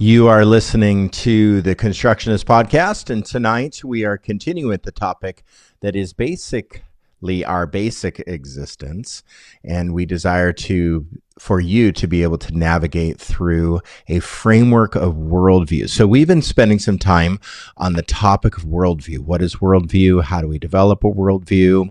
You 0.00 0.28
are 0.28 0.44
listening 0.44 1.08
to 1.10 1.60
the 1.60 1.74
Constructionist 1.74 2.46
Podcast, 2.46 3.10
and 3.10 3.26
tonight 3.26 3.82
we 3.82 4.04
are 4.04 4.16
continuing 4.16 4.68
with 4.68 4.84
the 4.84 4.92
topic 4.92 5.42
that 5.80 5.96
is 5.96 6.12
basically 6.12 7.44
our 7.44 7.66
basic 7.66 8.22
existence, 8.28 9.24
and 9.64 9.92
we 9.92 10.06
desire 10.06 10.52
to 10.52 11.04
for 11.40 11.58
you 11.58 11.90
to 11.90 12.06
be 12.06 12.22
able 12.22 12.38
to 12.38 12.56
navigate 12.56 13.18
through 13.18 13.80
a 14.06 14.20
framework 14.20 14.94
of 14.94 15.14
worldview. 15.14 15.88
So 15.88 16.06
we've 16.06 16.28
been 16.28 16.42
spending 16.42 16.78
some 16.78 16.98
time 16.98 17.40
on 17.76 17.94
the 17.94 18.02
topic 18.02 18.56
of 18.56 18.66
worldview. 18.66 19.18
What 19.18 19.42
is 19.42 19.56
worldview? 19.56 20.22
How 20.22 20.40
do 20.40 20.46
we 20.46 20.60
develop 20.60 21.02
a 21.02 21.10
worldview? 21.10 21.90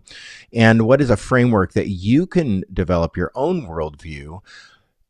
And 0.54 0.88
what 0.88 1.02
is 1.02 1.10
a 1.10 1.18
framework 1.18 1.74
that 1.74 1.90
you 1.90 2.26
can 2.26 2.64
develop 2.72 3.18
your 3.18 3.34
own 3.36 3.68
worldview? 3.68 4.40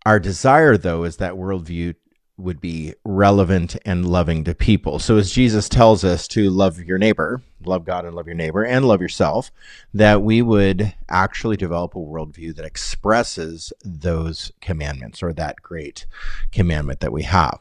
Our 0.03 0.19
desire, 0.19 0.77
though, 0.77 1.03
is 1.03 1.17
that 1.17 1.33
worldview 1.33 1.93
would 2.37 2.61
be 2.61 2.93
relevant 3.03 3.75
and 3.83 4.07
loving 4.07 4.43
to 4.43 4.53
people. 4.53 4.99
So, 4.99 5.17
as 5.17 5.31
Jesus 5.31 5.67
tells 5.67 6.03
us 6.03 6.27
to 6.29 6.49
love 6.49 6.79
your 6.79 6.97
neighbor, 6.97 7.41
love 7.65 7.83
God 7.83 8.05
and 8.05 8.15
love 8.15 8.27
your 8.27 8.35
neighbor, 8.35 8.63
and 8.63 8.85
love 8.85 9.01
yourself, 9.01 9.51
that 9.93 10.21
we 10.21 10.41
would 10.41 10.93
actually 11.09 11.57
develop 11.57 11.95
a 11.95 11.99
worldview 11.99 12.55
that 12.55 12.65
expresses 12.65 13.73
those 13.83 14.51
commandments 14.61 15.23
or 15.23 15.33
that 15.33 15.61
great 15.61 16.05
commandment 16.51 16.99
that 16.99 17.11
we 17.11 17.23
have. 17.23 17.59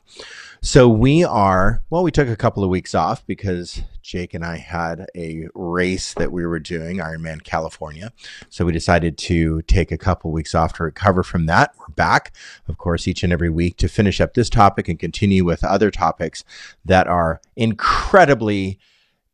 So 0.61 0.89
we 0.89 1.25
are, 1.25 1.83
well, 1.91 2.03
we 2.03 2.11
took 2.11 2.29
a 2.29 2.37
couple 2.37 2.63
of 2.63 2.71
weeks 2.71 2.95
off 2.95 3.27
because 3.27 3.83
Jake 4.07 4.35
and 4.35 4.45
I 4.45 4.59
had 4.59 5.07
a 5.17 5.49
race 5.55 6.15
that 6.15 6.31
we 6.31 6.47
were 6.47 6.61
doing, 6.61 6.99
Ironman 6.99 7.43
California. 7.43 8.13
So 8.49 8.65
we 8.65 8.71
decided 8.71 9.19
to 9.19 9.63
take 9.63 9.91
a 9.91 9.99
couple 9.99 10.31
weeks 10.31 10.55
off 10.55 10.75
to 10.75 10.85
recover 10.85 11.25
from 11.25 11.47
that. 11.47 11.75
We're 11.77 11.89
back, 11.89 12.33
of 12.69 12.79
course, 12.79 13.09
each 13.09 13.25
and 13.25 13.33
every 13.33 13.51
week 13.51 13.77
to 13.79 13.89
finish 13.89 14.21
up 14.21 14.35
this 14.35 14.49
topic 14.49 14.89
and 14.89 14.97
continue 14.97 15.45
with 15.45 15.65
other 15.65 15.91
topics 15.91 16.45
that 16.85 17.09
are 17.09 17.41
incredibly 17.57 18.79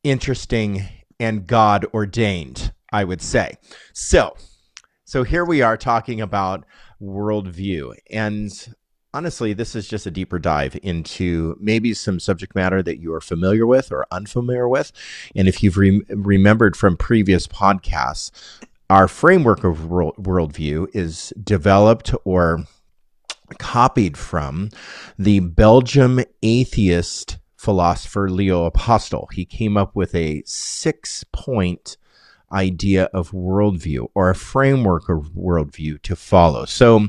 interesting 0.02 0.84
and 1.20 1.46
God 1.46 1.84
ordained, 1.92 2.72
I 2.90 3.04
would 3.04 3.20
say. 3.20 3.58
So, 3.92 4.34
so 5.04 5.22
here 5.22 5.44
we 5.44 5.60
are 5.60 5.76
talking 5.76 6.22
about 6.22 6.64
worldview. 6.98 7.94
And 8.10 8.50
honestly, 9.14 9.52
this 9.52 9.74
is 9.74 9.88
just 9.88 10.06
a 10.06 10.10
deeper 10.10 10.38
dive 10.38 10.78
into 10.82 11.56
maybe 11.60 11.94
some 11.94 12.18
subject 12.18 12.54
matter 12.54 12.82
that 12.82 12.98
you 12.98 13.12
are 13.12 13.20
familiar 13.20 13.66
with 13.66 13.92
or 13.92 14.06
unfamiliar 14.10 14.68
with. 14.68 14.92
And 15.34 15.48
if 15.48 15.62
you've 15.62 15.76
re- 15.76 16.02
remembered 16.08 16.76
from 16.76 16.96
previous 16.96 17.46
podcasts, 17.46 18.30
our 18.90 19.08
framework 19.08 19.64
of 19.64 19.86
world, 19.86 20.16
worldview 20.16 20.88
is 20.94 21.32
developed 21.42 22.14
or 22.24 22.64
copied 23.58 24.16
from 24.16 24.70
the 25.18 25.40
Belgium 25.40 26.20
atheist 26.42 27.38
philosopher 27.56 28.28
Leo 28.28 28.64
Apostel. 28.64 29.28
He 29.32 29.44
came 29.44 29.76
up 29.76 29.94
with 29.94 30.14
a 30.14 30.42
six 30.44 31.24
point 31.32 31.96
idea 32.52 33.04
of 33.14 33.30
worldview 33.30 34.08
or 34.14 34.30
a 34.30 34.34
framework 34.34 35.08
of 35.08 35.30
worldview 35.32 36.00
to 36.02 36.16
follow. 36.16 36.64
So, 36.64 37.08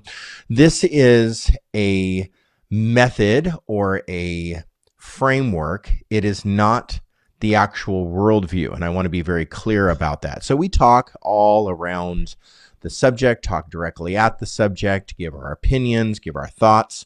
this 0.50 0.84
is 0.84 1.52
a 1.76 2.30
method 2.70 3.54
or 3.68 4.02
a 4.10 4.64
framework. 4.98 5.94
It 6.10 6.26
is 6.26 6.46
not 6.46 7.00
the 7.40 7.56
actual 7.56 8.08
worldview. 8.08 8.74
And 8.74 8.86
I 8.86 8.90
want 8.90 9.06
to 9.06 9.10
be 9.10 9.22
very 9.22 9.46
clear 9.46 9.90
about 9.90 10.22
that. 10.22 10.44
So, 10.44 10.56
we 10.56 10.70
talk 10.70 11.14
all 11.22 11.70
around 11.70 12.36
the 12.82 12.90
subject, 12.90 13.44
talk 13.44 13.70
directly 13.70 14.16
at 14.16 14.40
the 14.40 14.46
subject, 14.46 15.18
give 15.18 15.34
our 15.34 15.52
opinions, 15.52 16.20
give 16.20 16.36
our 16.36 16.48
thoughts. 16.48 17.06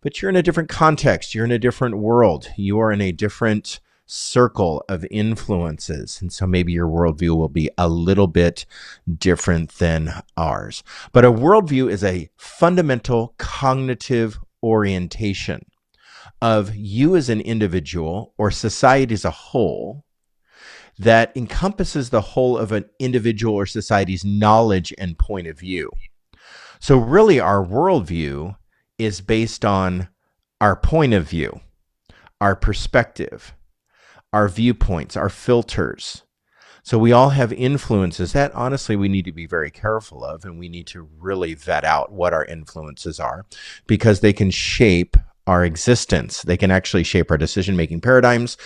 But 0.00 0.20
you're 0.20 0.28
in 0.28 0.36
a 0.36 0.42
different 0.42 0.68
context. 0.68 1.34
You're 1.34 1.46
in 1.46 1.50
a 1.50 1.58
different 1.58 1.96
world. 1.96 2.48
You 2.56 2.78
are 2.78 2.92
in 2.92 3.00
a 3.00 3.10
different 3.10 3.80
circle 4.06 4.84
of 4.88 5.06
influences. 5.10 6.20
And 6.20 6.32
so 6.32 6.46
maybe 6.46 6.72
your 6.72 6.88
worldview 6.88 7.36
will 7.36 7.48
be 7.48 7.70
a 7.78 7.88
little 7.88 8.26
bit 8.26 8.66
different 9.18 9.70
than 9.78 10.22
ours. 10.36 10.82
But 11.12 11.24
a 11.24 11.32
worldview 11.32 11.90
is 11.90 12.04
a 12.04 12.28
fundamental 12.36 13.34
cognitive 13.38 14.38
orientation 14.62 15.66
of 16.42 16.74
you 16.74 17.16
as 17.16 17.28
an 17.28 17.40
individual 17.40 18.34
or 18.36 18.50
society 18.50 19.14
as 19.14 19.24
a 19.24 19.30
whole 19.30 20.04
that 20.98 21.32
encompasses 21.34 22.10
the 22.10 22.20
whole 22.20 22.56
of 22.56 22.70
an 22.70 22.84
individual 22.98 23.54
or 23.54 23.66
society's 23.66 24.24
knowledge 24.24 24.92
and 24.98 25.18
point 25.18 25.46
of 25.46 25.58
view. 25.58 25.90
So, 26.78 26.98
really, 26.98 27.40
our 27.40 27.64
worldview 27.64 28.56
is 28.98 29.20
based 29.20 29.64
on 29.64 30.08
our 30.60 30.76
point 30.76 31.14
of 31.14 31.28
view, 31.28 31.60
our 32.40 32.54
perspective, 32.54 33.54
our 34.34 34.48
viewpoints, 34.48 35.16
our 35.16 35.28
filters. 35.28 36.24
So 36.82 36.98
we 36.98 37.12
all 37.12 37.30
have 37.30 37.52
influences 37.52 38.32
that 38.32 38.52
honestly 38.52 38.96
we 38.96 39.08
need 39.08 39.24
to 39.26 39.32
be 39.32 39.46
very 39.46 39.70
careful 39.70 40.24
of 40.24 40.44
and 40.44 40.58
we 40.58 40.68
need 40.68 40.88
to 40.88 41.08
really 41.20 41.54
vet 41.54 41.84
out 41.84 42.10
what 42.10 42.34
our 42.34 42.44
influences 42.44 43.20
are 43.20 43.46
because 43.86 44.20
they 44.20 44.32
can 44.32 44.50
shape 44.50 45.16
our 45.46 45.64
existence. 45.64 46.42
They 46.42 46.56
can 46.56 46.72
actually 46.72 47.04
shape 47.04 47.30
our 47.30 47.38
decision 47.38 47.76
making 47.76 48.00
paradigms 48.00 48.56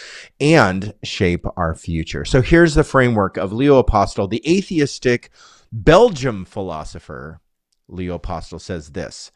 and 0.40 0.94
shape 1.02 1.44
our 1.58 1.74
future. 1.74 2.24
So 2.24 2.40
here's 2.40 2.74
the 2.74 2.82
framework 2.82 3.36
of 3.36 3.52
Leo 3.52 3.76
Apostel, 3.76 4.26
the 4.26 4.42
atheistic 4.48 5.30
Belgium 5.70 6.46
philosopher. 6.46 7.40
Leo 7.88 8.14
Apostel 8.14 8.58
says 8.58 8.92
this 8.92 9.32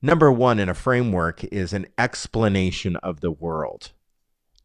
Number 0.00 0.30
one 0.30 0.60
in 0.60 0.68
a 0.68 0.74
framework 0.74 1.42
is 1.42 1.72
an 1.72 1.86
explanation 1.98 2.94
of 2.96 3.20
the 3.20 3.32
world. 3.32 3.90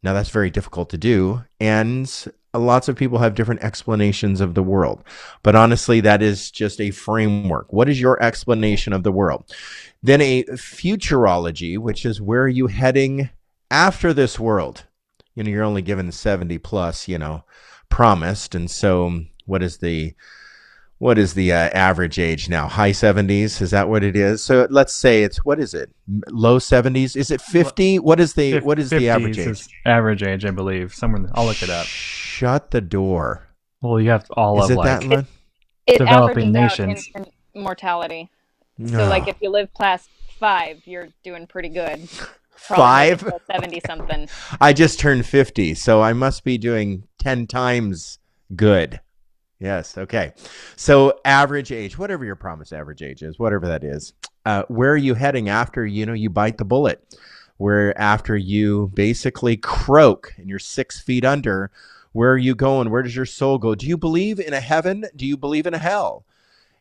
Now, 0.04 0.14
that's 0.14 0.30
very 0.30 0.50
difficult 0.50 0.90
to 0.92 0.98
do. 0.98 1.44
And 1.60 2.12
lots 2.54 2.88
of 2.88 2.96
people 2.96 3.20
have 3.20 3.36
different 3.36 3.62
explanations 3.62 4.42
of 4.42 4.56
the 4.56 4.64
world. 4.64 5.04
But 5.44 5.56
honestly, 5.56 6.02
that 6.02 6.22
is 6.22 6.52
just 6.52 6.82
a 6.82 6.92
framework. 6.92 7.72
What 7.72 7.88
is 7.88 8.02
your 8.02 8.22
explanation 8.22 8.94
of 8.94 9.04
the 9.04 9.12
world? 9.12 9.54
Then 10.02 10.22
a 10.22 10.44
futurology, 10.44 11.78
which 11.78 12.06
is 12.06 12.20
where 12.20 12.44
are 12.44 12.50
you 12.50 12.68
heading 12.68 13.30
after 13.70 14.14
this 14.14 14.40
world? 14.40 14.86
You 15.36 15.44
know, 15.44 15.50
you're 15.50 15.64
only 15.64 15.82
given 15.82 16.12
70 16.12 16.58
plus, 16.58 17.08
you 17.08 17.18
know, 17.18 17.46
promised. 17.90 18.56
And 18.56 18.70
so, 18.70 19.22
what 19.46 19.64
is 19.64 19.78
the 19.78 20.14
what 21.02 21.18
is 21.18 21.34
the 21.34 21.52
uh, 21.52 21.56
average 21.56 22.20
age 22.20 22.48
now? 22.48 22.68
High 22.68 22.92
70s? 22.92 23.60
Is 23.60 23.72
that 23.72 23.90
what 23.90 24.04
it 24.04 24.16
is? 24.16 24.44
So 24.44 24.68
let's 24.70 24.94
say 24.94 25.24
it's 25.24 25.44
what 25.44 25.60
is 25.60 25.74
it? 25.74 25.90
Low 26.30 26.60
70s? 26.60 27.18
Is 27.18 27.32
it 27.32 27.42
50? 27.42 27.98
What 27.98 28.20
is 28.20 28.36
the 28.36 28.60
what 28.60 28.78
is 28.78 28.92
the 28.92 29.10
average 29.10 29.40
age? 29.40 29.68
average 29.84 30.22
age, 30.22 30.46
I 30.46 30.52
believe. 30.52 30.94
Somewhere 30.94 31.28
I'll 31.34 31.46
look 31.46 31.64
it 31.64 31.72
up. 31.72 31.88
Shut 31.88 32.70
the 32.70 32.82
door. 32.82 33.48
Well, 33.82 34.00
you 34.00 34.12
have 34.12 34.28
all 34.38 34.60
is 34.60 34.66
of 34.66 34.72
it 34.72 34.76
like 34.76 34.86
that 34.86 35.08
much? 35.08 35.26
it 35.88 35.98
developing 35.98 36.52
nations. 36.52 37.10
out 37.16 37.30
mortality. 37.56 38.30
No. 38.78 39.00
So, 39.00 39.10
like, 39.10 39.28
if 39.28 39.38
you 39.42 39.50
live 39.50 39.74
past 39.74 40.08
five, 40.38 40.84
you're 40.86 41.10
doing 41.24 41.48
pretty 41.48 41.70
good. 41.70 42.08
Five? 42.56 43.28
seventy 43.52 43.82
something. 43.88 44.30
I 44.62 44.72
just 44.72 45.00
turned 45.00 45.26
50, 45.26 45.74
so 45.74 46.04
I 46.04 46.14
must 46.14 46.44
be 46.44 46.60
doing 46.60 47.08
10 47.18 47.48
times 47.48 48.20
good. 48.56 49.02
Yes. 49.62 49.96
Okay. 49.96 50.34
So 50.76 51.20
average 51.24 51.72
age, 51.72 51.96
whatever 51.96 52.26
your 52.26 52.36
promised 52.36 52.74
average 52.74 53.04
age 53.04 53.22
is, 53.22 53.38
whatever 53.38 53.68
that 53.68 53.84
is, 53.84 54.14
uh, 54.44 54.64
where 54.70 54.92
are 54.92 54.98
you 54.98 55.14
heading 55.14 55.50
after 55.50 55.86
you 55.86 56.04
know 56.08 56.14
you 56.14 56.32
bite 56.32 56.58
the 56.58 56.66
bullet? 56.66 57.16
Where 57.58 57.96
after 57.96 58.36
you 58.36 58.92
basically 58.96 59.56
croak 59.56 60.34
and 60.38 60.50
you're 60.50 60.58
six 60.58 61.00
feet 61.00 61.24
under, 61.24 61.70
where 62.12 62.32
are 62.32 62.40
you 62.40 62.56
going? 62.56 62.90
Where 62.90 63.04
does 63.04 63.16
your 63.16 63.28
soul 63.28 63.60
go? 63.60 63.76
Do 63.76 63.86
you 63.86 63.98
believe 63.98 64.40
in 64.40 64.54
a 64.54 64.60
heaven? 64.60 65.06
Do 65.16 65.28
you 65.28 65.38
believe 65.38 65.68
in 65.68 65.76
a 65.76 65.78
hell? 65.78 66.26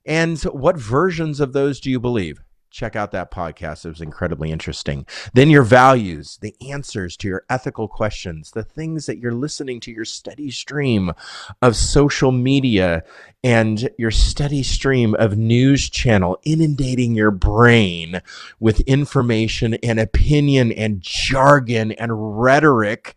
And 0.06 0.40
what 0.44 0.78
versions 0.78 1.38
of 1.38 1.52
those 1.52 1.80
do 1.80 1.90
you 1.90 2.00
believe? 2.00 2.40
Check 2.70 2.94
out 2.96 3.10
that 3.12 3.30
podcast. 3.30 3.84
It 3.84 3.88
was 3.88 4.00
incredibly 4.00 4.50
interesting. 4.50 5.06
Then 5.34 5.50
your 5.50 5.62
values, 5.62 6.38
the 6.40 6.54
answers 6.70 7.16
to 7.18 7.28
your 7.28 7.44
ethical 7.50 7.88
questions, 7.88 8.52
the 8.52 8.62
things 8.62 9.06
that 9.06 9.18
you're 9.18 9.34
listening 9.34 9.80
to 9.80 9.90
your 9.90 10.04
steady 10.04 10.50
stream 10.50 11.12
of 11.60 11.76
social 11.76 12.32
media 12.32 13.02
and 13.42 13.90
your 13.98 14.10
steady 14.10 14.62
stream 14.62 15.14
of 15.16 15.36
news 15.36 15.90
channel 15.90 16.38
inundating 16.44 17.14
your 17.14 17.30
brain 17.30 18.22
with 18.60 18.80
information 18.82 19.74
and 19.82 19.98
opinion 19.98 20.72
and 20.72 21.00
jargon 21.00 21.92
and 21.92 22.40
rhetoric. 22.40 23.16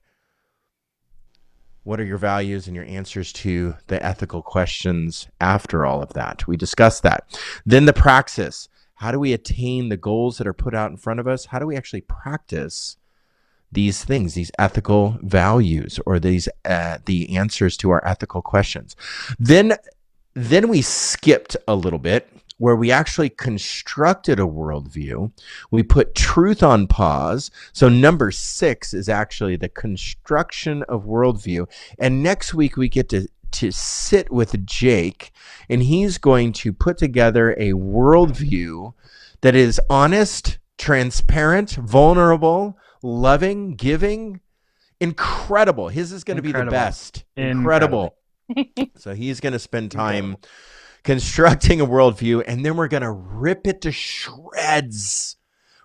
What 1.83 1.99
are 1.99 2.06
your 2.06 2.17
values 2.17 2.67
and 2.67 2.75
your 2.75 2.85
answers 2.85 3.33
to 3.33 3.75
the 3.88 4.03
ethical 4.03 4.41
questions 4.41 5.27
after 5.41 5.85
all 5.85 6.01
of 6.01 6.13
that? 6.13 6.47
We 6.47 6.56
discussed 6.56 7.03
that. 7.03 7.38
Then 7.65 7.85
the 7.85 7.94
praxis 7.94 8.69
how 8.95 9.12
do 9.12 9.19
we 9.19 9.34
attain 9.34 9.90
the 9.90 9.98
goals 9.98 10.38
that 10.38 10.48
are 10.48 10.54
put 10.54 10.74
out 10.74 10.92
in 10.92 10.98
front 10.98 11.19
of 11.19 11.28
us? 11.28 11.45
How 11.45 11.60
do 11.60 11.68
we 11.68 11.75
actually 11.75 12.01
practice 12.01 12.98
these 13.72 14.04
things, 14.04 14.34
these 14.36 14.51
ethical 14.60 15.18
values, 15.22 16.00
or 16.06 16.19
these 16.19 16.48
uh, 16.66 17.00
the 17.06 17.36
answers 17.36 17.75
to 17.78 17.90
our 17.90 18.06
ethical 18.07 18.42
questions? 18.42 18.95
Then, 19.40 19.78
then 20.36 20.69
we 20.69 20.81
skipped 20.81 21.57
a 21.68 21.75
little 21.75 22.00
bit 22.00 22.30
where 22.57 22.75
we 22.75 22.92
actually 22.92 23.30
constructed 23.30 24.40
a 24.40 24.44
worldview. 24.44 25.31
We 25.72 25.84
put 25.84 26.16
truth 26.16 26.63
on 26.63 26.88
pause. 26.88 27.51
So, 27.74 27.90
number 27.90 28.31
six 28.31 28.94
is 28.94 29.10
actually 29.10 29.56
the 29.56 29.69
construction 29.69 30.84
of 30.84 31.04
worldview. 31.04 31.68
And 32.00 32.24
next 32.24 32.54
week, 32.54 32.78
we 32.78 32.90
get 32.90 33.10
to 33.10 33.28
to 33.53 33.71
sit 33.71 34.31
with 34.31 34.65
Jake, 34.65 35.31
and 35.69 35.83
he's 35.83 36.17
going 36.17 36.53
to 36.53 36.73
put 36.73 36.97
together 36.97 37.51
a 37.53 37.71
worldview 37.71 38.94
that 39.41 39.55
is 39.55 39.79
honest, 39.89 40.57
transparent, 40.77 41.71
vulnerable, 41.71 42.77
loving, 43.01 43.75
giving, 43.75 44.39
incredible. 45.00 45.89
His 45.89 46.11
is 46.11 46.23
going 46.23 46.38
to 46.38 46.44
be 46.44 46.51
the 46.51 46.65
best. 46.65 47.25
Incredible. 47.35 48.15
incredible. 48.50 48.94
so 48.97 49.13
he's 49.13 49.39
going 49.39 49.53
to 49.53 49.59
spend 49.59 49.91
time 49.91 50.38
constructing 51.03 51.81
a 51.81 51.85
worldview, 51.85 52.44
and 52.47 52.65
then 52.65 52.75
we're 52.75 52.88
going 52.88 53.03
to 53.03 53.11
rip 53.11 53.67
it 53.67 53.81
to 53.81 53.91
shreds. 53.91 55.38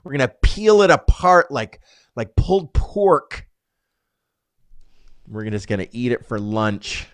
We're 0.05 0.12
going 0.12 0.29
to 0.29 0.35
peel 0.43 0.82
it 0.82 0.91
apart 0.91 1.50
like 1.50 1.81
like 2.17 2.35
pulled 2.37 2.73
pork. 2.73 3.47
We're 5.26 5.49
just 5.50 5.69
going 5.69 5.81
to 5.81 5.97
eat 5.97 6.12
it 6.12 6.26
for 6.26 6.38
lunch 6.38 7.06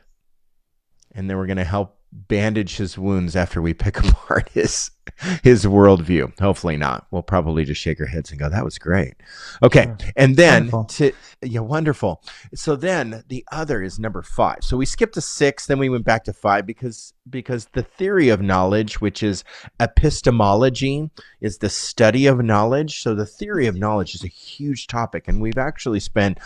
and 1.15 1.29
then 1.29 1.37
we're 1.37 1.47
going 1.47 1.57
to 1.57 1.65
help 1.65 1.97
bandage 2.15 2.77
his 2.77 2.97
wounds 2.97 3.35
after 3.35 3.61
we 3.61 3.75
pick 3.75 3.99
apart 4.09 4.49
his 4.51 4.91
his 5.43 5.65
worldview. 5.65 6.39
Hopefully 6.41 6.77
not. 6.77 7.07
We'll 7.11 7.23
probably 7.23 7.65
just 7.65 7.81
shake 7.81 8.01
our 8.01 8.07
heads 8.07 8.31
and 8.31 8.41
go, 8.41 8.49
"That 8.49 8.65
was 8.65 8.79
great." 8.79 9.15
Okay, 9.63 9.87
yeah. 9.87 10.11
and 10.17 10.37
then 10.37 10.71
wonderful. 10.71 10.85
to 10.85 11.13
yeah, 11.43 11.61
wonderful. 11.61 12.23
So 12.55 12.77
then 12.77 13.23
the 13.29 13.45
other 13.53 13.83
is 13.83 13.99
number 13.99 14.23
five. 14.23 14.59
So 14.63 14.77
we 14.77 14.87
skipped 14.87 15.15
to 15.15 15.21
six, 15.21 15.67
then 15.67 15.79
we 15.79 15.89
went 15.89 16.05
back 16.05 16.25
to 16.25 16.33
five 16.33 16.67
because 16.67 17.13
because 17.29 17.67
the 17.73 17.83
theory 17.83 18.29
of 18.29 18.41
knowledge, 18.41 19.01
which 19.01 19.23
is 19.23 19.45
epistemology, 19.81 21.11
is 21.41 21.59
the 21.59 21.71
study 21.71 22.27
of 22.27 22.43
knowledge. 22.43 23.03
So 23.03 23.15
the 23.15 23.27
theory 23.27 23.67
of 23.67 23.77
knowledge 23.77 24.15
is 24.15 24.25
a 24.25 24.29
huge 24.29 24.87
topic, 24.87 25.29
and 25.29 25.41
we've 25.41 25.59
actually 25.59 26.01
spent 26.01 26.39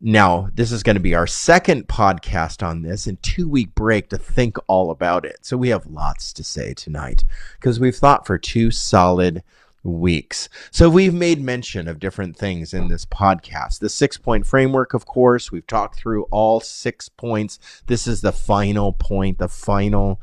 now, 0.00 0.48
this 0.54 0.72
is 0.72 0.82
going 0.82 0.96
to 0.96 1.00
be 1.00 1.14
our 1.14 1.26
second 1.26 1.86
podcast 1.86 2.66
on 2.66 2.82
this 2.82 3.06
and 3.06 3.22
two 3.22 3.48
week 3.48 3.74
break 3.74 4.08
to 4.08 4.18
think 4.18 4.56
all 4.66 4.90
about 4.90 5.26
it. 5.26 5.38
So 5.42 5.58
we 5.58 5.68
have 5.68 5.86
lots 5.86 6.32
to 6.34 6.44
say 6.44 6.72
tonight 6.72 7.24
because 7.58 7.78
we've 7.78 7.96
thought 7.96 8.26
for 8.26 8.38
two 8.38 8.70
solid 8.70 9.42
weeks. 9.82 10.48
So 10.70 10.88
we've 10.88 11.12
made 11.12 11.42
mention 11.42 11.86
of 11.86 11.98
different 11.98 12.36
things 12.36 12.72
in 12.72 12.88
this 12.88 13.04
podcast. 13.04 13.80
The 13.80 13.90
six 13.90 14.16
point 14.16 14.46
framework, 14.46 14.94
of 14.94 15.04
course, 15.04 15.52
we've 15.52 15.66
talked 15.66 15.96
through 15.96 16.24
all 16.24 16.60
six 16.60 17.10
points. 17.10 17.58
This 17.86 18.06
is 18.06 18.22
the 18.22 18.32
final 18.32 18.94
point, 18.94 19.38
the 19.38 19.48
final 19.48 20.20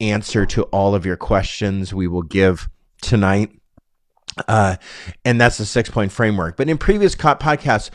answer 0.00 0.46
to 0.46 0.62
all 0.64 0.94
of 0.94 1.04
your 1.04 1.16
questions 1.16 1.92
we 1.92 2.08
will 2.08 2.22
give 2.22 2.68
tonight. 3.02 3.50
Uh, 4.48 4.76
and 5.26 5.38
that's 5.38 5.58
the 5.58 5.66
six 5.66 5.90
point 5.90 6.12
framework. 6.12 6.56
But 6.56 6.70
in 6.70 6.78
previous 6.78 7.14
podcasts, 7.14 7.90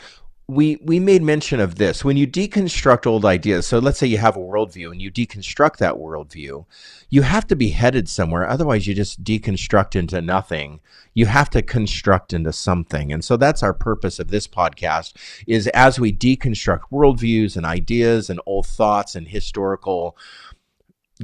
we 0.50 0.76
we 0.76 0.98
made 0.98 1.22
mention 1.22 1.60
of 1.60 1.74
this. 1.74 2.02
When 2.02 2.16
you 2.16 2.26
deconstruct 2.26 3.06
old 3.06 3.26
ideas 3.26 3.66
so 3.66 3.78
let's 3.78 3.98
say 3.98 4.06
you 4.06 4.16
have 4.16 4.36
a 4.36 4.40
worldview 4.40 4.90
and 4.90 5.00
you 5.00 5.10
deconstruct 5.10 5.76
that 5.76 5.94
worldview 5.94 6.64
you 7.10 7.22
have 7.22 7.46
to 7.48 7.56
be 7.56 7.70
headed 7.70 8.08
somewhere. 8.08 8.48
Otherwise 8.48 8.86
you 8.86 8.94
just 8.94 9.22
deconstruct 9.22 9.94
into 9.94 10.20
nothing. 10.22 10.80
You 11.14 11.26
have 11.26 11.50
to 11.50 11.62
construct 11.62 12.32
into 12.32 12.52
something. 12.52 13.12
And 13.12 13.24
so 13.24 13.36
that's 13.36 13.62
our 13.62 13.74
purpose 13.74 14.18
of 14.18 14.28
this 14.28 14.46
podcast 14.46 15.14
is 15.46 15.66
as 15.68 16.00
we 16.00 16.12
deconstruct 16.12 16.82
worldviews 16.92 17.56
and 17.56 17.66
ideas 17.66 18.30
and 18.30 18.40
old 18.46 18.66
thoughts 18.66 19.14
and 19.14 19.28
historical 19.28 20.16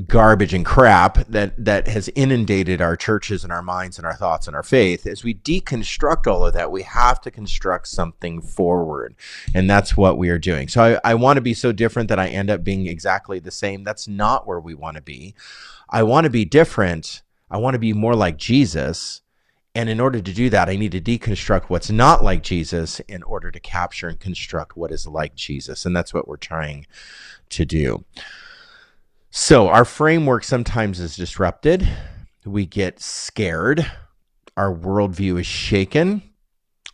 garbage 0.06 0.52
and 0.52 0.66
crap 0.66 1.18
that 1.28 1.52
that 1.56 1.86
has 1.86 2.10
inundated 2.16 2.80
our 2.80 2.96
churches 2.96 3.44
and 3.44 3.52
our 3.52 3.62
minds 3.62 3.96
and 3.96 4.04
our 4.04 4.16
thoughts 4.16 4.48
and 4.48 4.56
our 4.56 4.62
faith 4.62 5.06
as 5.06 5.22
we 5.22 5.32
deconstruct 5.32 6.26
all 6.26 6.44
of 6.44 6.52
that 6.52 6.72
we 6.72 6.82
have 6.82 7.20
to 7.20 7.30
construct 7.30 7.86
something 7.86 8.42
forward 8.42 9.14
and 9.54 9.70
that's 9.70 9.96
what 9.96 10.18
we 10.18 10.30
are 10.30 10.38
doing 10.38 10.66
so 10.66 10.82
i, 11.04 11.10
I 11.10 11.14
want 11.14 11.36
to 11.36 11.40
be 11.40 11.54
so 11.54 11.70
different 11.70 12.08
that 12.08 12.18
i 12.18 12.26
end 12.26 12.50
up 12.50 12.64
being 12.64 12.88
exactly 12.88 13.38
the 13.38 13.52
same 13.52 13.84
that's 13.84 14.08
not 14.08 14.48
where 14.48 14.58
we 14.58 14.74
want 14.74 14.96
to 14.96 15.02
be 15.02 15.32
i 15.88 16.02
want 16.02 16.24
to 16.24 16.30
be 16.30 16.44
different 16.44 17.22
i 17.48 17.56
want 17.56 17.74
to 17.74 17.78
be 17.78 17.92
more 17.92 18.16
like 18.16 18.36
jesus 18.36 19.22
and 19.76 19.88
in 19.88 19.98
order 19.98 20.20
to 20.20 20.32
do 20.32 20.50
that, 20.50 20.68
I 20.68 20.76
need 20.76 20.92
to 20.92 21.00
deconstruct 21.00 21.64
what's 21.64 21.90
not 21.90 22.22
like 22.22 22.44
Jesus 22.44 23.00
in 23.00 23.24
order 23.24 23.50
to 23.50 23.58
capture 23.58 24.08
and 24.08 24.20
construct 24.20 24.76
what 24.76 24.92
is 24.92 25.04
like 25.04 25.34
Jesus. 25.34 25.84
And 25.84 25.96
that's 25.96 26.14
what 26.14 26.28
we're 26.28 26.36
trying 26.36 26.86
to 27.50 27.64
do. 27.64 28.04
So 29.36 29.66
our 29.66 29.84
framework 29.84 30.44
sometimes 30.44 31.00
is 31.00 31.16
disrupted. 31.16 31.88
We 32.46 32.66
get 32.66 33.00
scared. 33.00 33.84
Our 34.56 34.72
worldview 34.72 35.40
is 35.40 35.46
shaken. 35.46 36.22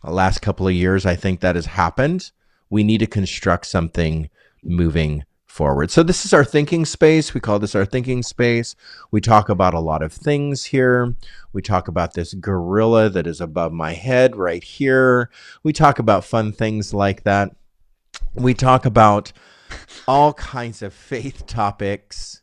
The 0.03 0.09
last 0.09 0.41
couple 0.41 0.67
of 0.67 0.73
years, 0.73 1.05
I 1.05 1.15
think 1.15 1.41
that 1.41 1.53
has 1.53 1.67
happened. 1.67 2.31
We 2.67 2.83
need 2.83 2.97
to 2.97 3.05
construct 3.05 3.67
something 3.67 4.27
moving 4.63 5.23
forward. 5.45 5.91
So 5.91 6.01
this 6.01 6.25
is 6.25 6.33
our 6.33 6.43
thinking 6.43 6.83
space. 6.83 7.35
We 7.35 7.41
call 7.41 7.59
this 7.59 7.75
our 7.75 7.85
thinking 7.85 8.23
space. 8.23 8.75
We 9.11 9.21
talk 9.21 9.47
about 9.47 9.75
a 9.75 9.79
lot 9.79 10.01
of 10.01 10.11
things 10.11 10.65
here. 10.65 11.13
We 11.53 11.61
talk 11.61 11.87
about 11.87 12.15
this 12.15 12.33
gorilla 12.33 13.11
that 13.11 13.27
is 13.27 13.39
above 13.39 13.71
my 13.71 13.93
head 13.93 14.35
right 14.35 14.63
here. 14.63 15.29
We 15.61 15.73
talk 15.73 15.99
about 15.99 16.25
fun 16.25 16.53
things 16.53 16.91
like 16.91 17.21
that. 17.21 17.55
We 18.33 18.55
talk 18.55 18.87
about 18.87 19.31
all 20.07 20.33
kinds 20.33 20.81
of 20.81 20.93
faith 20.93 21.45
topics. 21.47 22.41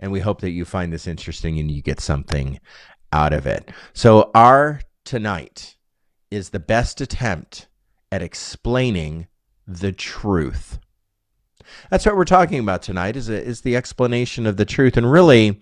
And 0.00 0.12
we 0.12 0.20
hope 0.20 0.40
that 0.40 0.50
you 0.50 0.64
find 0.64 0.92
this 0.92 1.06
interesting 1.06 1.58
and 1.58 1.70
you 1.70 1.82
get 1.82 2.00
something 2.00 2.60
out 3.12 3.32
of 3.32 3.46
it. 3.46 3.70
So, 3.92 4.30
our 4.34 4.80
tonight 5.04 5.76
is 6.30 6.50
the 6.50 6.58
best 6.58 7.00
attempt 7.00 7.68
at 8.10 8.22
explaining 8.22 9.28
the 9.66 9.92
truth. 9.92 10.78
That's 11.90 12.04
what 12.04 12.16
we're 12.16 12.24
talking 12.24 12.58
about 12.58 12.82
tonight 12.82 13.16
is, 13.16 13.28
is 13.28 13.60
the 13.60 13.76
explanation 13.76 14.46
of 14.46 14.56
the 14.56 14.64
truth. 14.64 14.96
And 14.96 15.10
really, 15.10 15.60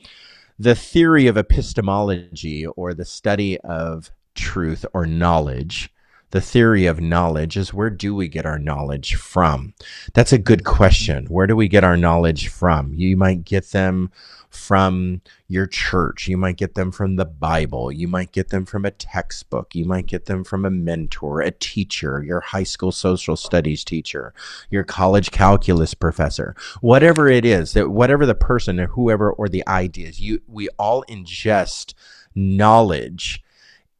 the 0.58 0.74
theory 0.74 1.26
of 1.26 1.36
epistemology 1.36 2.66
or 2.66 2.94
the 2.94 3.04
study 3.04 3.58
of 3.60 4.10
truth 4.34 4.84
or 4.94 5.06
knowledge 5.06 5.91
the 6.32 6.40
theory 6.40 6.86
of 6.86 7.00
knowledge 7.00 7.56
is 7.58 7.74
where 7.74 7.90
do 7.90 8.14
we 8.14 8.26
get 8.26 8.46
our 8.46 8.58
knowledge 8.58 9.14
from? 9.14 9.74
That's 10.14 10.32
a 10.32 10.38
good 10.38 10.64
question. 10.64 11.26
Where 11.26 11.46
do 11.46 11.54
we 11.54 11.68
get 11.68 11.84
our 11.84 11.96
knowledge 11.96 12.48
from? 12.48 12.94
You 12.94 13.16
might 13.18 13.44
get 13.44 13.70
them 13.70 14.10
from 14.48 15.20
your 15.48 15.66
church. 15.66 16.28
You 16.28 16.38
might 16.38 16.56
get 16.56 16.74
them 16.74 16.90
from 16.90 17.16
the 17.16 17.26
Bible. 17.26 17.92
You 17.92 18.08
might 18.08 18.32
get 18.32 18.48
them 18.48 18.64
from 18.64 18.86
a 18.86 18.90
textbook. 18.90 19.74
You 19.74 19.84
might 19.84 20.06
get 20.06 20.24
them 20.24 20.42
from 20.42 20.64
a 20.64 20.70
mentor, 20.70 21.42
a 21.42 21.50
teacher, 21.50 22.22
your 22.22 22.40
high 22.40 22.62
school 22.62 22.92
social 22.92 23.36
studies 23.36 23.84
teacher, 23.84 24.32
your 24.70 24.84
college 24.84 25.30
calculus 25.32 25.92
professor. 25.92 26.56
Whatever 26.80 27.28
it 27.28 27.44
is, 27.44 27.74
that 27.74 27.90
whatever 27.90 28.24
the 28.24 28.34
person 28.34 28.80
or 28.80 28.86
whoever 28.88 29.30
or 29.30 29.48
the 29.50 29.66
ideas, 29.68 30.18
you 30.18 30.40
we 30.46 30.70
all 30.78 31.04
ingest 31.10 31.92
knowledge 32.34 33.42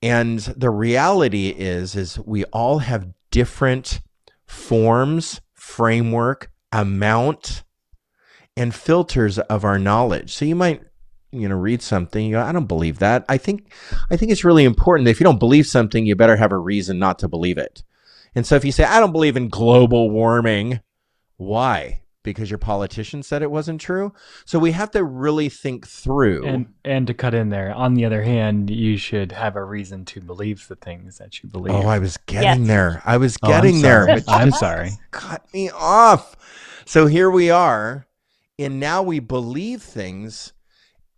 and 0.03 0.41
the 0.41 0.71
reality 0.71 1.49
is 1.49 1.95
is 1.95 2.19
we 2.19 2.45
all 2.47 2.79
have 2.79 3.09
different 3.31 4.01
forms, 4.47 5.41
framework, 5.55 6.51
amount 6.73 7.63
and 8.57 8.75
filters 8.75 9.39
of 9.39 9.65
our 9.65 9.79
knowledge. 9.79 10.33
So 10.35 10.45
you 10.45 10.57
might 10.57 10.83
you 11.31 11.49
know 11.49 11.57
read 11.57 11.81
something 11.81 12.27
you 12.27 12.33
go 12.33 12.43
i 12.43 12.53
don't 12.53 12.67
believe 12.67 12.99
that. 12.99 13.25
I 13.29 13.39
think 13.39 13.73
i 14.11 14.17
think 14.17 14.31
it's 14.31 14.45
really 14.45 14.65
important 14.65 15.07
that 15.07 15.13
if 15.13 15.21
you 15.21 15.25
don't 15.25 15.39
believe 15.39 15.67
something 15.67 16.05
you 16.05 16.15
better 16.15 16.37
have 16.37 16.53
a 16.53 16.59
reason 16.59 16.99
not 16.99 17.19
to 17.21 17.29
believe 17.29 17.59
it. 17.59 17.83
And 18.35 18.47
so 18.47 18.57
if 18.57 18.65
you 18.65 18.73
say 18.73 18.85
i 18.85 19.01
don't 19.01 19.13
believe 19.13 19.37
in 19.37 19.49
global 19.49 20.11
warming 20.11 20.81
why 21.37 22.02
because 22.23 22.50
your 22.50 22.59
politician 22.59 23.23
said 23.23 23.43
it 23.43 23.50
wasn't 23.50 23.81
true. 23.81 24.12
So 24.45 24.59
we 24.59 24.73
have 24.73 24.91
to 24.93 25.05
really 25.05 25.49
think 25.49 25.87
through. 25.87 26.45
And 26.47 26.73
and 26.85 27.07
to 27.07 27.14
cut 27.14 27.35
in 27.35 27.49
there, 27.50 27.73
on 27.75 27.95
the 27.95 28.05
other 28.05 28.23
hand, 28.23 28.71
you 28.71 28.97
should 28.97 29.33
have 29.33 29.57
a 29.57 29.64
reason 29.64 30.05
to 30.07 30.21
believe 30.21 30.67
the 30.69 30.76
things 30.76 31.19
that 31.19 31.43
you 31.43 31.49
believe. 31.49 31.75
oh, 31.75 31.87
I 31.88 31.99
was 31.99 32.17
getting 32.26 32.61
Yes. 32.62 32.69
there. 32.69 33.02
I 33.05 33.17
was 33.17 33.37
Oh, 33.43 33.47
I'm 33.52 33.62
getting 33.62 33.83
there. 33.83 34.07
sorry. 34.07 34.23
I'm 34.29 34.50
sorry. 34.52 34.91
Cut 35.11 35.47
me 35.52 35.71
off. 35.71 36.37
So 36.85 37.07
here 37.07 37.31
we 37.31 37.50
are, 37.50 38.07
and 38.59 38.79
now 38.81 39.02
we 39.02 39.19
believe 39.21 39.83
things. 39.83 40.52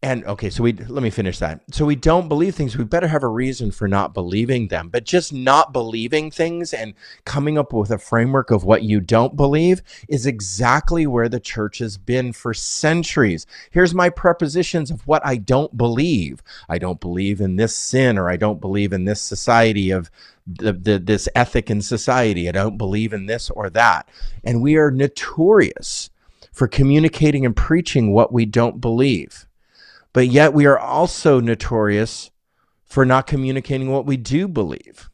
And 0.04 0.23
okay, 0.26 0.50
so 0.50 0.62
we 0.62 0.75
let 0.75 1.02
me 1.02 1.08
finish 1.08 1.38
that. 1.38 1.62
So 1.70 1.87
we 1.87 1.96
don't 1.96 2.28
believe 2.28 2.54
things. 2.54 2.76
We 2.76 2.84
better 2.84 3.08
have 3.08 3.23
a 3.23 3.28
reason 3.28 3.70
for 3.70 3.88
not 3.88 4.12
believing 4.12 4.68
them. 4.68 4.90
But 4.90 5.04
just 5.04 5.32
not 5.32 5.73
believing 5.73 6.30
things 6.30 6.75
and 6.75 6.92
coming 7.25 7.56
up 7.56 7.73
with 7.73 7.90
a 7.90 7.96
framework 7.96 8.50
of 8.50 8.64
what 8.64 8.82
you 8.82 9.00
don't 9.00 9.34
believe 9.34 9.80
is 10.06 10.26
exactly 10.26 11.06
where 11.06 11.30
the 11.30 11.40
church 11.40 11.78
has 11.78 11.96
been 11.96 12.34
for 12.34 12.52
centuries. 12.52 13.46
Here's 13.70 13.94
my 13.94 14.11
prepositions 14.11 14.90
of 14.90 15.06
what 15.06 15.25
I 15.25 15.38
don't 15.38 15.75
believe. 15.75 16.42
I 16.68 16.76
don't 16.76 17.00
believe 17.00 17.40
in 17.40 17.56
this 17.56 17.75
sin, 17.75 18.18
or 18.18 18.28
I 18.28 18.37
don't 18.37 18.61
believe 18.61 18.92
in 18.92 19.06
this 19.06 19.23
society 19.23 19.90
of 19.90 20.11
the, 20.46 20.75
the, 20.75 20.99
this 20.99 21.30
ethic 21.34 21.70
in 21.70 21.80
society. 21.80 22.46
I 22.46 22.52
don't 22.52 22.76
believe 22.76 23.14
in 23.14 23.25
this 23.25 23.49
or 23.49 23.70
that. 23.70 24.06
And 24.44 24.61
we 24.61 24.76
are 24.76 24.90
notorious 24.90 26.11
for 26.52 26.68
communicating 26.68 27.46
and 27.46 27.56
preaching 27.56 28.12
what 28.12 28.34
we 28.34 28.44
don't 28.44 28.82
believe. 28.82 29.46
But 30.14 30.28
yet 30.28 30.54
we 30.54 30.64
are 30.64 30.78
also 30.78 31.40
notorious 31.40 32.30
for 32.85 33.04
not 33.04 33.26
communicating 33.26 33.90
what 33.90 34.06
we 34.06 34.16
do 34.16 34.49
believe. 34.49 35.11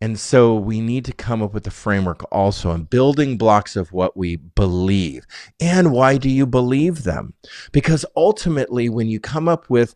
And 0.00 0.18
so 0.18 0.54
we 0.54 0.80
need 0.80 1.04
to 1.06 1.12
come 1.12 1.42
up 1.42 1.52
with 1.52 1.66
a 1.66 1.70
framework 1.70 2.24
also 2.32 2.70
and 2.70 2.88
building 2.88 3.36
blocks 3.36 3.76
of 3.76 3.92
what 3.92 4.16
we 4.16 4.36
believe. 4.36 5.26
And 5.60 5.92
why 5.92 6.16
do 6.16 6.30
you 6.30 6.46
believe 6.46 7.02
them? 7.02 7.34
Because 7.70 8.06
ultimately, 8.16 8.88
when 8.88 9.08
you 9.08 9.20
come 9.20 9.46
up 9.46 9.68
with 9.68 9.94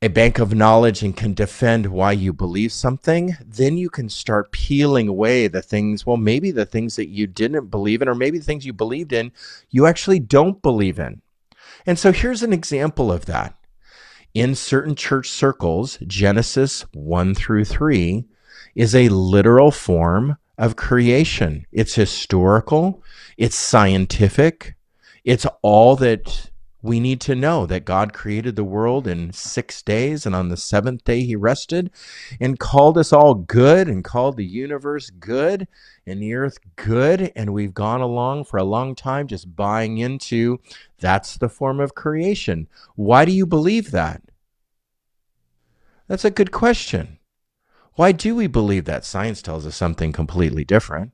a 0.00 0.08
bank 0.08 0.38
of 0.38 0.54
knowledge 0.54 1.02
and 1.02 1.16
can 1.16 1.34
defend 1.34 1.86
why 1.86 2.12
you 2.12 2.32
believe 2.32 2.72
something, 2.72 3.36
then 3.44 3.76
you 3.76 3.90
can 3.90 4.08
start 4.08 4.52
peeling 4.52 5.08
away 5.08 5.48
the 5.48 5.62
things, 5.62 6.06
well, 6.06 6.16
maybe 6.16 6.50
the 6.50 6.66
things 6.66 6.96
that 6.96 7.08
you 7.08 7.26
didn't 7.26 7.66
believe 7.66 8.00
in, 8.00 8.08
or 8.08 8.14
maybe 8.14 8.38
the 8.38 8.44
things 8.44 8.64
you 8.64 8.72
believed 8.72 9.12
in, 9.12 9.32
you 9.70 9.86
actually 9.86 10.20
don't 10.20 10.62
believe 10.62 10.98
in. 10.98 11.20
And 11.86 11.98
so 11.98 12.12
here's 12.12 12.42
an 12.42 12.52
example 12.52 13.12
of 13.12 13.26
that. 13.26 13.56
In 14.32 14.54
certain 14.54 14.94
church 14.94 15.28
circles, 15.30 15.98
Genesis 16.06 16.82
1 16.92 17.34
through 17.34 17.64
3 17.66 18.24
is 18.74 18.94
a 18.94 19.08
literal 19.08 19.70
form 19.70 20.36
of 20.58 20.76
creation. 20.76 21.66
It's 21.70 21.94
historical, 21.94 23.02
it's 23.36 23.56
scientific, 23.56 24.74
it's 25.24 25.46
all 25.62 25.96
that 25.96 26.50
we 26.84 27.00
need 27.00 27.18
to 27.22 27.34
know 27.34 27.64
that 27.64 27.86
God 27.86 28.12
created 28.12 28.56
the 28.56 28.62
world 28.62 29.06
in 29.06 29.32
six 29.32 29.80
days, 29.80 30.26
and 30.26 30.34
on 30.34 30.50
the 30.50 30.56
seventh 30.58 31.02
day 31.02 31.24
he 31.24 31.34
rested 31.34 31.90
and 32.38 32.58
called 32.58 32.98
us 32.98 33.10
all 33.10 33.32
good 33.32 33.88
and 33.88 34.04
called 34.04 34.36
the 34.36 34.44
universe 34.44 35.08
good 35.08 35.66
and 36.06 36.20
the 36.20 36.34
earth 36.34 36.58
good. 36.76 37.32
And 37.34 37.54
we've 37.54 37.72
gone 37.72 38.02
along 38.02 38.44
for 38.44 38.58
a 38.58 38.64
long 38.64 38.94
time 38.94 39.28
just 39.28 39.56
buying 39.56 39.96
into 39.96 40.60
that's 41.00 41.38
the 41.38 41.48
form 41.48 41.80
of 41.80 41.94
creation. 41.94 42.68
Why 42.96 43.24
do 43.24 43.32
you 43.32 43.46
believe 43.46 43.90
that? 43.92 44.20
That's 46.06 46.26
a 46.26 46.30
good 46.30 46.52
question. 46.52 47.18
Why 47.94 48.12
do 48.12 48.36
we 48.36 48.46
believe 48.46 48.84
that? 48.84 49.06
Science 49.06 49.40
tells 49.40 49.66
us 49.66 49.74
something 49.74 50.12
completely 50.12 50.66
different. 50.66 51.12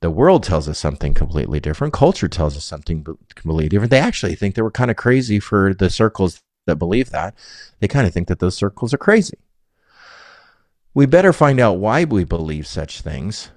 The 0.00 0.10
world 0.10 0.44
tells 0.44 0.68
us 0.68 0.78
something 0.78 1.12
completely 1.12 1.58
different. 1.58 1.92
Culture 1.92 2.28
tells 2.28 2.56
us 2.56 2.64
something 2.64 3.04
completely 3.34 3.68
different. 3.68 3.90
They 3.90 3.98
actually 3.98 4.36
think 4.36 4.54
that 4.54 4.62
we're 4.62 4.70
kind 4.70 4.90
of 4.90 4.96
crazy 4.96 5.40
for 5.40 5.74
the 5.74 5.90
circles 5.90 6.40
that 6.66 6.76
believe 6.76 7.10
that. 7.10 7.34
They 7.80 7.88
kind 7.88 8.06
of 8.06 8.12
think 8.12 8.28
that 8.28 8.38
those 8.38 8.56
circles 8.56 8.94
are 8.94 8.98
crazy. 8.98 9.38
We 10.94 11.06
better 11.06 11.32
find 11.32 11.58
out 11.58 11.78
why 11.78 12.04
we 12.04 12.24
believe 12.24 12.66
such 12.66 13.00
things. 13.00 13.50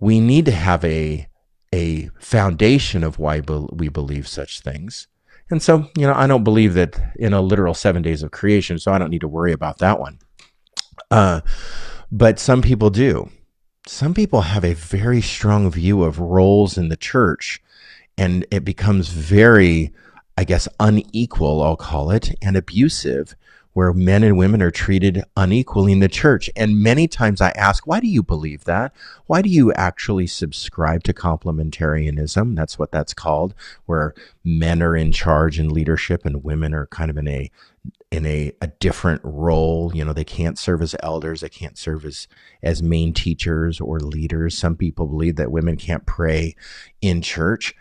We 0.00 0.20
need 0.20 0.44
to 0.46 0.52
have 0.52 0.84
a 0.84 1.28
a 1.72 2.08
foundation 2.20 3.02
of 3.02 3.18
why 3.18 3.40
be- 3.40 3.66
we 3.72 3.88
believe 3.88 4.28
such 4.28 4.60
things. 4.60 5.08
And 5.50 5.60
so, 5.60 5.88
you 5.96 6.06
know, 6.06 6.14
I 6.14 6.26
don't 6.26 6.44
believe 6.44 6.74
that 6.74 7.12
in 7.16 7.32
a 7.32 7.40
literal 7.40 7.74
seven 7.74 8.00
days 8.00 8.22
of 8.22 8.30
creation, 8.30 8.78
so 8.78 8.92
I 8.92 8.98
don't 8.98 9.10
need 9.10 9.22
to 9.22 9.28
worry 9.28 9.52
about 9.52 9.78
that 9.78 9.98
one. 9.98 10.18
Uh, 11.10 11.40
but 12.10 12.38
some 12.38 12.62
people 12.62 12.90
do. 12.90 13.28
Some 13.86 14.14
people 14.14 14.40
have 14.40 14.64
a 14.64 14.72
very 14.72 15.20
strong 15.20 15.70
view 15.70 16.04
of 16.04 16.18
roles 16.18 16.78
in 16.78 16.88
the 16.88 16.96
church, 16.96 17.62
and 18.16 18.46
it 18.50 18.64
becomes 18.64 19.08
very, 19.08 19.92
I 20.38 20.44
guess, 20.44 20.66
unequal, 20.80 21.62
I'll 21.62 21.76
call 21.76 22.10
it, 22.10 22.34
and 22.40 22.56
abusive, 22.56 23.36
where 23.74 23.92
men 23.92 24.22
and 24.22 24.38
women 24.38 24.62
are 24.62 24.70
treated 24.70 25.22
unequally 25.36 25.92
in 25.92 26.00
the 26.00 26.08
church. 26.08 26.48
And 26.56 26.80
many 26.80 27.06
times 27.06 27.40
I 27.40 27.50
ask, 27.50 27.86
why 27.86 28.00
do 28.00 28.06
you 28.06 28.22
believe 28.22 28.64
that? 28.64 28.94
Why 29.26 29.42
do 29.42 29.48
you 29.48 29.72
actually 29.74 30.26
subscribe 30.26 31.02
to 31.04 31.12
complementarianism? 31.12 32.56
That's 32.56 32.78
what 32.78 32.92
that's 32.92 33.12
called, 33.12 33.54
where 33.86 34.14
men 34.42 34.82
are 34.82 34.96
in 34.96 35.12
charge 35.12 35.58
and 35.58 35.70
leadership 35.70 36.24
and 36.24 36.42
women 36.42 36.72
are 36.72 36.86
kind 36.86 37.10
of 37.10 37.18
in 37.18 37.28
a 37.28 37.50
in 38.10 38.24
a, 38.26 38.52
a 38.60 38.68
different 38.68 39.20
role. 39.24 39.90
You 39.92 40.04
know, 40.04 40.12
they 40.12 40.24
can't 40.24 40.58
serve 40.58 40.80
as 40.80 40.94
elders, 41.02 41.40
they 41.40 41.48
can't 41.48 41.76
serve 41.76 42.04
as 42.04 42.28
as 42.62 42.82
main 42.82 43.12
teachers 43.12 43.80
or 43.80 43.98
leaders. 43.98 44.56
Some 44.56 44.76
people 44.76 45.06
believe 45.06 45.36
that 45.36 45.50
women 45.50 45.76
can't 45.76 46.06
pray 46.06 46.54
in 47.02 47.22
church. 47.22 47.74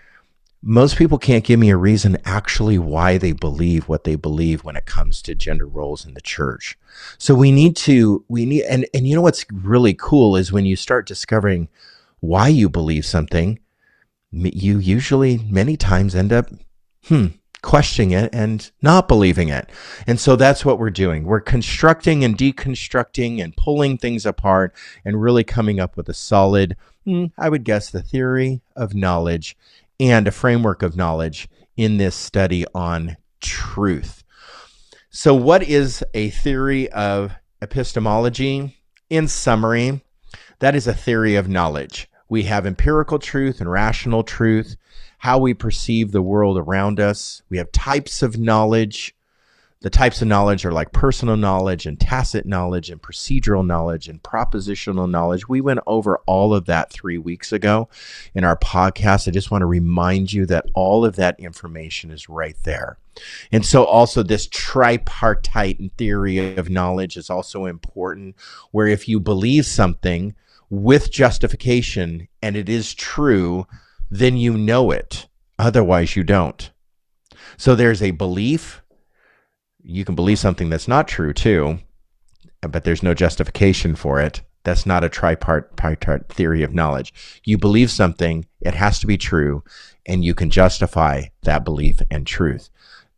Most 0.66 0.96
people 0.96 1.18
can't 1.18 1.44
give 1.44 1.60
me 1.60 1.70
a 1.70 1.78
reason 1.78 2.18
actually 2.24 2.80
why 2.80 3.18
they 3.18 3.34
believe 3.34 3.90
what 3.90 4.06
they 4.06 4.16
believe 4.16 4.64
when 4.64 4.78
it 4.78 4.86
comes 4.86 5.22
to 5.24 5.36
gender 5.36 5.68
roles 5.68 6.06
in 6.06 6.14
the 6.14 6.22
church. 6.22 6.78
So 7.18 7.36
we 7.36 7.52
need 7.52 7.76
to 7.78 8.24
we 8.30 8.46
need 8.46 8.64
and 8.64 8.86
and 8.94 9.06
you 9.06 9.14
know 9.14 9.22
what's 9.22 9.46
really 9.52 9.94
cool 9.94 10.38
is 10.38 10.54
when 10.54 10.66
you 10.66 10.78
start 10.78 11.06
discovering 11.06 11.68
why 12.22 12.48
you 12.48 12.70
believe 12.70 13.06
something, 13.06 13.60
you 14.32 14.80
usually 14.80 15.40
many 15.50 15.76
times 15.76 16.16
end 16.16 16.32
up 16.32 16.50
hmm 17.08 17.28
questioning 17.64 18.12
it 18.12 18.30
and 18.34 18.72
not 18.82 19.08
believing 19.08 19.50
it. 19.50 19.70
And 20.06 20.20
so 20.20 20.36
that's 20.36 20.64
what 20.64 20.78
we're 20.78 20.92
doing. 20.92 21.24
We're 21.24 21.40
constructing 21.40 22.24
and 22.24 22.38
deconstructing 22.38 23.42
and 23.42 23.56
pulling 23.56 23.98
things 23.98 24.26
apart 24.26 24.76
and 25.04 25.22
really 25.22 25.46
coming 25.46 25.80
up 25.80 25.98
with 25.98 26.10
a 26.10 26.14
solid, 26.14 26.76
hmm, 27.06 27.28
I 27.38 27.50
would 27.50 27.64
guess, 27.64 27.90
the 27.90 28.04
theory 28.04 28.62
of 28.76 28.94
knowledge 28.94 29.58
and 30.00 30.28
a 30.28 30.32
framework 30.32 30.82
of 30.84 30.96
knowledge 30.96 31.48
in 31.78 31.98
this 31.98 32.16
study 32.16 32.66
on 32.74 33.18
truth. 33.42 34.24
So, 35.10 35.34
what 35.34 35.64
is 35.64 36.04
a 36.14 36.30
theory 36.32 36.90
of 36.92 37.34
epistemology? 37.62 38.78
In 39.10 39.28
summary, 39.28 40.02
that 40.60 40.76
is 40.76 40.88
a 40.88 40.94
theory 40.94 41.36
of 41.36 41.48
knowledge. 41.48 42.10
We 42.30 42.44
have 42.44 42.66
empirical 42.66 43.20
truth 43.20 43.62
and 43.62 43.70
rational 43.70 44.24
truth, 44.24 44.76
how 45.20 45.38
we 45.38 45.54
perceive 45.54 46.12
the 46.12 46.22
world 46.22 46.58
around 46.58 47.00
us. 47.00 47.44
We 47.50 47.58
have 47.58 47.72
types 47.72 48.24
of 48.24 48.40
knowledge. 48.40 49.16
The 49.84 49.90
types 49.90 50.22
of 50.22 50.30
knowledge 50.30 50.64
are 50.64 50.72
like 50.72 50.94
personal 50.94 51.36
knowledge 51.36 51.86
and 51.86 52.00
tacit 52.00 52.46
knowledge 52.46 52.90
and 52.90 53.02
procedural 53.02 53.66
knowledge 53.66 54.08
and 54.08 54.24
propositional 54.24 55.12
knowledge. 55.12 55.50
We 55.50 55.60
went 55.60 55.82
over 55.86 56.20
all 56.26 56.54
of 56.54 56.66
that 56.68 56.90
three 56.90 57.18
weeks 57.18 57.52
ago 57.52 57.90
in 58.34 58.46
our 58.46 58.58
podcast. 58.58 59.28
I 59.28 59.32
just 59.32 59.52
want 59.52 59.62
to 59.62 59.66
remind 59.66 60.32
you 60.32 60.46
that 60.46 60.68
all 60.74 61.04
of 61.04 61.18
that 61.18 61.38
information 61.38 62.12
is 62.12 62.30
right 62.30 62.56
there. 62.64 62.98
And 63.52 63.66
so, 63.66 63.84
also, 63.84 64.24
this 64.24 64.48
tripartite 64.48 65.92
theory 65.98 66.56
of 66.56 66.70
knowledge 66.70 67.18
is 67.18 67.30
also 67.30 67.66
important, 67.66 68.38
where 68.72 68.88
if 68.88 69.10
you 69.10 69.20
believe 69.20 69.66
something 69.66 70.34
with 70.70 71.12
justification 71.12 72.30
and 72.42 72.56
it 72.56 72.70
is 72.70 72.94
true, 72.94 73.68
then 74.10 74.38
you 74.38 74.58
know 74.58 74.92
it. 74.92 75.28
Otherwise, 75.60 76.16
you 76.16 76.24
don't. 76.24 76.72
So, 77.58 77.76
there's 77.76 78.02
a 78.02 78.12
belief. 78.12 78.82
You 79.84 80.06
can 80.06 80.16
believe 80.16 80.40
something 80.40 80.70
that's 80.70 80.88
not 80.88 81.08
true 81.08 81.34
too, 81.34 81.80
but 82.62 82.86
there's 82.86 83.04
no 83.04 83.14
justification 83.14 83.96
for 83.96 84.22
it. 84.22 84.42
That's 84.64 84.86
not 84.86 85.04
a 85.04 85.10
tripartite 85.10 86.30
theory 86.30 86.64
of 86.64 86.74
knowledge. 86.74 87.14
You 87.44 87.58
believe 87.58 87.92
something, 87.92 88.46
it 88.62 88.76
has 88.76 89.00
to 89.00 89.08
be 89.08 89.18
true, 89.18 89.64
and 90.06 90.24
you 90.24 90.34
can 90.34 90.50
justify 90.50 91.24
that 91.44 91.66
belief 91.66 92.02
and 92.10 92.26
truth. 92.26 92.70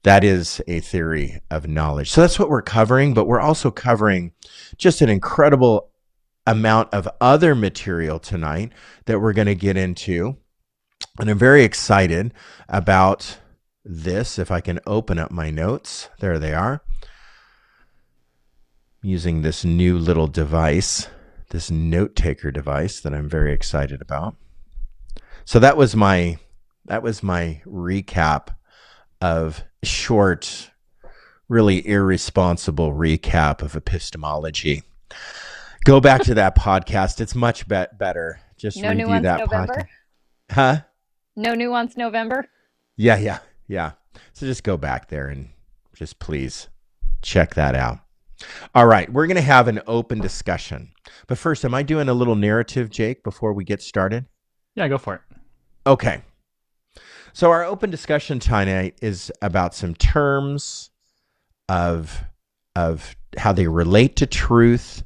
That 0.01 0.23
is 0.23 0.61
a 0.67 0.79
theory 0.79 1.41
of 1.51 1.67
knowledge. 1.67 2.11
So 2.11 2.21
that's 2.21 2.39
what 2.39 2.49
we're 2.49 2.61
covering, 2.61 3.13
but 3.13 3.27
we're 3.27 3.39
also 3.39 3.69
covering 3.69 4.33
just 4.77 5.01
an 5.01 5.09
incredible 5.09 5.89
amount 6.47 6.93
of 6.93 7.07
other 7.21 7.55
material 7.55 8.19
tonight 8.19 8.71
that 9.05 9.19
we're 9.19 9.33
going 9.33 9.47
to 9.47 9.55
get 9.55 9.77
into. 9.77 10.37
And 11.19 11.29
I'm 11.29 11.37
very 11.37 11.63
excited 11.63 12.33
about 12.69 13.39
this. 13.85 14.37
If 14.39 14.51
I 14.51 14.59
can 14.61 14.79
open 14.85 15.17
up 15.19 15.31
my 15.31 15.49
notes, 15.51 16.09
there 16.19 16.37
they 16.39 16.53
are. 16.53 16.81
Using 19.01 19.41
this 19.43 19.63
new 19.63 19.97
little 19.99 20.27
device, 20.27 21.07
this 21.51 21.69
note 21.69 22.15
taker 22.15 22.51
device 22.51 22.99
that 23.01 23.13
I'm 23.13 23.29
very 23.29 23.53
excited 23.53 24.01
about. 24.01 24.35
So 25.45 25.59
that 25.59 25.77
was 25.77 25.95
my 25.95 26.37
That 26.85 27.03
was 27.03 27.21
my 27.23 27.61
recap 27.65 28.55
of 29.21 29.63
short, 29.83 30.71
really 31.47 31.85
irresponsible 31.87 32.91
recap 32.93 33.61
of 33.61 33.75
epistemology. 33.75 34.83
Go 35.83 35.99
back 36.01 36.21
to 36.23 36.33
that 36.35 36.55
podcast. 36.57 37.21
It's 37.21 37.35
much 37.35 37.67
be- 37.67 37.85
better. 37.97 38.39
Just 38.57 38.77
No 38.77 38.89
review 38.89 39.05
nuance 39.05 39.23
that 39.23 39.39
November. 39.39 39.73
podcast. 39.75 39.87
Huh? 40.55 40.81
No 41.35 41.53
nuance 41.53 41.95
November. 41.97 42.45
Yeah, 42.97 43.17
yeah, 43.17 43.39
yeah. 43.67 43.91
So 44.33 44.45
just 44.45 44.63
go 44.63 44.77
back 44.77 45.09
there 45.09 45.27
and 45.27 45.49
just 45.93 46.19
please 46.19 46.69
check 47.21 47.55
that 47.55 47.75
out. 47.75 47.99
All 48.73 48.85
right, 48.85 49.11
we're 49.11 49.27
going 49.27 49.35
to 49.35 49.41
have 49.41 49.67
an 49.67 49.81
open 49.87 50.19
discussion. 50.19 50.91
But 51.27 51.37
first, 51.37 51.63
am 51.63 51.73
I 51.73 51.83
doing 51.83 52.09
a 52.09 52.13
little 52.13 52.35
narrative, 52.35 52.89
Jake, 52.89 53.23
before 53.23 53.53
we 53.53 53.63
get 53.63 53.81
started? 53.81 54.25
Yeah, 54.75 54.87
go 54.87 54.97
for 54.97 55.15
it. 55.15 55.21
Okay. 55.87 56.21
So 57.33 57.51
our 57.51 57.63
open 57.63 57.89
discussion 57.89 58.39
tonight 58.39 58.97
is 59.01 59.31
about 59.41 59.75
some 59.75 59.93
terms 59.95 60.89
of 61.67 62.23
of 62.75 63.15
how 63.37 63.53
they 63.53 63.67
relate 63.67 64.15
to 64.17 64.25
truth. 64.25 65.03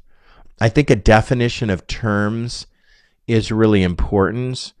I 0.60 0.68
think 0.68 0.90
a 0.90 0.96
definition 0.96 1.70
of 1.70 1.86
terms 1.86 2.66
is 3.26 3.52
really 3.52 3.82
important. 3.82 4.72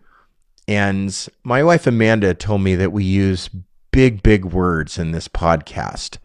And 0.68 1.28
my 1.42 1.62
wife 1.62 1.86
Amanda 1.86 2.34
told 2.34 2.62
me 2.62 2.74
that 2.76 2.92
we 2.92 3.04
use 3.04 3.50
big 3.90 4.22
big 4.22 4.44
words 4.44 4.98
in 4.98 5.12
this 5.12 5.28
podcast. 5.28 6.18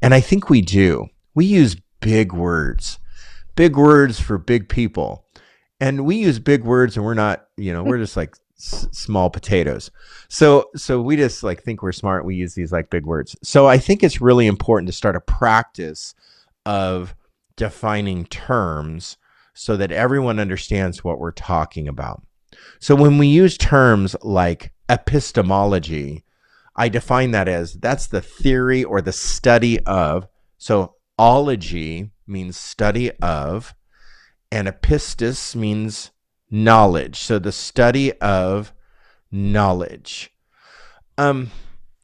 And 0.00 0.14
I 0.14 0.20
think 0.20 0.48
we 0.48 0.60
do. 0.60 1.08
We 1.34 1.44
use 1.44 1.76
big 2.00 2.32
words. 2.32 2.98
Big 3.56 3.76
words 3.76 4.20
for 4.20 4.38
big 4.38 4.68
people. 4.68 5.24
And 5.80 6.04
we 6.04 6.16
use 6.16 6.38
big 6.38 6.64
words 6.64 6.96
and 6.96 7.04
we're 7.04 7.14
not, 7.14 7.46
you 7.56 7.72
know, 7.72 7.82
we're 7.82 7.98
just 7.98 8.16
like 8.16 8.34
s- 8.58 8.88
small 8.92 9.30
potatoes. 9.30 9.90
So 10.28 10.70
so 10.76 11.00
we 11.00 11.16
just 11.16 11.42
like 11.42 11.62
think 11.62 11.82
we're 11.82 11.92
smart. 11.92 12.24
We 12.24 12.36
use 12.36 12.54
these 12.54 12.72
like 12.72 12.90
big 12.90 13.06
words. 13.06 13.36
So 13.42 13.66
I 13.66 13.78
think 13.78 14.02
it's 14.02 14.20
really 14.20 14.46
important 14.46 14.88
to 14.88 14.92
start 14.92 15.16
a 15.16 15.20
practice 15.20 16.14
of 16.66 17.14
defining 17.56 18.24
terms 18.26 19.16
so 19.54 19.76
that 19.76 19.90
everyone 19.90 20.38
understands 20.38 21.02
what 21.02 21.18
we're 21.18 21.32
talking 21.32 21.88
about. 21.88 22.22
So 22.78 22.94
when 22.94 23.18
we 23.18 23.26
use 23.26 23.58
terms 23.58 24.14
like 24.22 24.72
epistemology, 24.88 26.24
I 26.78 26.88
define 26.88 27.32
that 27.32 27.48
as 27.48 27.74
that's 27.74 28.06
the 28.06 28.22
theory 28.22 28.84
or 28.84 29.00
the 29.00 29.12
study 29.12 29.80
of. 29.80 30.28
So 30.58 30.94
ology 31.18 32.12
means 32.24 32.56
study 32.56 33.10
of, 33.20 33.74
and 34.52 34.68
epistis 34.68 35.56
means 35.56 36.12
knowledge. 36.50 37.18
So 37.18 37.40
the 37.40 37.50
study 37.50 38.12
of 38.20 38.72
knowledge. 39.32 40.32
Um, 41.18 41.50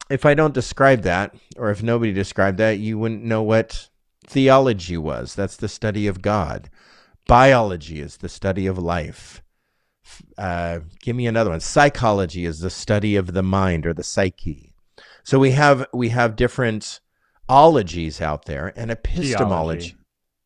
if 0.09 0.25
I 0.25 0.33
don't 0.33 0.53
describe 0.53 1.03
that, 1.03 1.33
or 1.55 1.71
if 1.71 1.81
nobody 1.81 2.11
described 2.11 2.57
that, 2.57 2.77
you 2.77 2.99
wouldn't 2.99 3.23
know 3.23 3.41
what 3.41 3.89
theology 4.27 4.97
was. 4.97 5.35
That's 5.35 5.55
the 5.55 5.69
study 5.69 6.05
of 6.05 6.21
God. 6.21 6.69
Biology 7.27 8.01
is 8.01 8.17
the 8.17 8.29
study 8.29 8.67
of 8.67 8.77
life. 8.77 9.41
Uh, 10.37 10.79
give 11.01 11.15
me 11.15 11.27
another 11.27 11.49
one. 11.49 11.59
Psychology 11.59 12.45
is 12.45 12.59
the 12.59 12.69
study 12.69 13.15
of 13.15 13.33
the 13.33 13.43
mind 13.43 13.85
or 13.85 13.93
the 13.93 14.03
psyche. 14.03 14.73
So 15.23 15.39
we 15.39 15.51
have 15.51 15.87
we 15.93 16.09
have 16.09 16.35
different 16.35 16.99
ologies 17.49 18.21
out 18.21 18.45
there, 18.45 18.73
and 18.75 18.91
epistemology. 18.91 19.89
Geology. 19.89 19.97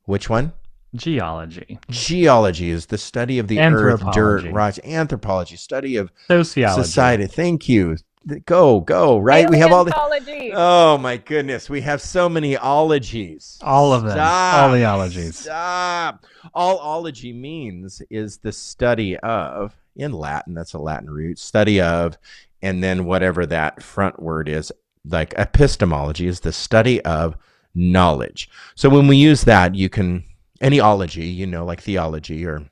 Which 0.05 0.29
one? 0.29 0.53
Geology, 0.95 1.77
Geology 1.91 2.71
is 2.71 2.87
the 2.87 2.97
study 2.97 3.37
of 3.37 3.47
the 3.47 3.59
earth, 3.59 4.01
dirt, 4.11 4.51
rocks. 4.51 4.79
Anthropology, 4.83 5.55
study 5.55 5.97
of 5.97 6.11
sociology. 6.27 6.81
society. 6.81 7.27
Thank 7.27 7.69
you. 7.69 7.97
Go, 8.45 8.81
go. 8.81 9.17
Right. 9.17 9.49
We 9.49 9.57
have 9.59 9.71
all 9.71 9.85
the. 9.85 9.91
Paleontology. 9.91 10.51
Oh 10.53 10.97
my 10.97 11.17
goodness, 11.17 11.69
we 11.69 11.81
have 11.81 12.01
so 12.01 12.27
many 12.27 12.57
ologies. 12.57 13.57
All 13.61 13.93
of 13.93 14.03
them. 14.03 14.11
Stop. 14.11 14.63
All 14.63 14.71
the 14.73 14.85
ologies. 14.85 15.39
Stop. 15.39 16.25
All 16.53 16.77
ology 16.79 17.33
means 17.33 18.01
is 18.09 18.37
the 18.37 18.51
study 18.51 19.17
of, 19.17 19.75
in 19.95 20.11
Latin, 20.11 20.53
that's 20.53 20.73
a 20.73 20.79
Latin 20.79 21.09
root, 21.09 21.39
study 21.39 21.79
of, 21.81 22.17
and 22.61 22.83
then 22.83 23.05
whatever 23.05 23.45
that 23.45 23.81
front 23.81 24.21
word 24.21 24.49
is, 24.49 24.71
like 25.05 25.33
epistemology 25.37 26.27
is 26.27 26.41
the 26.41 26.51
study 26.51 27.01
of 27.05 27.37
knowledge. 27.73 28.49
So 28.75 28.89
when 28.89 29.07
we 29.07 29.17
use 29.17 29.43
that, 29.43 29.75
you 29.75 29.89
can, 29.89 30.23
any 30.61 30.79
ology, 30.79 31.25
you 31.25 31.47
know, 31.47 31.63
like 31.65 31.81
theology 31.81 32.45
or 32.45 32.65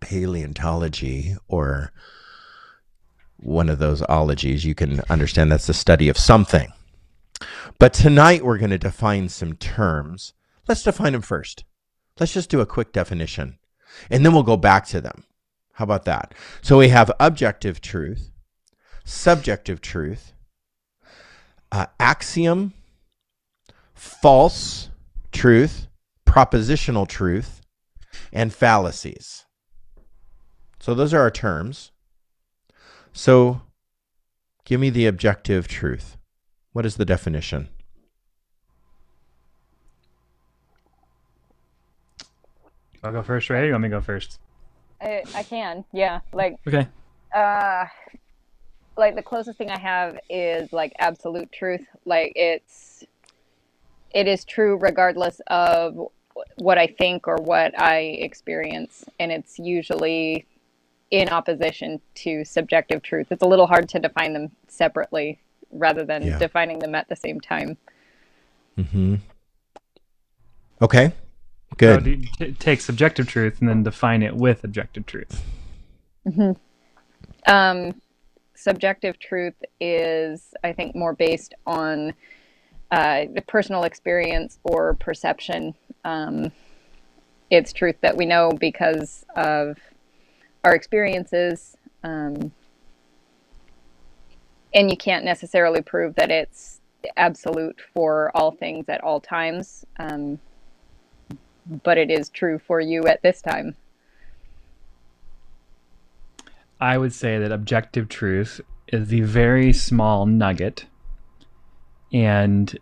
paleontology 0.00 1.36
or 1.48 1.92
one 3.40 3.68
of 3.68 3.78
those 3.78 4.02
ologies, 4.02 4.64
you 4.64 4.74
can 4.74 5.00
understand 5.10 5.50
that's 5.50 5.66
the 5.66 5.74
study 5.74 6.08
of 6.08 6.18
something. 6.18 6.72
But 7.78 7.92
tonight 7.94 8.44
we're 8.44 8.58
going 8.58 8.70
to 8.70 8.78
define 8.78 9.28
some 9.28 9.54
terms. 9.54 10.34
Let's 10.68 10.82
define 10.82 11.12
them 11.12 11.22
first. 11.22 11.64
Let's 12.18 12.34
just 12.34 12.50
do 12.50 12.60
a 12.60 12.66
quick 12.66 12.92
definition 12.92 13.58
and 14.10 14.24
then 14.24 14.32
we'll 14.32 14.42
go 14.42 14.56
back 14.56 14.86
to 14.86 15.00
them. 15.00 15.24
How 15.74 15.84
about 15.84 16.04
that? 16.04 16.34
So 16.62 16.78
we 16.78 16.88
have 16.88 17.10
objective 17.18 17.80
truth, 17.80 18.30
subjective 19.04 19.80
truth, 19.80 20.32
uh, 21.72 21.86
axiom, 21.98 22.74
false 23.94 24.90
truth, 25.32 25.86
propositional 26.26 27.08
truth, 27.08 27.62
and 28.32 28.52
fallacies. 28.52 29.44
So 30.80 30.94
those 30.94 31.14
are 31.14 31.20
our 31.20 31.30
terms. 31.30 31.92
So 33.12 33.62
give 34.64 34.80
me 34.80 34.90
the 34.90 35.06
objective 35.06 35.68
truth. 35.68 36.16
What 36.72 36.86
is 36.86 36.96
the 36.96 37.04
definition? 37.04 37.68
I'll 43.02 43.12
go 43.12 43.22
first, 43.22 43.50
right? 43.50 43.62
Or 43.62 43.66
you 43.66 43.72
want 43.72 43.82
me 43.82 43.88
to 43.88 43.96
go 43.96 44.00
first? 44.00 44.38
I, 45.00 45.22
I 45.34 45.42
can. 45.42 45.84
Yeah. 45.92 46.20
Like 46.32 46.56
Okay. 46.66 46.86
uh 47.34 47.86
like 48.96 49.14
the 49.14 49.22
closest 49.22 49.56
thing 49.56 49.70
I 49.70 49.78
have 49.78 50.18
is 50.28 50.72
like 50.72 50.92
absolute 50.98 51.50
truth. 51.52 51.86
Like 52.04 52.32
it's 52.36 53.04
it 54.12 54.26
is 54.28 54.44
true 54.44 54.76
regardless 54.78 55.40
of 55.46 56.08
what 56.58 56.78
I 56.78 56.86
think 56.86 57.26
or 57.26 57.36
what 57.36 57.78
I 57.80 57.98
experience 57.98 59.04
and 59.18 59.32
it's 59.32 59.58
usually 59.58 60.46
in 61.10 61.28
opposition 61.28 62.00
to 62.14 62.44
subjective 62.44 63.02
truth. 63.02 63.28
It's 63.30 63.42
a 63.42 63.46
little 63.46 63.66
hard 63.66 63.88
to 63.90 63.98
define 63.98 64.32
them 64.32 64.50
separately 64.68 65.40
rather 65.72 66.04
than 66.04 66.22
Yeah. 66.22 66.38
defining 66.38 66.78
them 66.78 66.94
at 66.94 67.08
the 67.08 67.16
same 67.16 67.40
time. 67.40 67.76
Mm-hmm. 68.78 69.16
Okay. 70.82 71.12
Good. 71.76 72.04
do 72.04 72.10
you 72.10 72.26
t- 72.38 72.52
take 72.52 72.80
subjective 72.80 73.26
truth 73.26 73.60
and 73.60 73.68
then 73.68 73.82
define 73.82 74.22
it 74.22 74.34
with 74.36 74.64
objective 74.64 75.06
truth. 75.06 75.42
Um, 77.46 78.00
subjective 78.54 79.18
truth 79.18 79.54
is, 79.80 80.52
I 80.62 80.72
think, 80.72 80.94
more 80.94 81.14
based 81.14 81.54
on 81.66 82.12
uh, 82.90 83.26
the 83.32 83.42
personal 83.42 83.84
experience 83.84 84.58
or 84.64 84.94
perception. 84.94 85.74
Um, 86.04 86.52
it's 87.50 87.72
truth 87.72 87.96
that 88.02 88.16
we 88.16 88.26
know 88.26 88.50
because 88.52 89.24
of 89.36 89.78
our 90.64 90.74
experiences. 90.74 91.76
Um, 92.02 92.52
and 94.74 94.90
you 94.90 94.96
can't 94.96 95.24
necessarily 95.24 95.82
prove 95.82 96.14
that 96.14 96.30
it's 96.30 96.80
absolute 97.16 97.80
for 97.94 98.30
all 98.34 98.52
things 98.52 98.88
at 98.88 99.02
all 99.02 99.20
times. 99.20 99.84
Um, 99.98 100.38
but 101.84 101.98
it 101.98 102.10
is 102.10 102.28
true 102.30 102.58
for 102.58 102.80
you 102.80 103.06
at 103.06 103.22
this 103.22 103.42
time. 103.42 103.76
I 106.80 106.96
would 106.98 107.12
say 107.12 107.38
that 107.38 107.52
objective 107.52 108.08
truth 108.08 108.60
is 108.88 109.08
the 109.08 109.20
very 109.20 109.72
small 109.72 110.26
nugget. 110.26 110.86
And 112.12 112.76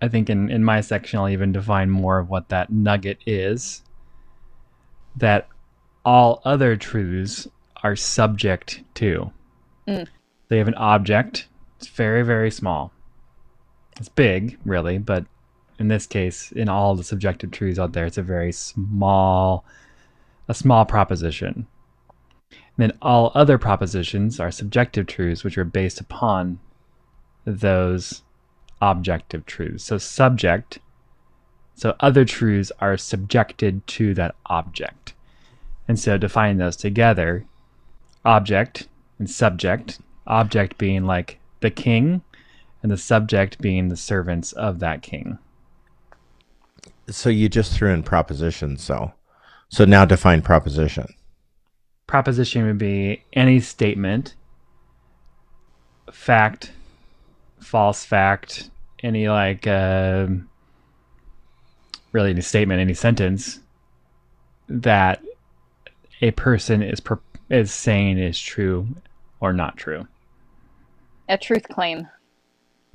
I 0.00 0.08
think 0.08 0.30
in, 0.30 0.50
in 0.50 0.64
my 0.64 0.80
section, 0.80 1.18
I'll 1.18 1.28
even 1.28 1.52
define 1.52 1.90
more 1.90 2.18
of 2.18 2.30
what 2.30 2.48
that 2.48 2.70
nugget 2.72 3.18
is. 3.26 3.82
That 5.16 5.48
all 6.04 6.40
other 6.44 6.76
truths 6.76 7.48
are 7.82 7.96
subject 7.96 8.82
to. 8.94 9.32
Mm. 9.86 10.08
They 10.48 10.58
have 10.58 10.68
an 10.68 10.74
object. 10.74 11.48
It's 11.78 11.88
very, 11.88 12.22
very 12.22 12.50
small. 12.50 12.92
It's 13.98 14.08
big, 14.08 14.58
really, 14.64 14.98
but 14.98 15.26
in 15.78 15.88
this 15.88 16.06
case, 16.06 16.52
in 16.52 16.68
all 16.68 16.94
the 16.94 17.04
subjective 17.04 17.50
truths 17.50 17.78
out 17.78 17.92
there, 17.92 18.06
it's 18.06 18.18
a 18.18 18.22
very 18.22 18.52
small, 18.52 19.64
a 20.48 20.54
small 20.54 20.84
proposition. 20.84 21.66
And 22.50 22.90
then 22.90 22.98
all 23.02 23.32
other 23.34 23.58
propositions 23.58 24.40
are 24.40 24.50
subjective 24.50 25.06
truths, 25.06 25.44
which 25.44 25.58
are 25.58 25.64
based 25.64 26.00
upon 26.00 26.58
those 27.44 28.22
objective 28.82 29.46
truths. 29.46 29.84
So, 29.84 29.98
subject, 29.98 30.78
so 31.74 31.94
other 32.00 32.24
truths 32.24 32.72
are 32.80 32.96
subjected 32.96 33.86
to 33.88 34.14
that 34.14 34.34
object. 34.46 35.14
And 35.90 35.98
so, 35.98 36.16
define 36.16 36.58
those 36.58 36.76
together 36.76 37.46
object 38.24 38.86
and 39.18 39.28
subject 39.28 39.98
Object 40.30 40.78
being 40.78 41.06
like 41.06 41.40
the 41.58 41.72
king, 41.72 42.22
and 42.84 42.92
the 42.92 42.96
subject 42.96 43.58
being 43.60 43.88
the 43.88 43.96
servants 43.96 44.52
of 44.52 44.78
that 44.78 45.02
king. 45.02 45.38
So 47.08 47.28
you 47.30 47.48
just 47.48 47.72
threw 47.72 47.92
in 47.92 48.04
propositions, 48.04 48.80
so 48.84 49.12
so 49.70 49.84
now 49.84 50.04
define 50.04 50.42
proposition. 50.42 51.12
Proposition 52.06 52.64
would 52.64 52.78
be 52.78 53.24
any 53.32 53.58
statement, 53.58 54.36
fact, 56.12 56.70
false 57.58 58.04
fact, 58.04 58.70
any 59.02 59.28
like 59.28 59.66
uh, 59.66 60.28
really 62.12 62.30
any 62.30 62.40
statement, 62.40 62.80
any 62.80 62.94
sentence 62.94 63.58
that 64.68 65.20
a 66.20 66.30
person 66.32 66.82
is 66.82 67.00
pro- 67.00 67.20
is 67.48 67.72
saying 67.72 68.18
is 68.18 68.38
true 68.38 68.86
or 69.40 69.52
not 69.52 69.76
true. 69.76 70.06
A 71.28 71.38
truth 71.38 71.66
claim. 71.68 72.08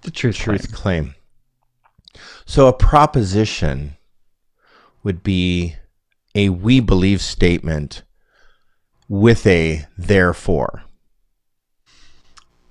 The 0.01 0.11
truth, 0.11 0.35
Truth 0.37 0.71
claim. 0.73 1.13
claim. 1.13 1.15
So 2.45 2.67
a 2.67 2.73
proposition 2.73 3.97
would 5.03 5.23
be 5.23 5.75
a 6.35 6.49
we 6.49 6.79
believe 6.79 7.21
statement 7.21 8.03
with 9.07 9.45
a 9.47 9.85
therefore. 9.97 10.83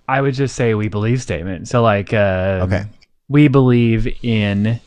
I 0.08 0.20
would 0.20 0.34
just 0.34 0.54
say 0.54 0.74
we 0.74 0.88
believe 0.88 1.22
statement. 1.22 1.66
So 1.68 1.82
like 1.82 2.12
uh, 2.12 2.60
Okay. 2.64 2.84
we 3.28 3.48
believe 3.48 4.06
in 4.22 4.80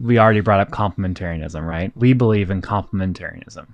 we 0.00 0.18
already 0.18 0.40
brought 0.40 0.60
up 0.60 0.70
complementarianism, 0.70 1.64
right? 1.64 1.92
We 1.96 2.12
believe 2.12 2.50
in 2.50 2.60
complementarianism. 2.60 3.66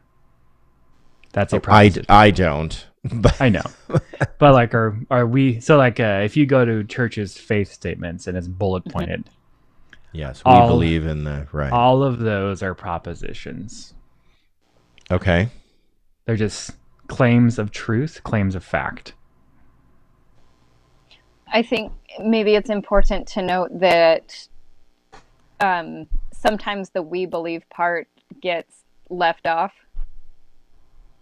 That's 1.33 1.53
a 1.53 1.57
I, 1.57 1.59
proposition. 1.61 2.07
I 2.09 2.25
I 2.27 2.31
don't. 2.31 2.85
But 3.11 3.41
I 3.41 3.49
know. 3.49 3.63
but 4.39 4.53
like 4.53 4.75
are 4.75 4.99
are 5.11 5.27
we 5.27 5.61
so 5.61 5.77
like 5.79 5.99
uh, 6.01 6.21
if 6.25 6.37
you 6.37 6.45
go 6.47 6.65
to 6.65 6.83
church's 6.85 7.39
faith 7.39 7.73
statements 7.73 8.27
and 8.27 8.37
it's 8.37 8.49
bullet 8.49 8.85
pointed, 8.87 9.31
yes, 10.13 10.45
we 10.45 10.51
All- 10.51 10.69
believe 10.69 11.07
in 11.07 11.25
the 11.25 11.47
right. 11.53 11.73
all 11.73 12.03
of 12.03 12.19
those 12.19 12.63
are 12.63 12.75
propositions. 12.75 13.95
okay. 15.11 15.49
They're 16.27 16.37
just 16.37 16.73
claims 17.07 17.59
of 17.59 17.71
truth, 17.71 18.21
claims 18.25 18.55
of 18.55 18.63
fact. 18.65 19.15
I 21.51 21.63
think 21.63 21.93
maybe 22.23 22.55
it's 22.57 22.69
important 22.69 23.27
to 23.29 23.43
note 23.43 23.71
that 23.81 24.47
um, 25.61 26.07
sometimes 26.33 26.91
the 26.91 27.01
we 27.01 27.25
believe 27.27 27.63
part 27.71 28.09
gets 28.43 28.85
left 29.09 29.47
off. 29.47 29.73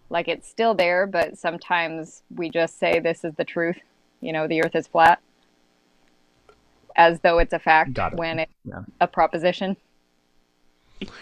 Like 0.08 0.28
it's 0.28 0.48
still 0.48 0.74
there, 0.74 1.06
but 1.06 1.36
sometimes 1.38 2.22
we 2.34 2.48
just 2.50 2.78
say 2.78 3.00
this 3.00 3.24
is 3.24 3.34
the 3.34 3.44
truth. 3.44 3.78
You 4.20 4.32
know, 4.32 4.46
the 4.46 4.62
earth 4.64 4.74
is 4.76 4.86
flat. 4.86 5.20
As 6.96 7.20
though 7.20 7.38
it's 7.38 7.52
a 7.52 7.58
fact 7.58 7.98
it. 7.98 8.14
when 8.14 8.38
it's 8.38 8.52
Yeah. 8.64 8.82
a 9.00 9.06
proposition. 9.06 9.76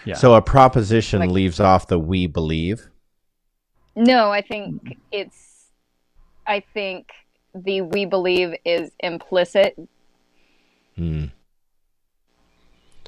Yeah. 0.05 0.15
So 0.15 0.35
a 0.35 0.41
proposition 0.41 1.19
Like- 1.19 1.29
leaves 1.31 1.59
off 1.59 1.87
the 1.87 1.99
we 1.99 2.27
believe. 2.27 2.89
No, 3.95 4.31
I 4.31 4.41
think 4.41 4.97
it's. 5.11 5.71
I 6.47 6.59
think 6.73 7.11
the 7.53 7.81
we 7.81 8.05
believe 8.05 8.55
is 8.65 8.91
implicit, 8.99 9.75
Hmm. 10.95 11.25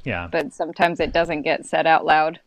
yeah. 0.04 0.28
but 0.32 0.54
sometimes 0.54 1.00
it 1.00 1.12
doesn't 1.14 1.42
get 1.44 1.66
said 1.66 1.86
out 1.86 2.06
loud. 2.06 2.40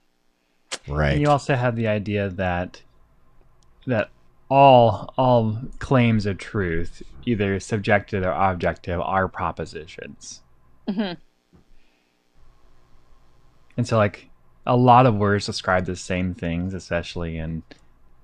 Right. 0.88 1.12
And 1.12 1.20
you 1.20 1.28
also 1.28 1.54
have 1.54 1.76
the 1.76 1.86
idea 1.86 2.28
that 2.30 2.82
that 3.90 4.10
all 4.48 5.14
all 5.16 5.56
claims 5.78 6.26
of 6.26 6.38
truth, 6.38 7.02
either 7.24 7.60
subjective 7.60 8.24
or 8.24 8.32
objective, 8.32 9.00
are 9.00 9.28
propositions. 9.28 10.42
Mhm. 10.88 11.16
And 13.76 13.86
so, 13.86 13.96
like 13.96 14.30
a 14.66 14.76
lot 14.76 15.06
of 15.06 15.16
words 15.16 15.46
describe 15.46 15.86
the 15.86 15.96
same 15.96 16.34
things, 16.34 16.74
especially 16.74 17.38
in 17.38 17.62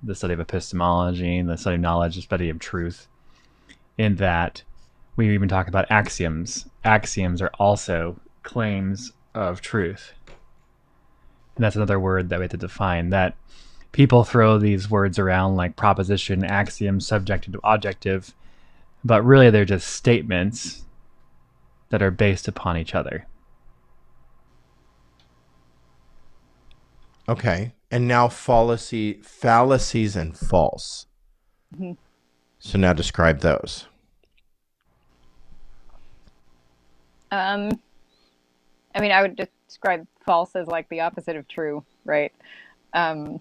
the 0.02 0.14
study 0.14 0.34
of 0.34 0.40
epistemology 0.40 1.38
and 1.38 1.48
the 1.48 1.56
study 1.56 1.76
of 1.76 1.80
knowledge, 1.80 2.16
the 2.16 2.22
study 2.22 2.50
of 2.50 2.58
truth. 2.58 3.08
In 3.96 4.16
that, 4.16 4.62
we 5.16 5.32
even 5.32 5.48
talk 5.48 5.68
about 5.68 5.90
axioms. 5.90 6.68
Axioms 6.84 7.40
are 7.40 7.50
also 7.58 8.20
claims 8.42 9.12
of 9.34 9.60
truth. 9.60 10.12
And 11.56 11.64
that's 11.64 11.76
another 11.76 11.98
word 11.98 12.28
that 12.28 12.38
we 12.38 12.44
have 12.44 12.50
to 12.50 12.58
define. 12.58 13.10
That 13.10 13.34
people 13.96 14.24
throw 14.24 14.58
these 14.58 14.90
words 14.90 15.18
around 15.18 15.56
like 15.56 15.74
proposition, 15.74 16.44
axiom, 16.44 17.00
subjective, 17.00 17.58
objective, 17.64 18.34
but 19.02 19.24
really 19.24 19.48
they're 19.48 19.64
just 19.64 19.88
statements 19.88 20.84
that 21.88 22.02
are 22.02 22.10
based 22.10 22.46
upon 22.46 22.76
each 22.76 22.94
other. 22.94 23.26
Okay. 27.26 27.72
And 27.90 28.06
now 28.06 28.28
fallacy, 28.28 29.14
fallacies 29.22 30.14
and 30.14 30.36
false. 30.36 31.06
Mhm. 31.74 31.96
So 32.58 32.76
now 32.76 32.92
describe 32.92 33.40
those. 33.40 33.86
Um, 37.30 37.70
I 38.94 39.00
mean, 39.00 39.10
I 39.12 39.22
would 39.22 39.48
describe 39.66 40.06
false 40.26 40.54
as 40.54 40.66
like 40.66 40.86
the 40.90 41.00
opposite 41.00 41.36
of 41.36 41.48
true, 41.48 41.82
right? 42.04 42.32
Um, 42.92 43.40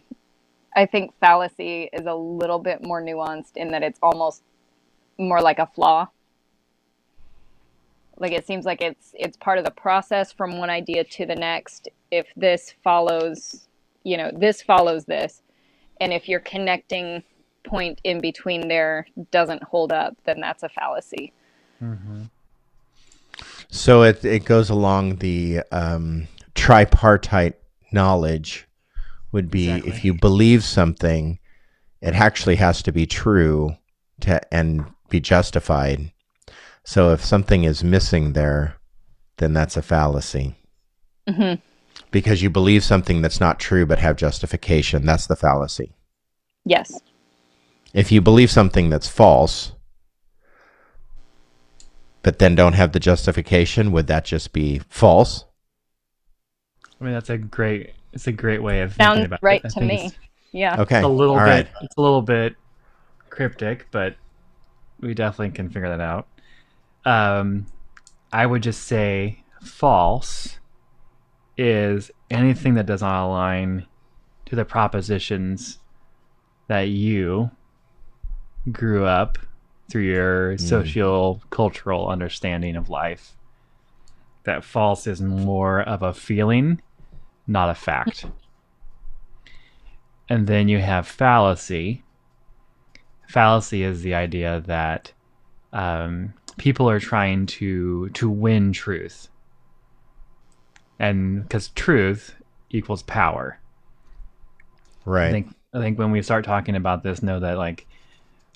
I 0.76 0.86
think 0.86 1.14
fallacy 1.20 1.90
is 1.94 2.06
a 2.06 2.14
little 2.14 2.60
bit 2.60 2.84
more 2.84 3.02
nuanced 3.02 3.56
in 3.56 3.72
that 3.72 3.82
it's 3.82 4.00
almost 4.04 4.44
more 5.18 5.42
like 5.42 5.60
a 5.60 5.68
flaw. 5.68 6.08
Like 8.18 8.34
it 8.34 8.46
seems 8.46 8.66
like 8.66 8.82
it's 8.82 9.14
it's 9.14 9.38
part 9.38 9.58
of 9.58 9.66
the 9.66 9.72
process 9.72 10.32
from 10.32 10.58
one 10.58 10.70
idea 10.70 11.04
to 11.04 11.26
the 11.26 11.36
next. 11.36 11.90
If 12.12 12.28
this 12.36 12.74
follows, 12.84 13.68
you 14.04 14.18
know, 14.18 14.32
this 14.34 14.62
follows 14.62 15.06
this, 15.06 15.42
and 16.00 16.14
if 16.14 16.28
your 16.30 16.40
connecting 16.42 17.24
point 17.64 18.00
in 18.04 18.22
between 18.22 18.68
there 18.68 19.08
doesn't 19.32 19.64
hold 19.64 19.92
up, 19.92 20.16
then 20.26 20.40
that's 20.40 20.64
a 20.64 20.70
fallacy. 20.70 21.34
So 23.70 24.04
it 24.04 24.24
it 24.24 24.46
goes 24.46 24.70
along 24.70 25.18
the 25.18 25.62
um, 25.72 26.28
tripartite 26.54 27.56
knowledge 27.92 28.65
would 29.36 29.52
be 29.52 29.70
if 29.70 30.06
you 30.06 30.14
believe 30.14 30.64
something, 30.64 31.38
it 32.00 32.16
actually 32.16 32.56
has 32.56 32.82
to 32.82 32.92
be 32.94 33.06
true 33.06 33.76
to 34.22 34.40
and 34.54 34.86
be 35.10 35.20
justified. 35.20 36.14
So 36.86 37.12
if 37.12 37.24
something 37.24 37.66
is 37.66 37.84
missing 37.84 38.32
there, 38.32 38.78
then 39.36 39.52
that's 39.52 39.76
a 39.76 39.82
fallacy. 39.82 40.56
Mhm. 41.28 41.62
Because 42.12 42.42
you 42.42 42.50
believe 42.50 42.82
something 42.82 43.22
that's 43.22 43.42
not 43.42 43.60
true 43.60 43.86
but 43.86 44.00
have 44.00 44.16
justification, 44.16 45.06
that's 45.06 45.28
the 45.28 45.36
fallacy. 45.36 45.92
Yes. 46.64 47.02
If 47.94 48.14
you 48.14 48.22
believe 48.22 48.50
something 48.50 48.90
that's 48.90 49.10
false, 49.10 49.74
but 52.24 52.40
then 52.40 52.56
don't 52.56 52.74
have 52.74 52.94
the 52.94 53.02
justification, 53.02 53.92
would 53.92 54.08
that 54.08 54.24
just 54.24 54.54
be 54.54 54.80
false? 54.88 55.44
I 57.02 57.04
mean, 57.04 57.14
that's 57.14 57.30
a 57.30 57.38
great. 57.38 57.96
It's 58.16 58.28
a 58.28 58.32
great 58.32 58.64
way 58.64 58.82
of 58.82 58.94
thinking 58.94 59.16
Sounds 59.16 59.26
about 59.26 59.44
right 59.44 59.64
it. 59.64 59.70
To 59.72 59.82
me. 59.82 60.12
Yeah. 60.52 60.82
Okay. 60.82 60.98
it's 60.98 61.06
a 61.06 61.08
little 61.08 61.36
All 61.36 61.42
bit. 61.42 61.50
right. 61.50 61.68
It's 61.82 61.98
a 61.98 62.02
little 62.02 62.22
bit 62.22 62.56
cryptic, 63.30 63.88
but 63.92 64.16
we 65.02 65.14
definitely 65.14 65.52
can 65.52 65.70
figure 65.70 65.90
that 65.90 66.02
out. 66.02 66.28
Um, 67.04 67.68
I 68.32 68.46
would 68.46 68.64
just 68.64 68.84
say 68.84 69.44
false 69.62 70.60
is 71.58 72.10
anything 72.32 72.76
that 72.76 72.86
does 72.86 73.02
not 73.02 73.26
align 73.28 73.86
to 74.46 74.56
the 74.56 74.66
propositions 74.66 75.80
that 76.68 76.84
you 76.84 77.52
grew 78.72 79.06
up 79.06 79.38
through 79.92 80.04
your 80.04 80.58
social 80.58 81.42
cultural 81.50 82.08
understanding 82.08 82.76
of 82.76 82.90
life. 82.90 83.36
That 84.44 84.64
false 84.64 85.06
is 85.06 85.22
more 85.22 85.82
of 85.82 86.02
a 86.02 86.14
feeling, 86.14 86.82
not 87.48 87.70
a 87.70 87.76
fact. 87.76 88.26
And 90.30 90.48
then 90.48 90.68
you 90.68 90.80
have 90.80 91.08
fallacy. 91.08 92.04
Fallacy 93.28 93.84
is 93.84 94.02
the 94.02 94.16
idea 94.16 94.64
that 94.66 95.12
um, 95.74 96.34
people 96.58 96.90
are 96.90 97.00
trying 97.00 97.46
to 97.46 98.10
to 98.10 98.30
win 98.30 98.72
truth, 98.72 99.28
and 101.00 101.44
because 101.44 101.70
truth 101.70 102.36
equals 102.70 103.04
power. 103.04 103.60
Right. 105.06 105.28
I 105.28 105.32
think 105.32 105.56
I 105.74 105.80
think 105.80 106.00
when 106.00 106.12
we 106.12 106.22
start 106.22 106.46
talking 106.46 106.76
about 106.76 107.04
this, 107.04 107.22
know 107.22 107.40
that 107.40 107.58
like 107.58 107.86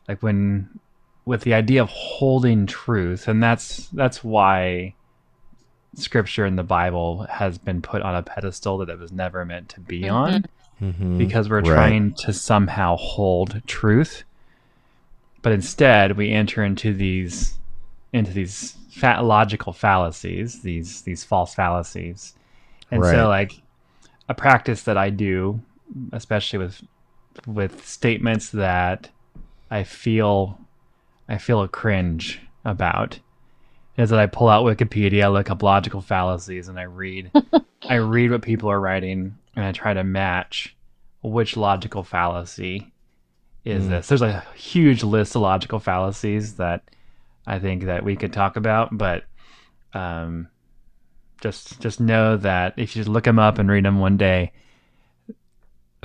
like 0.07 0.23
when 0.23 0.79
with 1.25 1.41
the 1.41 1.53
idea 1.53 1.81
of 1.81 1.89
holding 1.89 2.65
truth, 2.65 3.27
and 3.27 3.43
that's 3.43 3.87
that's 3.89 4.23
why 4.23 4.95
scripture 5.95 6.45
in 6.45 6.55
the 6.55 6.63
Bible 6.63 7.23
has 7.29 7.57
been 7.57 7.81
put 7.81 8.01
on 8.01 8.15
a 8.15 8.23
pedestal 8.23 8.77
that 8.79 8.89
it 8.89 8.99
was 8.99 9.11
never 9.11 9.43
meant 9.45 9.69
to 9.69 9.79
be 9.79 10.07
on 10.07 10.45
Mhm. 10.81 11.17
because 11.17 11.49
we're 11.49 11.57
Right. 11.61 11.65
trying 11.73 12.13
to 12.19 12.33
somehow 12.33 12.95
hold 12.97 13.61
truth. 13.67 14.23
but 15.41 15.53
instead 15.53 16.17
we 16.17 16.31
enter 16.33 16.65
into 16.65 16.93
these 16.93 17.57
into 18.11 18.31
these 18.33 18.73
fa- 18.91 19.21
logical 19.23 19.71
fallacies, 19.71 20.61
these 20.63 21.01
these 21.03 21.23
false 21.23 21.55
fallacies. 21.55 22.33
And 22.91 22.99
Right. 23.01 23.11
so 23.15 23.29
like 23.29 23.61
a 24.27 24.33
practice 24.33 24.83
that 24.83 24.97
I 24.97 25.09
do, 25.09 25.61
especially 26.11 26.59
with 26.59 26.83
with 27.47 27.87
statements 27.87 28.49
that 28.49 29.09
I 29.71 29.83
feel 29.83 30.59
I 31.29 31.37
feel 31.37 31.61
a 31.61 31.69
cringe 31.69 32.41
about 32.65 33.19
is 33.99 34.11
that 34.11 34.19
I 34.19 34.27
pull 34.27 34.47
out 34.47 34.63
Wikipedia, 34.63 35.31
look 35.31 35.51
up 35.51 35.61
logical 35.61 35.99
fallacies, 35.99 36.69
and 36.69 36.79
I 36.79 36.83
read 36.83 37.31
I 37.83 37.95
read 37.95 38.31
what 38.31 38.41
people 38.41 38.71
are 38.71 38.79
writing 38.79 39.37
and 39.55 39.65
I 39.65 39.71
try 39.73 39.93
to 39.93 40.03
match 40.03 40.75
which 41.21 41.57
logical 41.57 42.03
fallacy 42.03 42.91
is 43.65 43.85
Mm. 43.85 43.89
this. 43.89 44.07
There's 44.07 44.21
a 44.21 44.39
huge 44.55 45.03
list 45.03 45.35
of 45.35 45.41
logical 45.41 45.79
fallacies 45.79 46.55
that 46.55 46.83
I 47.45 47.59
think 47.59 47.83
that 47.83 48.05
we 48.05 48.15
could 48.15 48.31
talk 48.31 48.55
about, 48.55 48.97
but 48.97 49.25
um, 49.93 50.47
just 51.41 51.81
just 51.81 51.99
know 51.99 52.37
that 52.37 52.75
if 52.77 52.95
you 52.95 53.01
just 53.01 53.09
look 53.09 53.25
them 53.25 53.37
up 53.39 53.57
and 53.59 53.69
read 53.69 53.83
them 53.83 53.99
one 53.99 54.15
day, 54.15 54.53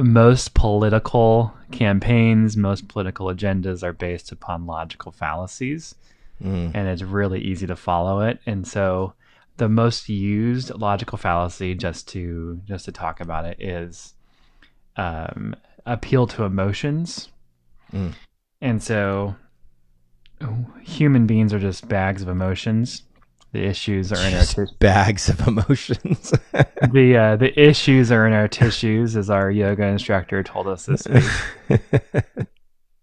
most 0.00 0.54
political 0.54 1.54
campaigns, 1.70 2.56
most 2.56 2.88
political 2.88 3.26
agendas 3.26 3.84
are 3.84 3.92
based 3.92 4.32
upon 4.32 4.66
logical 4.66 5.12
fallacies 5.12 5.94
Mm. 6.44 6.72
and 6.74 6.88
it's 6.88 7.02
really 7.02 7.40
easy 7.40 7.66
to 7.66 7.74
follow 7.76 8.20
it. 8.20 8.38
And 8.44 8.66
so 8.68 9.14
the 9.56 9.68
most 9.68 10.08
used 10.08 10.74
logical 10.74 11.16
fallacy 11.16 11.74
just 11.74 12.06
to 12.08 12.60
just 12.66 12.84
to 12.84 12.92
talk 12.92 13.20
about 13.20 13.46
it 13.46 13.62
is 13.62 14.12
um, 14.96 15.56
appeal 15.86 16.26
to 16.26 16.44
emotions. 16.44 17.28
Mm. 17.92 18.14
And 18.60 18.82
so 18.82 19.36
human 20.82 21.26
beings 21.26 21.54
are 21.54 21.58
just 21.58 21.88
bags 21.88 22.20
of 22.20 22.28
emotions. 22.28 23.02
The 23.52 23.64
issues 23.64 24.12
are 24.12 24.16
in 24.16 24.34
our 24.34 24.40
tissues. 24.40 24.72
bags 24.72 25.28
of 25.28 25.46
emotions. 25.46 26.32
The 26.92 27.16
uh, 27.16 27.36
the 27.36 27.58
issues 27.58 28.12
are 28.12 28.26
in 28.26 28.32
our 28.34 28.48
tissues, 28.48 29.16
as 29.16 29.30
our 29.30 29.50
yoga 29.50 29.84
instructor 29.84 30.42
told 30.42 30.66
us 30.66 30.86
this 30.86 31.06
week. 31.08 31.80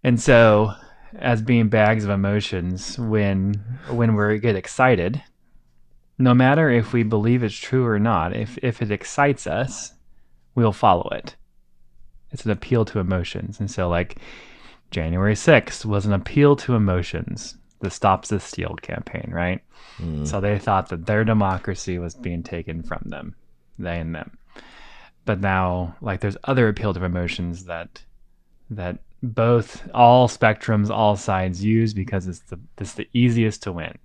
And 0.04 0.20
so, 0.20 0.74
as 1.16 1.42
being 1.42 1.70
bags 1.70 2.04
of 2.04 2.10
emotions, 2.10 2.98
when 2.98 3.56
when 3.90 4.16
we 4.16 4.40
get 4.40 4.56
excited, 4.56 5.22
no 6.18 6.34
matter 6.34 6.70
if 6.70 6.94
we 6.94 7.04
believe 7.04 7.44
it's 7.44 7.56
true 7.56 7.86
or 7.86 8.00
not, 8.00 8.36
if 8.36 8.58
if 8.60 8.82
it 8.82 8.92
excites 8.92 9.48
us, 9.48 9.94
we'll 10.56 10.72
follow 10.72 11.10
it. 11.10 11.36
It's 12.32 12.46
an 12.46 12.52
appeal 12.52 12.86
to 12.86 13.00
emotions, 13.00 13.60
and 13.60 13.70
so 13.70 13.90
like 13.90 14.18
January 14.90 15.36
sixth 15.36 15.86
was 15.86 16.06
an 16.06 16.14
appeal 16.14 16.56
to 16.58 16.76
emotions. 16.76 17.58
The 17.82 17.90
Stop 17.90 18.26
the 18.26 18.40
Steal 18.40 18.76
campaign, 18.76 19.32
right? 19.34 19.60
Mm. 19.98 20.28
So 20.28 20.40
they 20.40 20.60
thought 20.60 20.90
that 20.90 21.08
their 21.08 21.24
democracy 21.24 21.98
was 21.98 22.14
being 22.14 22.44
taken 22.44 22.84
from 22.84 23.02
them, 23.06 23.36
they 23.80 24.00
and 24.00 24.14
them. 24.14 24.38
But 25.26 25.40
now, 25.40 25.96
like, 26.02 26.20
there's 26.20 26.38
other 26.44 26.68
appeal 26.68 26.94
to 26.94 27.04
emotions 27.04 27.66
that 27.66 28.04
that 28.70 29.00
both 29.24 29.88
all 29.94 30.28
spectrums, 30.28 30.90
all 30.90 31.16
sides 31.16 31.64
use 31.64 31.94
because 31.94 32.28
it's 32.28 32.40
the 32.40 32.60
it's 32.78 32.94
the 32.94 33.08
easiest 33.14 33.64
to 33.64 33.72
win. 33.72 33.98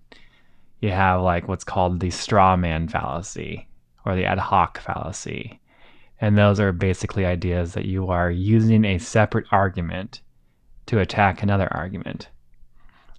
You 0.81 0.90
have 0.90 1.22
like 1.22 1.48
what's 1.48 1.64
called 1.64 2.00
the 2.00 2.11
straw 2.11 2.57
man 2.57 2.88
fallacy 2.88 3.66
or 4.05 4.14
the 4.14 4.26
ad 4.26 4.38
hoc 4.38 4.79
fallacy. 4.79 5.61
And 6.20 6.37
those 6.37 6.61
are 6.61 6.72
basically 6.72 7.26
ideas 7.26 7.74
that 7.74 7.85
you 7.85 8.09
are 8.09 8.31
using 8.31 8.85
a 8.85 8.98
separate 8.98 9.46
argument 9.50 10.20
to 10.87 10.98
attack 11.00 11.42
another 11.42 11.68
argument. 11.72 12.29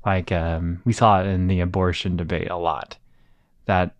Like 0.05 0.31
um, 0.31 0.81
we 0.86 0.93
saw 0.93 1.21
it 1.21 1.27
in 1.27 1.47
the 1.47 1.60
abortion 1.60 2.15
debate 2.15 2.49
a 2.49 2.55
lot, 2.57 2.97
that 3.65 3.95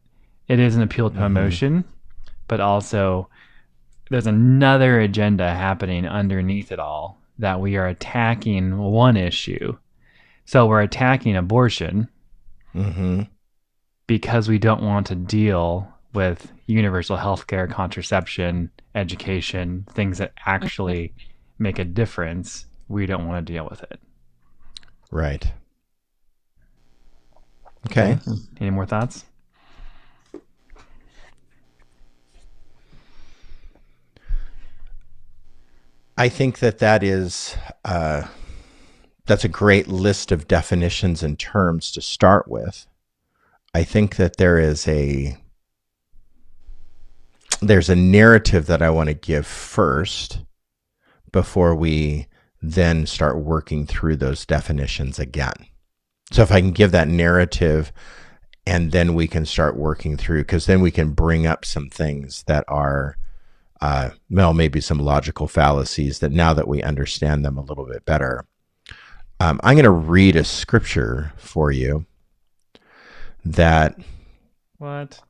it 0.48 0.60
is 0.60 0.76
an 0.76 0.82
appeal 0.82 1.10
to 1.10 1.18
Mhm. 1.18 1.26
emotion, 1.26 1.84
but 2.48 2.60
also 2.60 3.30
there's 4.10 4.28
another 4.28 5.00
agenda 5.02 5.54
happening 5.54 6.08
underneath 6.08 6.72
it 6.72 6.80
all 6.80 7.20
that 7.40 7.60
we 7.60 7.78
are 7.78 7.88
attacking 7.88 8.78
one 8.78 9.18
issue. 9.18 9.78
So 10.46 10.66
we're 10.66 10.82
attacking 10.82 11.36
abortion 11.36 12.10
hmm 12.74 13.24
because 14.08 14.48
we 14.48 14.58
don't 14.58 14.82
want 14.82 15.08
to 15.08 15.16
deal 15.16 15.94
with 16.14 16.52
universal 16.66 17.18
health 17.18 17.48
care, 17.48 17.68
contraception, 17.68 18.72
education, 18.96 19.86
things 19.92 20.18
that 20.18 20.32
actually 20.46 21.14
make 21.60 21.78
a 21.78 21.84
difference. 21.84 22.66
We 22.88 23.06
don't 23.06 23.28
want 23.28 23.46
to 23.46 23.54
deal 23.54 23.68
with 23.70 23.84
it. 23.84 24.00
Right. 25.12 25.52
Okay. 27.88 28.18
Any 28.60 28.70
more 28.70 28.86
thoughts? 28.86 29.26
I 36.18 36.30
think 36.30 36.60
that 36.60 36.80
that 36.80 37.04
is 37.04 37.56
uh, 37.86 38.24
that's 39.28 39.44
a 39.44 39.50
great 39.50 39.88
list 39.88 40.32
of 40.32 40.48
definitions 40.48 41.22
and 41.22 41.38
terms 41.38 41.92
to 41.92 42.02
start 42.02 42.48
with. 42.48 42.88
I 43.74 43.84
think 43.84 44.16
that 44.16 44.38
there 44.38 44.58
is 44.58 44.88
a 44.88 45.38
there's 47.62 47.90
a 47.90 47.96
narrative 47.96 48.66
that 48.66 48.82
I 48.82 48.90
want 48.90 49.10
to 49.10 49.14
give 49.14 49.46
first 49.46 50.42
before 51.32 51.76
we 51.76 52.28
then 52.62 53.06
start 53.06 53.38
working 53.38 53.86
through 53.86 54.16
those 54.16 54.46
definitions 54.46 55.20
again. 55.20 55.68
So 56.32 56.42
if 56.42 56.52
I 56.52 56.60
can 56.60 56.72
give 56.72 56.92
that 56.92 57.08
narrative 57.08 57.92
and 58.66 58.92
then 58.92 59.14
we 59.14 59.28
can 59.28 59.46
start 59.46 59.78
working 59.78 60.18
through 60.18 60.42
because 60.42 60.66
then 60.66 60.82
we 60.82 60.92
can 60.92 61.12
bring 61.12 61.46
up 61.46 61.64
some 61.64 61.90
things 61.90 62.44
that 62.48 62.66
are 62.68 63.18
uh, 63.82 64.10
well, 64.30 64.54
maybe 64.54 64.82
some 64.82 65.00
logical 65.00 65.48
fallacies 65.48 66.20
that 66.20 66.32
now 66.32 66.54
that 66.54 66.68
we 66.68 66.82
understand 66.84 67.46
them 67.46 67.58
a 67.58 67.64
little 67.64 67.86
bit 67.86 68.06
better. 68.06 68.46
Um, 69.40 69.60
I'm 69.64 69.76
going 69.76 69.84
to 69.84 69.92
read 69.92 70.36
a 70.36 70.44
scripture 70.44 71.34
for 71.38 71.72
you 71.72 72.06
that 73.46 73.98
What? 74.78 75.22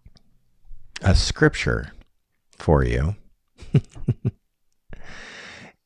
a 1.01 1.15
scripture 1.15 1.91
for 2.57 2.83
you. 2.83 3.15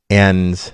and 0.09 0.73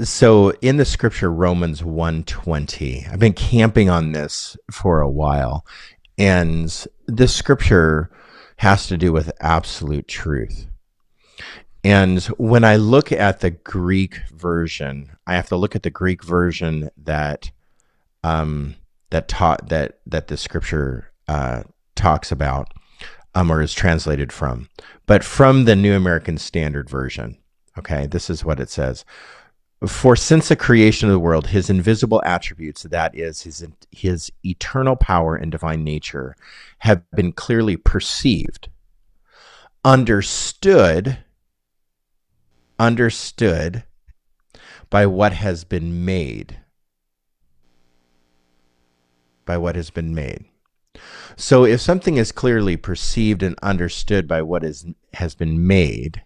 so 0.00 0.50
in 0.60 0.76
the 0.76 0.84
scripture 0.84 1.32
Romans 1.32 1.82
120 1.82 3.06
I've 3.10 3.18
been 3.18 3.32
camping 3.32 3.88
on 3.88 4.12
this 4.12 4.56
for 4.70 5.00
a 5.00 5.08
while 5.08 5.64
and 6.18 6.86
this 7.06 7.34
scripture 7.34 8.10
has 8.58 8.86
to 8.86 8.96
do 8.96 9.12
with 9.12 9.32
absolute 9.40 10.08
truth. 10.08 10.66
And 11.84 12.22
when 12.38 12.64
I 12.64 12.76
look 12.76 13.12
at 13.12 13.40
the 13.40 13.50
Greek 13.50 14.20
version, 14.34 15.16
I 15.26 15.34
have 15.36 15.48
to 15.48 15.56
look 15.56 15.76
at 15.76 15.82
the 15.82 15.90
Greek 15.90 16.24
version 16.24 16.90
that 16.96 17.50
um, 18.24 18.74
that 19.10 19.28
taught 19.28 19.68
that 19.68 20.00
that 20.06 20.26
the 20.26 20.36
scripture 20.36 21.12
uh, 21.28 21.62
talks 21.94 22.32
about 22.32 22.72
um, 23.36 23.52
or 23.52 23.60
is 23.60 23.72
translated 23.72 24.32
from. 24.32 24.68
But 25.06 25.22
from 25.22 25.64
the 25.64 25.76
New 25.76 25.94
American 25.94 26.38
Standard 26.38 26.90
Version, 26.90 27.38
okay, 27.78 28.06
this 28.06 28.28
is 28.30 28.44
what 28.44 28.58
it 28.58 28.70
says. 28.70 29.04
For 29.84 30.16
since 30.16 30.48
the 30.48 30.56
creation 30.56 31.08
of 31.08 31.12
the 31.12 31.18
world, 31.18 31.48
his 31.48 31.68
invisible 31.68 32.22
attributes, 32.24 32.84
that 32.84 33.14
is, 33.14 33.42
his, 33.42 33.66
his 33.90 34.32
eternal 34.42 34.96
power 34.96 35.36
and 35.36 35.52
divine 35.52 35.84
nature, 35.84 36.34
have 36.78 37.02
been 37.10 37.32
clearly 37.32 37.76
perceived, 37.76 38.70
understood, 39.84 41.18
understood 42.78 43.84
by 44.88 45.04
what 45.04 45.34
has 45.34 45.64
been 45.64 46.06
made. 46.06 46.58
By 49.44 49.58
what 49.58 49.76
has 49.76 49.90
been 49.90 50.14
made. 50.14 50.46
So 51.36 51.64
if 51.66 51.82
something 51.82 52.16
is 52.16 52.32
clearly 52.32 52.78
perceived 52.78 53.42
and 53.42 53.58
understood 53.62 54.26
by 54.26 54.40
what 54.40 54.64
is 54.64 54.86
has 55.12 55.34
been 55.34 55.66
made, 55.66 56.22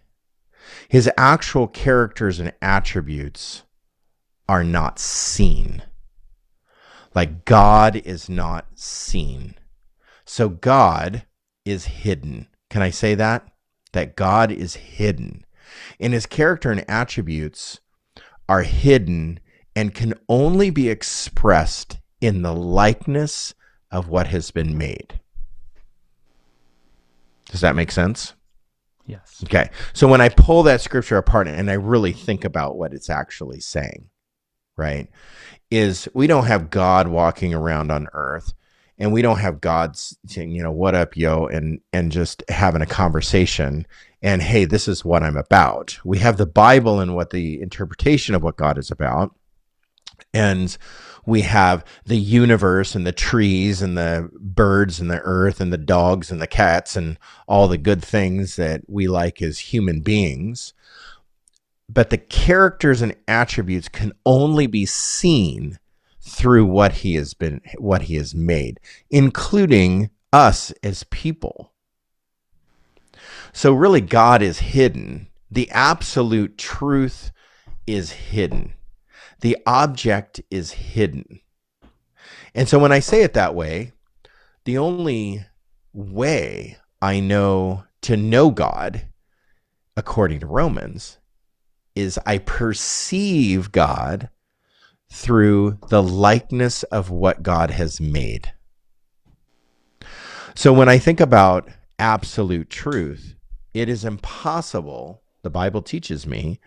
his 0.87 1.09
actual 1.17 1.67
characters 1.67 2.39
and 2.39 2.53
attributes 2.61 3.63
are 4.47 4.63
not 4.63 4.99
seen. 4.99 5.83
Like 7.13 7.45
God 7.45 7.95
is 7.95 8.29
not 8.29 8.67
seen. 8.75 9.55
So 10.25 10.49
God 10.49 11.25
is 11.65 11.85
hidden. 11.85 12.47
Can 12.69 12.81
I 12.81 12.89
say 12.89 13.15
that? 13.15 13.47
That 13.93 14.15
God 14.15 14.51
is 14.51 14.75
hidden. 14.75 15.45
And 15.99 16.13
his 16.13 16.25
character 16.25 16.71
and 16.71 16.89
attributes 16.89 17.79
are 18.47 18.63
hidden 18.63 19.39
and 19.75 19.93
can 19.93 20.13
only 20.27 20.69
be 20.69 20.89
expressed 20.89 21.99
in 22.19 22.41
the 22.41 22.53
likeness 22.53 23.53
of 23.89 24.07
what 24.07 24.27
has 24.27 24.51
been 24.51 24.77
made. 24.77 25.19
Does 27.49 27.61
that 27.61 27.75
make 27.75 27.91
sense? 27.91 28.33
Yes. 29.11 29.41
Okay. 29.43 29.69
So 29.91 30.07
when 30.07 30.21
I 30.21 30.29
pull 30.29 30.63
that 30.63 30.79
scripture 30.79 31.17
apart 31.17 31.49
and 31.49 31.69
I 31.69 31.73
really 31.73 32.13
think 32.13 32.45
about 32.45 32.77
what 32.77 32.93
it's 32.93 33.09
actually 33.09 33.59
saying, 33.59 34.09
right, 34.77 35.09
is 35.69 36.07
we 36.13 36.27
don't 36.27 36.45
have 36.45 36.69
God 36.69 37.09
walking 37.09 37.53
around 37.53 37.91
on 37.91 38.07
earth 38.13 38.53
and 38.97 39.11
we 39.11 39.21
don't 39.21 39.39
have 39.39 39.59
God's 39.59 40.17
saying, 40.27 40.51
you 40.51 40.63
know, 40.63 40.71
what 40.71 40.95
up, 40.95 41.17
yo, 41.17 41.45
and 41.45 41.81
and 41.91 42.09
just 42.09 42.41
having 42.47 42.81
a 42.81 42.85
conversation 42.85 43.85
and 44.21 44.41
hey, 44.41 44.63
this 44.63 44.87
is 44.87 45.03
what 45.03 45.23
I'm 45.23 45.35
about. 45.35 45.99
We 46.05 46.19
have 46.19 46.37
the 46.37 46.45
Bible 46.45 47.01
and 47.01 47.13
what 47.13 47.31
the 47.31 47.61
interpretation 47.61 48.33
of 48.33 48.43
what 48.43 48.55
God 48.55 48.77
is 48.77 48.91
about. 48.91 49.35
And 50.33 50.77
we 51.25 51.41
have 51.41 51.85
the 52.05 52.17
universe 52.17 52.95
and 52.95 53.05
the 53.05 53.11
trees 53.11 53.81
and 53.81 53.97
the 53.97 54.29
birds 54.33 54.99
and 54.99 55.09
the 55.09 55.21
earth 55.21 55.61
and 55.61 55.71
the 55.71 55.77
dogs 55.77 56.31
and 56.31 56.41
the 56.41 56.47
cats 56.47 56.95
and 56.95 57.17
all 57.47 57.67
the 57.67 57.77
good 57.77 58.03
things 58.03 58.55
that 58.55 58.81
we 58.87 59.07
like 59.07 59.41
as 59.41 59.59
human 59.59 60.01
beings. 60.01 60.73
But 61.87 62.09
the 62.09 62.17
characters 62.17 63.01
and 63.01 63.15
attributes 63.27 63.89
can 63.89 64.13
only 64.25 64.65
be 64.65 64.85
seen 64.85 65.77
through 66.21 66.65
what 66.65 66.93
he 66.93 67.15
has 67.15 67.33
been 67.33 67.61
what 67.77 68.03
he 68.03 68.15
has 68.15 68.33
made, 68.33 68.79
including 69.09 70.09
us 70.31 70.71
as 70.83 71.03
people. 71.05 71.73
So 73.53 73.73
really 73.73 74.01
God 74.01 74.41
is 74.41 74.59
hidden. 74.59 75.27
The 75.49 75.69
absolute 75.71 76.57
truth 76.57 77.31
is 77.85 78.11
hidden. 78.11 78.73
The 79.41 79.57
object 79.65 80.41
is 80.49 80.71
hidden. 80.71 81.41
And 82.53 82.67
so 82.69 82.79
when 82.79 82.91
I 82.91 82.99
say 82.99 83.23
it 83.23 83.33
that 83.33 83.55
way, 83.55 83.93
the 84.65 84.77
only 84.77 85.45
way 85.93 86.77
I 87.01 87.19
know 87.19 87.83
to 88.01 88.17
know 88.17 88.51
God, 88.51 89.07
according 89.97 90.39
to 90.41 90.47
Romans, 90.47 91.17
is 91.95 92.19
I 92.25 92.37
perceive 92.37 93.71
God 93.71 94.29
through 95.11 95.77
the 95.89 96.01
likeness 96.01 96.83
of 96.83 97.09
what 97.09 97.43
God 97.43 97.71
has 97.71 97.99
made. 97.99 98.53
So 100.55 100.71
when 100.71 100.87
I 100.87 100.97
think 100.97 101.19
about 101.19 101.69
absolute 101.99 102.69
truth, 102.69 103.35
it 103.73 103.89
is 103.89 104.05
impossible, 104.05 105.21
the 105.41 105.49
Bible 105.49 105.81
teaches 105.81 106.27
me, 106.27 106.59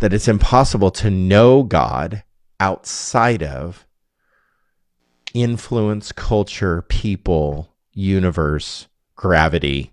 that 0.00 0.12
it's 0.12 0.28
impossible 0.28 0.90
to 0.90 1.10
know 1.10 1.62
God 1.62 2.22
outside 2.60 3.42
of 3.42 3.86
influence, 5.34 6.12
culture, 6.12 6.82
people, 6.82 7.74
universe, 7.92 8.86
gravity. 9.16 9.92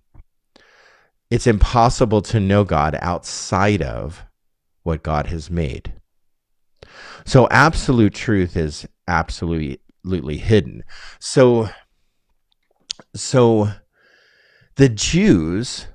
It's 1.30 1.48
impossible 1.48 2.22
to 2.24 2.40
know 2.40 2.64
God 2.64 2.98
outside 3.02 3.82
of 3.82 4.26
what 4.84 5.04
God 5.04 5.28
has 5.28 5.50
made. 5.50 5.94
So 7.26 7.48
absolute 7.50 8.14
truth 8.14 8.58
is 8.58 8.88
absolutely 9.08 10.38
hidden. 10.38 10.84
So 11.20 11.70
so 13.16 13.72
the 14.76 14.90
Jews 14.90 15.88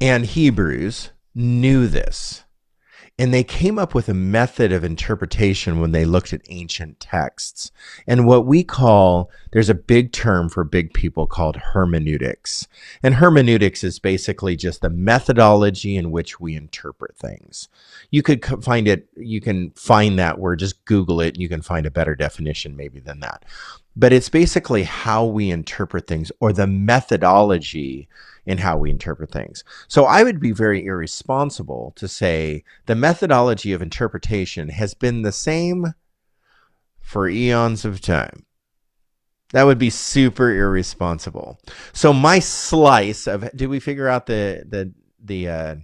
and 0.00 0.24
Hebrews 0.24 1.10
knew 1.34 1.86
this. 1.86 2.43
And 3.16 3.32
they 3.32 3.44
came 3.44 3.78
up 3.78 3.94
with 3.94 4.08
a 4.08 4.14
method 4.14 4.72
of 4.72 4.82
interpretation 4.82 5.80
when 5.80 5.92
they 5.92 6.04
looked 6.04 6.32
at 6.32 6.42
ancient 6.48 6.98
texts. 6.98 7.70
And 8.08 8.26
what 8.26 8.44
we 8.44 8.64
call, 8.64 9.30
there's 9.52 9.70
a 9.70 9.74
big 9.74 10.10
term 10.10 10.48
for 10.48 10.64
big 10.64 10.92
people 10.92 11.28
called 11.28 11.54
hermeneutics. 11.54 12.66
And 13.04 13.14
hermeneutics 13.14 13.84
is 13.84 14.00
basically 14.00 14.56
just 14.56 14.80
the 14.80 14.90
methodology 14.90 15.96
in 15.96 16.10
which 16.10 16.40
we 16.40 16.56
interpret 16.56 17.16
things. 17.16 17.68
You 18.10 18.22
could 18.22 18.44
find 18.64 18.88
it, 18.88 19.06
you 19.16 19.40
can 19.40 19.70
find 19.72 20.18
that 20.18 20.40
word, 20.40 20.58
just 20.58 20.84
Google 20.84 21.20
it, 21.20 21.34
and 21.34 21.42
you 21.42 21.48
can 21.48 21.62
find 21.62 21.86
a 21.86 21.92
better 21.92 22.16
definition 22.16 22.76
maybe 22.76 22.98
than 22.98 23.20
that. 23.20 23.44
But 23.96 24.12
it's 24.12 24.28
basically 24.28 24.82
how 24.82 25.24
we 25.24 25.50
interpret 25.50 26.06
things 26.06 26.32
or 26.40 26.52
the 26.52 26.66
methodology 26.66 28.08
in 28.46 28.58
how 28.58 28.76
we 28.76 28.90
interpret 28.90 29.30
things. 29.30 29.64
So 29.88 30.04
I 30.04 30.22
would 30.22 30.40
be 30.40 30.52
very 30.52 30.84
irresponsible 30.84 31.92
to 31.96 32.08
say 32.08 32.64
the 32.86 32.94
methodology 32.94 33.72
of 33.72 33.82
interpretation 33.82 34.68
has 34.68 34.94
been 34.94 35.22
the 35.22 35.32
same 35.32 35.94
for 37.00 37.28
eons 37.28 37.84
of 37.84 38.00
time. 38.00 38.44
That 39.52 39.64
would 39.64 39.78
be 39.78 39.90
super 39.90 40.50
irresponsible. 40.50 41.60
So 41.92 42.12
my 42.12 42.40
slice 42.40 43.28
of 43.28 43.48
did 43.54 43.68
we 43.68 43.78
figure 43.78 44.08
out 44.08 44.26
the 44.26 44.64
the 44.68 44.92
the 45.22 45.48
uh, 45.48 45.74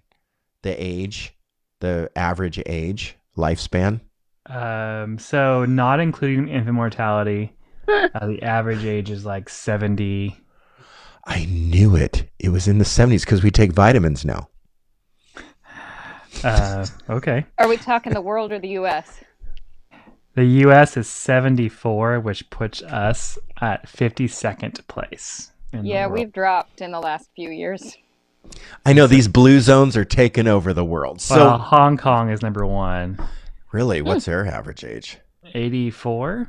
the 0.63 0.83
age, 0.83 1.37
the 1.79 2.11
average 2.17 2.61
age 2.67 3.17
lifespan? 3.37 4.01
Um, 4.47 5.19
so 5.19 5.65
not 5.67 6.01
including 6.01 6.49
infant 6.49 6.75
mortality, 6.75 7.53
uh, 7.89 8.27
the 8.27 8.43
average 8.43 8.85
age 8.85 9.11
is 9.11 9.25
like 9.25 9.49
seventy 9.49 10.37
I 11.25 11.45
knew 11.45 11.97
it. 11.97 12.29
It 12.39 12.49
was 12.49 12.67
in 12.67 12.79
the 12.79 12.85
70s 12.85 13.25
because 13.25 13.43
we 13.43 13.51
take 13.51 13.73
vitamins 13.73 14.25
now. 14.25 14.49
Uh, 16.43 16.87
okay. 17.09 17.45
Are 17.59 17.69
we 17.69 17.77
talking 17.77 18.13
the 18.13 18.21
world 18.21 18.53
or 18.53 18.59
the 18.59 18.69
U.S.? 18.69 19.21
The 20.35 20.45
U.S. 20.45 20.97
is 20.97 21.09
74, 21.09 22.21
which 22.21 22.49
puts 22.51 22.83
us 22.83 23.39
at 23.61 23.87
52nd 23.87 24.87
place. 24.87 25.51
Yeah, 25.73 26.07
we've 26.07 26.33
dropped 26.33 26.81
in 26.81 26.93
the 26.93 27.01
last 27.01 27.31
few 27.37 27.51
years. 27.51 27.97
I 28.87 28.93
know 28.93 29.07
these 29.07 29.29
blue 29.29 29.61
zones 29.61 29.97
are 29.97 30.05
taking 30.05 30.47
over 30.47 30.73
the 30.73 30.85
world. 30.85 31.21
So 31.21 31.37
well, 31.37 31.59
Hong 31.59 31.97
Kong 31.97 32.31
is 32.31 32.43
number 32.43 32.67
one. 32.67 33.19
Really, 33.71 34.03
what's 34.03 34.25
their 34.25 34.47
average 34.47 34.83
age? 34.83 35.19
84. 35.55 36.49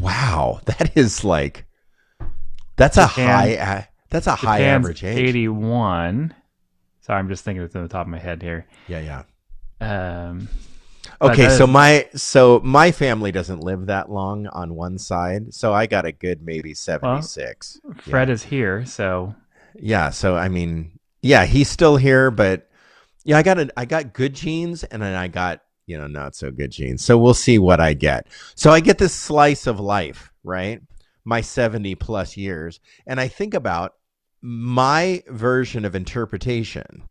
Wow, 0.00 0.60
that 0.66 0.96
is 0.96 1.24
like 1.24 1.66
that's 2.76 2.96
Japan, 2.96 3.28
a 3.28 3.64
high. 3.64 3.88
That's 4.10 4.26
a 4.26 4.30
Japan's 4.30 4.48
high 4.48 4.60
average 4.62 5.04
age. 5.04 5.18
Eighty-one. 5.18 6.34
Sorry, 7.00 7.18
I'm 7.18 7.28
just 7.28 7.44
thinking 7.44 7.62
it's 7.62 7.76
on 7.76 7.82
the 7.82 7.88
top 7.88 8.06
of 8.06 8.10
my 8.10 8.18
head 8.18 8.42
here. 8.42 8.66
Yeah, 8.88 9.22
yeah. 9.80 10.28
Um. 10.28 10.48
Okay, 11.20 11.48
so 11.50 11.66
my 11.66 12.08
so 12.14 12.60
my 12.64 12.90
family 12.90 13.30
doesn't 13.30 13.60
live 13.60 13.86
that 13.86 14.10
long 14.10 14.46
on 14.48 14.74
one 14.74 14.98
side, 14.98 15.54
so 15.54 15.72
I 15.72 15.86
got 15.86 16.06
a 16.06 16.12
good 16.12 16.42
maybe 16.42 16.74
seventy 16.74 17.22
six. 17.22 17.80
Well, 17.84 17.94
Fred 17.98 18.28
yeah. 18.28 18.34
is 18.34 18.42
here, 18.42 18.84
so 18.86 19.34
yeah. 19.74 20.10
So 20.10 20.36
I 20.36 20.48
mean, 20.48 20.98
yeah, 21.22 21.44
he's 21.44 21.68
still 21.68 21.96
here, 21.96 22.30
but 22.30 22.68
yeah, 23.24 23.38
I 23.38 23.42
got 23.42 23.58
a, 23.58 23.70
I 23.76 23.84
got 23.84 24.12
good 24.12 24.34
genes, 24.34 24.84
and 24.84 25.02
then 25.02 25.14
I 25.14 25.28
got 25.28 25.62
you 25.86 25.98
know 25.98 26.06
not 26.06 26.34
so 26.34 26.50
good 26.50 26.70
genes. 26.70 27.04
So 27.04 27.18
we'll 27.18 27.34
see 27.34 27.58
what 27.58 27.80
I 27.80 27.94
get. 27.94 28.26
So 28.54 28.70
I 28.70 28.80
get 28.80 28.98
this 28.98 29.14
slice 29.14 29.66
of 29.66 29.80
life, 29.80 30.32
right? 30.42 30.80
my 31.24 31.40
70 31.40 31.94
plus 31.96 32.36
years 32.36 32.80
and 33.06 33.18
I 33.18 33.28
think 33.28 33.54
about 33.54 33.94
my 34.42 35.22
version 35.28 35.84
of 35.84 35.94
interpretation 35.94 37.08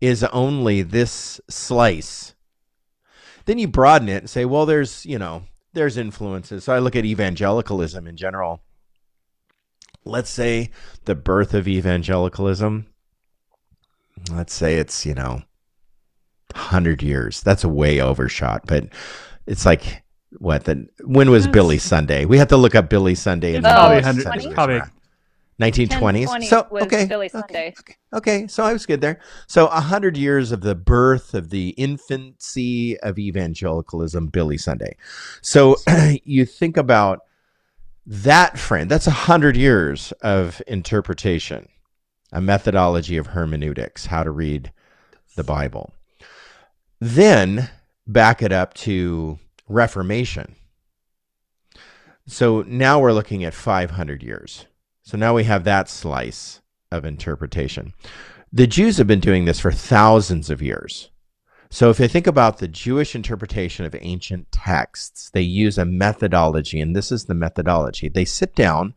is 0.00 0.24
only 0.24 0.82
this 0.82 1.40
slice. 1.48 2.34
Then 3.44 3.58
you 3.58 3.68
broaden 3.68 4.08
it 4.08 4.18
and 4.18 4.30
say, 4.30 4.44
well, 4.44 4.66
there's, 4.66 5.06
you 5.06 5.18
know, 5.18 5.44
there's 5.72 5.96
influences. 5.96 6.64
So 6.64 6.74
I 6.74 6.80
look 6.80 6.96
at 6.96 7.04
evangelicalism 7.04 8.08
in 8.08 8.16
general. 8.16 8.62
Let's 10.04 10.30
say 10.30 10.70
the 11.04 11.14
birth 11.14 11.54
of 11.54 11.68
evangelicalism, 11.68 12.86
let's 14.32 14.52
say 14.52 14.76
it's, 14.76 15.06
you 15.06 15.14
know, 15.14 15.42
100 16.56 17.02
years. 17.02 17.42
That's 17.42 17.64
a 17.64 17.68
way 17.68 18.00
overshot, 18.00 18.66
but 18.66 18.88
it's 19.46 19.64
like 19.64 20.02
what 20.38 20.64
the 20.64 20.88
when 21.04 21.30
was 21.30 21.46
Billy 21.46 21.78
Sunday? 21.78 22.24
We 22.24 22.38
have 22.38 22.48
to 22.48 22.56
look 22.56 22.74
up 22.74 22.90
Billy 22.90 23.14
Sunday. 23.14 23.54
And 23.54 23.64
probably 23.64 24.02
hundred, 24.02 24.54
probably 24.54 24.80
1920s. 25.60 26.44
So 26.44 26.66
okay, 26.70 27.06
Billy 27.06 27.28
Sunday. 27.28 27.46
Okay, 27.46 27.74
okay, 27.80 27.96
okay, 28.12 28.46
so 28.46 28.64
I 28.64 28.72
was 28.72 28.84
good 28.86 29.00
there. 29.00 29.20
So 29.46 29.66
a 29.68 29.80
hundred 29.80 30.16
years 30.16 30.52
of 30.52 30.60
the 30.60 30.74
birth 30.74 31.34
of 31.34 31.50
the 31.50 31.70
infancy 31.70 32.98
of 33.00 33.18
evangelicalism, 33.18 34.28
Billy 34.28 34.58
Sunday. 34.58 34.96
So 35.40 35.76
you 36.24 36.44
think 36.44 36.76
about 36.76 37.20
that 38.06 38.58
friend. 38.58 38.90
That's 38.90 39.06
a 39.06 39.12
hundred 39.12 39.56
years 39.56 40.12
of 40.22 40.60
interpretation, 40.66 41.68
a 42.32 42.40
methodology 42.40 43.16
of 43.16 43.28
hermeneutics, 43.28 44.06
how 44.06 44.22
to 44.22 44.30
read 44.30 44.72
the 45.36 45.44
Bible. 45.44 45.92
Then 47.00 47.70
back 48.06 48.42
it 48.42 48.52
up 48.52 48.74
to 48.74 49.38
Reformation. 49.68 50.54
So 52.26 52.62
now 52.66 52.98
we're 52.98 53.12
looking 53.12 53.44
at 53.44 53.54
500 53.54 54.22
years. 54.22 54.66
So 55.02 55.16
now 55.16 55.34
we 55.34 55.44
have 55.44 55.64
that 55.64 55.88
slice 55.88 56.60
of 56.90 57.04
interpretation. 57.04 57.94
The 58.52 58.66
Jews 58.66 58.98
have 58.98 59.06
been 59.06 59.20
doing 59.20 59.44
this 59.44 59.60
for 59.60 59.70
thousands 59.70 60.50
of 60.50 60.62
years. 60.62 61.10
So 61.68 61.90
if 61.90 62.00
you 62.00 62.08
think 62.08 62.26
about 62.26 62.58
the 62.58 62.68
Jewish 62.68 63.14
interpretation 63.14 63.84
of 63.84 63.94
ancient 64.00 64.50
texts, 64.52 65.30
they 65.30 65.42
use 65.42 65.78
a 65.78 65.84
methodology, 65.84 66.80
and 66.80 66.94
this 66.94 67.10
is 67.10 67.24
the 67.24 67.34
methodology. 67.34 68.08
They 68.08 68.24
sit 68.24 68.54
down 68.54 68.94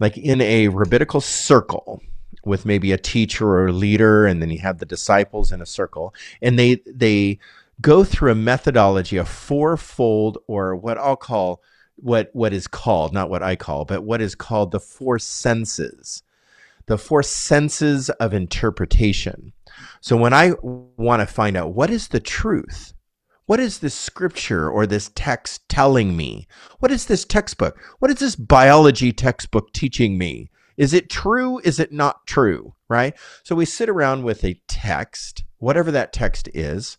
like 0.00 0.18
in 0.18 0.40
a 0.40 0.68
rabbinical 0.68 1.20
circle 1.20 2.02
with 2.44 2.66
maybe 2.66 2.92
a 2.92 2.98
teacher 2.98 3.46
or 3.46 3.68
a 3.68 3.72
leader, 3.72 4.26
and 4.26 4.42
then 4.42 4.50
you 4.50 4.58
have 4.60 4.78
the 4.78 4.86
disciples 4.86 5.52
in 5.52 5.60
a 5.60 5.66
circle, 5.66 6.14
and 6.40 6.58
they 6.58 6.80
they 6.86 7.38
go 7.80 8.04
through 8.04 8.32
a 8.32 8.36
methodology, 8.36 9.16
a 9.16 9.24
fourfold, 9.24 10.38
or 10.46 10.74
what 10.76 10.98
I'll 10.98 11.16
call 11.16 11.62
what 11.96 12.30
what 12.32 12.52
is 12.52 12.66
called, 12.66 13.12
not 13.12 13.30
what 13.30 13.42
I 13.42 13.56
call, 13.56 13.84
but 13.84 14.02
what 14.02 14.20
is 14.20 14.34
called 14.34 14.70
the 14.70 14.80
four 14.80 15.18
senses, 15.18 16.22
the 16.86 16.98
four 16.98 17.22
senses 17.22 18.10
of 18.10 18.34
interpretation. 18.34 19.52
So 20.00 20.16
when 20.16 20.32
I 20.32 20.52
want 20.62 21.20
to 21.20 21.26
find 21.26 21.56
out 21.56 21.74
what 21.74 21.90
is 21.90 22.08
the 22.08 22.20
truth, 22.20 22.92
what 23.46 23.60
is 23.60 23.78
this 23.78 23.94
scripture 23.94 24.70
or 24.70 24.86
this 24.86 25.10
text 25.14 25.68
telling 25.68 26.16
me? 26.16 26.46
What 26.78 26.90
is 26.92 27.06
this 27.06 27.24
textbook? 27.24 27.78
What 27.98 28.10
is 28.10 28.18
this 28.18 28.36
biology 28.36 29.12
textbook 29.12 29.72
teaching 29.72 30.16
me? 30.16 30.50
Is 30.76 30.92
it 30.92 31.10
true? 31.10 31.60
Is 31.64 31.78
it 31.78 31.92
not 31.92 32.26
true? 32.26 32.74
Right? 32.88 33.14
So 33.42 33.54
we 33.54 33.64
sit 33.64 33.88
around 33.88 34.24
with 34.24 34.44
a 34.44 34.60
text, 34.68 35.44
whatever 35.58 35.90
that 35.90 36.12
text 36.12 36.48
is. 36.54 36.98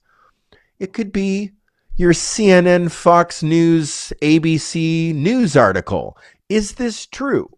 It 0.79 0.93
could 0.93 1.11
be 1.11 1.51
your 1.95 2.13
CNN, 2.13 2.91
Fox 2.91 3.43
News, 3.43 4.11
ABC 4.21 5.13
news 5.13 5.55
article. 5.55 6.17
Is 6.49 6.73
this 6.73 7.05
true? 7.05 7.49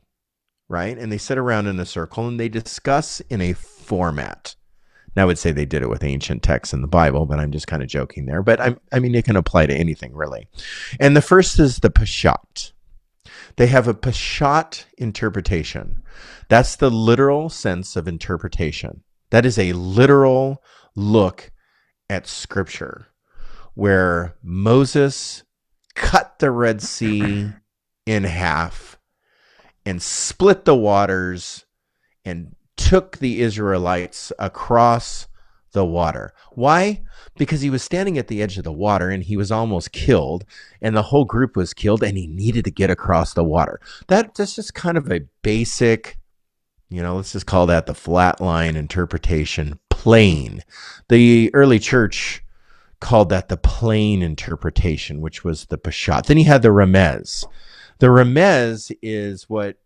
Right? 0.68 0.98
And 0.98 1.12
they 1.12 1.18
sit 1.18 1.38
around 1.38 1.68
in 1.68 1.80
a 1.80 1.86
circle 1.86 2.28
and 2.28 2.40
they 2.40 2.50
discuss 2.50 3.22
in 3.30 3.40
a 3.40 3.54
format. 3.54 4.56
Now, 5.16 5.24
I 5.24 5.26
would 5.26 5.38
say 5.38 5.52
they 5.52 5.66
did 5.66 5.82
it 5.82 5.90
with 5.90 6.04
ancient 6.04 6.44
texts 6.44 6.74
in 6.74 6.82
the 6.82 6.88
Bible, 6.88 7.26
but 7.26 7.40
I'm 7.40 7.52
just 7.52 7.68
kind 7.68 7.82
of 7.82 7.88
joking 7.88 8.26
there. 8.26 8.44
But 8.44 8.60
I'm, 8.60 8.80
I 8.92 9.00
mean, 9.00 9.16
it 9.16 9.26
can 9.26 9.38
apply 9.38 9.68
to 9.68 9.74
anything 9.74 10.14
really. 10.14 10.48
And 11.00 11.16
the 11.16 11.22
first 11.22 11.60
is 11.60 11.78
the 11.78 11.90
Peshat. 11.90 12.74
They 13.58 13.68
have 13.68 13.88
a 13.88 13.94
Peshat 13.94 14.86
interpretation. 14.98 16.04
That's 16.50 16.76
the 16.76 16.90
literal 16.90 17.50
sense 17.50 17.96
of 17.96 18.08
interpretation. 18.08 19.04
That 19.30 19.46
is 19.46 19.58
a 19.58 19.74
literal 19.74 20.62
look 20.96 21.52
at 22.10 22.28
Scripture 22.28 23.08
where 23.74 24.36
Moses 24.44 25.44
cut 25.96 26.40
the 26.40 26.52
Red 26.52 26.82
Sea 26.82 27.52
in 28.06 28.24
half 28.24 28.98
and 29.86 30.02
split 30.02 30.66
the 30.66 30.76
waters 30.76 31.66
and 32.24 32.56
took 32.76 33.18
the 33.18 33.42
Israelites 33.42 34.32
across 34.38 35.28
the 35.76 35.86
water. 35.86 36.34
Why? 36.54 37.04
Because 37.38 37.62
he 37.62 37.70
was 37.70 37.84
standing 37.84 38.18
at 38.18 38.28
the 38.28 38.42
edge 38.42 38.58
of 38.58 38.64
the 38.64 38.72
water 38.72 39.12
and 39.12 39.22
he 39.22 39.38
was 39.38 39.52
almost 39.52 39.92
killed, 39.92 40.44
and 40.82 40.98
the 40.98 41.04
whole 41.04 41.26
group 41.26 41.56
was 41.56 41.76
killed, 41.76 42.02
and 42.02 42.18
he 42.18 42.26
needed 42.26 42.66
to 42.66 42.72
get 42.72 42.90
across 42.90 43.36
the 43.36 43.44
water. 43.44 43.80
That, 44.08 44.34
that's 44.34 44.56
just 44.56 44.74
kind 44.74 44.98
of 44.98 45.12
a 45.12 45.22
basic, 45.44 46.18
you 46.90 47.04
know, 47.04 47.18
let's 47.18 47.34
just 47.34 47.46
call 47.46 47.68
that 47.68 47.86
the 47.86 47.94
flat 47.94 48.42
line 48.42 48.76
interpretation, 48.76 49.78
plain. 49.92 50.64
The 51.10 51.54
early 51.54 51.78
church 51.78 52.42
called 53.00 53.30
that 53.30 53.50
the 53.50 53.58
plain 53.58 54.24
interpretation, 54.24 55.22
which 55.22 55.44
was 55.44 55.66
the 55.66 55.78
Peshat. 55.78 56.26
Then 56.26 56.38
he 56.38 56.44
had 56.44 56.64
the 56.64 56.70
Remez. 56.70 57.46
The 58.00 58.08
Remez 58.08 58.92
is 59.02 59.50
what, 59.50 59.78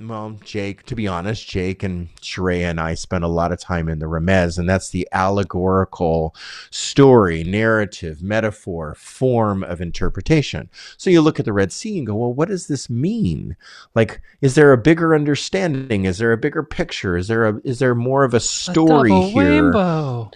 well, 0.00 0.38
Jake, 0.44 0.84
to 0.84 0.94
be 0.94 1.08
honest, 1.08 1.48
Jake 1.48 1.82
and 1.82 2.14
Shraya 2.16 2.70
and 2.70 2.80
I 2.80 2.94
spent 2.94 3.24
a 3.24 3.28
lot 3.28 3.50
of 3.50 3.58
time 3.58 3.88
in 3.88 3.98
the 3.98 4.06
Remez, 4.06 4.56
and 4.56 4.68
that's 4.68 4.90
the 4.90 5.08
allegorical 5.10 6.36
story, 6.70 7.42
narrative, 7.42 8.22
metaphor, 8.22 8.94
form 8.94 9.64
of 9.64 9.80
interpretation. 9.80 10.70
So 10.96 11.10
you 11.10 11.20
look 11.20 11.40
at 11.40 11.46
the 11.46 11.52
Red 11.52 11.72
Sea 11.72 11.98
and 11.98 12.06
go, 12.06 12.14
well, 12.14 12.32
what 12.32 12.46
does 12.46 12.68
this 12.68 12.88
mean? 12.88 13.56
Like, 13.96 14.20
is 14.40 14.54
there 14.54 14.72
a 14.72 14.78
bigger 14.78 15.16
understanding? 15.16 16.04
Is 16.04 16.18
there 16.18 16.32
a 16.32 16.38
bigger 16.38 16.62
picture? 16.62 17.16
Is 17.16 17.26
there 17.26 17.46
a 17.46 17.60
is 17.64 17.80
there 17.80 17.96
more 17.96 18.22
of 18.22 18.34
a 18.34 18.40
story 18.40 19.10
a 19.10 19.20
here? 19.22 19.64
Rainbow. 19.64 20.30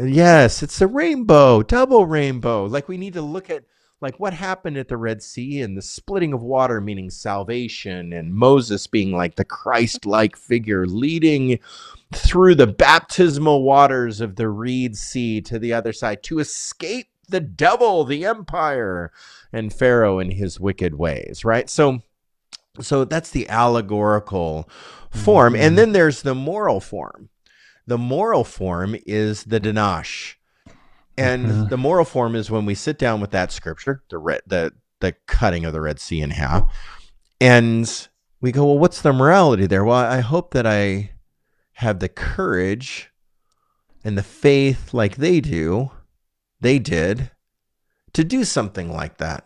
Yes, 0.00 0.62
it's 0.62 0.80
a 0.80 0.86
rainbow, 0.86 1.62
double 1.62 2.06
rainbow. 2.06 2.64
Like 2.64 2.88
we 2.88 2.96
need 2.96 3.12
to 3.14 3.22
look 3.22 3.50
at 3.50 3.64
like 4.02 4.18
what 4.18 4.34
happened 4.34 4.76
at 4.76 4.88
the 4.88 4.96
Red 4.96 5.22
Sea 5.22 5.62
and 5.62 5.76
the 5.76 5.82
splitting 5.82 6.32
of 6.32 6.42
water 6.42 6.80
meaning 6.80 7.08
salvation 7.08 8.12
and 8.12 8.34
Moses 8.34 8.88
being 8.88 9.12
like 9.12 9.36
the 9.36 9.44
Christ-like 9.44 10.36
figure 10.36 10.86
leading 10.86 11.60
through 12.12 12.56
the 12.56 12.66
baptismal 12.66 13.62
waters 13.62 14.20
of 14.20 14.34
the 14.34 14.48
Reed 14.48 14.96
Sea 14.96 15.40
to 15.42 15.58
the 15.58 15.72
other 15.72 15.92
side 15.92 16.22
to 16.24 16.40
escape 16.40 17.06
the 17.28 17.40
devil, 17.40 18.04
the 18.04 18.26
empire 18.26 19.12
and 19.52 19.72
Pharaoh 19.72 20.18
and 20.18 20.32
his 20.32 20.58
wicked 20.58 20.96
ways, 20.96 21.44
right? 21.44 21.70
So 21.70 22.02
so 22.80 23.04
that's 23.04 23.30
the 23.30 23.48
allegorical 23.48 24.68
form. 25.10 25.52
Mm-hmm. 25.52 25.62
And 25.62 25.78
then 25.78 25.92
there's 25.92 26.22
the 26.22 26.34
moral 26.34 26.80
form. 26.80 27.28
The 27.86 27.98
moral 27.98 28.44
form 28.44 28.96
is 29.06 29.44
the 29.44 29.60
Derash. 29.60 30.34
And 31.16 31.46
Mhm. 31.46 31.68
the 31.68 31.76
moral 31.76 32.04
form 32.04 32.34
is 32.34 32.50
when 32.50 32.64
we 32.64 32.74
sit 32.74 32.98
down 32.98 33.20
with 33.20 33.30
that 33.32 33.52
scripture, 33.52 34.02
the 34.08 34.18
red, 34.18 34.40
the 34.46 34.72
the 35.00 35.12
cutting 35.26 35.64
of 35.64 35.72
the 35.72 35.80
Red 35.80 35.98
Sea 35.98 36.20
in 36.20 36.30
half, 36.30 36.72
and 37.40 38.08
we 38.40 38.52
go, 38.52 38.64
well, 38.64 38.78
what's 38.78 39.02
the 39.02 39.12
morality 39.12 39.66
there? 39.66 39.84
Well, 39.84 39.96
I 39.96 40.20
hope 40.20 40.52
that 40.52 40.64
I 40.64 41.10
have 41.74 41.98
the 41.98 42.08
courage 42.08 43.10
and 44.04 44.16
the 44.16 44.22
faith 44.22 44.94
like 44.94 45.16
they 45.16 45.40
do, 45.40 45.90
they 46.60 46.78
did, 46.78 47.32
to 48.12 48.22
do 48.22 48.44
something 48.44 48.92
like 48.92 49.18
that. 49.18 49.44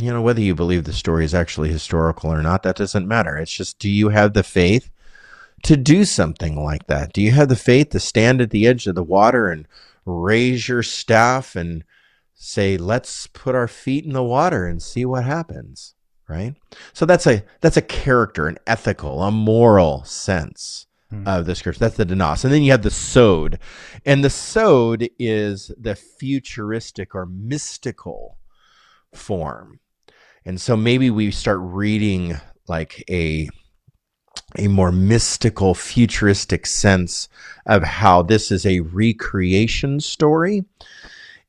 You 0.00 0.12
know, 0.12 0.22
whether 0.22 0.40
you 0.40 0.54
believe 0.54 0.84
the 0.84 0.92
story 0.92 1.24
is 1.24 1.34
actually 1.34 1.70
historical 1.70 2.32
or 2.32 2.40
not, 2.40 2.62
that 2.62 2.76
doesn't 2.76 3.08
matter. 3.08 3.36
It's 3.36 3.52
just, 3.52 3.80
do 3.80 3.90
you 3.90 4.10
have 4.10 4.32
the 4.32 4.44
faith 4.44 4.91
to 5.62 5.76
do 5.76 6.04
something 6.04 6.62
like 6.62 6.86
that? 6.86 7.12
Do 7.12 7.22
you 7.22 7.32
have 7.32 7.48
the 7.48 7.56
faith 7.56 7.90
to 7.90 8.00
stand 8.00 8.40
at 8.40 8.50
the 8.50 8.66
edge 8.66 8.86
of 8.86 8.94
the 8.94 9.02
water 9.02 9.48
and 9.48 9.66
raise 10.04 10.68
your 10.68 10.82
staff 10.82 11.54
and 11.56 11.84
say, 12.34 12.76
let's 12.76 13.26
put 13.28 13.54
our 13.54 13.68
feet 13.68 14.04
in 14.04 14.12
the 14.12 14.22
water 14.22 14.66
and 14.66 14.82
see 14.82 15.04
what 15.04 15.24
happens? 15.24 15.94
Right? 16.28 16.54
So 16.92 17.04
that's 17.04 17.26
a 17.26 17.44
that's 17.60 17.76
a 17.76 17.82
character, 17.82 18.46
an 18.46 18.58
ethical, 18.66 19.22
a 19.22 19.30
moral 19.30 20.04
sense 20.04 20.86
Hmm. 21.12 21.28
of 21.28 21.44
the 21.44 21.54
scripture. 21.54 21.80
That's 21.80 21.98
the 21.98 22.06
Danos. 22.06 22.42
And 22.42 22.52
then 22.52 22.62
you 22.62 22.70
have 22.70 22.82
the 22.82 22.90
Sod. 22.90 23.58
And 24.06 24.24
the 24.24 24.30
Sod 24.30 25.06
is 25.18 25.70
the 25.78 25.94
futuristic 25.94 27.14
or 27.14 27.26
mystical 27.26 28.38
form. 29.14 29.80
And 30.46 30.58
so 30.58 30.74
maybe 30.74 31.10
we 31.10 31.30
start 31.30 31.58
reading 31.60 32.40
like 32.66 33.04
a 33.10 33.50
a 34.58 34.68
more 34.68 34.92
mystical, 34.92 35.74
futuristic 35.74 36.66
sense 36.66 37.28
of 37.66 37.82
how 37.82 38.22
this 38.22 38.50
is 38.50 38.66
a 38.66 38.80
recreation 38.80 40.00
story. 40.00 40.64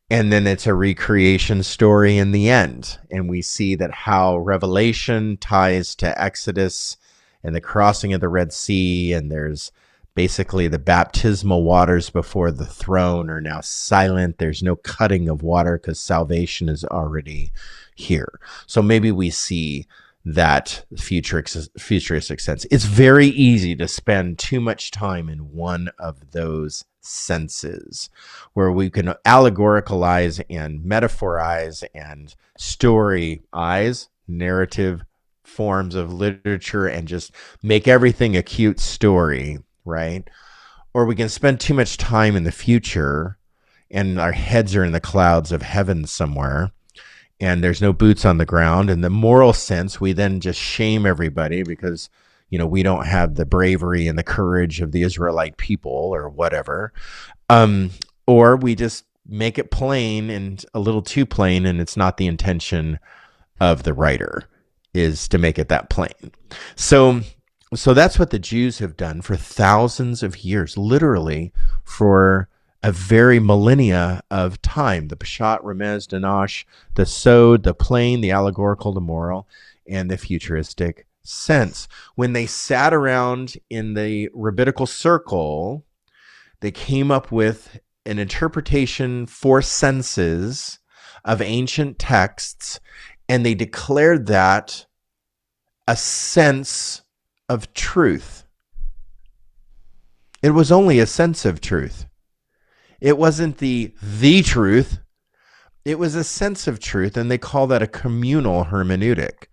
And 0.10 0.32
then 0.32 0.46
it's 0.46 0.68
a 0.68 0.74
recreation 0.74 1.64
story 1.64 2.18
in 2.18 2.32
the 2.32 2.50
end. 2.50 3.00
And 3.10 3.30
we 3.30 3.42
see 3.42 3.76
that 3.76 3.92
how 3.92 4.38
Revelation 4.38 5.38
ties 5.38 5.96
to 5.96 6.22
Exodus 6.22 6.98
and 7.44 7.56
the 7.56 7.62
crossing 7.62 8.14
of 8.14 8.22
the 8.22 8.30
Red 8.30 8.54
Sea. 8.54 9.14
And 9.14 9.32
there's 9.32 9.72
basically 10.16 10.68
the 10.68 10.80
baptismal 10.80 11.64
waters 11.64 12.10
before 12.10 12.52
the 12.52 12.66
throne 12.66 13.30
are 13.30 13.42
now 13.42 13.62
silent. 13.62 14.38
There's 14.38 14.62
no 14.62 14.76
cutting 14.76 15.28
of 15.30 15.42
water 15.42 15.78
because 15.78 16.00
salvation 16.00 16.70
is 16.70 16.86
already 16.86 17.52
here. 17.96 18.40
So 18.68 18.82
maybe 18.82 19.12
we 19.12 19.30
see 19.30 19.88
that 20.26 20.86
futuristic, 20.98 22.40
sense. 22.40 22.66
It's 22.72 22.86
very 22.86 23.28
easy 23.28 23.76
to 23.76 23.88
spend 23.88 24.40
too 24.40 24.62
much 24.62 24.92
time 24.92 25.28
in 25.28 25.52
one 25.52 25.90
of 26.00 26.32
those 26.32 26.86
senses 27.02 28.10
where 28.54 28.72
we 28.72 28.90
can 28.90 29.14
allegoricalize 29.26 30.42
and 30.50 30.84
metaphorize 30.86 31.84
and 31.94 32.34
storyize 32.58 34.08
narrative 34.28 35.02
forms 35.44 35.94
of 35.96 36.14
literature 36.14 36.88
and 36.88 37.08
just 37.08 37.32
make 37.62 37.88
everything 37.88 38.38
a 38.38 38.44
cute 38.44 38.80
story, 38.80 39.60
right? 39.84 40.30
Or 40.94 41.06
we 41.06 41.16
can 41.16 41.28
spend 41.28 41.60
too 41.60 41.74
much 41.74 41.98
time 41.98 42.38
in 42.38 42.46
the 42.46 42.52
future 42.52 43.38
and 43.92 44.20
our 44.20 44.32
heads 44.32 44.76
are 44.76 44.86
in 44.86 44.94
the 44.94 45.02
clouds 45.02 45.52
of 45.52 45.62
heaven 45.62 46.06
somewhere 46.06 46.72
and 47.40 47.64
there's 47.64 47.82
no 47.82 47.94
boots 47.94 48.26
on 48.26 48.38
the 48.38 48.46
ground. 48.46 48.90
In 48.90 49.02
the 49.02 49.10
moral 49.10 49.54
sense, 49.54 50.00
we 50.00 50.14
then 50.14 50.40
just 50.40 50.60
shame 50.60 51.06
everybody 51.06 51.64
because, 51.64 52.10
you 52.50 52.58
know, 52.58 52.68
we 52.68 52.84
don't 52.84 53.06
have 53.06 53.36
the 53.36 53.46
bravery 53.46 54.08
and 54.08 54.18
the 54.18 54.24
courage 54.24 54.82
of 54.82 54.92
the 54.92 55.04
Israelite 55.04 55.58
people 55.58 55.92
or 55.92 56.30
whatever. 56.30 56.94
Um, 57.50 57.92
or 58.28 58.56
we 58.56 58.76
just 58.76 59.06
make 59.26 59.58
it 59.58 59.72
plain 59.72 60.30
and 60.30 60.66
a 60.74 60.80
little 60.80 61.02
too 61.02 61.26
plain, 61.26 61.66
and 61.66 61.80
it's 61.82 61.98
not 61.98 62.18
the 62.18 62.28
intention 62.28 63.00
of 63.60 63.84
the 63.84 63.94
writer 63.94 64.44
is 64.94 65.28
to 65.28 65.38
make 65.38 65.58
it 65.58 65.70
that 65.70 65.90
plain. 65.90 66.32
So 66.76 67.22
so 67.76 67.94
that's 67.94 68.20
what 68.20 68.30
the 68.30 68.40
Jews 68.40 68.80
have 68.80 68.96
done 68.96 69.22
for 69.22 69.36
thousands 69.36 70.22
of 70.22 70.44
years, 70.44 70.78
literally 70.78 71.52
for 71.84 72.48
a 72.84 72.92
very 72.92 73.40
millennia 73.40 74.22
of 74.30 74.62
time. 74.62 75.08
The 75.08 75.16
Peshat, 75.16 75.64
Remez, 75.64 76.08
Derash, 76.08 76.66
the 76.96 77.06
Sod, 77.06 77.64
the 77.64 77.74
plain, 77.74 78.20
the 78.20 78.32
allegorical, 78.32 78.92
the 78.92 79.02
moral, 79.02 79.48
and 79.88 80.12
the 80.12 80.18
futuristic 80.18 81.08
sense. 81.24 81.88
When 82.16 82.34
they 82.34 82.46
sat 82.46 82.94
around 82.94 83.56
in 83.70 83.94
the 83.94 84.30
rabbinical 84.34 84.86
circle, 84.86 85.86
they 86.60 86.72
came 86.72 87.10
up 87.10 87.32
with 87.32 87.80
an 88.06 88.20
interpretation 88.20 89.26
for 89.28 89.62
senses 89.62 90.80
of 91.24 91.42
ancient 91.42 91.98
texts, 91.98 92.82
and 93.30 93.46
they 93.46 93.56
declared 93.56 94.28
that 94.28 94.86
a 95.88 95.96
sense 95.96 97.02
of 97.48 97.74
truth. 97.74 98.44
It 100.42 100.52
was 100.52 100.70
only 100.70 101.00
a 101.00 101.06
sense 101.06 101.46
of 101.46 101.62
truth. 101.62 102.06
It 103.04 103.18
wasn't 103.18 103.58
the 103.58 103.94
the 104.02 104.42
truth. 104.42 105.00
It 105.84 106.00
was 106.00 106.16
a 106.16 106.24
sense 106.24 106.68
of 106.68 106.80
truth, 106.80 107.18
and 107.18 107.30
they 107.30 107.38
call 107.38 107.68
that 107.68 107.82
a 107.82 107.88
communal 107.88 108.64
hermeneutic, 108.64 109.48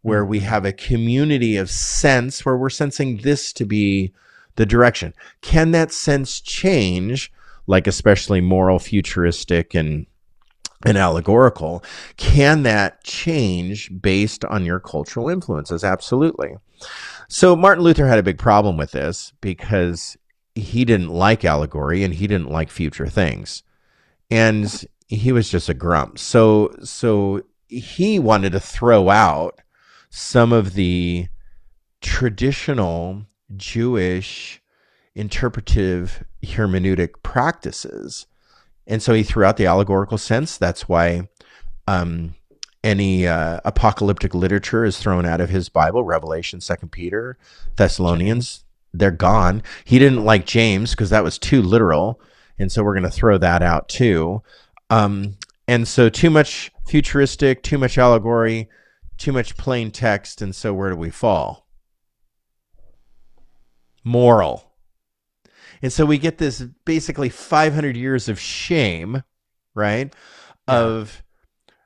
where 0.00 0.24
we 0.24 0.38
hmm. 0.38 0.46
have 0.46 0.64
a 0.64 0.72
community 0.72 1.58
of 1.58 1.68
sense 1.70 2.46
where 2.46 2.56
we're 2.56 2.70
sensing 2.70 3.18
this 3.18 3.52
to 3.52 3.66
be 3.66 4.14
the 4.56 4.64
direction. 4.64 5.12
Can 5.42 5.72
that 5.72 5.92
sense 5.92 6.40
change, 6.40 7.30
like 7.66 7.86
especially 7.86 8.40
moral, 8.40 8.78
futuristic, 8.78 9.74
and 9.74 10.06
and 10.86 10.96
allegorical? 10.96 11.84
Can 12.16 12.62
that 12.62 13.04
change 13.04 13.90
based 14.00 14.46
on 14.46 14.64
your 14.64 14.80
cultural 14.80 15.28
influences? 15.28 15.84
Absolutely. 15.84 16.56
So 17.28 17.54
Martin 17.54 17.84
Luther 17.84 18.06
had 18.06 18.18
a 18.18 18.22
big 18.22 18.38
problem 18.38 18.78
with 18.78 18.92
this 18.92 19.34
because 19.42 20.16
he 20.54 20.84
didn't 20.84 21.08
like 21.08 21.44
allegory 21.44 22.04
and 22.04 22.14
he 22.14 22.26
didn't 22.26 22.50
like 22.50 22.70
future 22.70 23.06
things. 23.06 23.62
And 24.30 24.84
he 25.08 25.32
was 25.32 25.50
just 25.50 25.68
a 25.68 25.74
grump. 25.74 26.18
So 26.18 26.74
so 26.82 27.42
he 27.68 28.18
wanted 28.18 28.52
to 28.52 28.60
throw 28.60 29.10
out 29.10 29.60
some 30.10 30.52
of 30.52 30.74
the 30.74 31.28
traditional 32.00 33.26
Jewish 33.56 34.60
interpretive 35.14 36.24
hermeneutic 36.42 37.22
practices. 37.22 38.26
And 38.86 39.02
so 39.02 39.14
he 39.14 39.22
threw 39.22 39.44
out 39.44 39.56
the 39.56 39.66
allegorical 39.66 40.18
sense. 40.18 40.58
That's 40.58 40.88
why 40.88 41.28
um, 41.86 42.34
any 42.82 43.26
uh, 43.26 43.60
apocalyptic 43.64 44.34
literature 44.34 44.84
is 44.84 44.98
thrown 44.98 45.24
out 45.24 45.40
of 45.40 45.48
his 45.48 45.68
Bible, 45.68 46.04
Revelation, 46.04 46.60
Second 46.60 46.90
Peter, 46.90 47.38
Thessalonians. 47.76 48.63
They're 48.94 49.10
gone. 49.10 49.62
He 49.84 49.98
didn't 49.98 50.24
like 50.24 50.46
James 50.46 50.92
because 50.92 51.10
that 51.10 51.24
was 51.24 51.38
too 51.38 51.60
literal, 51.60 52.20
and 52.58 52.70
so 52.70 52.82
we're 52.82 52.94
going 52.94 53.02
to 53.02 53.10
throw 53.10 53.36
that 53.38 53.62
out 53.62 53.88
too. 53.88 54.42
Um, 54.88 55.36
and 55.66 55.88
so 55.88 56.08
too 56.08 56.30
much 56.30 56.70
futuristic, 56.86 57.62
too 57.62 57.78
much 57.78 57.98
allegory, 57.98 58.68
too 59.18 59.32
much 59.32 59.56
plain 59.56 59.90
text, 59.90 60.40
and 60.40 60.54
so 60.54 60.72
where 60.72 60.90
do 60.90 60.96
we 60.96 61.10
fall? 61.10 61.66
Moral. 64.04 64.70
And 65.82 65.92
so 65.92 66.06
we 66.06 66.18
get 66.18 66.38
this 66.38 66.62
basically 66.84 67.28
500 67.28 67.96
years 67.96 68.28
of 68.28 68.38
shame, 68.38 69.22
right? 69.74 70.14
Yeah. 70.68 70.78
Of 70.78 71.22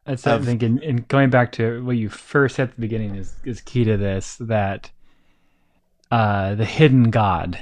That's 0.05 0.27
I 0.27 0.39
think, 0.39 0.63
in, 0.63 0.79
in 0.83 1.05
going 1.09 1.31
back 1.31 1.53
to 1.53 1.85
what 1.85 1.97
you 1.97 2.09
first 2.09 2.57
said 2.57 2.69
at 2.69 2.75
the 2.75 2.81
beginning 2.81 3.15
is 3.17 3.35
is 3.45 3.61
key 3.61 3.85
to 3.85 3.97
this. 3.97 4.37
That 4.37 4.91
uh, 6.11 6.55
the 6.55 6.65
hidden 6.65 7.11
God. 7.11 7.59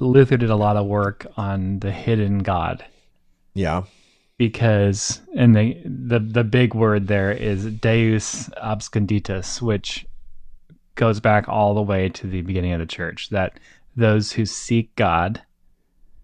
Luther 0.00 0.36
did 0.36 0.50
a 0.50 0.56
lot 0.56 0.76
of 0.76 0.86
work 0.86 1.26
on 1.36 1.80
the 1.80 1.90
hidden 1.90 2.38
God 2.38 2.84
yeah, 3.54 3.82
because, 4.36 5.20
and 5.34 5.56
the 5.56 5.76
the 5.84 6.20
the 6.20 6.44
big 6.44 6.72
word 6.74 7.08
there 7.08 7.32
is 7.32 7.66
Deus 7.66 8.48
absconditus, 8.62 9.60
which 9.60 10.06
goes 10.94 11.18
back 11.18 11.48
all 11.48 11.74
the 11.74 11.82
way 11.82 12.08
to 12.10 12.26
the 12.28 12.42
beginning 12.42 12.72
of 12.72 12.78
the 12.78 12.86
church. 12.86 13.30
That 13.30 13.58
those 13.96 14.32
who 14.32 14.46
seek 14.46 14.94
God 14.94 15.42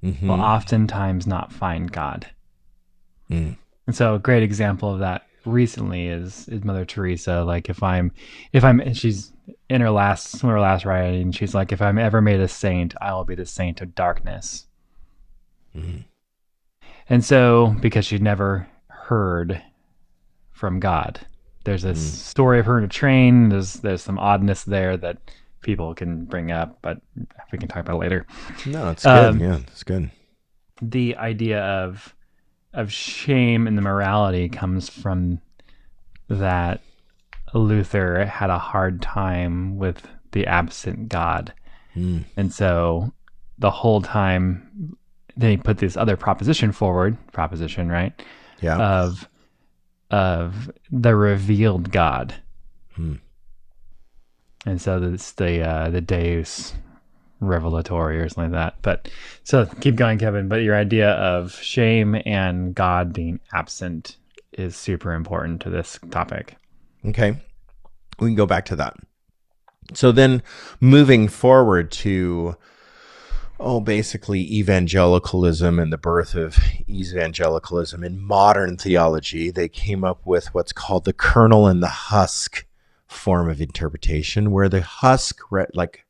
Mhm. 0.04 0.22
will 0.22 0.40
oftentimes 0.40 1.26
not 1.26 1.52
find 1.52 1.90
God. 1.90 2.26
Mm. 3.30 3.56
And 3.86 3.96
so 3.96 4.14
a 4.14 4.18
great 4.20 4.42
example 4.44 4.92
of 4.92 5.00
that 5.00 5.26
recently 5.44 6.06
is 6.06 6.46
is 6.48 6.62
Mother 6.62 6.84
Teresa. 6.84 7.42
Like 7.42 7.68
if 7.68 7.82
I'm 7.82 8.12
if 8.52 8.62
I'm 8.64 8.94
she's 8.94 9.32
in 9.68 9.80
her 9.80 9.90
last 9.90 10.28
some 10.38 10.50
of 10.50 10.54
her 10.54 10.60
last 10.60 10.84
writing, 10.84 11.32
she's 11.32 11.54
like, 11.54 11.72
if 11.72 11.82
I'm 11.82 11.98
ever 11.98 12.20
made 12.20 12.40
a 12.40 12.48
saint, 12.48 12.94
I 13.00 13.12
will 13.14 13.24
be 13.24 13.34
the 13.34 13.46
saint 13.46 13.80
of 13.80 13.94
darkness. 13.94 14.66
Mhm. 15.76 16.04
And 17.08 17.24
so 17.24 17.76
because 17.80 18.06
she'd 18.06 18.22
never 18.22 18.66
heard 18.88 19.62
from 20.52 20.80
God. 20.80 21.20
There's 21.64 21.82
this 21.82 21.98
Mm. 21.98 22.14
story 22.16 22.58
of 22.60 22.66
her 22.66 22.78
in 22.78 22.84
a 22.84 22.88
train. 22.88 23.48
There's 23.48 23.74
there's 23.74 24.02
some 24.02 24.18
oddness 24.18 24.64
there 24.64 24.96
that 24.98 25.18
people 25.60 25.94
can 25.94 26.24
bring 26.26 26.50
up, 26.52 26.78
but 26.82 27.00
we 27.50 27.58
can 27.58 27.68
talk 27.68 27.80
about 27.80 27.96
it 27.96 28.00
later. 28.00 28.26
no, 28.66 28.90
it's 28.90 29.02
good. 29.04 29.28
Um, 29.30 29.40
yeah, 29.40 29.56
it's 29.66 29.82
good. 29.82 30.10
the 30.82 31.16
idea 31.16 31.62
of 31.62 32.14
of 32.72 32.92
shame 32.92 33.66
and 33.66 33.78
the 33.78 33.82
morality 33.82 34.48
comes 34.48 34.88
from 34.88 35.40
that 36.28 36.80
Luther 37.54 38.24
had 38.24 38.50
a 38.50 38.58
hard 38.58 39.00
time 39.00 39.78
with 39.78 40.06
the 40.32 40.46
absent 40.46 41.08
God. 41.08 41.52
Mm. 41.96 42.24
And 42.36 42.52
so 42.52 43.12
the 43.58 43.70
whole 43.70 44.02
time 44.02 44.96
then 45.36 45.50
he 45.50 45.56
put 45.56 45.78
this 45.78 45.96
other 45.96 46.16
proposition 46.16 46.72
forward, 46.72 47.16
proposition, 47.32 47.88
right? 47.88 48.12
Yeah, 48.60 48.78
Of 48.78 49.28
of 50.10 50.70
the 50.90 51.16
revealed 51.16 51.90
God. 51.90 52.34
Hmm. 52.94 53.14
And 54.66 54.80
so 54.80 55.02
it's 55.02 55.32
the 55.32 55.60
uh, 55.60 55.90
the 55.90 56.00
Deus 56.00 56.74
revelatory 57.40 58.18
or 58.20 58.28
something 58.28 58.52
like 58.52 58.74
that. 58.74 58.82
But 58.82 59.08
so 59.42 59.66
keep 59.80 59.96
going, 59.96 60.18
Kevin. 60.18 60.48
But 60.48 60.62
your 60.62 60.76
idea 60.76 61.10
of 61.10 61.52
shame 61.52 62.20
and 62.24 62.74
God 62.74 63.12
being 63.12 63.40
absent 63.52 64.16
is 64.52 64.76
super 64.76 65.12
important 65.12 65.60
to 65.62 65.70
this 65.70 65.98
topic. 66.10 66.56
Okay. 67.06 67.36
We 68.18 68.28
can 68.28 68.34
go 68.36 68.46
back 68.46 68.64
to 68.66 68.76
that. 68.76 68.96
So 69.92 70.12
then 70.12 70.42
moving 70.80 71.28
forward 71.28 71.90
to 71.92 72.56
oh 73.60 73.80
basically 73.80 74.40
evangelicalism 74.58 75.78
and 75.78 75.92
the 75.92 75.98
birth 75.98 76.34
of 76.34 76.58
evangelicalism 76.88 78.02
in 78.02 78.20
modern 78.20 78.76
theology, 78.76 79.50
they 79.50 79.68
came 79.68 80.02
up 80.04 80.20
with 80.24 80.52
what's 80.54 80.72
called 80.72 81.04
the 81.04 81.12
kernel 81.12 81.66
and 81.66 81.82
the 81.82 81.88
husk 81.88 82.64
form 83.06 83.48
of 83.48 83.60
interpretation 83.60 84.50
where 84.50 84.68
the 84.68 84.80
husk 84.80 85.40
like 85.74 86.04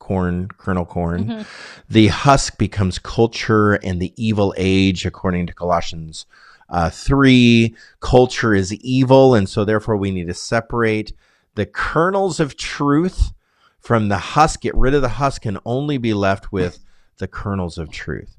corn 0.00 0.48
kernel 0.56 0.86
corn 0.86 1.24
Mhm. 1.26 1.46
the 1.88 2.08
husk 2.08 2.56
becomes 2.58 2.98
culture 2.98 3.74
and 3.74 4.00
the 4.00 4.12
evil 4.16 4.54
age 4.56 5.04
according 5.04 5.46
to 5.46 5.52
colossians 5.52 6.24
uh, 6.70 6.90
3 6.90 7.74
culture 8.00 8.54
is 8.54 8.72
evil 8.74 9.34
and 9.34 9.48
so 9.48 9.64
therefore 9.64 9.96
we 9.96 10.10
need 10.10 10.26
to 10.26 10.34
separate. 10.34 11.12
The 11.54 11.66
kernels 11.66 12.38
of 12.40 12.56
truth 12.56 13.32
from 13.80 14.08
the 14.08 14.18
husk 14.18 14.60
get 14.60 14.74
rid 14.74 14.94
of 14.94 15.02
the 15.02 15.08
husk 15.08 15.46
and 15.46 15.58
only 15.64 15.98
be 15.98 16.14
left 16.14 16.52
with 16.52 16.78
the 17.18 17.28
kernels 17.28 17.78
of 17.78 17.90
truth. 17.90 18.36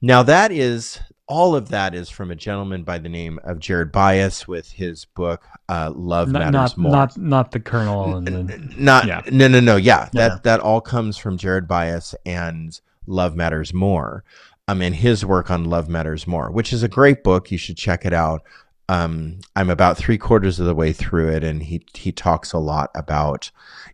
Now 0.00 0.22
that 0.22 0.52
is 0.52 1.00
all 1.26 1.56
of 1.56 1.70
that 1.70 1.94
is 1.94 2.10
from 2.10 2.30
a 2.30 2.34
gentleman 2.36 2.82
by 2.84 2.98
the 2.98 3.08
name 3.08 3.40
of 3.44 3.58
Jared 3.58 3.90
Byas 3.90 4.46
with 4.46 4.70
his 4.72 5.06
book 5.06 5.42
uh, 5.70 5.90
love 5.94 6.28
Not 6.28 6.40
matters 6.40 6.76
not, 6.76 6.78
more. 6.78 6.92
not 6.92 7.16
not 7.18 7.50
the 7.52 7.60
kernel 7.60 8.16
and 8.16 8.26
the, 8.26 8.58
not 8.76 9.06
Yeah. 9.06 9.22
no 9.30 9.48
no 9.48 9.60
no 9.60 9.76
yeah. 9.76 10.08
That 10.12 10.32
Yeah. 10.32 10.38
that 10.42 10.60
all 10.60 10.80
comes 10.82 11.16
from 11.16 11.38
Jared 11.38 11.66
Byas 11.66 12.14
and 12.26 12.78
love 13.06 13.34
matters 13.36 13.72
more 13.74 14.22
um 14.68 14.80
and 14.82 14.96
his 14.96 15.24
work 15.24 15.50
on 15.50 15.64
love 15.64 15.88
matters 15.88 16.26
more 16.26 16.50
which 16.50 16.72
is 16.72 16.82
a 16.82 16.88
great 16.88 17.22
book. 17.22 17.50
You 17.50 17.58
should 17.58 17.76
check 17.76 18.04
it 18.04 18.12
out. 18.12 18.42
Um 18.88 19.38
i'm 19.56 19.70
about 19.70 19.96
three 19.96 20.18
quarters 20.18 20.60
of 20.60 20.66
the 20.66 20.74
way 20.74 20.92
through 20.92 21.30
it 21.30 21.44
and 21.44 21.62
he 21.62 21.84
he 21.94 22.12
talks 22.12 22.52
a 22.52 22.58
lot 22.58 22.90
about 22.94 23.50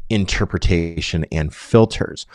interpretation 0.08 1.24
and 1.30 1.54
filters. 1.54 2.26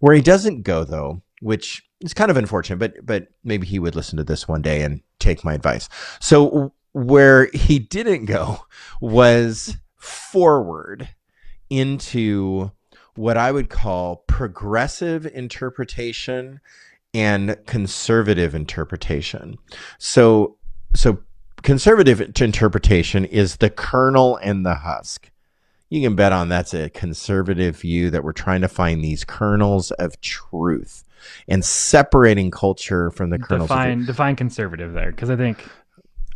Where 0.00 0.14
he 0.14 0.22
doesn't 0.22 0.62
go 0.62 0.84
though 0.84 1.22
which 1.40 1.84
is 2.00 2.14
kind 2.14 2.30
of 2.30 2.36
unfortunate 2.36 2.78
but 2.78 2.94
but 3.04 3.28
maybe 3.42 3.66
he 3.66 3.78
would 3.78 3.96
listen 3.96 4.16
to 4.18 4.24
this 4.24 4.46
one 4.48 4.62
day 4.62 4.82
and 4.82 5.00
take 5.18 5.44
my 5.44 5.54
advice. 5.54 5.88
So 6.20 6.72
where 6.92 7.46
he 7.52 7.78
didn't 7.80 8.26
go 8.26 8.60
was 9.00 9.76
forward 9.96 11.08
into 11.70 12.70
what 13.16 13.36
I 13.36 13.50
would 13.52 13.68
call 13.68 14.16
progressive 14.28 15.26
interpretation 15.26 16.60
and 17.14 17.56
conservative 17.66 18.54
interpretation. 18.54 19.56
So 19.98 20.56
so 20.94 21.20
conservative 21.62 22.20
interpretation 22.20 23.24
is 23.24 23.56
the 23.56 23.70
kernel 23.70 24.36
and 24.42 24.66
the 24.66 24.74
husk. 24.74 25.30
You 25.90 26.02
can 26.02 26.16
bet 26.16 26.32
on 26.32 26.48
that's 26.48 26.74
a 26.74 26.90
conservative 26.90 27.76
view 27.76 28.10
that 28.10 28.24
we're 28.24 28.32
trying 28.32 28.62
to 28.62 28.68
find 28.68 29.02
these 29.02 29.24
kernels 29.24 29.92
of 29.92 30.20
truth 30.20 31.04
and 31.48 31.64
separating 31.64 32.50
culture 32.50 33.10
from 33.10 33.30
the 33.30 33.38
kernels 33.38 33.68
define 33.68 34.04
define 34.04 34.36
conservative 34.36 34.92
there 34.92 35.10
because 35.10 35.30
I 35.30 35.36
think 35.36 35.64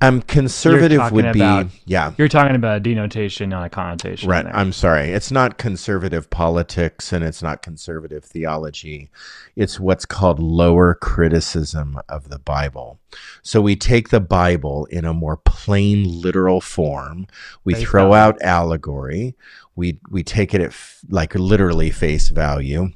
Um, 0.00 0.22
conservative 0.22 1.10
would 1.10 1.32
be 1.32 1.40
about- 1.40 1.66
yeah. 1.84 2.12
You're 2.18 2.28
talking 2.28 2.54
about 2.54 2.76
a 2.76 2.80
denotation, 2.80 3.48
not 3.48 3.66
a 3.66 3.68
connotation. 3.68 4.28
Right. 4.28 4.46
I'm 4.46 4.72
sorry. 4.72 5.10
It's 5.10 5.32
not 5.32 5.58
conservative 5.58 6.30
politics 6.30 7.12
and 7.12 7.24
it's 7.24 7.42
not 7.42 7.62
conservative 7.62 8.24
theology. 8.24 9.10
It's 9.56 9.80
what's 9.80 10.06
called 10.06 10.38
lower 10.38 10.94
criticism 10.94 11.98
of 12.08 12.28
the 12.28 12.38
Bible. 12.38 13.00
So 13.42 13.60
we 13.60 13.74
take 13.74 14.10
the 14.10 14.20
Bible 14.20 14.84
in 14.86 15.04
a 15.04 15.12
more 15.12 15.36
plain, 15.36 16.04
literal 16.22 16.60
form. 16.60 17.26
We 17.64 17.74
Face 17.74 17.88
throw 17.88 18.10
value. 18.10 18.14
out 18.14 18.42
allegory. 18.42 19.34
We 19.74 19.98
we 20.10 20.22
take 20.22 20.54
it 20.54 20.60
at 20.60 20.68
f- 20.68 21.00
like 21.08 21.34
literally 21.34 21.90
face 21.90 22.28
value. 22.28 22.90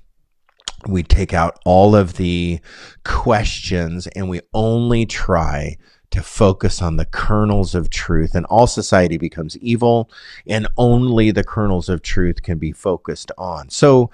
We 0.87 1.03
take 1.03 1.33
out 1.35 1.59
all 1.65 1.95
of 1.97 2.15
the 2.15 2.61
questions 3.05 4.07
and 4.09 4.29
we 4.29 4.41
only 4.55 5.07
try 5.07 5.77
to 6.13 6.23
focus 6.23 6.81
on 6.81 6.97
the 6.97 7.07
kernels 7.07 7.75
of 7.75 7.91
truth 7.91 8.35
and 8.35 8.47
all 8.47 8.67
society 8.67 9.17
becomes 9.17 9.57
evil 9.59 10.11
and 10.47 10.69
only 10.77 11.31
the 11.31 11.45
kernels 11.45 11.89
of 11.89 12.03
truth 12.03 12.43
can 12.43 12.59
be 12.59 12.73
focused 12.73 13.33
on. 13.37 13.69
So 13.71 14.11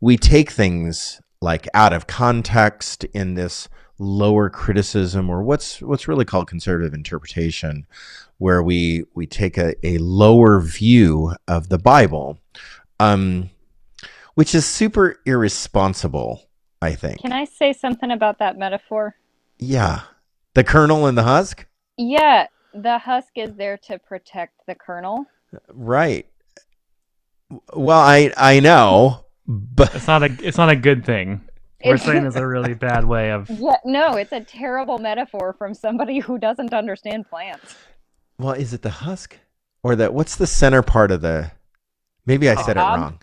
we 0.00 0.16
take 0.16 0.50
things 0.50 1.20
like 1.40 1.68
out 1.74 1.92
of 1.92 2.06
context 2.06 3.04
in 3.04 3.34
this 3.34 3.68
lower 3.98 4.50
criticism 4.50 5.30
or 5.30 5.42
what's 5.42 5.80
what's 5.80 6.08
really 6.08 6.24
called 6.24 6.48
conservative 6.48 6.92
interpretation 6.94 7.86
where 8.38 8.60
we 8.60 9.04
we 9.14 9.24
take 9.24 9.56
a, 9.56 9.74
a 9.86 9.98
lower 9.98 10.60
view 10.60 11.32
of 11.46 11.68
the 11.68 11.78
Bible 11.78 12.38
um 12.98 13.50
which 14.34 14.52
is 14.52 14.66
super 14.66 15.20
irresponsible 15.26 16.48
I 16.82 16.94
think. 16.94 17.20
Can 17.20 17.32
I 17.32 17.44
say 17.44 17.72
something 17.72 18.10
about 18.10 18.38
that 18.40 18.58
metaphor? 18.58 19.14
yeah. 19.58 20.02
The 20.54 20.64
kernel 20.64 21.06
and 21.06 21.16
the 21.18 21.22
husk? 21.24 21.66
Yeah, 21.96 22.46
the 22.72 22.98
husk 22.98 23.32
is 23.36 23.54
there 23.56 23.76
to 23.88 23.98
protect 23.98 24.54
the 24.66 24.74
kernel. 24.74 25.26
Right. 25.72 26.26
Well, 27.74 28.00
I 28.00 28.32
I 28.36 28.60
know, 28.60 29.24
but 29.46 29.94
It's 29.94 30.06
not 30.06 30.22
a. 30.22 30.36
It's 30.40 30.56
not 30.58 30.70
a 30.70 30.76
good 30.76 31.04
thing. 31.04 31.42
We're 31.84 31.98
saying 31.98 32.24
it's 32.24 32.36
a 32.36 32.46
really 32.46 32.74
bad 32.74 33.04
way 33.04 33.30
of. 33.30 33.48
Yeah, 33.60 33.76
no, 33.84 34.14
it's 34.14 34.32
a 34.32 34.40
terrible 34.40 34.98
metaphor 34.98 35.54
from 35.58 35.74
somebody 35.74 36.18
who 36.20 36.38
doesn't 36.38 36.72
understand 36.72 37.28
plants. 37.28 37.76
well, 38.38 38.52
is 38.54 38.72
it 38.72 38.82
the 38.82 38.90
husk 38.90 39.38
or 39.82 39.94
the 39.94 40.10
what's 40.10 40.36
the 40.36 40.46
center 40.46 40.82
part 40.82 41.10
of 41.10 41.20
the? 41.20 41.52
Maybe 42.26 42.48
I 42.48 42.54
said 42.62 42.76
it 42.76 42.80
Cob? 42.80 43.00
wrong. 43.00 43.18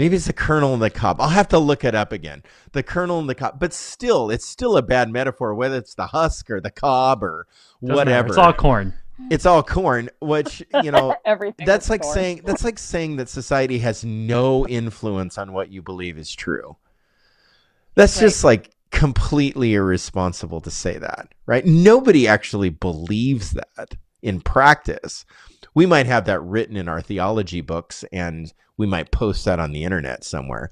Maybe 0.00 0.16
it's 0.16 0.24
the 0.28 0.32
kernel 0.32 0.72
and 0.72 0.80
the 0.80 0.88
cob. 0.88 1.20
I'll 1.20 1.28
have 1.28 1.48
to 1.48 1.58
look 1.58 1.84
it 1.84 1.94
up 1.94 2.10
again. 2.10 2.42
The 2.72 2.82
kernel 2.82 3.18
and 3.18 3.28
the 3.28 3.34
cob, 3.34 3.60
but 3.60 3.74
still, 3.74 4.30
it's 4.30 4.46
still 4.46 4.78
a 4.78 4.82
bad 4.82 5.10
metaphor. 5.10 5.54
Whether 5.54 5.76
it's 5.76 5.94
the 5.94 6.06
husk 6.06 6.50
or 6.50 6.58
the 6.58 6.70
cob 6.70 7.22
or 7.22 7.46
doesn't 7.82 7.88
matter. 7.96 7.96
whatever, 7.98 8.28
It's 8.28 8.38
all 8.38 8.52
corn. 8.54 8.94
it's 9.30 9.44
all 9.44 9.62
corn. 9.62 10.08
Which 10.22 10.62
you 10.82 10.90
know, 10.90 11.14
Everything. 11.26 11.66
that's 11.66 11.90
like 11.90 12.00
corn. 12.00 12.14
saying 12.14 12.40
that's 12.46 12.64
like 12.64 12.78
saying 12.78 13.16
that 13.16 13.28
society 13.28 13.78
has 13.80 14.02
no 14.02 14.66
influence 14.66 15.36
on 15.36 15.52
what 15.52 15.70
you 15.70 15.82
believe 15.82 16.16
is 16.16 16.34
true 16.34 16.78
that's 17.94 18.16
Right. 18.16 18.22
just 18.22 18.42
like 18.42 18.70
completely 18.90 19.74
irresponsible 19.74 20.62
to 20.62 20.70
say 20.70 20.96
that 20.96 21.28
right 21.44 21.66
nobody 21.66 22.26
actually 22.26 22.70
believes 22.70 23.50
that 23.50 23.94
in 24.22 24.40
practice 24.40 25.26
we 25.74 25.86
might 25.86 26.06
have 26.06 26.24
that 26.26 26.40
written 26.40 26.76
in 26.76 26.88
our 26.88 27.00
theology 27.00 27.60
books 27.60 28.04
and 28.12 28.52
we 28.76 28.86
might 28.86 29.10
post 29.10 29.44
that 29.44 29.60
on 29.60 29.72
the 29.72 29.84
internet 29.84 30.24
somewhere. 30.24 30.70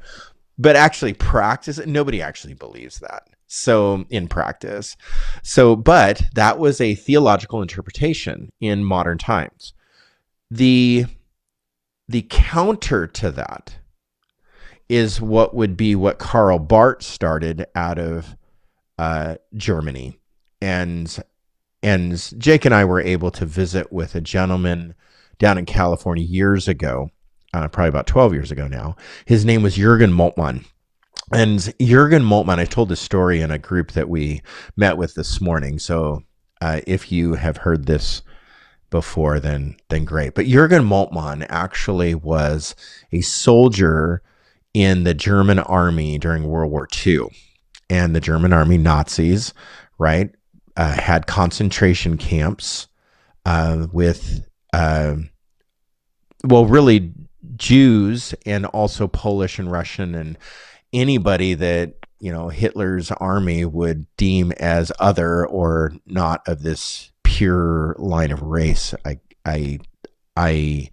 But 0.59 0.77
actually 0.77 1.15
practice, 1.15 1.79
nobody 1.87 2.21
actually 2.21 2.55
believes 2.55 2.99
that. 3.01 3.29
So 3.47 4.05
in 4.11 4.29
practice. 4.29 4.97
So 5.43 5.75
but 5.77 6.23
that 6.35 6.59
was 6.59 6.81
a 6.81 6.95
theological 6.95 7.63
interpretation 7.63 8.51
in 8.61 8.85
modern 8.85 9.19
times. 9.19 9.73
The 10.51 11.07
the 12.09 12.27
counter 12.29 13.07
to 13.07 13.31
that 13.31 13.77
is 14.89 15.21
what 15.21 15.55
would 15.55 15.77
be 15.77 15.95
what 15.95 16.19
Karl 16.19 16.59
Barth 16.59 17.03
started 17.03 17.67
out 17.75 17.99
of 17.99 18.37
uh, 18.99 19.37
Germany, 19.55 20.19
and 20.61 21.19
and 21.83 22.33
Jake 22.39 22.65
and 22.65 22.75
I 22.75 22.85
were 22.85 23.01
able 23.01 23.31
to 23.33 23.47
visit 23.47 23.93
with 23.93 24.15
a 24.15 24.21
gentleman 24.21 24.95
down 25.39 25.59
in 25.59 25.67
California 25.67 26.25
years 26.25 26.69
ago, 26.69 27.11
uh, 27.55 27.69
probably 27.69 27.89
about 27.89 28.07
twelve 28.07 28.35
years 28.35 28.51
ago 28.51 28.69
now. 28.69 28.97
His 29.27 29.45
name 29.45 29.63
was 29.63 29.77
Jürgen 29.77 30.13
Moltmann. 30.13 30.65
And 31.33 31.59
Jürgen 31.79 32.23
Moltmann, 32.23 32.59
I 32.59 32.65
told 32.65 32.89
this 32.89 33.01
story 33.01 33.41
in 33.41 33.51
a 33.51 33.59
group 33.59 33.93
that 33.93 34.09
we 34.09 34.41
met 34.77 34.97
with 34.97 35.15
this 35.15 35.41
morning. 35.41 35.79
So 35.79 36.23
uh, 36.61 36.81
if 36.87 37.13
you 37.13 37.35
have 37.35 37.59
heard 37.59 37.87
this 37.87 38.23
before, 38.91 39.39
then 39.39 39.77
then 39.89 40.05
great. 40.05 40.35
But 40.35 40.47
Jürgen 40.47 40.87
Moltmann 40.87 41.47
actually 41.49 42.15
was 42.15 42.75
a 43.13 43.21
soldier 43.21 44.23
in 44.75 45.05
the 45.05 45.15
German 45.15 45.59
army 45.59 46.19
during 46.19 46.45
World 46.45 46.71
War 46.71 46.89
II, 47.07 47.27
and 47.91 48.15
the 48.15 48.21
German 48.21 48.53
army 48.53 48.79
Nazis, 48.79 49.53
right, 49.99 50.31
uh, 50.79 50.93
had 50.93 51.27
concentration 51.27 52.17
camps 52.17 52.87
uh, 53.45 53.89
with, 53.93 54.47
uh, 54.73 55.17
well, 56.45 56.67
really 56.67 57.13
Jews 57.57 58.33
and 58.47 58.65
also 58.67 59.09
Polish 59.09 59.59
and 59.59 59.73
Russian 59.73 60.15
and 60.15 60.39
anybody 60.93 61.55
that 61.55 61.95
you 62.21 62.33
know 62.33 62.49
Hitler's 62.49 63.11
army 63.11 63.65
would 63.65 64.07
deem 64.17 64.53
as 64.53 64.93
other 65.01 65.45
or 65.47 65.93
not 66.07 66.47
of 66.47 66.63
this 66.63 67.11
pure 67.25 67.97
line 67.99 68.31
of 68.31 68.43
race. 68.43 68.95
I 69.05 69.19
I 69.45 69.81
I 70.37 70.91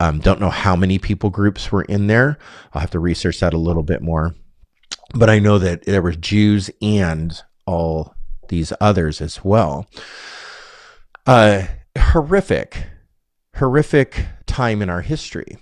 um, 0.00 0.18
don't 0.18 0.40
know 0.40 0.50
how 0.50 0.74
many 0.74 0.98
people 0.98 1.30
groups 1.30 1.70
were 1.70 1.84
in 1.84 2.08
there. 2.08 2.38
I'll 2.72 2.80
have 2.80 2.90
to 2.90 2.98
research 2.98 3.38
that 3.38 3.54
a 3.54 3.58
little 3.58 3.84
bit 3.84 4.02
more. 4.02 4.34
But 5.14 5.30
I 5.30 5.38
know 5.38 5.58
that 5.58 5.84
there 5.84 6.02
were 6.02 6.12
Jews 6.12 6.70
and 6.82 7.40
all 7.66 8.15
these 8.48 8.72
others 8.80 9.20
as 9.20 9.44
well. 9.44 9.86
Uh, 11.26 11.66
horrific, 11.98 12.86
horrific 13.56 14.26
time 14.46 14.82
in 14.82 14.90
our 14.90 15.02
history 15.02 15.58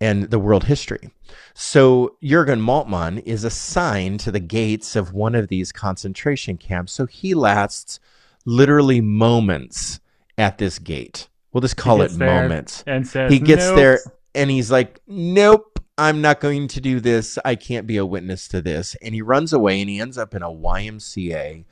and 0.00 0.24
the 0.24 0.38
world 0.38 0.64
history. 0.64 1.10
So 1.54 2.16
Jurgen 2.22 2.60
Moltmann 2.60 3.22
is 3.24 3.44
assigned 3.44 4.20
to 4.20 4.30
the 4.30 4.40
gates 4.40 4.96
of 4.96 5.12
one 5.12 5.34
of 5.34 5.48
these 5.48 5.72
concentration 5.72 6.56
camps. 6.56 6.92
So 6.92 7.06
he 7.06 7.34
lasts 7.34 7.98
literally 8.44 9.00
moments 9.00 10.00
at 10.36 10.58
this 10.58 10.78
gate. 10.78 11.28
We'll 11.52 11.62
just 11.62 11.76
call 11.76 12.02
it 12.02 12.14
moments 12.14 12.84
And 12.86 13.06
says 13.06 13.32
he 13.32 13.38
gets 13.38 13.64
"Nope." 13.64 13.76
there 13.76 14.00
and 14.34 14.50
he's 14.50 14.70
like, 14.70 15.00
Nope, 15.06 15.80
I'm 15.96 16.20
not 16.20 16.40
going 16.40 16.68
to 16.68 16.80
do 16.80 17.00
this. 17.00 17.38
I 17.44 17.54
can't 17.54 17.86
be 17.86 17.96
a 17.96 18.04
witness 18.04 18.48
to 18.48 18.60
this. 18.60 18.94
And 19.00 19.14
he 19.14 19.22
runs 19.22 19.54
away 19.54 19.80
and 19.80 19.88
he 19.88 19.98
ends 19.98 20.18
up 20.18 20.34
in 20.34 20.42
a 20.42 20.50
YMCA 20.50 21.64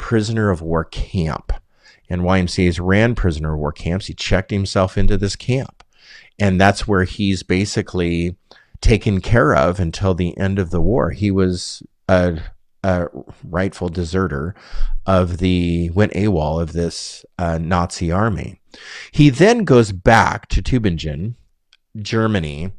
prisoner 0.00 0.50
of 0.50 0.62
war 0.62 0.82
camp. 0.82 1.52
And 2.08 2.22
YMCA's 2.22 2.80
ran 2.80 3.14
prisoner 3.14 3.52
of 3.52 3.60
war 3.60 3.70
camps. 3.70 4.06
He 4.06 4.14
checked 4.14 4.50
himself 4.50 4.98
into 4.98 5.16
this 5.16 5.36
camp. 5.36 5.84
And 6.38 6.60
that's 6.60 6.88
where 6.88 7.04
he's 7.04 7.44
basically 7.44 8.34
taken 8.80 9.20
care 9.20 9.54
of 9.54 9.78
until 9.78 10.14
the 10.14 10.36
end 10.38 10.58
of 10.58 10.70
the 10.70 10.80
war. 10.80 11.10
He 11.10 11.30
was 11.30 11.82
a, 12.08 12.40
a 12.82 13.08
rightful 13.44 13.90
deserter 13.90 14.54
of 15.06 15.38
the, 15.38 15.90
went 15.90 16.14
AWOL 16.14 16.60
of 16.60 16.72
this 16.72 17.24
uh, 17.38 17.58
Nazi 17.58 18.10
army. 18.10 18.58
He 19.12 19.28
then 19.28 19.64
goes 19.64 19.92
back 19.92 20.48
to 20.48 20.62
Tübingen, 20.62 21.34
Germany, 22.00 22.72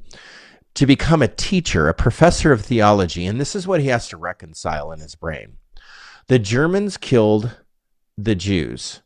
to 0.73 0.85
become 0.87 1.21
a 1.21 1.27
teacher, 1.27 1.87
a 1.87 1.93
professor 1.93 2.51
of 2.51 2.61
theology. 2.61 3.27
And 3.27 3.39
this 3.39 3.55
is 3.55 3.67
what 3.67 3.79
he 3.79 3.87
has 3.87 4.09
to 4.09 4.17
reconcile 4.17 4.91
in 4.91 4.99
his 4.99 5.15
brain. 5.15 5.57
The 6.31 6.39
Germans 6.39 6.95
killed 6.95 7.57
the 8.17 8.35
Jews. 8.35 9.01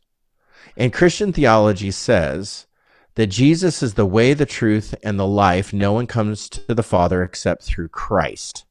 And 0.76 0.92
Christian 0.92 1.32
theology 1.32 1.90
says 1.90 2.68
that 3.16 3.26
Jesus 3.26 3.82
is 3.82 3.94
the 3.94 4.06
way, 4.06 4.32
the 4.32 4.46
truth, 4.46 4.94
and 5.02 5.18
the 5.18 5.26
life. 5.26 5.72
No 5.72 5.92
one 5.92 6.06
comes 6.06 6.48
to 6.50 6.72
the 6.72 6.84
Father 6.84 7.24
except 7.24 7.64
through 7.64 7.88
Christ. 7.88 8.64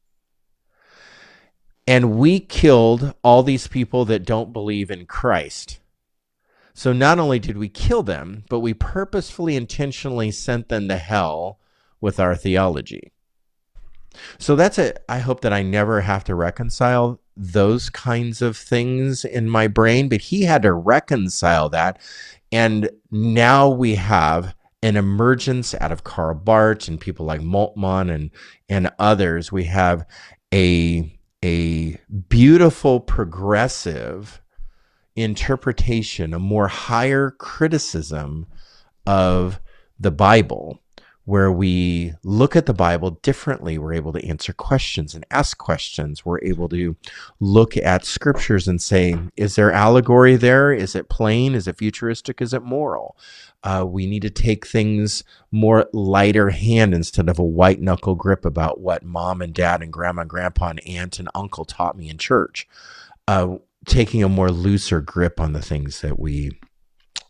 And 1.86 2.16
we 2.16 2.40
killed 2.40 3.12
all 3.22 3.42
these 3.42 3.68
people 3.68 4.06
that 4.06 4.24
don't 4.24 4.54
believe 4.54 4.90
in 4.90 5.04
Christ. 5.04 5.80
So 6.72 6.94
not 6.94 7.18
only 7.18 7.38
did 7.38 7.58
we 7.58 7.68
kill 7.68 8.02
them, 8.02 8.44
but 8.48 8.60
we 8.60 8.72
purposefully, 8.72 9.54
intentionally 9.54 10.30
sent 10.30 10.70
them 10.70 10.88
to 10.88 10.96
hell 10.96 11.60
with 12.00 12.18
our 12.18 12.34
theology. 12.34 13.12
So 14.38 14.56
that's 14.56 14.78
it. 14.78 15.04
I 15.10 15.18
hope 15.18 15.42
that 15.42 15.52
I 15.52 15.62
never 15.62 16.00
have 16.00 16.24
to 16.24 16.34
reconcile 16.34 17.20
those 17.36 17.90
kinds 17.90 18.40
of 18.40 18.56
things 18.56 19.24
in 19.24 19.48
my 19.50 19.68
brain, 19.68 20.08
but 20.08 20.20
he 20.20 20.42
had 20.42 20.62
to 20.62 20.72
reconcile 20.72 21.68
that. 21.68 22.00
And 22.50 22.90
now 23.10 23.68
we 23.68 23.96
have 23.96 24.54
an 24.82 24.96
emergence 24.96 25.74
out 25.74 25.92
of 25.92 26.04
Karl 26.04 26.34
Barth 26.34 26.88
and 26.88 27.00
people 27.00 27.26
like 27.26 27.40
Moltmann 27.40 28.14
and, 28.14 28.30
and 28.68 28.90
others. 28.98 29.50
We 29.50 29.64
have 29.64 30.06
a, 30.52 31.18
a 31.44 31.98
beautiful 32.28 33.00
progressive 33.00 34.40
interpretation, 35.16 36.34
a 36.34 36.38
more 36.38 36.68
higher 36.68 37.30
criticism 37.32 38.46
of 39.06 39.60
the 39.98 40.10
Bible, 40.10 40.80
where 41.26 41.50
we 41.50 42.14
look 42.22 42.54
at 42.54 42.66
the 42.66 42.72
Bible 42.72 43.10
differently. 43.22 43.78
We're 43.78 43.94
able 43.94 44.12
to 44.12 44.24
answer 44.24 44.52
questions 44.52 45.12
and 45.12 45.26
ask 45.30 45.58
questions. 45.58 46.24
We're 46.24 46.40
able 46.42 46.68
to 46.68 46.96
look 47.40 47.76
at 47.76 48.04
scriptures 48.04 48.68
and 48.68 48.80
say, 48.80 49.16
is 49.36 49.56
there 49.56 49.72
allegory 49.72 50.36
there? 50.36 50.72
Is 50.72 50.94
it 50.94 51.08
plain? 51.08 51.56
Is 51.56 51.66
it 51.66 51.78
futuristic? 51.78 52.40
Is 52.40 52.54
it 52.54 52.62
moral? 52.62 53.16
Uh, 53.64 53.84
we 53.86 54.06
need 54.06 54.22
to 54.22 54.30
take 54.30 54.66
things 54.66 55.24
more 55.50 55.88
lighter 55.92 56.50
hand 56.50 56.94
instead 56.94 57.28
of 57.28 57.40
a 57.40 57.44
white 57.44 57.80
knuckle 57.80 58.14
grip 58.14 58.44
about 58.44 58.80
what 58.80 59.02
mom 59.02 59.42
and 59.42 59.52
dad 59.52 59.82
and 59.82 59.92
grandma 59.92 60.22
and 60.22 60.30
grandpa 60.30 60.68
and 60.68 60.86
aunt 60.86 61.18
and 61.18 61.28
uncle 61.34 61.64
taught 61.64 61.96
me 61.96 62.08
in 62.08 62.18
church. 62.18 62.68
Uh, 63.26 63.56
taking 63.84 64.22
a 64.22 64.28
more 64.28 64.50
looser 64.50 65.00
grip 65.00 65.40
on 65.40 65.52
the 65.52 65.62
things 65.62 66.02
that 66.02 66.20
we 66.20 66.52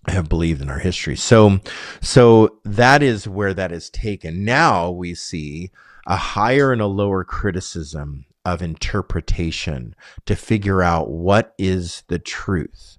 have 0.08 0.28
believed 0.28 0.62
in 0.62 0.70
our 0.70 0.78
history. 0.78 1.16
So, 1.16 1.60
so 2.00 2.58
that 2.64 3.02
is 3.02 3.28
where 3.28 3.54
that 3.54 3.72
is 3.72 3.90
taken. 3.90 4.44
Now 4.44 4.90
we 4.90 5.14
see 5.14 5.70
a 6.06 6.16
higher 6.16 6.72
and 6.72 6.80
a 6.80 6.86
lower 6.86 7.24
criticism 7.24 8.26
of 8.44 8.62
interpretation 8.62 9.94
to 10.24 10.36
figure 10.36 10.82
out 10.82 11.10
what 11.10 11.54
is 11.58 12.04
the 12.06 12.18
truth. 12.18 12.98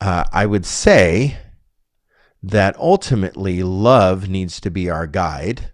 Uh, 0.00 0.24
I 0.32 0.46
would 0.46 0.64
say 0.64 1.36
that 2.42 2.78
ultimately 2.78 3.62
love 3.62 4.28
needs 4.28 4.60
to 4.60 4.70
be 4.70 4.88
our 4.88 5.06
guide. 5.06 5.72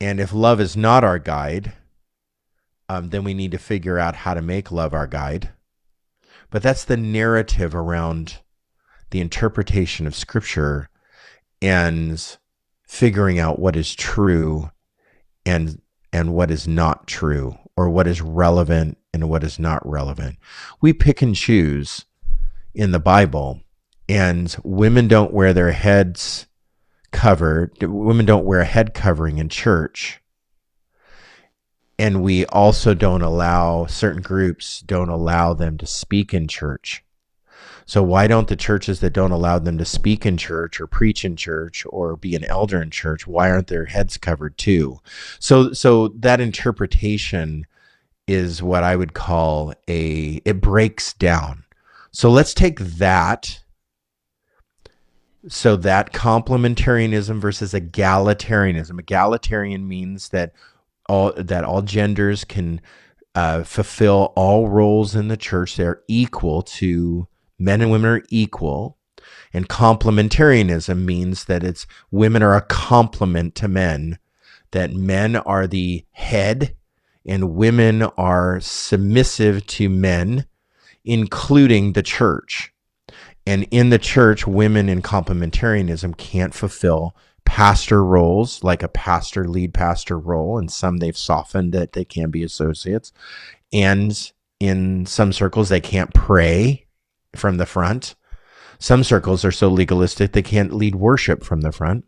And 0.00 0.18
if 0.18 0.32
love 0.32 0.60
is 0.60 0.76
not 0.76 1.04
our 1.04 1.18
guide, 1.18 1.72
um, 2.88 3.10
then 3.10 3.22
we 3.22 3.34
need 3.34 3.52
to 3.52 3.58
figure 3.58 3.98
out 3.98 4.16
how 4.16 4.34
to 4.34 4.42
make 4.42 4.72
love 4.72 4.92
our 4.92 5.06
guide. 5.06 5.50
But 6.50 6.62
that's 6.62 6.84
the 6.84 6.96
narrative 6.96 7.74
around 7.74 8.38
the 9.10 9.20
interpretation 9.20 10.06
of 10.06 10.14
scripture 10.14 10.88
and 11.62 12.38
figuring 12.86 13.38
out 13.38 13.58
what 13.58 13.76
is 13.76 13.94
true 13.94 14.70
and 15.46 15.80
and 16.12 16.34
what 16.34 16.50
is 16.50 16.66
not 16.66 17.06
true 17.06 17.56
or 17.76 17.88
what 17.88 18.06
is 18.06 18.20
relevant 18.20 18.98
and 19.12 19.28
what 19.28 19.44
is 19.44 19.58
not 19.58 19.80
relevant. 19.88 20.36
We 20.80 20.92
pick 20.92 21.22
and 21.22 21.34
choose 21.34 22.04
in 22.74 22.90
the 22.90 22.98
Bible 22.98 23.60
and 24.08 24.56
women 24.64 25.06
don't 25.06 25.32
wear 25.32 25.52
their 25.52 25.70
heads 25.70 26.46
covered. 27.12 27.80
Women 27.80 28.26
don't 28.26 28.44
wear 28.44 28.60
a 28.60 28.64
head 28.64 28.92
covering 28.92 29.38
in 29.38 29.48
church. 29.48 30.20
And 31.98 32.22
we 32.22 32.46
also 32.46 32.94
don't 32.94 33.22
allow 33.22 33.86
certain 33.86 34.22
groups 34.22 34.80
don't 34.80 35.10
allow 35.10 35.54
them 35.54 35.78
to 35.78 35.86
speak 35.86 36.32
in 36.32 36.48
church. 36.48 37.04
So 37.90 38.04
why 38.04 38.28
don't 38.28 38.46
the 38.46 38.54
churches 38.54 39.00
that 39.00 39.14
don't 39.14 39.32
allow 39.32 39.58
them 39.58 39.76
to 39.78 39.84
speak 39.84 40.24
in 40.24 40.36
church 40.36 40.80
or 40.80 40.86
preach 40.86 41.24
in 41.24 41.34
church 41.34 41.84
or 41.88 42.14
be 42.14 42.36
an 42.36 42.44
elder 42.44 42.80
in 42.80 42.92
church, 42.92 43.26
why 43.26 43.50
aren't 43.50 43.66
their 43.66 43.86
heads 43.86 44.16
covered 44.16 44.56
too? 44.56 45.00
So 45.40 45.72
so 45.72 46.06
that 46.20 46.40
interpretation 46.40 47.66
is 48.28 48.62
what 48.62 48.84
I 48.84 48.94
would 48.94 49.12
call 49.12 49.74
a 49.88 50.40
it 50.44 50.60
breaks 50.60 51.14
down. 51.14 51.64
So 52.12 52.30
let's 52.30 52.54
take 52.54 52.78
that 52.78 53.58
so 55.48 55.74
that 55.74 56.12
complementarianism 56.12 57.40
versus 57.40 57.72
egalitarianism. 57.72 59.00
Egalitarian 59.00 59.88
means 59.88 60.28
that 60.28 60.52
all 61.08 61.32
that 61.36 61.64
all 61.64 61.82
genders 61.82 62.44
can 62.44 62.80
uh, 63.34 63.64
fulfill 63.64 64.32
all 64.36 64.68
roles 64.68 65.16
in 65.16 65.26
the 65.26 65.36
church. 65.36 65.74
They're 65.74 66.02
equal 66.06 66.62
to 66.62 67.26
men 67.60 67.80
and 67.80 67.90
women 67.90 68.10
are 68.10 68.24
equal. 68.30 68.96
And 69.52 69.68
complementarianism 69.68 71.04
means 71.04 71.44
that 71.44 71.62
it's 71.62 71.86
women 72.10 72.42
are 72.42 72.56
a 72.56 72.62
complement 72.62 73.54
to 73.56 73.68
men, 73.68 74.18
that 74.70 74.92
men 74.92 75.36
are 75.36 75.66
the 75.66 76.04
head 76.12 76.74
and 77.26 77.54
women 77.54 78.02
are 78.02 78.60
submissive 78.60 79.66
to 79.66 79.88
men, 79.88 80.46
including 81.04 81.92
the 81.92 82.02
church. 82.02 82.72
And 83.46 83.66
in 83.70 83.90
the 83.90 83.98
church, 83.98 84.46
women 84.46 84.88
in 84.88 85.02
complementarianism 85.02 86.16
can't 86.16 86.54
fulfill 86.54 87.16
pastor 87.44 88.04
roles 88.04 88.62
like 88.62 88.82
a 88.82 88.88
pastor 88.88 89.48
lead 89.48 89.74
pastor 89.74 90.18
role. 90.18 90.58
And 90.58 90.70
some 90.70 90.98
they've 90.98 91.16
softened 91.16 91.72
that 91.72 91.92
they 91.92 92.04
can 92.04 92.30
be 92.30 92.42
associates. 92.42 93.12
And 93.72 94.32
in 94.60 95.06
some 95.06 95.32
circles, 95.32 95.68
they 95.68 95.80
can't 95.80 96.14
pray 96.14 96.86
from 97.34 97.56
the 97.56 97.66
front. 97.66 98.14
Some 98.78 99.04
circles 99.04 99.44
are 99.44 99.52
so 99.52 99.68
legalistic 99.68 100.32
they 100.32 100.42
can't 100.42 100.72
lead 100.72 100.94
worship 100.94 101.44
from 101.44 101.60
the 101.60 101.72
front. 101.72 102.04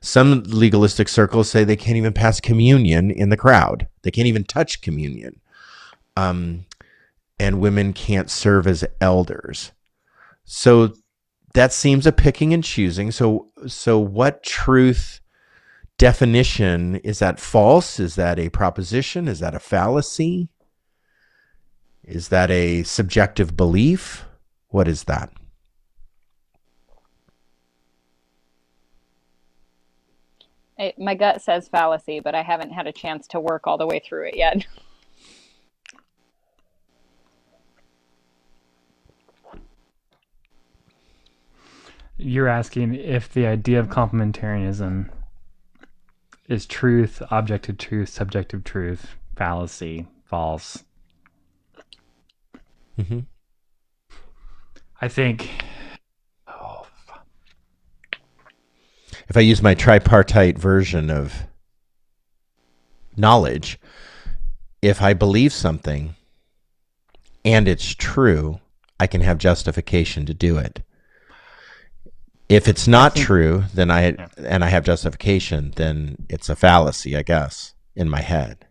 Some 0.00 0.42
legalistic 0.46 1.08
circles 1.08 1.50
say 1.50 1.64
they 1.64 1.76
can't 1.76 1.96
even 1.96 2.12
pass 2.12 2.40
communion 2.40 3.10
in 3.10 3.28
the 3.28 3.36
crowd. 3.36 3.86
They 4.02 4.10
can't 4.10 4.28
even 4.28 4.44
touch 4.44 4.80
communion. 4.80 5.40
Um, 6.16 6.64
and 7.38 7.60
women 7.60 7.92
can't 7.92 8.30
serve 8.30 8.66
as 8.66 8.84
elders. 9.00 9.72
So 10.44 10.94
that 11.54 11.72
seems 11.72 12.06
a 12.06 12.12
picking 12.12 12.54
and 12.54 12.64
choosing. 12.64 13.10
So 13.10 13.48
so 13.66 13.98
what 13.98 14.42
truth 14.42 15.20
definition 15.98 16.96
is 16.96 17.18
that 17.18 17.40
false? 17.40 18.00
Is 18.00 18.14
that 18.14 18.38
a 18.38 18.48
proposition? 18.48 19.28
Is 19.28 19.40
that 19.40 19.54
a 19.54 19.58
fallacy? 19.58 20.48
Is 22.02 22.28
that 22.28 22.50
a 22.50 22.82
subjective 22.84 23.56
belief? 23.56 24.24
What 24.70 24.88
is 24.88 25.04
that? 25.04 25.30
It, 30.78 30.98
my 30.98 31.14
gut 31.14 31.42
says 31.42 31.68
fallacy, 31.68 32.20
but 32.20 32.34
I 32.34 32.42
haven't 32.42 32.70
had 32.70 32.86
a 32.86 32.92
chance 32.92 33.26
to 33.28 33.38
work 33.38 33.66
all 33.66 33.76
the 33.76 33.86
way 33.86 33.98
through 33.98 34.28
it 34.28 34.36
yet. 34.36 34.66
You're 42.16 42.48
asking 42.48 42.94
if 42.94 43.30
the 43.32 43.46
idea 43.46 43.80
of 43.80 43.88
complementarianism 43.88 45.10
is 46.48 46.66
truth, 46.66 47.22
objective 47.30 47.78
truth, 47.78 48.08
subjective 48.08 48.64
truth, 48.64 49.16
fallacy, 49.36 50.06
false. 50.24 50.84
Mm-hmm. 52.98 53.20
I 55.00 55.08
think. 55.08 55.50
Oh, 56.46 56.86
if 59.28 59.36
I 59.36 59.40
use 59.40 59.62
my 59.62 59.74
tripartite 59.74 60.58
version 60.58 61.10
of 61.10 61.44
knowledge, 63.16 63.78
if 64.82 65.00
I 65.00 65.14
believe 65.14 65.52
something 65.52 66.14
and 67.44 67.66
it's 67.68 67.94
true, 67.94 68.60
I 68.98 69.06
can 69.06 69.22
have 69.22 69.38
justification 69.38 70.26
to 70.26 70.34
do 70.34 70.58
it. 70.58 70.82
If 72.48 72.66
it's 72.68 72.88
not 72.88 73.14
think- 73.14 73.26
true, 73.26 73.64
then 73.72 73.90
I 73.90 74.10
Yeah. 74.10 74.28
and 74.38 74.64
I 74.64 74.68
have 74.68 74.84
justification, 74.84 75.72
then 75.76 76.26
it's 76.28 76.48
a 76.48 76.56
fallacy, 76.56 77.16
I 77.16 77.22
guess, 77.22 77.74
in 77.94 78.08
my 78.08 78.20
head. 78.20 78.66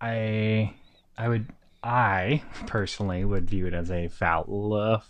I 0.00 0.74
I 1.16 1.28
would 1.28 1.46
I 1.84 2.42
personally 2.66 3.24
would 3.26 3.48
view 3.48 3.66
it 3.66 3.74
as 3.74 3.90
a 3.90 4.08
foul. 4.08 5.02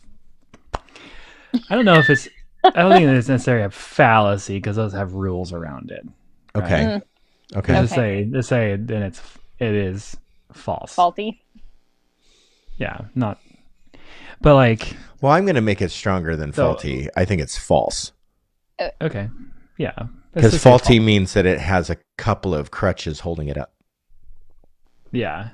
I 0.75 1.75
don't 1.75 1.85
know 1.85 1.95
if 1.95 2.11
it's. 2.11 2.29
I 2.65 2.71
don't 2.83 2.93
think 2.93 3.07
it's 3.09 3.29
necessarily 3.29 3.65
a 3.65 3.71
fallacy 3.71 4.57
because 4.57 4.75
those 4.77 4.93
have 4.93 5.13
rules 5.15 5.53
around 5.53 5.91
it. 5.93 6.05
right? 6.55 6.65
Okay. 6.65 6.83
Mm. 6.85 7.03
Okay. 7.59 7.75
To 7.75 7.87
say 7.87 8.29
to 8.31 8.43
say 8.43 8.77
then 8.77 9.03
it's 9.03 9.21
it 9.61 9.73
is 9.73 10.17
false. 10.53 10.93
Faulty. 10.95 11.41
Yeah, 12.77 13.03
not. 13.15 13.39
But 14.41 14.57
like 14.57 14.97
Well, 15.21 15.31
I'm 15.31 15.45
going 15.45 15.55
to 15.55 15.61
make 15.61 15.81
it 15.81 15.91
stronger 15.93 16.35
than 16.35 16.53
So- 16.53 16.73
faulty. 16.73 17.09
I 17.17 17.25
think 17.25 17.41
it's 17.41 17.57
false. 17.57 18.11
okay, 19.01 19.29
yeah. 19.79 19.93
Because 20.33 20.61
faulty 20.61 20.97
false. 20.99 21.07
means 21.07 21.33
that 21.35 21.47
it 21.47 21.61
has 21.61 21.89
a 21.89 21.97
couple 22.19 22.53
of 22.53 22.73
crutches 22.73 23.21
holding 23.21 23.47
it 23.49 23.57
up. 23.57 23.73
Yeah, 25.13 25.51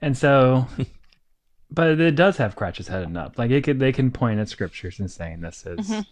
and 0.00 0.16
so, 0.16 0.66
but 1.70 2.00
it 2.00 2.14
does 2.14 2.36
have 2.38 2.56
crutches 2.56 2.88
heading 2.88 3.16
up. 3.16 3.38
Like 3.38 3.50
it 3.50 3.64
could, 3.64 3.78
they 3.80 3.92
can 3.92 4.10
point 4.10 4.40
at 4.40 4.48
scriptures 4.48 4.98
and 4.98 5.10
saying 5.10 5.40
this 5.40 5.64
is 5.66 5.88
Mhm. 5.88 6.06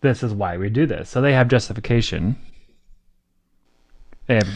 this 0.00 0.22
is 0.22 0.32
why 0.34 0.56
we 0.56 0.70
do 0.70 0.86
this. 0.86 1.08
So 1.08 1.20
they 1.20 1.32
have 1.32 1.48
justification. 1.48 2.36
They 4.26 4.34
have 4.36 4.48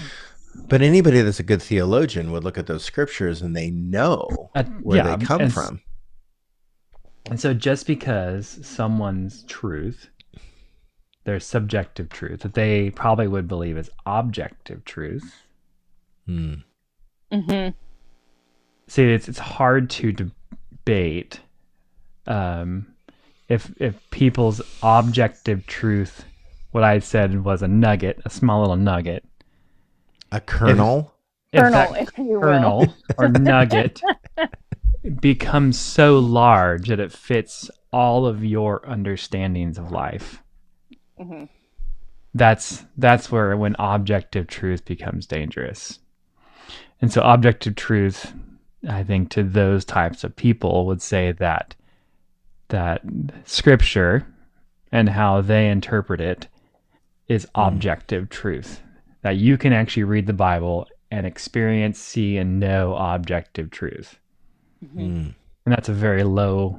But 0.68 0.82
anybody 0.82 1.20
that's 1.20 1.41
a 1.41 1.45
good 1.45 1.62
theologian 1.62 2.30
would 2.32 2.45
look 2.45 2.59
at 2.59 2.66
those 2.66 2.85
scriptures 2.85 3.43
and 3.43 3.57
they 3.57 3.70
know 3.70 4.51
uh, 4.55 4.62
where 4.82 4.99
yeah, 4.99 5.16
they 5.16 5.24
come 5.24 5.43
and, 5.43 5.53
from. 5.53 5.80
And 7.26 7.41
so 7.41 7.55
just 7.55 7.87
because 7.87 8.61
someone's 8.62 9.43
truth, 9.45 10.11
their 11.24 11.41
subjective 11.41 12.09
truth 12.09 12.41
that 12.41 12.55
they 12.55 12.91
probably 12.91 13.26
would 13.26 13.49
believe 13.49 13.76
is 13.78 13.91
objective 14.07 14.85
truth. 14.85 15.43
Hmm. 16.26 16.55
hmm 17.32 17.68
See, 18.87 19.05
it's 19.05 19.28
it's 19.28 19.39
hard 19.39 19.89
to 19.91 20.12
debate, 20.12 21.41
um, 22.26 22.87
if 23.49 23.72
if 23.80 23.99
people's 24.11 24.61
objective 24.82 25.66
truth, 25.66 26.24
what 26.72 26.85
I 26.85 26.99
said 26.99 27.45
was 27.45 27.62
a 27.62 27.68
nugget, 27.68 28.20
a 28.24 28.30
small 28.30 28.61
little 28.61 28.76
nugget, 28.76 29.24
A 30.32 30.41
kernel. 30.41 31.14
if 31.53 31.61
Kernel, 31.61 31.93
that 31.93 32.03
if 32.03 32.18
you 32.18 32.24
will. 32.24 32.41
kernel 32.41 32.95
or 33.18 33.28
nugget 33.28 34.03
becomes 35.20 35.78
so 35.78 36.18
large 36.18 36.89
that 36.89 37.01
it 37.01 37.12
fits 37.12 37.70
all 37.93 38.26
of 38.26 38.45
your 38.45 38.87
understandings 38.89 39.78
of 39.78 39.91
life. 39.93 40.43
Mhm. 41.18 41.49
That's 42.35 42.85
that's 42.97 43.30
where 43.32 43.57
when 43.57 43.76
objective 43.78 44.47
truth 44.49 44.85
becomes 44.85 45.26
dangerous. 45.26 46.01
And 47.01 47.12
so 47.12 47.22
objective 47.22 47.76
truth, 47.76 48.32
I 48.89 49.03
think 49.03 49.30
to 49.30 49.43
those 49.43 49.85
types 49.85 50.24
of 50.24 50.37
people 50.37 50.87
would 50.87 51.03
say 51.03 51.32
that 51.32 51.74
that 52.68 53.03
scripture 53.45 54.26
and 54.91 55.09
how 55.09 55.41
they 55.41 55.68
interpret 55.68 56.20
it 56.20 56.49
is 57.28 57.49
objective 57.55 58.28
truth. 58.28 58.80
That 59.22 59.37
you 59.37 59.57
can 59.57 59.72
actually 59.72 60.05
read 60.05 60.26
the 60.26 60.32
Bible 60.32 60.89
and 61.11 61.26
experience, 61.26 61.99
see, 61.99 62.37
and 62.37 62.61
know 62.61 62.95
objective 62.95 63.70
truth. 63.70 64.18
Mm. 64.85 65.35
And 65.64 65.74
that's 65.74 65.89
a 65.89 65.95
very 65.95 66.24
low, 66.24 66.78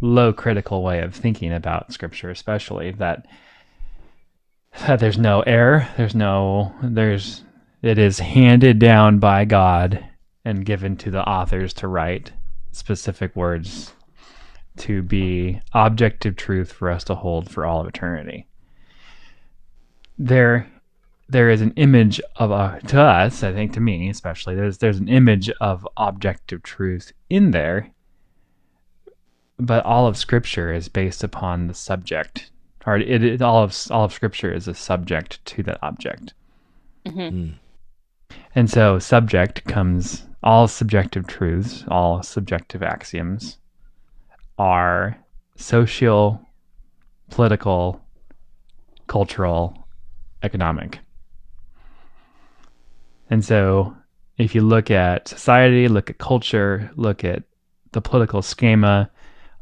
low 0.00 0.32
critical 0.32 0.82
way 0.82 1.00
of 1.00 1.14
thinking 1.14 1.52
about 1.52 1.92
scripture, 1.92 2.30
especially 2.30 2.92
that, 2.92 3.26
that 4.80 5.00
there's 5.00 5.18
no 5.18 5.40
error, 5.42 5.88
there's 5.96 6.14
no, 6.14 6.74
there's, 6.82 7.44
it 7.82 7.98
is 7.98 8.18
handed 8.18 8.78
down 8.78 9.18
by 9.18 9.44
God 9.44 10.04
and 10.44 10.64
given 10.64 10.96
to 10.96 11.10
the 11.10 11.22
authors 11.28 11.72
to 11.74 11.88
write 11.88 12.32
specific 12.72 13.34
words 13.36 13.92
to 14.76 15.02
be 15.02 15.60
objective 15.72 16.36
truth 16.36 16.72
for 16.72 16.90
us 16.90 17.04
to 17.04 17.14
hold 17.14 17.50
for 17.50 17.66
all 17.66 17.80
of 17.80 17.86
eternity. 17.86 18.46
There, 20.18 20.70
there 21.28 21.50
is 21.50 21.60
an 21.60 21.72
image 21.76 22.20
of 22.36 22.50
a 22.50 22.80
to 22.88 23.00
us, 23.00 23.42
I 23.42 23.52
think 23.52 23.72
to 23.74 23.80
me 23.80 24.08
especially. 24.08 24.54
There's 24.54 24.78
there's 24.78 24.98
an 24.98 25.08
image 25.08 25.50
of 25.60 25.86
objective 25.96 26.62
truth 26.62 27.12
in 27.28 27.50
there, 27.50 27.90
but 29.58 29.84
all 29.84 30.06
of 30.06 30.16
Scripture 30.16 30.72
is 30.72 30.88
based 30.88 31.24
upon 31.24 31.66
the 31.66 31.74
subject, 31.74 32.50
or 32.86 32.96
it, 32.96 33.24
it 33.24 33.42
all 33.42 33.62
of 33.62 33.76
all 33.90 34.04
of 34.04 34.12
Scripture 34.12 34.52
is 34.52 34.68
a 34.68 34.74
subject 34.74 35.44
to 35.46 35.62
that 35.64 35.78
object. 35.82 36.34
Mm. 37.06 37.54
And 38.54 38.68
so, 38.68 38.98
subject 38.98 39.64
comes 39.64 40.26
all 40.42 40.68
subjective 40.68 41.26
truths, 41.26 41.84
all 41.88 42.22
subjective 42.22 42.82
axioms 42.82 43.58
are 44.58 45.18
social, 45.56 46.40
political, 47.30 48.00
cultural, 49.06 49.86
economic. 50.42 51.00
And 53.28 53.44
so, 53.44 53.94
if 54.38 54.54
you 54.54 54.62
look 54.62 54.90
at 54.90 55.28
society, 55.28 55.86
look 55.88 56.10
at 56.10 56.18
culture, 56.18 56.90
look 56.96 57.24
at 57.24 57.44
the 57.92 58.00
political 58.00 58.42
schema, 58.42 59.10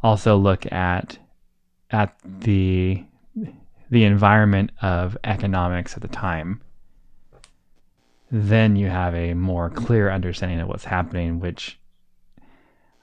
also 0.02 0.36
look 0.36 0.70
at 0.72 1.18
at 1.90 2.14
the 2.24 3.04
the 3.90 4.04
environment 4.04 4.70
of 4.82 5.16
economics 5.24 5.94
at 5.94 6.02
the 6.02 6.08
time, 6.08 6.60
then 8.30 8.76
you 8.76 8.88
have 8.88 9.14
a 9.14 9.34
more 9.34 9.70
clear 9.70 10.10
understanding 10.10 10.60
of 10.60 10.68
what's 10.68 10.84
happening, 10.84 11.40
which 11.40 11.78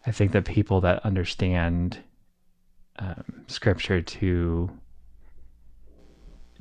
I 0.05 0.11
think 0.11 0.31
that 0.33 0.45
people 0.45 0.81
that 0.81 1.03
understand 1.05 1.99
um, 2.97 3.23
scripture 3.47 4.01
to 4.01 4.69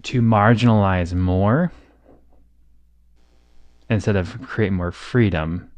to 0.02 0.20
marginalize 0.20 1.14
more 1.14 1.72
instead 3.88 4.16
of 4.16 4.40
create 4.42 4.72
more 4.72 4.90
freedom 4.90 5.70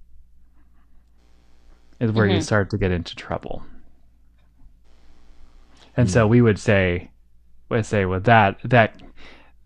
is 2.00 2.10
where 2.12 2.26
you 2.26 2.38
Mhm. 2.38 2.42
start 2.42 2.70
to 2.70 2.78
get 2.78 2.90
into 2.90 3.14
trouble. 3.14 3.62
And 5.96 6.10
so 6.10 6.26
we 6.26 6.40
would 6.42 6.58
say, 6.58 7.10
would 7.68 7.86
say, 7.86 8.04
well, 8.04 8.20
that 8.20 8.58
that 8.64 9.00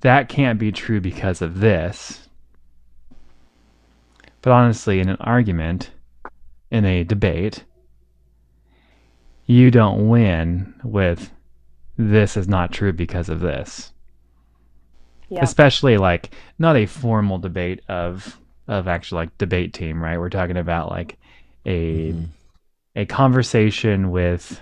that 0.00 0.28
can't 0.28 0.58
be 0.58 0.72
true 0.72 1.00
because 1.00 1.42
of 1.42 1.60
this. 1.60 2.28
But 4.42 4.52
honestly, 4.52 5.00
in 5.00 5.08
an 5.08 5.16
argument, 5.20 5.90
in 6.70 6.84
a 6.84 7.04
debate, 7.04 7.64
you 9.46 9.70
don't 9.70 10.08
win 10.08 10.74
with 10.84 11.30
this 11.96 12.36
is 12.36 12.48
not 12.48 12.72
true 12.72 12.92
because 12.92 13.28
of 13.28 13.40
this. 13.40 13.92
Yeah. 15.28 15.42
Especially 15.42 15.96
like 15.98 16.34
not 16.58 16.76
a 16.76 16.86
formal 16.86 17.38
debate 17.38 17.82
of 17.88 18.38
of 18.68 18.86
actually 18.88 19.22
like 19.22 19.38
debate 19.38 19.72
team, 19.74 20.02
right? 20.02 20.18
We're 20.18 20.30
talking 20.30 20.56
about 20.56 20.90
like 20.90 21.18
a 21.66 22.12
Mhm. 22.12 22.28
a 22.96 23.04
conversation 23.06 24.10
with 24.10 24.60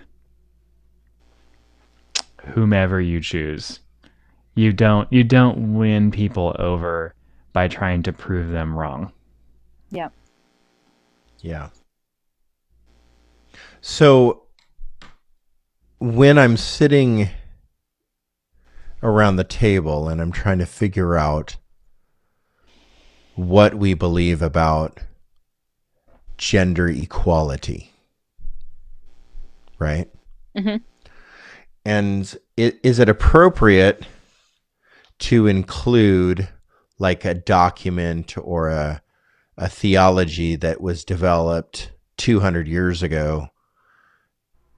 whomever 2.55 3.01
you 3.01 3.21
choose. 3.21 3.81
You 4.55 4.73
don't 4.73 5.11
you 5.13 5.23
don't 5.25 5.75
win 5.75 6.11
people 6.11 6.57
over 6.59 7.15
by 7.53 7.69
trying 7.69 8.03
to 8.05 8.13
prove 8.13 8.51
them 8.51 8.77
wrong. 8.77 9.13
Yeah. 9.91 10.09
Yeah. 11.41 11.71
So 13.81 14.43
when 15.99 16.39
I'm 16.39 16.57
sitting 16.57 17.31
around 19.03 19.37
the 19.37 19.45
table 19.45 20.09
and 20.09 20.21
I'm 20.21 20.33
trying 20.33 20.59
to 20.59 20.67
figure 20.67 21.17
out 21.17 21.57
what 23.37 23.75
we 23.75 23.95
believe 23.95 24.43
about 24.43 25.01
gender 26.37 26.89
equality, 26.89 27.93
right? 29.79 30.09
Mhm. 30.57 30.83
And 31.85 32.37
it, 32.57 32.81
is 32.83 32.99
it 32.99 33.09
appropriate 33.09 34.05
to 35.21 35.47
include 35.47 36.49
like 36.99 37.25
a 37.25 37.35
document 37.35 38.37
or 38.37 38.69
a 38.69 39.01
a 39.59 39.69
theology 39.69 40.57
that 40.57 40.81
was 40.81 41.05
developed 41.05 41.93
200 42.17 42.67
years 42.67 43.03
ago 43.03 43.49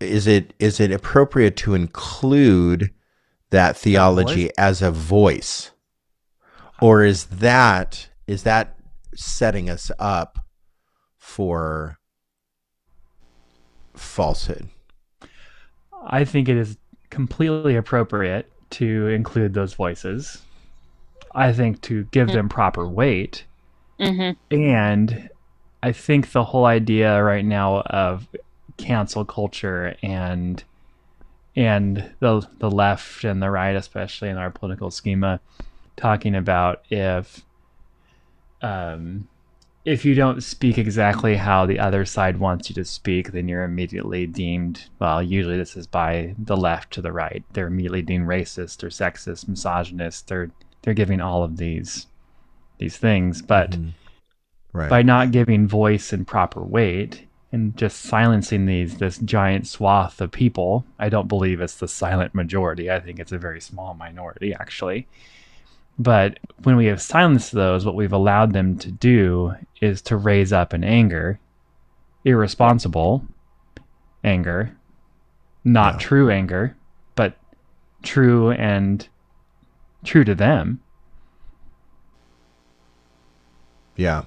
is 0.00 0.26
it 0.26 0.52
is 0.58 0.80
it 0.80 0.90
appropriate 0.90 1.56
to 1.56 1.74
include 1.74 2.90
that 3.50 3.76
theology 3.76 4.44
voice? 4.44 4.52
as 4.58 4.82
a 4.82 4.90
voice 4.90 5.70
or 6.80 7.04
is 7.04 7.26
that 7.26 8.08
is 8.26 8.42
that 8.42 8.76
setting 9.14 9.70
us 9.70 9.90
up 9.98 10.38
for 11.18 11.98
falsehood 13.94 14.68
I 16.06 16.24
think 16.24 16.48
it 16.48 16.56
is 16.56 16.78
completely 17.10 17.76
appropriate 17.76 18.50
to 18.70 19.08
include 19.08 19.54
those 19.54 19.74
voices. 19.74 20.42
I 21.34 21.52
think 21.52 21.80
to 21.82 22.04
give 22.04 22.28
them 22.28 22.48
proper 22.48 22.88
weight. 22.88 23.44
Mm-hmm. 24.00 24.54
And 24.54 25.30
I 25.82 25.92
think 25.92 26.32
the 26.32 26.44
whole 26.44 26.64
idea 26.64 27.22
right 27.22 27.44
now 27.44 27.80
of 27.82 28.26
cancel 28.76 29.24
culture 29.24 29.94
and 30.02 30.62
and 31.56 32.10
the 32.20 32.46
the 32.58 32.70
left 32.70 33.24
and 33.24 33.42
the 33.42 33.50
right, 33.50 33.76
especially 33.76 34.28
in 34.28 34.36
our 34.36 34.50
political 34.50 34.90
schema, 34.90 35.40
talking 35.96 36.34
about 36.34 36.84
if 36.90 37.44
um 38.62 39.28
if 39.84 40.04
you 40.04 40.14
don't 40.14 40.42
speak 40.42 40.76
exactly 40.76 41.36
how 41.36 41.64
the 41.64 41.78
other 41.78 42.04
side 42.04 42.38
wants 42.38 42.68
you 42.68 42.74
to 42.74 42.84
speak, 42.84 43.32
then 43.32 43.48
you're 43.48 43.64
immediately 43.64 44.26
deemed 44.26 44.88
well, 44.98 45.22
usually 45.22 45.56
this 45.56 45.76
is 45.76 45.86
by 45.86 46.34
the 46.38 46.56
left 46.56 46.92
to 46.92 47.02
the 47.02 47.12
right. 47.12 47.42
They're 47.52 47.66
immediately 47.66 48.02
deemed 48.02 48.26
racist 48.26 48.82
or 48.82 48.88
sexist, 48.88 49.48
misogynist. 49.48 50.28
They're 50.28 50.50
they're 50.82 50.94
giving 50.94 51.20
all 51.20 51.42
of 51.42 51.56
these 51.56 52.06
these 52.80 52.96
things. 52.96 53.42
But 53.42 53.70
Mhm. 53.72 53.92
right 54.72 54.90
by 54.90 55.02
not 55.02 55.30
giving 55.30 55.68
voice 55.68 56.12
and 56.12 56.26
proper 56.26 56.60
weight 56.62 57.26
and 57.52 57.76
just 57.76 58.00
silencing 58.00 58.66
these 58.66 58.98
this 58.98 59.18
giant 59.18 59.66
swath 59.66 60.20
of 60.20 60.30
people 60.30 60.84
i 61.00 61.08
don't 61.08 61.26
believe 61.26 61.60
it's 61.60 61.74
the 61.80 61.88
silent 61.88 62.32
majority 62.32 62.88
i 62.88 63.00
think 63.00 63.18
it's 63.18 63.32
a 63.32 63.38
very 63.38 63.60
small 63.60 63.92
minority 63.94 64.54
actually 64.54 65.08
but 65.98 66.38
when 66.62 66.76
we 66.76 66.86
have 66.86 67.02
silenced 67.02 67.50
those 67.50 67.84
what 67.84 67.96
we've 67.96 68.12
allowed 68.12 68.52
them 68.52 68.78
to 68.78 68.92
do 68.92 69.52
is 69.80 70.00
to 70.00 70.16
raise 70.16 70.52
up 70.52 70.72
an 70.72 70.84
anger 70.84 71.40
irresponsible 72.24 73.24
anger 74.22 74.70
not 75.64 75.94
Yeah. 75.94 75.98
true 75.98 76.30
anger 76.30 76.76
but 77.16 77.36
true 78.04 78.52
and 78.52 79.08
true 80.04 80.22
to 80.22 80.36
them 80.36 80.78
Yeah. 84.00 84.24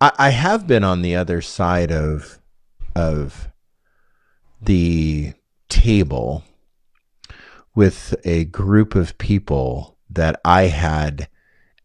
I, 0.00 0.12
I 0.18 0.30
have 0.30 0.66
been 0.66 0.82
on 0.82 1.02
the 1.02 1.14
other 1.14 1.42
side 1.42 1.92
of 1.92 2.38
of 2.96 3.50
the 4.62 5.34
table 5.68 6.44
with 7.74 8.14
a 8.24 8.46
group 8.46 8.94
of 8.94 9.18
people 9.18 9.98
that 10.08 10.40
I 10.46 10.62
had 10.62 11.28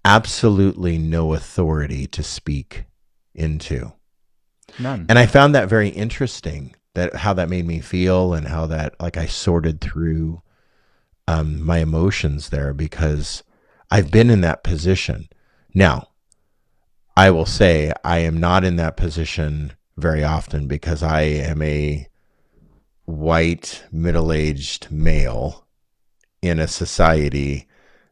absolutely 0.05 0.97
no 0.97 1.33
authority 1.33 2.07
to 2.07 2.23
speak 2.23 2.85
into. 3.35 3.91
None. 4.79 5.05
And 5.09 5.19
I 5.19 5.25
found 5.25 5.53
that 5.53 5.67
very 5.67 5.89
interesting 5.89 6.77
that 6.93 7.13
how 7.13 7.33
that 7.33 7.49
made 7.49 7.67
me 7.67 7.81
feel 7.81 8.33
and 8.33 8.47
how 8.47 8.67
that 8.67 8.95
like 9.01 9.17
I 9.17 9.25
sorted 9.25 9.81
through 9.81 10.41
um, 11.27 11.61
my 11.61 11.79
emotions 11.79 12.51
there 12.51 12.73
because 12.73 13.43
I've 13.91 14.11
been 14.11 14.29
in 14.29 14.39
that 14.41 14.63
position. 14.63 15.27
Now, 15.73 16.07
I 17.15 17.29
will 17.29 17.45
say 17.45 17.93
I 18.03 18.19
am 18.19 18.39
not 18.39 18.63
in 18.63 18.75
that 18.77 18.97
position 18.97 19.73
very 19.97 20.23
often 20.23 20.67
because 20.67 21.03
I 21.03 21.21
am 21.21 21.61
a 21.61 22.07
white 23.05 23.83
middle-aged 23.91 24.91
male 24.91 25.67
in 26.41 26.59
a 26.59 26.67
society 26.67 27.67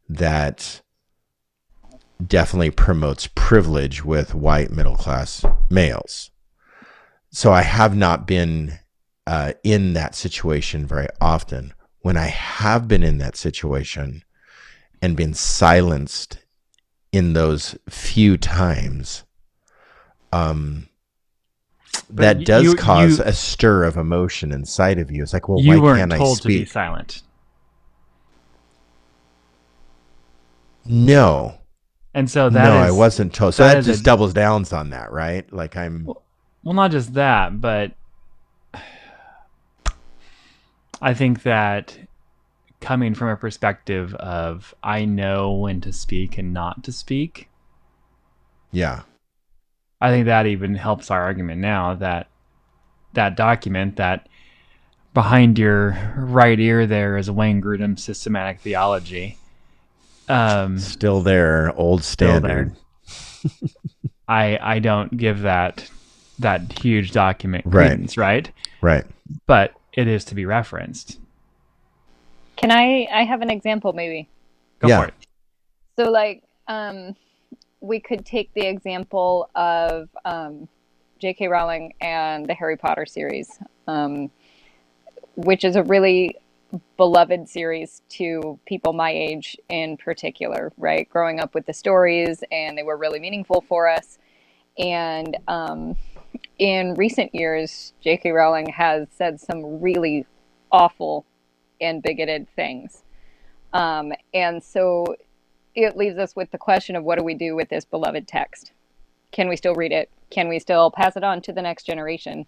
that 0.08 0.82
definitely 2.26 2.70
promotes 2.70 3.28
privilege 3.34 4.06
with 4.06 4.36
white 4.36 4.70
middle 4.70 4.96
class 4.96 5.44
males. 5.70 6.30
So 7.32 7.52
I 7.52 7.62
have 7.64 7.96
not 7.96 8.28
been 8.28 8.80
uh, 9.26 9.54
in 9.64 9.94
that 9.94 10.14
situation 10.14 10.86
very 10.86 11.08
often. 11.20 11.74
When 12.02 12.18
I 12.18 12.28
have 12.28 12.88
been 12.88 13.04
in 13.04 13.18
that 13.20 13.36
situation 13.36 14.24
and 15.02 15.16
been 15.16 15.34
silenced 15.34 16.40
in 17.12 17.34
those 17.34 17.76
few 17.90 18.38
times, 18.38 19.24
um, 20.32 20.88
that 22.10 22.46
does 22.46 22.64
you- 22.64 22.76
cause 22.76 23.18
you- 23.18 23.24
a 23.26 23.34
stir 23.34 23.84
of 23.84 23.98
emotion 23.98 24.52
inside 24.52 24.98
of 25.00 25.12
you. 25.12 25.22
It's 25.24 25.34
like, 25.34 25.48
well, 25.50 25.60
you 25.60 25.70
why 25.74 25.80
weren't 25.80 26.00
can't 26.00 26.14
I 26.14 26.18
told 26.18 26.42
to 26.42 26.48
be 26.48 26.66
silent. 26.66 27.22
No, 30.86 31.56
And 32.14 32.30
so 32.30 32.50
that 32.50 32.64
no, 32.64 32.78
I 32.78 32.92
wasn't 32.92 33.34
told. 33.34 33.54
So 33.54 33.64
that 33.64 33.74
that, 33.74 33.80
is 33.80 33.88
a- 33.88 33.92
just 33.92 34.04
doubles 34.04 34.34
downs 34.34 34.74
on 34.74 34.90
that, 34.90 35.12
right? 35.12 35.52
Like 35.54 35.78
I'm. 35.78 36.06
Well, 36.64 36.74
not 36.76 36.92
just 36.92 37.14
that, 37.14 37.62
but 37.62 37.92
I 41.02 41.14
think 41.14 41.44
that 41.44 41.98
coming 42.82 43.14
from 43.14 43.30
a 43.30 43.38
perspective 43.38 44.14
of 44.16 44.74
I 44.84 45.06
know 45.06 45.54
when 45.54 45.80
to 45.82 45.94
speak 45.94 46.38
and 46.38 46.54
not 46.54 46.84
to 46.84 46.92
speak, 46.92 47.48
Yeah. 48.72 49.02
I 50.04 50.10
think 50.10 50.26
that 50.26 50.48
even 50.48 50.74
helps 50.76 51.12
our 51.12 51.22
argument 51.22 51.62
now 51.62 51.94
that 51.96 52.28
that 53.14 53.36
document 53.36 53.98
that 53.98 54.28
behind 55.14 55.60
your 55.60 55.96
right 56.18 56.60
ear 56.60 56.88
there 56.88 57.18
is 57.18 57.30
Wayne 57.30 57.62
Grudem's 57.62 58.04
systematic 58.04 58.60
theology. 58.62 59.38
Um, 60.28 60.80
Still 60.80 61.22
there, 61.22 61.72
old 61.78 62.04
Still 62.04 62.40
there. 62.40 62.72
standard. 63.52 63.72
I 64.28 64.58
I 64.62 64.80
don't 64.80 65.16
give 65.16 65.42
that 65.42 65.88
that 66.40 66.80
huge 66.80 67.12
document 67.12 67.66
Right. 67.68 67.90
credence, 67.90 68.18
right? 68.18 68.50
Right. 68.82 69.06
But 69.46 69.74
it 69.94 70.08
is 70.08 70.26
to 70.26 70.36
be 70.36 70.46
referenced. 70.46 71.20
Can 72.62 72.72
I? 72.72 73.08
I 73.12 73.24
have 73.24 73.42
an 73.42 73.50
example, 73.50 73.92
maybe. 73.92 74.30
Go 74.80 74.88
Yeah. 74.88 75.00
for 75.00 75.06
it. 75.08 75.14
So, 75.98 76.12
like, 76.12 76.44
um, 76.68 77.16
we 77.80 78.00
could 78.00 78.24
take 78.24 78.54
the 78.54 78.68
example 78.68 79.50
of 79.56 80.10
um, 80.26 80.68
J.K. 81.18 81.48
Rowling 81.48 81.94
and 82.02 82.48
the 82.48 82.54
Harry 82.54 82.78
Potter 82.78 83.08
series, 83.08 83.60
um, 83.88 84.30
which 85.36 85.64
is 85.64 85.76
a 85.76 85.84
really 85.84 86.36
beloved 86.98 87.50
series 87.50 88.02
to 88.10 88.60
people 88.66 88.94
my 88.94 89.12
age 89.12 89.58
in 89.70 89.98
particular, 89.98 90.72
right? 90.78 91.10
Growing 91.10 91.40
up 91.40 91.56
with 91.56 91.66
the 91.66 91.74
stories, 91.74 92.44
and 92.52 92.78
they 92.78 92.84
were 92.84 92.96
really 92.96 93.20
meaningful 93.20 93.66
for 93.68 93.90
us. 93.90 94.20
And 94.78 95.36
um, 95.48 95.96
in 96.60 96.94
recent 96.94 97.34
years, 97.34 97.94
J.K. 98.02 98.32
Rowling 98.32 98.70
has 98.70 99.08
said 99.12 99.42
some 99.42 99.82
really 99.82 100.28
awful 100.72 101.26
and 101.82 102.02
bigoted 102.02 102.48
things. 102.56 103.04
Um, 103.74 104.14
and 104.34 104.64
so 104.64 105.16
it 105.76 105.98
leaves 105.98 106.18
us 106.18 106.36
with 106.36 106.52
the 106.52 106.58
question 106.58 106.96
of 106.96 107.04
what 107.04 107.18
do 107.18 107.24
we 107.24 107.34
do 107.34 107.56
with 107.56 107.70
this 107.70 107.86
beloved 107.86 108.28
text? 108.28 108.72
Can 109.32 109.48
we 109.48 109.56
still 109.56 109.76
read 109.76 109.92
it? 109.92 110.10
Can 110.30 110.48
we 110.48 110.60
still 110.60 110.92
pass 110.92 111.16
it 111.16 111.24
on 111.24 111.42
to 111.44 111.54
the 111.54 111.62
next 111.62 111.86
generation? 111.86 112.46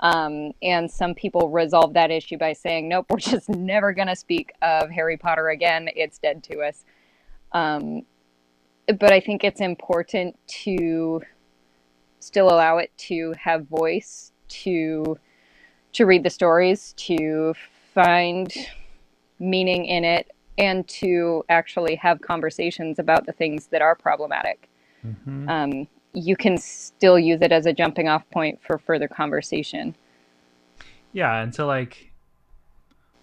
Um, 0.00 0.52
and 0.62 0.90
some 0.90 1.14
people 1.14 1.48
resolve 1.48 1.94
that 1.94 2.10
issue 2.10 2.36
by 2.36 2.52
saying, 2.52 2.88
nope, 2.88 3.06
we're 3.10 3.18
just 3.18 3.48
never 3.48 3.92
going 3.92 4.08
to 4.08 4.16
speak 4.16 4.52
of 4.62 4.90
Harry 4.90 5.16
Potter 5.16 5.48
again. 5.48 5.88
It's 5.94 6.18
dead 6.18 6.42
to 6.44 6.60
us. 6.60 6.84
Um, 7.52 8.02
but 8.86 9.12
I 9.12 9.20
think 9.20 9.42
it's 9.42 9.60
important 9.60 10.38
to 10.64 11.22
still 12.20 12.48
allow 12.48 12.78
it 12.78 12.90
to 12.96 13.34
have 13.38 13.66
voice, 13.68 14.32
to 14.48 15.18
to 15.92 16.04
read 16.04 16.22
the 16.22 16.30
stories, 16.30 16.92
to 16.98 17.54
find 17.96 18.52
meaning 19.40 19.86
in 19.86 20.04
it, 20.04 20.30
and 20.58 20.86
to 20.88 21.44
actually 21.48 21.96
have 21.96 22.20
conversations 22.20 22.98
about 22.98 23.26
the 23.26 23.32
things 23.32 23.66
that 23.68 23.82
are 23.82 23.94
problematic. 23.94 24.68
Mhm. 25.04 25.48
Um, 25.48 25.88
you 26.12 26.36
can 26.36 26.56
still 26.56 27.18
use 27.18 27.42
it 27.42 27.52
as 27.52 27.66
a 27.66 27.72
jumping 27.72 28.08
off 28.08 28.28
point 28.30 28.62
for 28.62 28.78
further 28.78 29.08
conversation. 29.08 29.94
Yeah, 31.12 31.42
and 31.42 31.54
so 31.54 31.66
like 31.66 32.12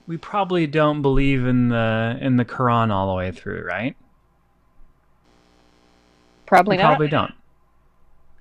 we 0.07 0.17
probably 0.17 0.67
don't 0.67 1.01
believe 1.01 1.45
in 1.45 1.69
the 1.69 2.17
in 2.19 2.37
the 2.37 2.45
Quran 2.45 2.91
all 2.91 3.07
the 3.07 3.15
way 3.15 3.31
through, 3.31 3.63
right? 3.63 3.95
Probably 6.45 6.77
we 6.77 6.83
not. 6.83 6.89
probably 6.89 7.07
don't. 7.07 7.33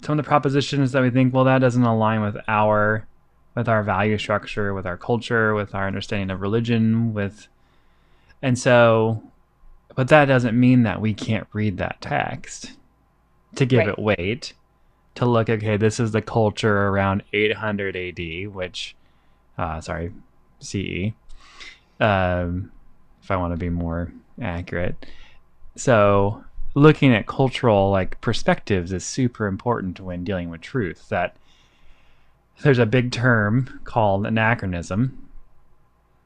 Some 0.03 0.19
of 0.19 0.25
the 0.25 0.29
propositions 0.29 0.93
that 0.93 1.03
we 1.03 1.11
think, 1.11 1.33
well, 1.33 1.45
that 1.45 1.61
doesn't 1.61 1.83
align 1.83 2.21
with 2.21 2.37
our 2.49 3.07
with 3.55 3.69
our 3.69 3.83
value 3.83 4.19
structure, 4.19 4.73
with 4.75 4.87
our 4.87 4.97
culture, 4.97 5.55
with 5.55 5.75
our 5.75 5.87
understanding 5.87 6.31
of 6.31 6.41
religion, 6.41 7.13
with 7.15 7.49
and 8.41 8.59
so 8.59 9.23
but 9.95 10.09
that 10.09 10.25
doesn't 10.25 10.59
mean 10.59 10.85
that 10.85 11.01
we 11.01 11.13
can't 11.15 11.47
read 11.53 11.77
that 11.79 12.01
text 12.01 12.73
to 13.57 13.67
give 13.67 13.79
Right. 13.81 13.89
it 13.89 13.99
weight 13.99 14.55
to 15.17 15.27
look 15.27 15.51
okay 15.51 15.77
this 15.77 16.01
is 16.01 16.13
the 16.13 16.23
culture 16.23 16.89
around 16.89 17.23
800 17.33 17.95
AD 17.97 18.49
which 18.55 18.97
uh 19.59 19.81
sorry 19.81 20.13
CE 20.61 21.13
um 22.01 22.73
if 23.23 23.31
I 23.31 23.37
want 23.37 23.53
to 23.53 23.59
be 23.59 23.69
more 23.71 24.13
accurate 24.41 25.07
so 25.77 26.43
looking 26.75 27.15
at 27.15 27.27
cultural 27.27 27.91
like 27.91 28.21
perspectives 28.23 28.93
is 28.93 29.05
super 29.05 29.47
important 29.47 30.01
when 30.01 30.25
dealing 30.25 30.49
with 30.49 30.63
truth 30.63 31.09
that 31.11 31.37
there's 32.63 32.79
a 32.79 32.87
big 32.87 33.11
term 33.13 33.81
called 33.85 34.27
anachronism 34.27 35.19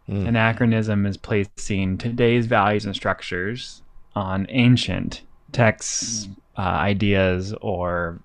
Mm. 0.08 0.28
anachronism 0.28 1.04
is 1.04 1.16
placing 1.16 1.98
today's 1.98 2.46
values 2.46 2.84
and 2.84 2.94
structures 2.94 3.82
on 4.14 4.46
ancient 4.50 5.22
texts 5.50 6.28
uh, 6.56 6.60
ideas 6.60 7.52
or 7.60 8.20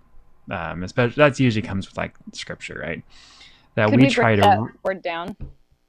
um, 0.52 0.84
especially 0.84 1.16
that's 1.16 1.40
usually 1.40 1.64
comes 1.64 1.88
with 1.90 1.98
like 1.98 2.14
scripture 2.34 2.80
right 2.80 3.04
that 3.74 3.90
Could 3.90 3.96
we, 3.98 4.04
we, 4.04 4.10
try 4.12 4.36
to 4.36 4.42
that 4.44 4.60
word 4.84 5.02
down? 5.02 5.36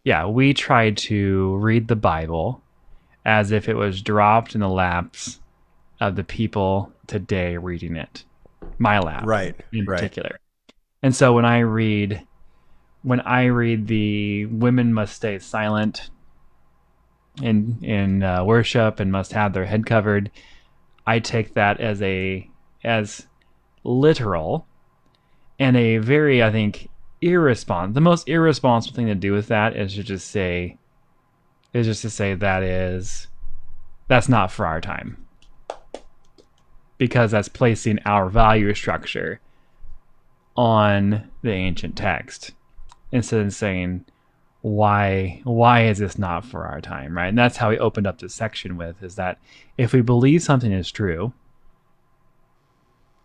yeah, 0.04 0.24
we 0.26 0.54
try 0.54 0.92
to 0.92 1.56
read 1.56 1.88
the 1.88 1.96
Bible 1.96 2.62
as 3.26 3.52
if 3.52 3.68
it 3.68 3.74
was 3.74 4.00
dropped 4.00 4.54
in 4.54 4.62
the 4.62 4.68
laps 4.68 5.40
of 6.00 6.16
the 6.16 6.24
people 6.24 6.90
today 7.06 7.56
reading 7.58 7.96
it. 7.96 8.24
My 8.78 8.98
lap, 8.98 9.24
Right. 9.26 9.54
in 9.72 9.84
right. 9.84 9.96
particular. 9.98 10.38
And 11.02 11.14
so 11.14 11.32
when 11.32 11.44
I 11.44 11.60
read, 11.60 12.26
when 13.02 13.20
I 13.20 13.46
read 13.46 13.86
the 13.88 14.46
women 14.46 14.94
must 14.94 15.16
stay 15.16 15.38
silent 15.38 16.10
in 17.40 17.78
in 17.82 18.22
uh, 18.22 18.44
worship 18.44 19.00
and 19.00 19.10
must 19.10 19.32
have 19.32 19.52
their 19.52 19.64
head 19.64 19.86
covered, 19.86 20.30
I 21.06 21.18
take 21.18 21.54
that 21.54 21.80
as 21.80 22.00
a 22.02 22.48
as 22.84 23.26
literal 23.84 24.66
and 25.58 25.76
a 25.76 25.98
very, 25.98 26.42
I 26.42 26.50
think, 26.50 26.88
irresponsible. 27.20 27.94
The 27.94 28.00
most 28.00 28.28
irresponsible 28.28 28.96
thing 28.96 29.06
to 29.06 29.14
do 29.14 29.32
with 29.32 29.48
that 29.48 29.76
is 29.76 29.94
to 29.94 30.02
just 30.02 30.28
say, 30.28 30.78
is 31.72 31.86
just 31.86 32.02
to 32.02 32.10
say 32.10 32.34
that 32.34 32.62
is, 32.62 33.28
that's 34.08 34.28
not 34.28 34.50
for 34.50 34.66
our 34.66 34.80
time, 34.80 35.24
because 36.98 37.30
that's 37.30 37.48
placing 37.48 38.00
our 38.04 38.28
value 38.28 38.74
structure 38.74 39.40
on 40.56 41.30
the 41.42 41.50
ancient 41.50 41.96
text 41.96 42.52
instead 43.10 43.40
of 43.40 43.52
saying 43.52 44.04
why 44.60 45.40
why 45.44 45.84
is 45.86 45.98
this 45.98 46.18
not 46.18 46.44
for 46.44 46.66
our 46.66 46.80
time 46.80 47.16
right 47.16 47.28
and 47.28 47.38
that's 47.38 47.56
how 47.56 47.70
we 47.70 47.78
opened 47.78 48.06
up 48.06 48.18
this 48.18 48.34
section 48.34 48.76
with 48.76 49.02
is 49.02 49.16
that 49.16 49.38
if 49.76 49.92
we 49.92 50.00
believe 50.00 50.42
something 50.42 50.72
is 50.72 50.90
true 50.90 51.32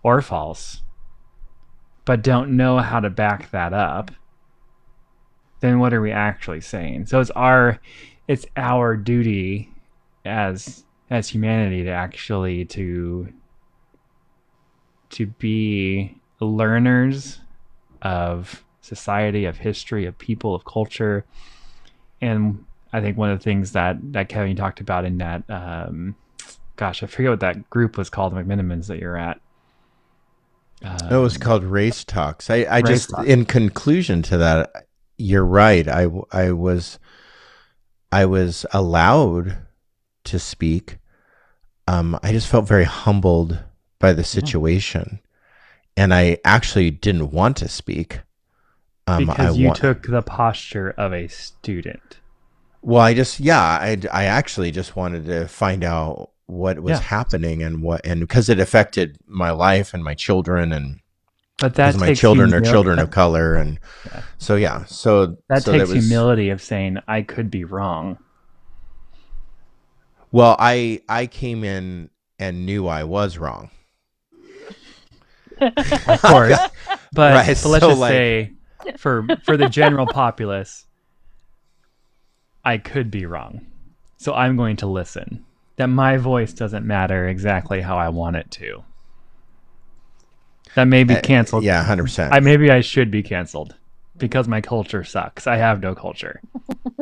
or 0.04 0.22
false 0.22 0.82
but 2.06 2.24
don't 2.24 2.56
know 2.56 2.80
how 2.80 3.00
to 3.00 3.10
back 3.10 3.52
that 3.52 3.74
up 3.74 4.12
then 5.60 5.80
what 5.80 5.94
are 5.94 6.02
we 6.02 6.12
actually 6.12 6.62
saying? 6.62 7.08
So 7.08 7.20
it's 7.20 7.32
our 7.32 7.80
it's 8.28 8.46
our 8.56 8.96
duty 8.96 9.72
as 10.26 10.84
as 11.10 11.30
humanity 11.30 11.84
to 11.84 11.90
actually 11.90 12.66
to 12.66 13.34
to 15.10 15.26
be 15.26 16.17
learners 16.40 17.40
of 18.02 18.64
society, 18.82 19.46
of 19.46 19.58
history, 19.58 20.06
of 20.06 20.18
people, 20.18 20.56
of 20.56 20.66
culture. 20.66 21.26
And 22.22 22.66
I 22.94 23.02
think 23.02 23.18
one 23.18 23.30
of 23.32 23.40
the 23.40 23.44
things 23.44 23.74
that, 23.74 23.98
that 24.14 24.30
Kevin 24.30 24.56
talked 24.56 24.80
about 24.80 25.06
in 25.06 25.18
that, 25.18 25.44
um, 25.50 26.16
gosh, 26.76 27.04
I 27.04 27.08
forget 27.08 27.32
what 27.32 27.40
that 27.42 27.70
group 27.70 27.98
was 27.98 28.10
called, 28.10 28.34
the 28.34 28.42
McMenamins 28.42 28.88
that 28.88 29.00
you're 29.00 29.18
at. 29.18 29.40
Um, 30.84 31.12
it 31.12 31.18
was 31.18 31.38
called 31.38 31.64
Race 31.64 32.04
Talks. 32.04 32.50
I, 32.50 32.66
I 32.70 32.82
just, 32.82 33.10
Talks. 33.10 33.28
in 33.28 33.46
conclusion 33.46 34.22
to 34.24 34.38
that, 34.38 34.88
you're 35.18 35.46
right. 35.46 35.88
I, 35.88 36.08
I 36.32 36.52
was, 36.52 37.00
I 38.12 38.26
was 38.26 38.66
allowed 38.72 39.58
to 40.26 40.40
speak. 40.40 41.00
Um, 41.88 42.20
I 42.22 42.32
just 42.32 42.48
felt 42.48 42.68
very 42.68 42.84
humbled 42.84 43.60
by 44.00 44.14
the 44.14 44.24
situation. 44.24 45.20
And 45.98 46.14
I 46.14 46.38
actually 46.46 46.92
didn't 46.92 47.32
want 47.32 47.58
to 47.58 47.68
speak. 47.68 48.22
Um, 49.08 49.26
because 49.26 49.56
I 49.56 49.60
you 49.60 49.68
wa- 49.70 49.74
took 49.74 50.08
the 50.08 50.22
posture 50.22 50.92
of 50.92 51.12
a 51.14 51.28
student. 51.28 52.20
Well, 52.82 53.02
I 53.02 53.14
just 53.14 53.40
yeah, 53.40 53.60
I 53.60 53.98
I 54.14 54.26
actually 54.26 54.72
just 54.72 54.96
wanted 54.96 55.26
to 55.26 55.48
find 55.48 55.84
out 55.84 56.32
what 56.48 56.80
was 56.80 57.00
yeah. 57.00 57.06
happening 57.06 57.62
and 57.62 57.82
what 57.82 58.06
and 58.06 58.22
because 58.22 58.50
it 58.50 58.60
affected 58.60 59.18
my 59.28 59.52
life 59.52 59.94
and 59.94 60.04
my 60.04 60.14
children 60.14 60.72
and 60.72 61.02
but 61.60 61.76
that 61.76 61.98
my 61.98 62.14
children 62.14 62.50
humility. 62.50 62.70
are 62.70 62.72
children 62.72 63.00
of 63.00 63.12
color 63.12 63.56
and 63.56 63.80
yeah. 64.06 64.22
so 64.38 64.56
yeah 64.56 64.86
so 64.86 65.38
that 65.50 65.64
so 65.64 65.74
takes 65.74 65.90
was, 65.90 66.06
humility 66.06 66.50
of 66.50 66.62
saying 66.62 66.98
I 67.08 67.22
could 67.22 67.52
be 67.52 67.66
wrong. 67.66 68.18
Well, 70.32 70.56
I 70.60 71.02
I 71.10 71.28
came 71.28 71.64
in 71.64 72.10
and 72.40 72.66
knew 72.66 72.88
I 72.88 73.04
was 73.04 73.38
wrong. 73.38 73.72
of 76.08 76.22
course, 76.22 76.58
but, 77.14 77.34
right, 77.34 77.48
but 77.48 77.48
let's 77.48 77.62
so 77.62 77.90
just 77.90 78.00
like, 78.00 78.12
say 78.12 78.54
for 78.98 79.26
for 79.44 79.58
the 79.58 79.70
general 79.70 80.08
populace, 80.08 80.86
I 82.64 82.78
could 82.78 83.12
be 83.12 83.26
wrong. 83.26 83.66
So 84.18 84.34
I'm 84.34 84.58
going 84.58 84.78
to 84.78 84.88
listen. 84.88 85.46
That 85.78 85.88
my 85.88 86.18
voice 86.18 86.54
doesn't 86.54 86.88
matter 86.88 87.28
exactly 87.28 87.82
how 87.82 87.98
I 87.98 88.10
want 88.10 88.36
it 88.36 88.50
to. 88.52 88.84
That 90.76 90.86
may 90.86 91.04
be 91.04 91.16
uh, 91.16 91.22
canceled. 91.22 91.64
Uh, 91.64 91.68
yeah, 91.68 91.84
hundred 91.84 92.04
percent. 92.04 92.34
I 92.34 92.40
maybe 92.40 92.72
I 92.72 92.82
should 92.82 93.12
be 93.12 93.24
canceled 93.24 93.76
because 94.18 94.48
my 94.48 94.62
culture 94.62 95.04
sucks. 95.04 95.48
I 95.48 95.58
have 95.58 95.82
no 95.82 95.96
culture. 95.96 96.42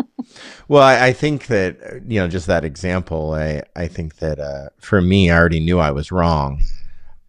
well, 0.68 0.84
I, 0.84 1.08
I, 1.08 1.14
think 1.14 1.48
that 1.48 2.02
you 2.08 2.20
know, 2.20 2.28
just 2.28 2.48
that 2.48 2.66
example. 2.66 3.34
I 3.34 3.64
I 3.76 3.88
think 3.88 4.18
that 4.18 4.40
uh, 4.40 4.70
for 4.80 5.02
me, 5.02 5.30
I 5.30 5.38
already 5.38 5.60
knew 5.60 5.80
I 5.80 5.92
was 5.92 6.12
wrong. 6.12 6.62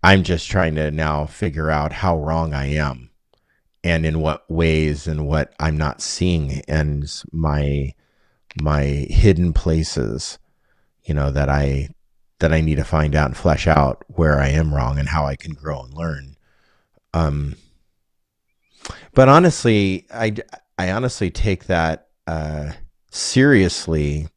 I'm 0.07 0.23
just 0.23 0.49
trying 0.49 0.77
to 0.77 0.93
now 0.93 1.27
figure 1.27 1.69
out 1.69 1.93
how 1.93 2.17
wrong 2.17 2.55
I 2.55 2.67
am 2.67 3.11
and 3.83 4.07
in 4.07 4.21
what 4.21 4.49
ways 4.49 5.09
and 5.09 5.27
what 5.27 5.53
I'm 5.59 5.77
not 5.77 6.01
seeing 6.01 6.63
and 6.69 7.13
my 7.33 7.93
my 8.63 8.83
hidden 8.85 9.53
places, 9.53 10.39
you 11.03 11.13
know, 11.13 11.33
that 11.33 11.49
I 11.49 11.89
that 12.39 12.53
I 12.53 12.61
need 12.61 12.77
to 12.77 12.85
find 12.85 13.17
out 13.17 13.27
and 13.27 13.37
flesh 13.37 13.67
out 13.67 14.05
where 14.07 14.39
I 14.39 14.51
am 14.51 14.73
wrong 14.73 15.01
and 15.01 15.09
how 15.09 15.27
I 15.27 15.35
can 15.35 15.55
grow 15.55 15.83
and 15.83 15.93
learn. 15.93 16.37
Um, 17.13 17.57
but 19.13 19.29
honestly, 19.29 20.07
I 20.15 20.37
I 20.79 20.93
honestly 20.93 21.33
take 21.33 21.67
that 21.67 22.11
uh, 22.29 22.75
seriously. 23.11 24.29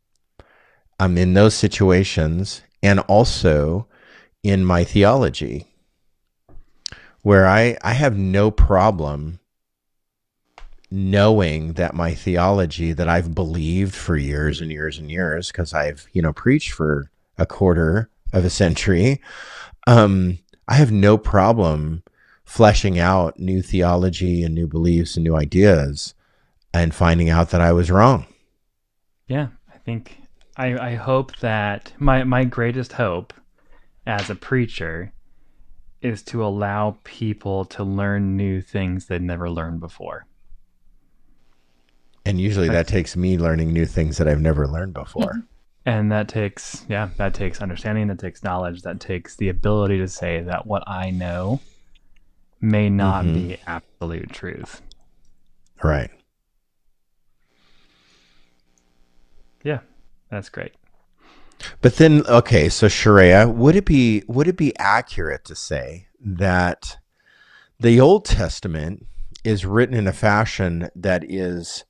I'm 0.99 1.15
in 1.15 1.35
those 1.35 1.53
situations 1.53 2.63
and 2.81 3.01
also 3.01 3.87
in 4.43 4.63
my 4.63 4.83
theology 4.83 5.67
where 7.21 7.47
I, 7.47 7.77
I 7.81 7.93
have 7.93 8.17
no 8.17 8.49
problem 8.51 9.39
knowing 10.91 11.73
that 11.73 11.93
my 11.93 12.13
theology 12.13 12.93
that 12.93 13.07
I've 13.07 13.35
believed 13.35 13.93
for 13.93 14.15
years 14.17 14.61
and 14.61 14.71
years 14.71 14.97
and 14.97 15.11
years, 15.11 15.51
because 15.51 15.73
I've, 15.73 16.07
you 16.13 16.21
know, 16.21 16.33
preached 16.33 16.71
for 16.71 17.11
a 17.37 17.45
quarter 17.45 18.09
of 18.33 18.45
a 18.45 18.49
century, 18.49 19.21
um, 19.85 20.39
I 20.67 20.75
have 20.75 20.91
no 20.91 21.17
problem 21.17 22.03
fleshing 22.43 22.97
out 22.97 23.39
new 23.39 23.61
theology 23.61 24.43
and 24.43 24.55
new 24.55 24.67
beliefs 24.67 25.15
and 25.15 25.23
new 25.23 25.35
ideas 25.35 26.15
and 26.73 26.93
finding 26.95 27.29
out 27.29 27.49
that 27.51 27.61
I 27.61 27.71
was 27.71 27.91
wrong. 27.91 28.25
Yeah, 29.27 29.49
I 29.71 29.77
think 29.77 30.17
I, 30.57 30.91
I 30.91 30.95
hope 30.95 31.37
that 31.37 31.93
my 31.99 32.23
my 32.23 32.43
greatest 32.43 32.93
hope 32.93 33.33
as 34.09 34.29
a 34.29 34.35
preacher 34.35 35.13
is 36.01 36.23
to 36.23 36.43
allow 36.43 36.97
people 37.03 37.63
to 37.63 37.83
learn 37.83 38.35
new 38.35 38.59
things 38.59 39.05
they'd 39.05 39.21
never 39.21 39.49
learned 39.49 39.79
before. 39.79 40.25
And 42.25 42.41
usually 42.41 42.69
that 42.69 42.87
takes 42.87 43.15
me 43.15 43.37
learning 43.37 43.71
new 43.71 43.85
things 43.85 44.17
that 44.17 44.27
I've 44.27 44.41
never 44.41 44.67
learned 44.67 44.93
before. 44.93 45.43
And 45.85 46.11
that 46.11 46.27
takes, 46.27 46.85
yeah, 46.89 47.09
that 47.17 47.35
takes 47.35 47.61
understanding, 47.61 48.07
that 48.07 48.19
takes 48.19 48.43
knowledge, 48.43 48.81
that 48.81 48.99
takes 48.99 49.35
the 49.35 49.49
ability 49.49 49.99
to 49.99 50.07
say 50.07 50.41
that 50.41 50.65
what 50.65 50.83
I 50.87 51.11
know 51.11 51.61
may 52.59 52.89
not 52.89 53.25
mm-hmm. 53.25 53.33
be 53.33 53.57
absolute 53.67 54.31
truth. 54.31 54.81
Right. 55.83 56.09
Yeah, 59.63 59.79
that's 60.31 60.49
great. 60.49 60.73
But 61.81 61.97
then, 61.97 62.25
okay, 62.27 62.69
so 62.69 62.87
Shreya, 62.87 63.53
would 63.53 63.75
it 63.75 63.85
be 63.85 64.23
would 64.27 64.47
it 64.47 64.57
be 64.57 64.77
accurate 64.77 65.45
to 65.45 65.55
say 65.55 66.07
that 66.19 66.97
the 67.79 67.99
Old 67.99 68.25
Testament 68.25 69.05
is 69.43 69.65
written 69.65 69.95
in 69.95 70.07
a 70.07 70.13
fashion 70.13 70.89
that 70.95 71.23
is 71.29 71.85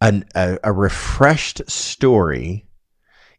an, 0.00 0.24
a, 0.34 0.58
a 0.62 0.72
refreshed 0.72 1.68
story 1.70 2.66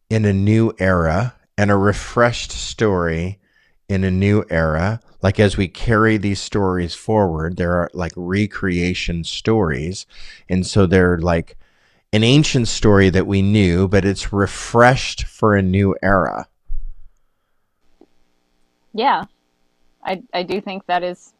in 0.09 0.25
a 0.25 0.33
new 0.33 0.73
era, 0.79 1.35
and 1.57 1.71
a 1.71 1.75
refreshed 1.75 2.51
story 2.51 3.39
in 3.89 4.03
a 4.03 4.11
new 4.11 4.43
era? 4.49 4.99
Like 5.21 5.39
as 5.39 5.57
we 5.57 5.67
carry 5.67 6.17
these 6.17 6.39
stories 6.39 6.93
forward, 6.93 7.57
there 7.57 7.73
are 7.73 7.89
like 7.93 8.13
recreation 8.15 9.23
stories, 9.23 10.05
and 10.47 10.65
so 10.65 10.85
they're 10.85 11.17
like 11.17 11.57
an 12.13 12.23
ancient 12.23 12.67
story 12.67 13.09
that 13.09 13.27
we 13.27 13.41
knew, 13.41 13.87
but 13.87 14.05
it's 14.05 14.31
refreshed 14.31 15.23
for 15.25 15.55
a 15.55 15.61
new 15.61 15.95
era. 16.01 16.47
Yeah, 18.93 19.25
I, 20.03 20.23
I 20.33 20.43
do 20.43 20.61
think 20.61 20.85
that 20.87 21.03
is 21.03 21.33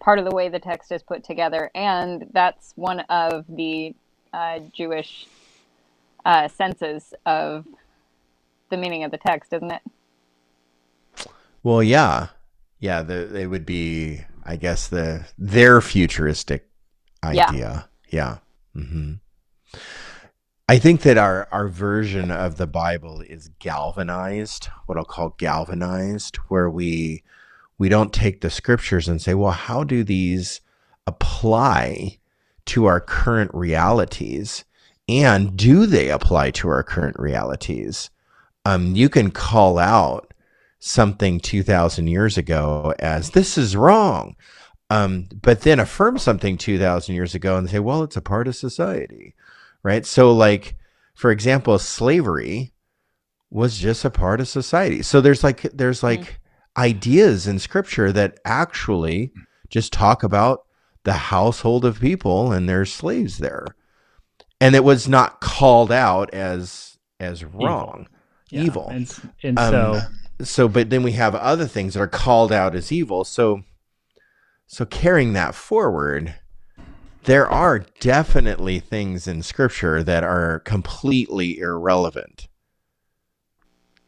part 0.00 0.18
of 0.18 0.24
the 0.24 0.34
way 0.34 0.48
the 0.48 0.58
text 0.58 0.92
is 0.92 1.02
put 1.02 1.24
together. 1.24 1.70
And 1.74 2.28
that's 2.32 2.72
one 2.76 3.00
of 3.00 3.44
the 3.48 3.94
uh, 4.32 4.60
Jewish 4.72 5.26
uh, 6.24 6.48
senses 6.48 7.14
of 7.26 7.66
the 8.70 8.76
meaning 8.76 9.04
of 9.04 9.10
the 9.10 9.18
text, 9.18 9.52
isn't 9.52 9.72
it? 9.72 9.82
Well, 11.62 11.82
yeah. 11.82 12.28
Yeah, 12.78 13.02
the, 13.02 13.28
they 13.30 13.46
would 13.46 13.64
be, 13.64 14.20
I 14.44 14.56
guess, 14.56 14.88
the 14.88 15.26
their 15.38 15.80
futuristic 15.80 16.68
idea. 17.22 17.88
Yeah. 18.08 18.38
yeah. 18.76 18.80
Mm-hmm. 18.80 19.14
I 20.66 20.78
think 20.78 21.02
that 21.02 21.18
our, 21.18 21.46
our 21.52 21.68
version 21.68 22.30
of 22.30 22.56
the 22.56 22.66
Bible 22.66 23.20
is 23.20 23.50
galvanized, 23.58 24.68
what 24.86 24.96
I'll 24.96 25.04
call 25.04 25.34
galvanized, 25.36 26.36
where 26.48 26.70
we 26.70 27.22
we 27.76 27.88
don't 27.88 28.12
take 28.12 28.40
the 28.40 28.50
scriptures 28.50 29.08
and 29.08 29.20
say, 29.20 29.34
well, 29.34 29.50
how 29.50 29.84
do 29.84 30.04
these 30.04 30.60
apply 31.06 32.18
to 32.66 32.86
our 32.86 33.00
current 33.00 33.50
realities? 33.52 34.64
And 35.08 35.56
do 35.56 35.84
they 35.86 36.08
apply 36.08 36.52
to 36.52 36.68
our 36.68 36.82
current 36.82 37.16
realities? 37.18 38.10
Um, 38.64 38.94
you 38.94 39.08
can 39.08 39.32
call 39.32 39.78
out 39.78 40.32
something 40.78 41.40
2000 41.40 42.06
years 42.06 42.38
ago 42.38 42.94
as 43.00 43.30
this 43.30 43.58
is 43.58 43.76
wrong. 43.76 44.36
Um, 44.88 45.28
but 45.42 45.62
then 45.62 45.80
affirm 45.80 46.18
something 46.18 46.56
2000 46.56 47.14
years 47.14 47.34
ago 47.34 47.56
and 47.56 47.68
say, 47.68 47.80
well, 47.80 48.02
it's 48.02 48.16
a 48.16 48.22
part 48.22 48.48
of 48.48 48.54
society 48.54 49.34
right? 49.84 50.04
So, 50.04 50.32
like, 50.32 50.74
for 51.14 51.30
example, 51.30 51.78
slavery 51.78 52.72
was 53.50 53.78
just 53.78 54.04
a 54.04 54.10
part 54.10 54.40
of 54.40 54.48
society. 54.48 55.00
So 55.02 55.20
there's 55.20 55.44
like 55.44 55.62
there's 55.62 56.02
like 56.02 56.20
mm-hmm. 56.20 56.82
ideas 56.82 57.46
in 57.46 57.60
scripture 57.60 58.10
that 58.10 58.40
actually 58.44 59.32
just 59.68 59.92
talk 59.92 60.24
about 60.24 60.64
the 61.04 61.12
household 61.12 61.84
of 61.84 62.00
people 62.00 62.50
and 62.50 62.68
there's 62.68 62.92
slaves 62.92 63.38
there. 63.38 63.66
And 64.60 64.74
it 64.74 64.82
was 64.82 65.08
not 65.08 65.40
called 65.40 65.92
out 65.92 66.34
as 66.34 66.98
as 67.20 67.44
wrong, 67.44 68.08
evil. 68.50 68.64
evil. 68.64 68.88
Yeah. 68.90 68.96
And, 68.96 69.20
and 69.42 69.58
um, 69.58 69.70
so 69.70 70.00
so 70.42 70.68
but 70.68 70.90
then 70.90 71.04
we 71.04 71.12
have 71.12 71.36
other 71.36 71.66
things 71.66 71.94
that 71.94 72.00
are 72.00 72.08
called 72.08 72.50
out 72.50 72.74
as 72.74 72.90
evil. 72.90 73.22
So 73.22 73.62
so 74.66 74.84
carrying 74.84 75.34
that 75.34 75.54
forward 75.54 76.34
there 77.24 77.48
are 77.48 77.80
definitely 78.00 78.78
things 78.80 79.26
in 79.26 79.42
scripture 79.42 80.02
that 80.02 80.22
are 80.22 80.60
completely 80.60 81.58
irrelevant 81.58 82.48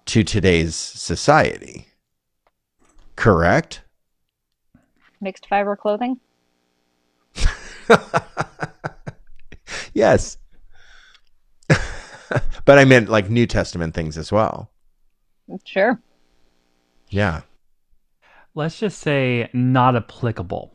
to 0.06 0.22
today's 0.22 0.74
society. 0.74 1.88
Correct? 3.16 3.82
Mixed 5.20 5.48
fiber 5.48 5.76
clothing? 5.76 6.20
yes. 9.94 10.38
but 11.68 12.78
I 12.78 12.84
meant 12.84 13.08
like 13.08 13.30
New 13.30 13.46
Testament 13.46 13.94
things 13.94 14.18
as 14.18 14.30
well. 14.30 14.70
Sure. 15.64 16.00
Yeah. 17.08 17.42
Let's 18.54 18.78
just 18.78 18.98
say 19.00 19.48
not 19.52 19.96
applicable. 19.96 20.72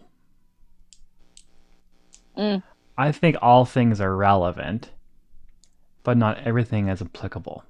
Mm. 2.41 2.63
I 2.97 3.11
think 3.11 3.37
all 3.41 3.65
things 3.65 4.01
are 4.01 4.15
relevant, 4.15 4.89
but 6.03 6.17
not 6.17 6.39
everything 6.39 6.87
is 6.87 7.01
applicable. 7.01 7.63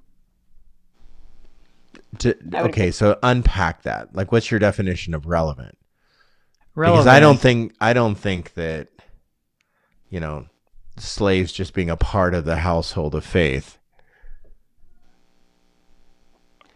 To, 2.20 2.36
okay, 2.54 2.90
so 2.90 3.18
unpack 3.22 3.82
that. 3.82 4.14
Like, 4.16 4.32
what's 4.32 4.50
your 4.50 4.60
definition 4.60 5.12
of 5.12 5.26
relevant? 5.26 5.76
Relevant. 6.74 7.04
Because 7.04 7.06
I 7.06 7.20
don't 7.20 7.38
think 7.38 7.74
I 7.80 7.92
don't 7.92 8.14
think 8.14 8.54
that 8.54 8.88
you 10.08 10.20
know 10.20 10.46
slaves 10.96 11.52
just 11.52 11.74
being 11.74 11.90
a 11.90 11.96
part 11.96 12.32
of 12.34 12.46
the 12.46 12.56
household 12.56 13.14
of 13.14 13.24
faith. 13.24 13.78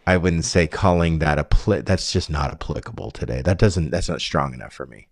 I 0.05 0.17
wouldn't 0.17 0.45
say 0.45 0.67
calling 0.67 1.19
that 1.19 1.39
a 1.39 1.43
pl- 1.43 1.81
that's 1.81 2.11
just 2.11 2.29
not 2.29 2.51
applicable 2.51 3.09
today. 3.09 3.41
That 3.41 3.57
doesn't 3.57 3.89
that's 3.89 4.09
not 4.09 4.21
strong 4.21 4.53
enough 4.53 4.73
for 4.73 4.85
me. 4.85 5.07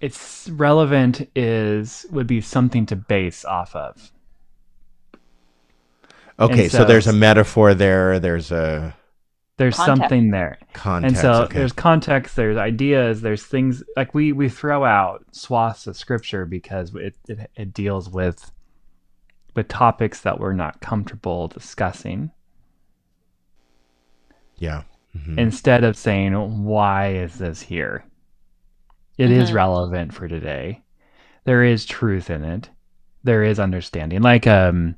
It's 0.00 0.48
relevant 0.50 1.28
is 1.34 2.06
would 2.10 2.26
be 2.26 2.40
something 2.40 2.86
to 2.86 2.96
base 2.96 3.44
off 3.44 3.74
of. 3.74 4.12
Okay, 6.38 6.68
so, 6.68 6.78
so- 6.78 6.84
there's 6.84 7.06
a 7.06 7.12
metaphor 7.12 7.74
there. 7.74 8.18
There's 8.18 8.52
a 8.52 8.94
There's 9.56 9.76
Context. 9.76 10.00
something 10.00 10.30
there. 10.30 10.58
context. 10.74 11.16
and 11.16 11.22
so 11.22 11.42
okay. 11.44 11.58
there's 11.58 11.72
context 11.72 12.36
there's 12.36 12.58
ideas 12.58 13.22
there's 13.22 13.42
things 13.42 13.82
like 13.96 14.14
we 14.14 14.32
we 14.32 14.48
throw 14.50 14.84
out 14.84 15.24
swaths 15.32 15.86
of 15.86 15.96
scripture 15.96 16.44
because 16.44 16.94
it, 16.94 17.14
it 17.26 17.50
it 17.56 17.72
deals 17.72 18.10
with 18.10 18.52
with 19.54 19.66
topics 19.68 20.20
that 20.20 20.38
we're 20.38 20.52
not 20.52 20.80
comfortable 20.82 21.48
discussing 21.48 22.30
yeah. 24.58 24.82
Mhm. 25.16 25.38
instead 25.38 25.84
of 25.84 25.96
saying 25.96 26.64
why 26.64 27.08
is 27.14 27.38
this 27.38 27.62
here 27.62 28.04
It 29.18 29.30
is 29.30 29.50
Mhm. 29.50 29.54
relevant 29.54 30.14
for 30.14 30.28
today. 30.28 30.82
There 31.44 31.62
is 31.64 31.86
truth 31.86 32.28
in 32.30 32.44
it. 32.44 32.68
There 33.24 33.42
is 33.42 33.58
understanding. 33.58 34.22
Like 34.22 34.46
um 34.46 34.96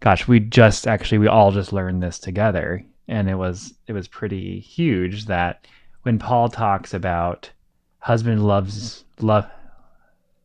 gosh 0.00 0.26
we 0.28 0.40
just 0.40 0.86
actually 0.86 1.18
we 1.18 1.26
all 1.28 1.50
just 1.52 1.72
learned 1.72 2.02
this 2.02 2.18
together. 2.18 2.84
And 3.08 3.28
it 3.28 3.34
was 3.36 3.74
it 3.86 3.92
was 3.92 4.08
pretty 4.08 4.60
huge 4.60 5.26
that 5.26 5.66
when 6.02 6.18
paul 6.18 6.48
talks 6.48 6.94
about 6.94 7.50
husband 7.98 8.46
loves 8.46 9.04
love 9.20 9.46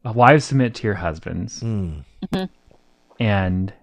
wives 0.03 0.45
submit 0.45 0.76
to 0.76 0.84
your 0.88 0.95
husbands. 0.95 1.61
Mm. 1.63 2.03
and 3.19 3.73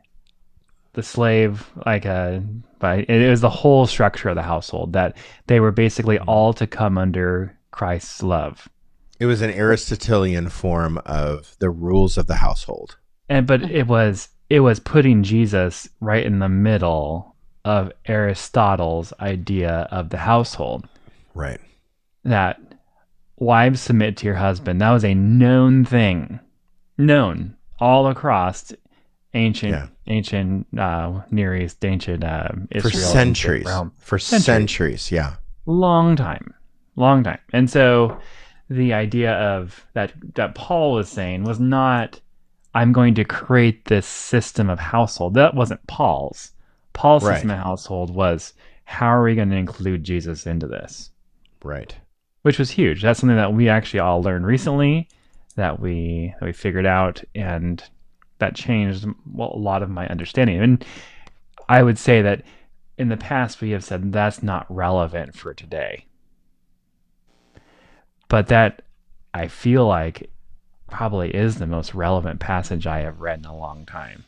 the 0.94 1.02
slave 1.02 1.70
like 1.86 2.05
uh 2.05 2.40
by 2.78 2.97
it 3.09 3.30
was 3.30 3.40
the 3.40 3.48
whole 3.48 3.86
structure 3.86 4.28
of 4.28 4.34
the 4.36 4.43
household 4.43 4.93
that 4.93 5.16
they 5.47 5.59
were 5.60 5.70
basically 5.72 6.18
all 6.20 6.52
to 6.52 6.66
come 6.66 6.98
under 6.98 7.56
christ's 7.70 8.22
love 8.22 8.68
It 9.23 9.27
was 9.27 9.40
an 9.40 9.51
Aristotelian 9.53 10.49
form 10.49 10.99
of 11.07 11.55
the 11.61 11.70
rules 11.70 12.19
of 12.19 12.27
the 12.27 12.35
household. 12.35 12.97
and 13.28 13.47
but 13.47 13.62
it 13.70 13.86
was 13.86 14.28
it 14.51 14.59
was 14.61 14.81
putting 14.81 15.23
jesus 15.23 15.89
right 16.01 16.27
in 16.27 16.40
the 16.40 16.49
middle 16.49 17.36
of 17.65 17.93
aristotle's 18.09 19.12
idea 19.20 19.86
of 19.93 20.09
the 20.11 20.16
household 20.19 20.89
Right. 21.35 21.61
that 22.24 22.59
wives 23.39 23.81
submit 23.81 24.16
to 24.16 24.27
your 24.27 24.35
husband 24.35 24.81
that 24.81 24.90
was 24.90 25.05
a 25.05 25.15
known 25.15 25.85
thing 25.85 26.40
known 26.99 27.55
all 27.78 28.09
across 28.09 28.73
ancient 29.35 29.73
Yeah. 29.73 29.86
ancient 30.09 30.66
uh 30.77 31.20
near 31.31 31.55
east 31.55 31.85
ancient 31.85 32.24
uh 32.24 32.49
For 32.81 32.90
centuries. 32.90 33.69
For 33.99 34.19
Centuries. 34.19 34.44
centuries. 34.44 35.12
Yeah. 35.12 35.35
long 35.65 36.16
time 36.16 36.53
long 36.97 37.23
time 37.23 37.39
and 37.53 37.70
so 37.70 38.19
the 38.74 38.93
idea 38.93 39.32
of 39.35 39.86
that 39.94 40.12
that 40.35 40.55
paul 40.55 40.93
was 40.93 41.09
saying 41.09 41.44
was 41.44 41.61
not 41.61 42.20
i'm 42.74 42.93
going 42.93 43.15
to 43.15 43.24
create 43.24 43.85
this 43.86 44.07
system 44.07 44.70
of 44.70 44.78
household. 44.78 45.35
That 45.35 45.55
wasn't 45.55 45.86
paul's. 45.86 46.53
Paul's 46.94 47.24
Right. 47.24 47.35
system 47.35 47.51
of 47.51 47.59
household 47.59 48.15
was 48.15 48.55
how 48.85 49.09
are 49.09 49.23
we 49.23 49.35
going 49.35 49.51
to 49.51 49.57
include 49.57 50.05
jesus 50.05 50.47
into 50.47 50.66
this? 50.66 51.11
Right. 51.62 51.94
which 52.43 52.59
was 52.59 52.70
huge. 52.70 53.03
That's 53.03 53.20
something 53.20 53.36
that 53.36 53.53
we 53.55 53.69
actually 53.69 54.01
all 54.01 54.23
learned 54.23 54.47
recently 54.47 55.09
that 55.57 55.78
we 55.81 56.35
that 56.40 56.47
we 56.47 56.53
figured 56.53 56.86
out 56.86 57.23
and 57.35 57.82
that 58.39 58.55
changed 58.57 59.07
well, 59.32 59.53
a 59.55 59.59
lot 59.59 59.82
of 59.82 59.90
my 59.90 60.07
understanding. 60.09 60.59
And 60.61 60.85
i 61.69 61.82
would 61.82 61.99
say 61.99 62.23
that 62.23 62.43
in 62.99 63.09
the 63.09 63.16
past 63.16 63.61
we 63.61 63.70
have 63.70 63.85
said 63.85 64.12
that's 64.12 64.43
not 64.43 64.66
relevant 64.69 65.35
for 65.36 65.55
today 65.55 66.05
but 68.32 68.46
that 68.46 68.80
i 69.34 69.46
feel 69.46 69.86
like 69.86 70.30
probably 70.88 71.28
is 71.34 71.56
the 71.56 71.66
most 71.66 71.94
relevant 71.94 72.40
passage 72.40 72.86
i 72.86 73.00
have 73.00 73.20
read 73.20 73.40
in 73.40 73.44
a 73.44 73.54
long 73.54 73.84
time. 73.84 74.24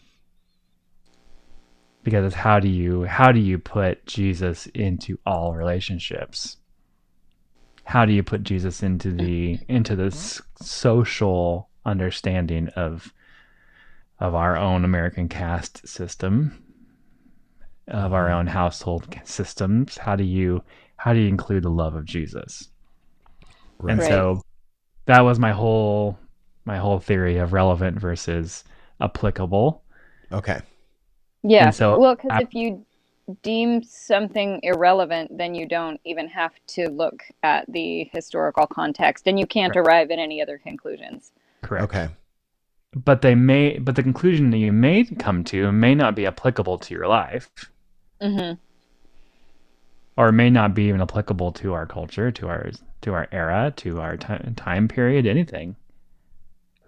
Because 2.02 2.26
it's 2.26 2.34
how 2.34 2.60
do 2.60 2.68
you 2.68 3.04
how 3.04 3.32
do 3.32 3.40
you 3.40 3.58
put 3.58 4.04
jesus 4.04 4.66
into 4.74 5.18
all 5.24 5.54
relationships? 5.54 6.58
How 7.84 8.04
do 8.04 8.12
you 8.12 8.22
put 8.22 8.42
jesus 8.42 8.82
into 8.82 9.10
the 9.10 9.58
into 9.68 9.96
the 9.96 10.10
social 10.60 11.70
understanding 11.86 12.68
of 12.76 13.14
of 14.20 14.34
our 14.34 14.54
own 14.54 14.84
american 14.84 15.30
caste 15.30 15.88
system 15.88 16.62
of 17.88 18.12
our 18.12 18.30
own 18.30 18.48
household 18.48 19.18
systems? 19.24 19.96
How 19.96 20.14
do 20.14 20.24
you 20.24 20.62
how 20.96 21.14
do 21.14 21.20
you 21.20 21.28
include 21.28 21.62
the 21.62 21.70
love 21.70 21.94
of 21.94 22.04
jesus 22.04 22.68
and 23.80 24.00
Right. 24.00 24.08
so 24.08 24.40
that 25.06 25.20
was 25.20 25.38
my 25.38 25.52
whole 25.52 26.18
my 26.64 26.78
whole 26.78 26.98
theory 26.98 27.36
of 27.36 27.52
relevant 27.52 27.98
versus 27.98 28.64
applicable 29.00 29.82
Okay. 30.32 30.60
Yeah. 31.42 31.66
And 31.66 31.74
so 31.74 31.98
well, 31.98 32.14
because 32.16 32.40
if 32.40 32.54
you 32.54 32.84
deem 33.42 33.82
something 33.82 34.60
irrelevant, 34.62 35.36
then 35.36 35.54
you 35.54 35.66
don't 35.66 36.00
even 36.04 36.28
have 36.28 36.52
to 36.68 36.88
look 36.88 37.22
at 37.42 37.64
the 37.70 38.04
historical 38.12 38.66
context 38.66 39.26
and 39.26 39.38
you 39.38 39.46
can't 39.46 39.76
arrive 39.76 40.10
at 40.10 40.18
any 40.18 40.42
other 40.42 40.58
conclusions. 40.58 41.32
correct 41.62 41.84
Okay. 41.84 42.08
but 42.94 43.22
they 43.22 43.34
may 43.34 43.78
but 43.78 43.96
the 43.96 44.02
conclusion 44.02 44.50
that 44.50 44.58
you 44.58 44.72
may 44.72 45.04
come 45.04 45.44
to 45.44 45.72
may 45.72 45.94
not 45.94 46.14
be 46.14 46.26
applicable 46.26 46.78
to 46.78 46.94
your 46.94 47.06
life 47.08 47.50
Mm 48.22 48.34
hmm 48.58 48.63
or 50.16 50.32
may 50.32 50.50
not 50.50 50.74
be 50.74 50.84
even 50.88 51.00
applicable 51.00 51.52
to 51.52 51.72
our 51.72 51.86
culture 51.86 52.30
to 52.30 52.48
our 52.48 52.70
to 53.00 53.12
our 53.12 53.28
era 53.32 53.72
to 53.76 54.00
our 54.00 54.16
ti- 54.16 54.52
time 54.56 54.88
period 54.88 55.26
anything 55.26 55.76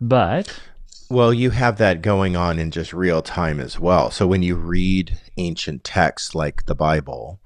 but 0.00 0.60
Well, 1.08 1.32
you 1.32 1.50
have 1.50 1.78
that 1.78 2.02
going 2.02 2.36
on 2.36 2.58
in 2.58 2.70
just 2.70 2.92
real 2.92 3.22
time 3.22 3.60
as 3.60 3.78
well. 3.78 4.10
So 4.10 4.26
when 4.26 4.42
you 4.42 4.56
read 4.56 5.18
ancient 5.36 5.84
texts 5.84 6.34
like 6.34 6.66
the 6.66 6.74
Bible, 6.74 7.40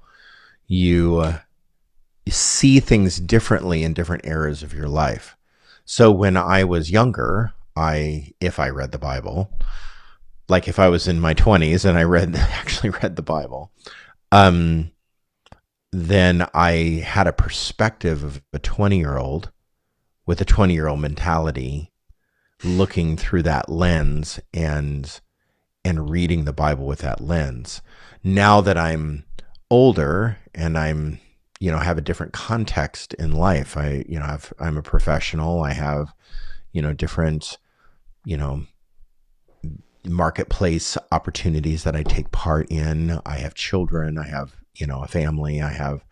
you 0.67 1.17
uh, 1.19 1.39
see 2.27 2.79
things 2.79 3.19
differently 3.19 3.83
in 3.83 3.93
different 3.93 4.25
eras 4.25 4.63
of 4.63 4.73
your 4.73 4.87
life. 4.87 5.37
So 5.85 6.11
when 6.11 6.37
I 6.37 6.63
was 6.63 6.91
younger, 6.91 7.53
I 7.75 8.33
if 8.39 8.59
I 8.59 8.69
read 8.69 8.91
the 8.91 8.99
Bible, 8.99 9.51
like 10.49 10.67
if 10.67 10.79
I 10.79 10.89
was 10.89 11.07
in 11.07 11.19
my 11.19 11.33
20s 11.33 11.85
and 11.85 11.97
I 11.97 12.03
read 12.03 12.35
actually 12.35 12.89
read 12.89 13.15
the 13.15 13.21
Bible, 13.21 13.71
um 14.31 14.91
then 15.91 16.47
I 16.53 17.03
had 17.05 17.27
a 17.27 17.33
perspective 17.33 18.23
of 18.23 18.41
a 18.53 18.59
20-year-old 18.59 19.51
with 20.25 20.39
a 20.39 20.45
20-year-old 20.45 20.99
mentality 20.99 21.91
looking 22.63 23.17
through 23.17 23.43
that 23.43 23.69
lens 23.69 24.39
and 24.53 25.19
and 25.83 26.11
reading 26.11 26.45
the 26.45 26.53
Bible 26.53 26.85
with 26.85 26.99
that 26.99 27.19
lens. 27.19 27.81
Now 28.23 28.61
that 28.61 28.77
I'm 28.77 29.25
older 29.69 30.37
and 30.53 30.77
I'm 30.77 31.19
you 31.59 31.71
know 31.71 31.77
have 31.77 31.97
a 31.97 32.01
different 32.01 32.33
context 32.33 33.13
in 33.15 33.33
life, 33.33 33.75
I 33.75 34.05
you 34.07 34.19
know 34.19 34.25
have 34.25 34.53
I'm 34.59 34.77
a 34.77 34.83
professional. 34.83 35.63
I 35.63 35.73
have 35.73 36.13
you 36.71 36.81
know 36.81 36.93
different 36.93 37.57
you 38.25 38.37
know 38.37 38.65
marketplace 40.05 40.97
opportunities 41.11 41.83
that 41.83 41.95
I 41.95 42.03
take 42.03 42.31
part 42.31 42.71
in. 42.71 43.19
I 43.25 43.37
have 43.37 43.53
children. 43.53 44.17
I 44.17 44.27
have 44.27 44.60
you 44.75 44.87
know 44.87 45.03
a 45.03 45.07
family. 45.07 45.61
I 45.61 45.71
have 45.71 46.03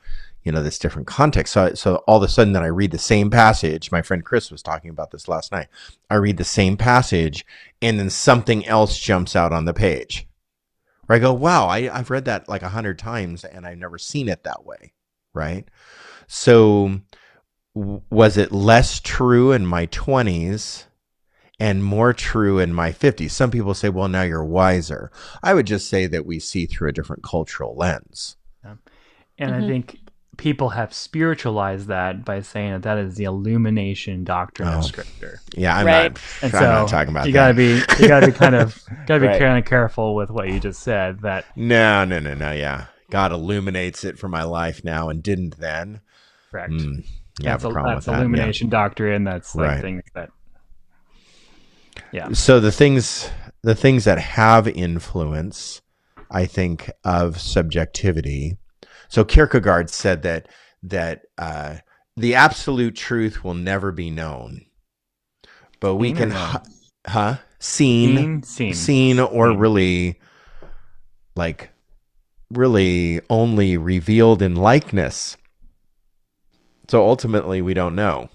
you 0.43 0.51
know, 0.51 0.63
this 0.63 0.79
different 0.79 1.07
context. 1.07 1.53
So, 1.53 1.73
so 1.73 1.97
all 2.07 2.17
of 2.17 2.23
a 2.23 2.27
sudden, 2.27 2.53
that 2.53 2.63
I 2.63 2.67
read 2.67 2.91
the 2.91 2.97
same 2.97 3.29
passage. 3.29 3.91
My 3.91 4.01
friend 4.01 4.23
Chris 4.23 4.51
was 4.51 4.63
talking 4.63 4.89
about 4.89 5.11
this 5.11 5.27
last 5.27 5.51
night. 5.51 5.67
I 6.09 6.15
read 6.15 6.37
the 6.37 6.43
same 6.43 6.77
passage, 6.77 7.45
and 7.81 7.99
then 7.99 8.09
something 8.09 8.65
else 8.65 8.97
jumps 8.97 9.35
out 9.35 9.51
on 9.51 9.65
the 9.65 9.73
page. 9.73 10.27
Where 11.05 11.17
I 11.17 11.19
go, 11.19 11.33
wow, 11.33 11.67
I, 11.67 11.95
I've 11.95 12.09
read 12.09 12.25
that 12.25 12.47
like 12.47 12.61
a 12.61 12.69
hundred 12.69 12.99
times, 12.99 13.43
and 13.43 13.65
I've 13.65 13.77
never 13.77 13.97
seen 13.97 14.29
it 14.29 14.43
that 14.43 14.65
way, 14.65 14.93
right? 15.33 15.67
So, 16.27 17.01
was 17.75 18.37
it 18.37 18.51
less 18.51 18.99
true 18.99 19.51
in 19.51 19.65
my 19.65 19.85
twenties? 19.87 20.85
and 21.61 21.83
more 21.83 22.13
true 22.13 22.57
in 22.57 22.73
my 22.73 22.89
50s. 22.89 23.31
Some 23.31 23.51
people 23.51 23.73
say, 23.73 23.89
well, 23.89 24.07
now 24.07 24.21
you're 24.21 24.45
wiser. 24.45 25.11
I 25.43 25.53
would 25.53 25.67
just 25.67 25.89
say 25.89 26.07
that 26.07 26.25
we 26.25 26.39
see 26.39 26.65
through 26.65 26.87
a 26.87 26.93
different 26.93 27.21
cultural 27.21 27.75
lens. 27.75 28.37
And 29.39 29.51
Mhm. 29.51 29.63
I 29.63 29.67
think 29.67 29.97
people 30.37 30.69
have 30.69 30.93
spiritualized 30.93 31.87
that 31.87 32.23
by 32.23 32.41
saying 32.41 32.71
that 32.71 32.83
that 32.83 32.97
is 32.97 33.15
the 33.15 33.23
illumination 33.25 34.23
doctrine 34.23 34.67
Oh. 34.69 34.77
of 34.79 34.85
scripture. 34.85 35.39
Yeah, 35.55 35.75
I'm 35.77 35.85
Right. 35.85 36.11
not. 36.13 36.21
And 36.41 36.53
I'm 36.55 36.61
so 36.61 36.69
not 36.71 36.87
talking 36.89 37.09
about 37.13 37.25
you 37.27 37.33
that. 37.33 37.39
gotta 37.39 37.53
be 37.55 37.81
you 38.01 38.07
gotta 38.07 38.27
be 38.27 38.31
kind 38.33 38.55
of 38.55 38.79
gotta 39.07 39.21
be 39.21 39.27
Right. 39.27 39.39
kind 39.39 39.57
of 39.57 39.65
careful 39.65 40.15
with 40.15 40.29
what 40.29 40.47
you 40.49 40.59
just 40.59 40.81
said. 40.81 41.21
That 41.21 41.45
No, 41.57 42.05
no, 42.05 42.19
no, 42.19 42.35
no. 42.35 42.51
Yeah, 42.51 42.85
God 43.09 43.31
illuminates 43.31 44.03
it 44.05 44.17
for 44.19 44.27
my 44.29 44.43
life 44.43 44.83
now, 44.83 45.09
and 45.09 45.21
didn't 45.23 45.57
then. 45.59 46.01
correct. 46.51 46.71
Mm, 46.71 47.03
yeah, 47.39 47.51
that's 47.51 47.63
a 47.65 47.69
a, 47.69 47.73
that's 47.73 47.95
with 47.95 48.05
that. 48.05 48.11
yeah. 48.11 48.17
illumination 48.19 48.69
doctrine. 48.69 49.23
That's 49.25 49.55
like 49.55 49.67
Right. 49.67 49.81
things 49.81 50.03
that 50.15 50.29
yeah. 52.11 52.31
So 52.33 52.59
the 52.59 52.71
things, 52.71 53.29
the 53.61 53.75
things 53.75 54.05
that 54.05 54.19
have 54.19 54.67
influence, 54.67 55.81
I 56.31 56.45
think, 56.45 56.89
of 57.03 57.39
subjectivity. 57.39 58.57
So 59.09 59.23
Kierkegaard 59.25 59.89
said 59.89 60.21
that 60.23 60.47
that 60.83 61.23
uh, 61.37 61.77
the 62.15 62.35
absolute 62.35 62.95
truth 62.95 63.43
will 63.43 63.53
never 63.55 63.91
be 63.91 64.09
known, 64.09 64.65
but 65.79 65.95
we 65.95 66.09
Seen 66.09 66.17
can, 66.17 66.29
known? 66.29 66.51
hu- 66.51 66.59
huh? 67.07 67.35
Seen, 67.59 68.15
Seen, 68.15 68.43
seen. 68.43 68.73
seen 68.73 69.19
or 69.19 69.49
Seen. 69.49 69.57
really 69.57 70.19
like 71.35 71.71
really 72.51 73.19
only 73.29 73.77
revealed 73.77 74.41
in 74.41 74.55
likeness 74.55 75.37
so 76.87 77.03
ultimately 77.07 77.61
we 77.61 77.73
don't 77.73 77.95
know 77.95 78.29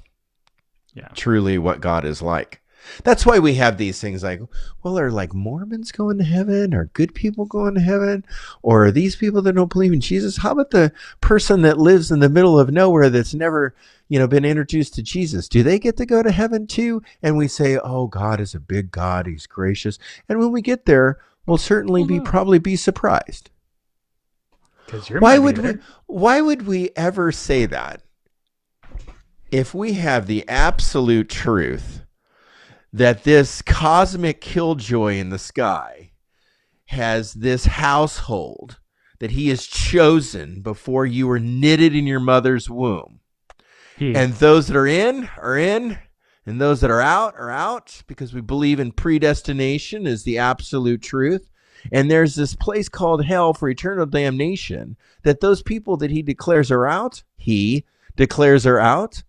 Yeah. 0.94 1.08
truly 1.14 1.58
what 1.58 1.80
god 1.80 2.04
is 2.04 2.22
like 2.22 2.60
that's 3.02 3.24
why 3.26 3.38
we 3.38 3.54
have 3.54 3.78
these 3.78 4.00
things 4.00 4.22
like 4.22 4.40
well 4.82 4.98
are 4.98 5.10
like 5.10 5.34
mormons 5.34 5.92
going 5.92 6.18
to 6.18 6.24
heaven? 6.24 6.74
Are 6.74 6.86
good 6.86 7.14
people 7.14 7.44
going 7.44 7.74
to 7.74 7.80
heaven? 7.80 8.24
Or 8.62 8.86
are 8.86 8.90
these 8.90 9.16
people 9.16 9.42
that 9.42 9.54
don't 9.54 9.72
believe 9.72 9.92
in 9.92 10.00
jesus? 10.00 10.38
How 10.38 10.52
about 10.52 10.70
the 10.70 10.92
person 11.20 11.62
that 11.62 11.78
lives 11.78 12.10
in 12.10 12.20
the 12.20 12.28
middle 12.28 12.58
of 12.58 12.70
nowhere 12.70 13.10
that's 13.10 13.34
never 13.34 13.74
you 14.08 14.18
know 14.18 14.26
been 14.26 14.44
introduced 14.44 14.94
to 14.94 15.02
jesus? 15.02 15.48
Do 15.48 15.62
they 15.62 15.78
get 15.78 15.96
to 15.96 16.06
go 16.06 16.22
to 16.22 16.30
heaven 16.32 16.66
too? 16.66 17.02
And 17.22 17.36
we 17.36 17.48
say 17.48 17.78
oh 17.78 18.06
god 18.06 18.40
is 18.40 18.54
a 18.54 18.60
big 18.60 18.90
god. 18.90 19.26
He's 19.26 19.46
gracious. 19.46 19.98
And 20.28 20.38
when 20.38 20.52
we 20.52 20.62
get 20.62 20.86
there 20.86 21.18
we'll 21.46 21.58
certainly 21.58 22.04
be 22.04 22.20
Mhm. 22.20 22.24
probably 22.24 22.58
be 22.58 22.76
surprised. 22.76 23.50
You're 25.08 25.18
why 25.20 25.38
would 25.38 25.58
we 25.58 25.74
why 26.06 26.40
would 26.40 26.66
we 26.66 26.90
ever 26.94 27.32
say 27.32 27.66
that 27.66 28.02
if 29.50 29.74
we 29.74 29.94
have 29.94 30.26
the 30.26 30.48
absolute 30.48 31.28
truth 31.28 32.02
that 32.94 33.24
this 33.24 33.60
cosmic 33.60 34.40
killjoy 34.40 35.16
in 35.16 35.30
the 35.30 35.38
sky 35.38 36.12
has 36.86 37.34
this 37.34 37.64
household 37.64 38.78
that 39.18 39.32
he 39.32 39.48
has 39.48 39.66
chosen 39.66 40.62
before 40.62 41.04
you 41.04 41.26
were 41.26 41.40
knitted 41.40 41.92
in 41.92 42.06
your 42.06 42.20
mother's 42.20 42.70
womb. 42.70 43.18
He, 43.98 44.14
and 44.14 44.32
those 44.34 44.68
that 44.68 44.76
are 44.76 44.86
in 44.86 45.28
are 45.36 45.58
in. 45.58 45.98
And 46.46 46.60
those 46.60 46.82
that 46.82 46.90
are 46.90 47.00
out 47.00 47.34
are 47.36 47.50
out. 47.50 48.02
Because 48.06 48.32
we 48.32 48.40
believe 48.40 48.78
in 48.78 48.92
predestination 48.92 50.06
is 50.06 50.22
the 50.22 50.38
absolute 50.38 51.02
truth. 51.02 51.50
And 51.90 52.08
there's 52.08 52.36
this 52.36 52.54
place 52.54 52.88
called 52.88 53.24
hell 53.24 53.54
for 53.54 53.68
eternal 53.68 54.06
damnation 54.06 54.96
that 55.24 55.40
those 55.40 55.62
people 55.62 55.96
that 55.96 56.12
he 56.12 56.22
declares 56.22 56.70
are 56.70 56.86
out 56.86 57.24
he 57.36 57.84
declares 58.16 58.66
are 58.66 58.78
out 58.78 59.24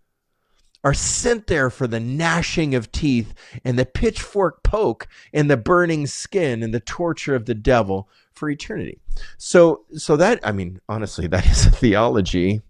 are 0.86 0.94
sent 0.94 1.48
there 1.48 1.70
for 1.70 1.88
the 1.88 2.00
gnashing 2.00 2.74
of 2.76 2.90
teeth 2.94 3.34
and 3.66 3.78
the 3.78 3.86
pitchfork 3.86 4.64
poke 4.64 5.08
and 5.34 5.52
the 5.52 5.58
burning 5.58 6.08
skin 6.08 6.64
and 6.64 6.74
the 6.74 6.80
torture 6.80 7.36
of 7.36 7.46
the 7.46 7.56
devil 7.56 8.08
for 8.32 8.50
eternity 8.50 9.00
so 9.38 9.84
so 9.94 10.16
that 10.16 10.40
i 10.44 10.52
mean 10.52 10.80
honestly 10.88 11.28
that 11.28 11.46
is 11.48 11.66
a 11.66 11.72
theology 11.72 12.62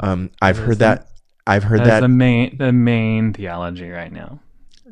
um 0.00 0.30
i've 0.42 0.58
heard 0.58 0.78
that 0.78 1.06
i've 1.46 1.64
heard 1.64 1.80
that's 1.80 1.88
that 1.88 2.00
the 2.00 2.08
main 2.08 2.56
the 2.58 2.72
main 2.72 3.32
theology 3.32 3.88
right 3.88 4.12
now. 4.12 4.38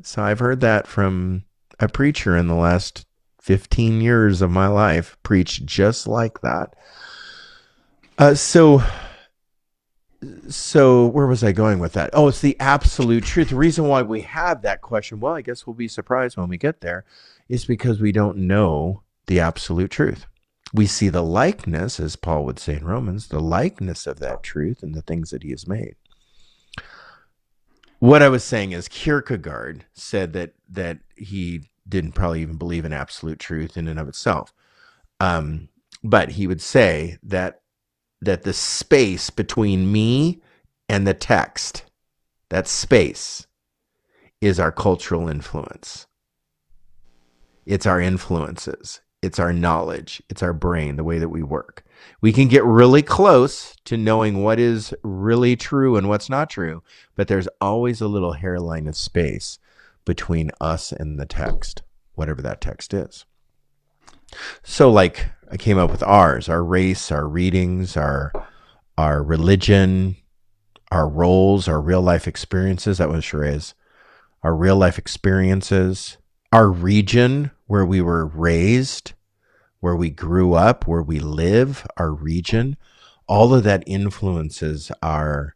so 0.02 0.22
I've 0.22 0.38
heard 0.38 0.60
that 0.60 0.86
from 0.86 1.44
a 1.80 1.88
preacher 1.88 2.36
in 2.36 2.48
the 2.48 2.54
last 2.54 3.06
15 3.48 4.00
years 4.00 4.42
of 4.42 4.50
my 4.50 4.66
life 4.66 5.16
preach 5.22 5.64
just 5.64 6.06
like 6.06 6.40
that. 6.42 6.74
Uh, 8.18 8.34
so, 8.34 8.82
so 10.48 11.06
where 11.06 11.26
was 11.26 11.44
I 11.44 11.52
going 11.52 11.78
with 11.78 11.92
that? 11.92 12.10
Oh, 12.12 12.28
it's 12.28 12.40
the 12.40 12.58
absolute 12.58 13.24
truth. 13.24 13.50
The 13.50 13.56
reason 13.56 13.86
why 13.86 14.02
we 14.02 14.22
have 14.22 14.62
that 14.62 14.80
question, 14.80 15.20
well, 15.20 15.34
I 15.34 15.42
guess 15.42 15.66
we'll 15.66 15.74
be 15.74 15.88
surprised 15.88 16.36
when 16.36 16.48
we 16.48 16.58
get 16.58 16.80
there, 16.80 17.04
is 17.48 17.64
because 17.64 18.00
we 18.00 18.12
don't 18.12 18.38
know 18.38 19.02
the 19.26 19.40
absolute 19.40 19.90
truth. 19.90 20.26
We 20.72 20.86
see 20.86 21.08
the 21.08 21.22
likeness, 21.22 21.98
as 21.98 22.16
Paul 22.16 22.44
would 22.44 22.58
say 22.58 22.76
in 22.76 22.84
Romans, 22.84 23.28
the 23.28 23.40
likeness 23.40 24.06
of 24.06 24.20
that 24.20 24.42
truth 24.42 24.82
and 24.82 24.94
the 24.94 25.02
things 25.02 25.30
that 25.30 25.42
he 25.42 25.50
has 25.50 25.66
made. 25.66 25.96
What 28.00 28.22
I 28.22 28.28
was 28.28 28.44
saying 28.44 28.72
is 28.72 28.86
Kierkegaard 28.88 29.84
said 29.92 30.32
that 30.34 30.54
that 30.68 30.98
he 31.16 31.62
didn't 31.88 32.12
probably 32.12 32.42
even 32.42 32.56
believe 32.56 32.84
in 32.84 32.92
absolute 32.92 33.38
truth 33.38 33.76
in 33.76 33.88
and 33.88 33.98
of 33.98 34.08
itself. 34.08 34.52
Um, 35.20 35.68
but 36.04 36.32
he 36.32 36.46
would 36.46 36.60
say 36.60 37.18
that 37.22 37.62
that 38.20 38.42
the 38.42 38.52
space 38.52 39.30
between 39.30 39.90
me 39.92 40.42
and 40.88 41.06
the 41.06 41.14
text, 41.14 41.84
that 42.48 42.66
space, 42.66 43.46
is 44.40 44.58
our 44.58 44.72
cultural 44.72 45.28
influence. 45.28 46.06
It's 47.66 47.86
our 47.86 48.00
influences. 48.00 49.00
It's 49.20 49.38
our 49.38 49.52
knowledge. 49.52 50.22
It's 50.28 50.42
our 50.42 50.52
brain, 50.52 50.96
the 50.96 51.04
way 51.04 51.18
that 51.18 51.28
we 51.28 51.42
work. 51.42 51.84
We 52.20 52.32
can 52.32 52.48
get 52.48 52.64
really 52.64 53.02
close 53.02 53.74
to 53.84 53.96
knowing 53.96 54.42
what 54.42 54.60
is 54.60 54.94
really 55.02 55.56
true 55.56 55.96
and 55.96 56.08
what's 56.08 56.30
not 56.30 56.48
true, 56.48 56.82
but 57.16 57.28
there's 57.28 57.48
always 57.60 58.00
a 58.00 58.08
little 58.08 58.34
hairline 58.34 58.86
of 58.86 58.96
space 58.96 59.58
between 60.04 60.50
us 60.60 60.92
and 60.92 61.18
the 61.18 61.26
text, 61.26 61.82
whatever 62.14 62.40
that 62.42 62.60
text 62.60 62.94
is. 62.94 63.26
So, 64.62 64.90
like, 64.90 65.26
I 65.50 65.56
came 65.56 65.78
up 65.78 65.90
with 65.90 66.02
ours, 66.02 66.48
our 66.48 66.62
race, 66.62 67.10
our 67.10 67.26
readings, 67.26 67.96
our 67.96 68.32
our 68.98 69.22
religion, 69.22 70.16
our 70.90 71.08
roles, 71.08 71.68
our 71.68 71.80
real 71.80 72.02
life 72.02 72.26
experiences. 72.26 72.98
That 72.98 73.08
was 73.08 73.24
sure 73.24 73.44
is. 73.44 73.74
Our 74.42 74.54
real 74.54 74.76
life 74.76 74.98
experiences, 74.98 76.18
our 76.52 76.68
region 76.68 77.50
where 77.66 77.84
we 77.84 78.00
were 78.00 78.26
raised, 78.26 79.12
where 79.80 79.96
we 79.96 80.10
grew 80.10 80.54
up, 80.54 80.86
where 80.86 81.02
we 81.02 81.18
live, 81.18 81.86
our 81.96 82.12
region, 82.12 82.76
all 83.26 83.54
of 83.54 83.64
that 83.64 83.84
influences 83.86 84.90
our 85.02 85.54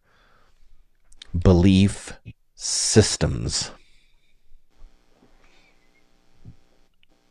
belief 1.36 2.14
systems. 2.54 3.70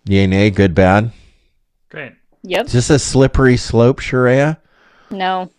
Yay, 0.05 0.27
nay, 0.27 0.49
good, 0.49 0.73
bad. 0.73 1.11
Great. 1.89 2.13
Yep. 2.43 2.67
Is 2.67 2.73
this 2.73 2.89
a 2.89 2.99
slippery 2.99 3.57
slope, 3.57 3.99
Shreya? 3.99 4.57
No. 5.09 5.49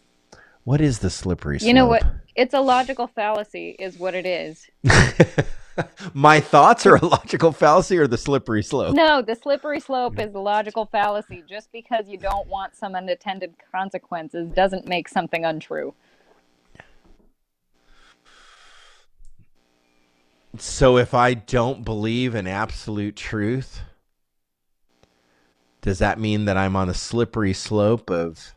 What 0.65 0.81
is 0.81 1.01
the 1.01 1.11
slippery 1.11 1.59
slope? 1.59 1.69
You 1.69 1.75
know 1.75 1.87
what? 1.87 2.05
It's 2.35 2.55
a 2.55 2.61
logical 2.61 3.07
fallacy, 3.07 3.77
is 3.79 3.99
what 3.99 4.15
it 4.15 4.27
is. 4.27 4.67
My 6.15 6.41
thoughts 6.41 6.87
are 6.87 6.97
a 6.97 7.05
logical 7.05 7.53
fallacy 7.53 7.99
or 7.99 8.07
the 8.07 8.19
slippery 8.19 8.63
slope? 8.63 8.95
No, 8.95 9.23
the 9.23 9.35
slippery 9.35 9.81
slope 9.81 10.19
is 10.19 10.35
a 10.35 10.39
logical 10.39 10.87
fallacy. 10.87 11.43
Just 11.49 11.71
because 11.73 12.09
you 12.09 12.19
don't 12.19 12.47
want 12.49 12.77
some 12.77 12.95
unintended 12.95 13.55
consequences 13.71 14.49
doesn't 14.51 14.87
make 14.87 15.09
something 15.09 15.45
untrue. 15.45 15.95
So 20.59 20.99
if 20.99 21.15
I 21.15 21.35
don't 21.35 21.85
believe 21.85 22.35
in 22.35 22.47
absolute 22.47 23.17
truth, 23.17 23.81
does 25.83 25.99
that 25.99 26.19
mean 26.19 26.47
that 26.47 26.57
I'm 26.57 26.77
on 26.77 26.89
a 26.89 26.95
slippery 26.95 27.53
slope 27.53 28.11
of 28.11 28.55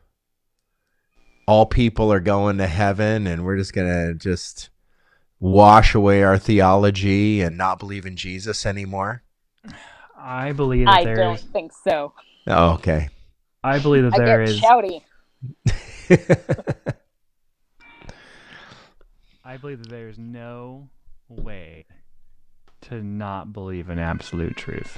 all 1.47 1.65
people 1.65 2.11
are 2.13 2.19
going 2.19 2.57
to 2.59 2.67
heaven 2.67 3.27
and 3.27 3.43
we're 3.43 3.57
just 3.57 3.73
going 3.73 3.87
to 3.87 4.13
just 4.13 4.69
wash 5.39 5.93
away 5.93 6.23
our 6.23 6.37
theology 6.37 7.41
and 7.41 7.57
not 7.57 7.79
believe 7.79 8.05
in 8.05 8.15
Jesus 8.15 8.65
anymore? 8.65 9.23
I 10.17 10.53
believe 10.53 10.85
that 10.85 10.97
I 10.99 11.03
there 11.03 11.15
don't 11.15 11.35
is. 11.35 11.43
think 11.43 11.71
so. 11.83 12.13
Oh, 12.47 12.73
okay. 12.73 13.09
I 13.63 13.79
believe 13.79 14.03
that 14.03 14.15
there 14.15 14.43
is. 14.43 14.63
I 14.63 14.81
there 14.81 14.91
get 14.91 15.01
is. 15.65 15.81
shouty. 16.09 16.85
I 19.43 19.57
believe 19.57 19.79
that 19.79 19.89
there's 19.89 20.17
no 20.17 20.89
way 21.27 21.85
to 22.81 23.03
not 23.03 23.51
believe 23.51 23.89
in 23.89 23.97
absolute 23.99 24.55
truth. 24.55 24.97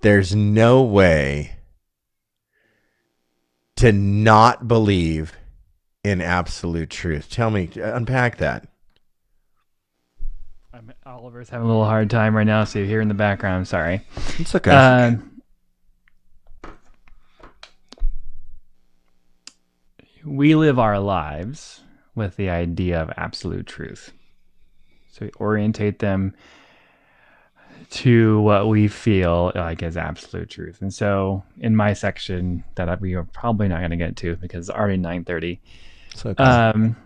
There's 0.00 0.34
no 0.34 0.82
way 0.82 1.56
to 3.76 3.92
not 3.92 4.68
believe 4.68 5.32
in 6.04 6.20
absolute 6.20 6.90
truth. 6.90 7.30
Tell 7.30 7.50
me, 7.50 7.68
unpack 7.76 8.38
that. 8.38 8.68
I'm, 10.72 10.92
Oliver's 11.04 11.48
having 11.48 11.64
a 11.64 11.68
little 11.68 11.84
hard 11.84 12.10
time 12.10 12.36
right 12.36 12.46
now, 12.46 12.64
so 12.64 12.78
you 12.78 12.84
hear 12.84 13.00
in 13.00 13.08
the 13.08 13.14
background. 13.14 13.56
I'm 13.56 13.64
sorry. 13.64 14.02
It's 14.38 14.54
okay. 14.54 14.70
Uh, 14.70 15.16
we 20.24 20.54
live 20.54 20.78
our 20.78 21.00
lives 21.00 21.80
with 22.14 22.36
the 22.36 22.50
idea 22.50 23.00
of 23.00 23.10
absolute 23.16 23.66
truth. 23.66 24.12
So 25.10 25.26
we 25.26 25.32
orientate 25.40 25.98
them 25.98 26.34
to 27.90 28.40
what 28.40 28.68
we 28.68 28.88
feel 28.88 29.52
like 29.54 29.82
is 29.82 29.96
absolute 29.96 30.50
truth. 30.50 30.82
And 30.82 30.92
so 30.92 31.42
in 31.58 31.74
my 31.74 31.92
section 31.94 32.64
that 32.74 33.00
we 33.00 33.14
are 33.14 33.24
probably 33.24 33.68
not 33.68 33.78
going 33.78 33.90
to 33.90 33.96
get 33.96 34.16
to 34.16 34.36
because 34.36 34.68
it's 34.68 34.76
already 34.76 34.98
9:30. 34.98 35.58
It's 36.12 36.26
okay. 36.26 36.42
Um, 36.42 36.96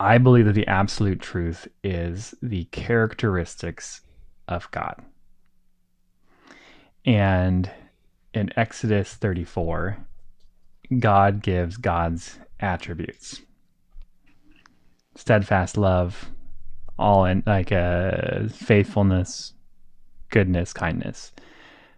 I 0.00 0.18
believe 0.18 0.46
that 0.46 0.54
the 0.54 0.66
absolute 0.66 1.20
truth 1.20 1.68
is 1.82 2.34
the 2.42 2.64
characteristics 2.66 4.00
of 4.46 4.70
God. 4.70 5.02
And 7.04 7.70
in 8.34 8.50
Exodus 8.56 9.14
34, 9.14 9.98
God 10.98 11.42
gives 11.42 11.76
God's 11.76 12.38
attributes 12.60 13.40
steadfast 15.18 15.76
love, 15.76 16.30
all 16.98 17.24
in 17.24 17.42
like 17.46 17.72
uh, 17.72 18.48
faithfulness, 18.48 19.54
goodness, 20.30 20.72
kindness. 20.72 21.32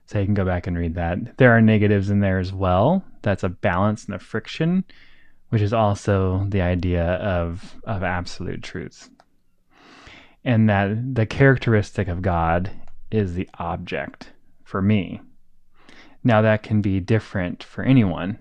So 0.07 0.19
you 0.19 0.25
can 0.25 0.35
go 0.35 0.45
back 0.45 0.67
and 0.67 0.77
read 0.77 0.97
that. 0.97 1.39
There 1.39 1.53
are 1.57 1.61
negatives 1.61 2.11
in 2.11 2.21
there 2.21 2.39
as 2.39 2.53
well. 2.53 3.05
That's 3.23 3.45
a 3.45 3.49
balance 3.49 4.05
and 4.07 4.15
a 4.15 4.19
friction, 4.19 4.85
which 5.51 5.63
is 5.63 5.73
also 5.73 6.45
the 6.49 6.63
idea 6.63 7.05
of 7.05 7.77
of 7.85 8.03
absolute 8.03 8.63
truth. 8.63 9.09
And 10.45 10.69
that 10.69 11.15
the 11.15 11.27
characteristic 11.27 12.09
of 12.09 12.23
God 12.23 12.71
is 13.11 13.35
the 13.35 13.49
object 13.59 14.33
for 14.65 14.81
me. 14.81 15.21
Now 16.25 16.43
that 16.43 16.63
can 16.63 16.81
be 16.83 17.01
different 17.01 17.63
for 17.63 17.83
anyone, 17.83 18.39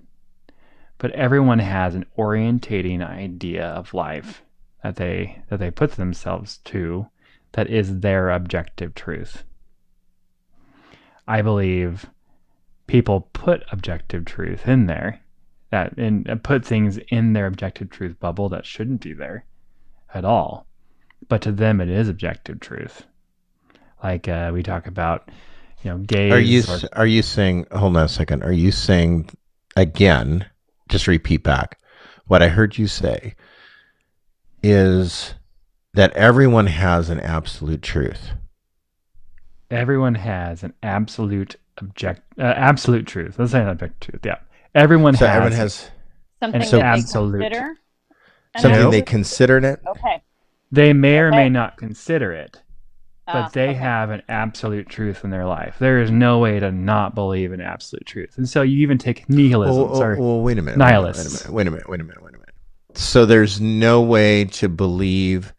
but 0.98 1.12
everyone 1.12 1.60
has 1.60 1.96
an 1.96 2.06
orientating 2.18 3.06
idea 3.06 3.66
of 3.66 3.94
life 3.94 4.44
that 4.84 4.96
they 4.96 5.42
that 5.50 5.58
they 5.58 5.72
put 5.72 5.94
themselves 5.94 6.58
to 6.66 7.08
that 7.54 7.70
is 7.70 8.00
their 8.00 8.30
objective 8.30 8.94
truth. 8.96 9.44
I 11.28 11.42
believe 11.42 12.10
people 12.88 13.30
put 13.34 13.64
objective 13.72 14.26
truth 14.26 14.68
in 14.68 14.88
there 14.88 15.22
that 15.72 15.98
and 15.98 16.26
put 16.44 16.66
things 16.66 16.98
in 17.10 17.34
their 17.34 17.46
objective 17.46 17.90
truth 17.90 18.20
bubble 18.20 18.50
that 18.50 18.66
shouldn't 18.66 19.02
be 19.02 19.14
there 19.14 19.46
at 20.14 20.26
all. 20.26 20.66
But 21.28 21.42
to 21.44 21.52
them 21.52 21.82
it 21.82 21.90
is 21.90 22.10
objective 22.10 22.60
truth. 22.60 23.06
Like 24.04 24.28
uh, 24.28 24.52
we 24.54 24.64
talk 24.64 24.88
about, 24.88 25.30
you 25.84 25.92
know, 25.92 25.98
gays. 25.98 26.32
Are 26.32 26.40
you 26.40 26.64
or- 26.68 27.00
are 27.00 27.08
you 27.08 27.22
saying? 27.22 27.68
Hold 27.72 27.98
on 27.98 28.06
a 28.06 28.08
second. 28.08 28.44
Are 28.44 28.52
you 28.52 28.72
saying 28.72 29.30
again? 29.76 30.46
Just 30.88 31.08
repeat 31.08 31.44
back. 31.44 31.78
What 32.26 32.42
I 32.42 32.48
heard 32.48 32.78
you 32.78 32.88
say 32.88 33.36
is 34.64 35.34
that 35.94 36.12
everyone 36.14 36.68
has 36.68 37.10
an 37.10 37.20
absolute 37.20 37.82
truth. 37.82 38.32
everyone 39.72 40.16
has 40.16 40.64
an 40.64 40.74
absolute 40.84 41.56
object 41.80 42.22
uh, 42.40 42.44
absolute 42.44 43.06
truth. 43.08 43.38
Let's 43.40 43.52
say 43.52 43.62
an 43.62 43.70
objective 43.70 44.00
truth. 44.12 44.26
Yeah. 44.26 44.38
Everyone 44.76 45.16
So 45.16 45.26
has 45.26 45.36
everyone 45.36 45.52
has 45.58 45.90
Something 46.42 46.64
so 46.64 46.78
that 46.78 46.84
they 46.84 46.88
absolute. 46.88 47.42
consider. 47.42 47.76
something 48.58 48.82
No. 48.82 48.92
they 48.92 49.02
consider 49.02 49.58
it. 49.58 49.82
Okay. 49.88 50.22
they 50.72 50.94
may 50.94 51.18
or 51.20 51.32
may 51.32 51.50
not 51.50 51.76
consider 51.78 52.32
it, 52.32 52.62
but 53.26 53.36
Ah, 53.36 53.50
they 53.54 53.70
okay. 53.70 53.74
have 53.74 54.10
an 54.10 54.22
absolute 54.30 54.88
truth 54.88 55.24
in 55.26 55.30
their 55.32 55.46
life. 55.46 55.76
There 55.80 56.00
is 56.02 56.10
no 56.12 56.40
way 56.40 56.60
to 56.60 56.72
not 56.72 57.14
believe 57.16 57.52
in 57.52 57.60
absolute 57.62 58.06
truth. 58.06 58.38
And 58.38 58.48
so 58.48 58.62
you 58.62 58.78
even 58.82 58.98
take 58.98 59.28
nihilism. 59.30 59.76
Well, 59.76 59.88
well, 59.88 59.96
sorry. 59.98 60.18
well, 60.20 60.42
wait 60.42 60.58
a 60.58 60.62
minute. 60.62 60.78
Nihilists. 60.78 61.48
Wait 61.50 61.68
a 61.68 61.72
minute. 61.72 61.90
Wait 61.90 62.00
a 62.00 62.04
minute. 62.04 62.22
Wait 62.24 62.24
a 62.24 62.24
minute. 62.24 62.24
Wait 62.24 62.30
a 62.30 62.32
minute. 62.38 62.39
So 63.00 63.26
there's 63.26 63.62
no 63.62 64.02
way 64.02 64.44
to 64.46 64.68
believe 64.68 65.54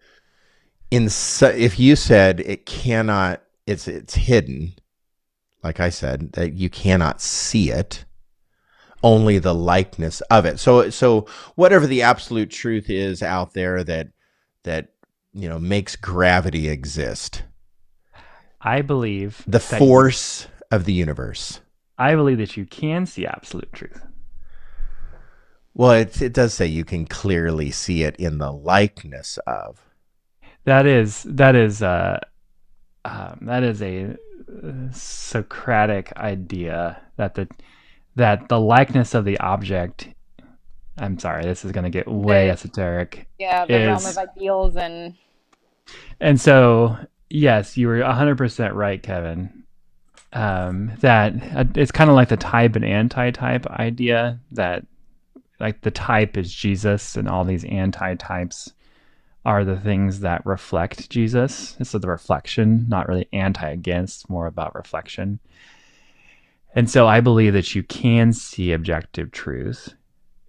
in. 0.90 1.08
Su- 1.08 1.46
if 1.46 1.80
you 1.80 1.96
said 1.96 2.40
it 2.40 2.66
cannot, 2.66 3.42
it's 3.66 3.88
it's 3.88 4.14
hidden. 4.14 4.74
Like 5.64 5.80
I 5.80 5.88
said, 5.88 6.32
that 6.32 6.52
you 6.52 6.68
cannot 6.68 7.22
see 7.22 7.70
it. 7.70 8.04
Only 9.02 9.38
the 9.38 9.54
likeness 9.54 10.20
of 10.22 10.44
it. 10.44 10.60
So 10.60 10.90
so 10.90 11.26
whatever 11.54 11.86
the 11.86 12.02
absolute 12.02 12.50
truth 12.50 12.90
is 12.90 13.22
out 13.22 13.54
there 13.54 13.82
that 13.84 14.08
that 14.64 14.88
you 15.32 15.48
know 15.48 15.58
makes 15.58 15.96
gravity 15.96 16.68
exist, 16.68 17.44
I 18.60 18.82
believe 18.82 19.42
the 19.46 19.60
force 19.60 20.46
of 20.70 20.84
the 20.84 20.92
universe. 20.92 21.60
I 21.96 22.14
believe 22.14 22.36
that 22.36 22.58
you 22.58 22.66
can 22.66 23.06
see 23.06 23.26
absolute 23.26 23.72
truth. 23.72 24.09
Well, 25.74 25.92
it 25.92 26.20
it 26.22 26.32
does 26.32 26.54
say 26.54 26.66
you 26.66 26.84
can 26.84 27.06
clearly 27.06 27.70
see 27.70 28.02
it 28.02 28.16
in 28.16 28.38
the 28.38 28.52
likeness 28.52 29.38
of. 29.46 29.82
That 30.64 30.86
is 30.86 31.24
that 31.24 31.56
is 31.56 31.82
uh, 31.82 32.20
um, 33.04 33.40
that 33.42 33.62
is 33.62 33.82
a 33.82 34.16
uh, 34.64 34.72
Socratic 34.92 36.12
idea 36.16 37.00
that 37.16 37.34
the 37.34 37.48
that 38.16 38.48
the 38.48 38.60
likeness 38.60 39.14
of 39.14 39.24
the 39.24 39.38
object. 39.40 40.08
I'm 40.98 41.18
sorry, 41.18 41.44
this 41.44 41.64
is 41.64 41.72
going 41.72 41.84
to 41.84 41.90
get 41.90 42.08
way 42.08 42.46
The- 42.46 42.52
esoteric. 42.52 43.26
Yeah, 43.38 43.64
the 43.66 43.74
realm 43.86 44.04
of 44.04 44.18
ideals 44.18 44.76
and 44.76 45.14
And 46.20 46.40
so, 46.40 46.96
yes, 47.30 47.76
you 47.76 47.88
were 47.88 47.98
100% 48.00 48.74
right, 48.74 49.02
Kevin. 49.02 49.64
Um, 50.32 50.92
that 51.00 51.34
uh, 51.56 51.64
it's 51.74 51.90
kind 51.90 52.08
of 52.10 52.16
like 52.16 52.28
the 52.28 52.36
type 52.36 52.76
and 52.76 52.84
anti-type 52.84 53.66
idea 53.66 54.38
that 54.52 54.84
like 55.60 55.82
the 55.82 55.90
type 55.90 56.36
is 56.36 56.52
Jesus 56.52 57.16
and 57.16 57.28
all 57.28 57.44
these 57.44 57.64
anti-types 57.64 58.72
are 59.44 59.64
the 59.64 59.78
things 59.78 60.20
that 60.20 60.44
reflect 60.44 61.08
Jesus. 61.10 61.76
So 61.82 61.98
the 61.98 62.08
reflection, 62.08 62.86
not 62.88 63.08
really 63.08 63.28
anti 63.32 63.68
against, 63.68 64.28
more 64.28 64.46
about 64.46 64.74
reflection. 64.74 65.38
And 66.74 66.88
so 66.88 67.06
I 67.06 67.20
believe 67.20 67.52
that 67.54 67.74
you 67.74 67.82
can 67.82 68.32
see 68.32 68.72
objective 68.72 69.32
truth 69.32 69.94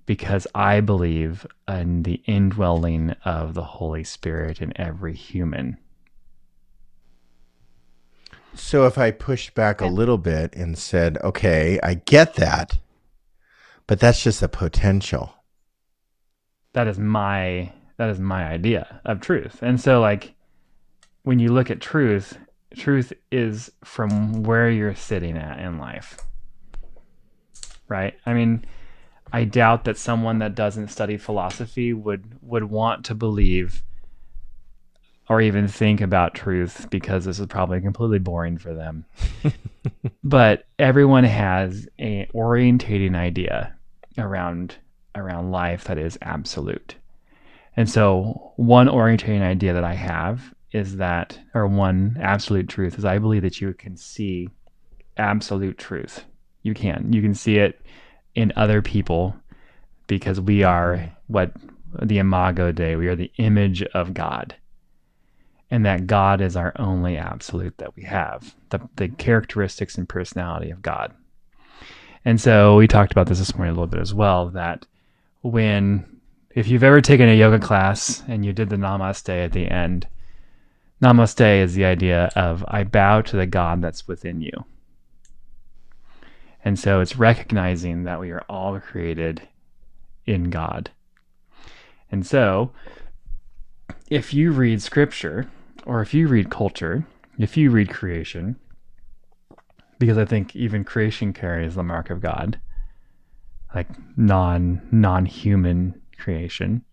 because 0.05 0.45
I 0.53 0.81
believe 0.81 1.47
in 1.67 2.03
the 2.03 2.21
indwelling 2.25 3.11
of 3.23 3.53
the 3.53 3.63
Holy 3.63 4.03
Spirit 4.03 4.61
in 4.61 4.73
every 4.75 5.15
human. 5.15 5.77
So 8.53 8.85
if 8.85 8.97
I 8.97 9.11
pushed 9.11 9.55
back 9.55 9.79
a 9.79 9.87
little 9.87 10.17
bit 10.17 10.53
and 10.55 10.77
said, 10.77 11.17
"Okay, 11.23 11.79
I 11.81 11.93
get 11.93 12.35
that, 12.35 12.77
but 13.91 13.99
that's 13.99 14.23
just 14.23 14.41
a 14.41 14.47
potential." 14.47 15.33
That 16.71 16.87
is 16.87 16.97
my 16.97 17.73
that 17.97 18.07
is 18.07 18.21
my 18.21 18.45
idea 18.45 19.01
of 19.03 19.19
truth. 19.19 19.61
And 19.61 19.81
so 19.81 19.99
like 19.99 20.33
when 21.23 21.39
you 21.39 21.51
look 21.51 21.69
at 21.69 21.81
truth, 21.81 22.37
truth 22.73 23.11
is 23.33 23.69
from 23.83 24.43
where 24.43 24.69
you're 24.69 24.95
sitting 24.95 25.35
at 25.35 25.59
in 25.59 25.77
life. 25.77 26.17
Right? 27.89 28.13
I 28.25 28.33
mean, 28.33 28.63
I 29.33 29.43
doubt 29.43 29.83
that 29.83 29.97
someone 29.97 30.39
that 30.39 30.55
doesn't 30.55 30.87
study 30.87 31.17
philosophy 31.17 31.91
would 31.91 32.37
would 32.41 32.63
want 32.63 33.03
to 33.07 33.13
believe 33.13 33.83
or 35.27 35.41
even 35.41 35.67
think 35.67 35.99
about 35.99 36.33
truth 36.33 36.87
because 36.89 37.25
this 37.25 37.39
is 37.39 37.47
probably 37.47 37.81
completely 37.81 38.19
boring 38.19 38.57
for 38.57 38.73
them. 38.73 39.03
but 40.23 40.65
everyone 40.79 41.25
has 41.25 41.89
a 41.99 42.25
orientating 42.33 43.15
idea 43.15 43.75
around 44.17 44.75
around 45.15 45.51
life 45.51 45.85
that 45.85 45.97
is 45.97 46.17
absolute. 46.21 46.95
And 47.75 47.89
so 47.89 48.53
one 48.55 48.87
orientating 48.87 49.41
idea 49.41 49.73
that 49.73 49.83
I 49.83 49.93
have 49.93 50.53
is 50.71 50.97
that 50.97 51.37
or 51.53 51.67
one 51.67 52.17
absolute 52.21 52.69
truth 52.69 52.97
is 52.97 53.05
I 53.05 53.19
believe 53.19 53.41
that 53.41 53.59
you 53.59 53.73
can 53.73 53.97
see 53.97 54.49
absolute 55.17 55.77
truth. 55.77 56.25
You 56.63 56.73
can. 56.73 57.11
You 57.11 57.21
can 57.21 57.33
see 57.33 57.57
it 57.57 57.81
in 58.35 58.53
other 58.55 58.81
people 58.81 59.35
because 60.07 60.39
we 60.39 60.63
are 60.63 61.11
what 61.27 61.51
the 62.01 62.19
imago 62.19 62.71
Dei, 62.71 62.95
we 62.95 63.07
are 63.07 63.15
the 63.15 63.31
image 63.37 63.83
of 63.83 64.13
God. 64.13 64.55
And 65.69 65.85
that 65.85 66.05
God 66.05 66.41
is 66.41 66.57
our 66.57 66.73
only 66.77 67.15
absolute 67.17 67.77
that 67.77 67.95
we 67.95 68.03
have, 68.03 68.55
the, 68.69 68.81
the 68.97 69.07
characteristics 69.07 69.97
and 69.97 70.07
personality 70.07 70.69
of 70.69 70.81
God. 70.81 71.13
And 72.23 72.39
so 72.39 72.75
we 72.75 72.87
talked 72.87 73.11
about 73.11 73.27
this 73.27 73.39
this 73.39 73.55
morning 73.55 73.71
a 73.71 73.75
little 73.75 73.87
bit 73.87 73.99
as 73.99 74.13
well 74.13 74.49
that 74.49 74.85
when 75.41 76.05
if 76.51 76.67
you've 76.67 76.83
ever 76.83 77.01
taken 77.01 77.29
a 77.29 77.33
yoga 77.35 77.59
class 77.59 78.23
and 78.27 78.45
you 78.45 78.53
did 78.53 78.69
the 78.69 78.75
namaste 78.75 79.29
at 79.29 79.53
the 79.53 79.67
end, 79.67 80.07
namaste 81.01 81.63
is 81.63 81.73
the 81.73 81.85
idea 81.85 82.29
of 82.35 82.63
I 82.67 82.83
bow 82.83 83.21
to 83.21 83.37
the 83.37 83.45
God 83.45 83.81
that's 83.81 84.07
within 84.07 84.41
you. 84.41 84.65
And 86.63 86.77
so 86.77 86.99
it's 86.99 87.17
recognizing 87.17 88.03
that 88.03 88.19
we 88.19 88.31
are 88.31 88.45
all 88.47 88.79
created 88.79 89.41
in 90.25 90.49
God. 90.49 90.91
And 92.11 92.25
so 92.25 92.71
if 94.09 94.33
you 94.33 94.51
read 94.51 94.81
scripture 94.81 95.49
or 95.85 96.01
if 96.01 96.13
you 96.13 96.27
read 96.27 96.51
culture, 96.51 97.05
if 97.39 97.57
you 97.57 97.71
read 97.71 97.89
creation, 97.89 98.59
because 100.01 100.17
I 100.17 100.25
think 100.25 100.55
even 100.55 100.83
creation 100.83 101.31
carries 101.31 101.75
the 101.75 101.83
mark 101.83 102.09
of 102.09 102.21
God, 102.21 102.59
like 103.75 103.87
non 104.17 104.81
non 104.91 105.27
human 105.27 106.01
creation, 106.17 106.83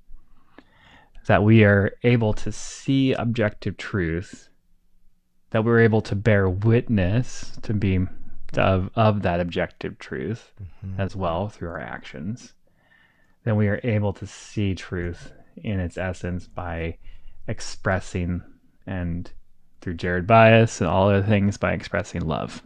that 1.27 1.43
we 1.43 1.65
are 1.65 1.91
able 2.03 2.35
to 2.35 2.53
see 2.53 3.15
objective 3.15 3.79
truth, 3.79 4.51
that 5.51 5.65
we're 5.65 5.81
able 5.81 6.03
to 6.03 6.15
bear 6.15 6.51
witness 6.51 7.57
to 7.63 7.73
be 7.73 8.01
of, 8.59 8.91
of 8.95 9.23
that 9.23 9.41
objective 9.41 9.99
truth 9.99 10.53
mm-hmm. 10.63 11.01
as 11.01 11.17
well 11.17 11.49
through 11.49 11.71
our 11.71 11.81
actions, 11.81 12.53
then 13.45 13.57
we 13.57 13.69
are 13.69 13.81
able 13.85 14.13
to 14.13 14.27
see 14.27 14.75
truth 14.75 15.33
in 15.57 15.81
its 15.81 15.97
essence 15.97 16.47
by 16.47 16.99
expressing 17.47 18.43
and 18.87 19.33
through 19.81 19.95
Jared 19.95 20.27
Byas 20.27 20.83
and 20.83 20.91
all 20.91 21.09
other 21.09 21.23
things 21.23 21.57
by 21.57 21.73
expressing 21.73 22.21
love. 22.21 22.63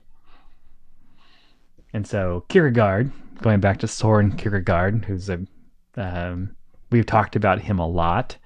And 1.92 2.06
so 2.06 2.44
Kierkegaard, 2.48 3.10
going 3.42 3.60
back 3.60 3.78
to 3.80 3.88
Soren 3.88 4.36
Kierkegaard, 4.36 5.04
who's 5.04 5.28
a 5.28 5.40
um, 5.96 6.56
we've 6.90 7.06
talked 7.06 7.36
about 7.36 7.60
him 7.60 7.78
a 7.78 7.86
lot 7.86 8.36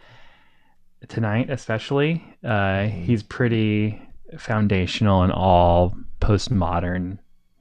tonight, 1.09 1.51
especially. 1.51 2.24
Uh, 2.43 2.86
he's 2.86 3.23
pretty 3.23 4.02
foundational 4.39 5.23
in 5.23 5.31
all 5.31 5.97
postmodern 6.20 7.18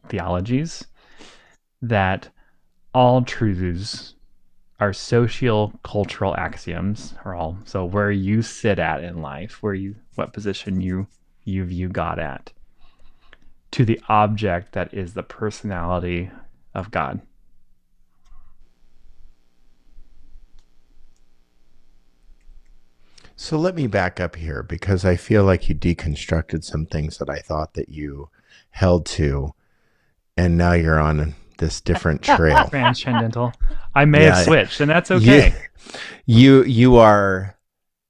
theologies. 0.09 0.85
That 1.81 2.29
all 2.93 3.21
truths 3.21 4.15
are 4.79 4.93
social 4.93 5.73
cultural 5.83 6.35
axioms 6.35 7.13
are 7.23 7.33
all 7.33 7.57
so 7.63 7.85
where 7.85 8.11
you 8.11 8.41
sit 8.41 8.79
at 8.79 9.03
in 9.03 9.21
life, 9.21 9.61
where 9.61 9.73
you 9.73 9.95
what 10.15 10.33
position 10.33 10.81
you 10.81 11.07
you 11.43 11.63
view 11.63 11.89
God 11.89 12.17
at 12.17 12.51
to 13.75 13.83
the 13.83 13.99
object 14.07 14.71
that 14.71 14.93
is 14.93 15.15
the 15.15 15.21
personality 15.21 16.31
of 16.73 16.91
God. 16.91 17.19
So 23.35 23.57
let 23.57 23.75
me 23.75 23.87
back 23.87 24.21
up 24.21 24.37
here 24.37 24.63
because 24.63 25.03
I 25.03 25.17
feel 25.17 25.43
like 25.43 25.67
you 25.67 25.75
deconstructed 25.75 26.63
some 26.63 26.85
things 26.85 27.17
that 27.17 27.29
I 27.29 27.39
thought 27.39 27.73
that 27.73 27.89
you 27.89 28.29
held 28.69 29.05
to, 29.07 29.53
and 30.37 30.55
now 30.57 30.71
you're 30.71 30.97
on 30.97 31.35
this 31.57 31.81
different 31.81 32.21
trail. 32.23 32.69
Transcendental. 32.69 33.51
I 33.93 34.05
may 34.05 34.23
yeah, 34.23 34.35
have 34.35 34.45
switched, 34.45 34.79
and 34.79 34.89
that's 34.89 35.11
okay. 35.11 35.53
You, 36.25 36.63
you 36.63 36.63
you 36.63 36.95
are 36.95 37.57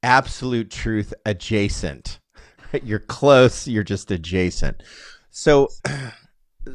absolute 0.03 0.69
truth 0.69 1.11
adjacent. 1.25 2.19
You're 2.83 2.99
close. 2.99 3.67
You're 3.67 3.83
just 3.83 4.11
adjacent. 4.11 4.83
So, 5.37 5.67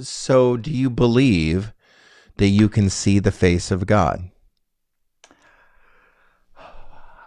so 0.00 0.56
do 0.56 0.70
you 0.70 0.88
believe 0.88 1.74
that 2.38 2.48
you 2.48 2.70
can 2.70 2.88
see 2.88 3.18
the 3.18 3.30
face 3.30 3.70
of 3.70 3.86
God? 3.86 4.30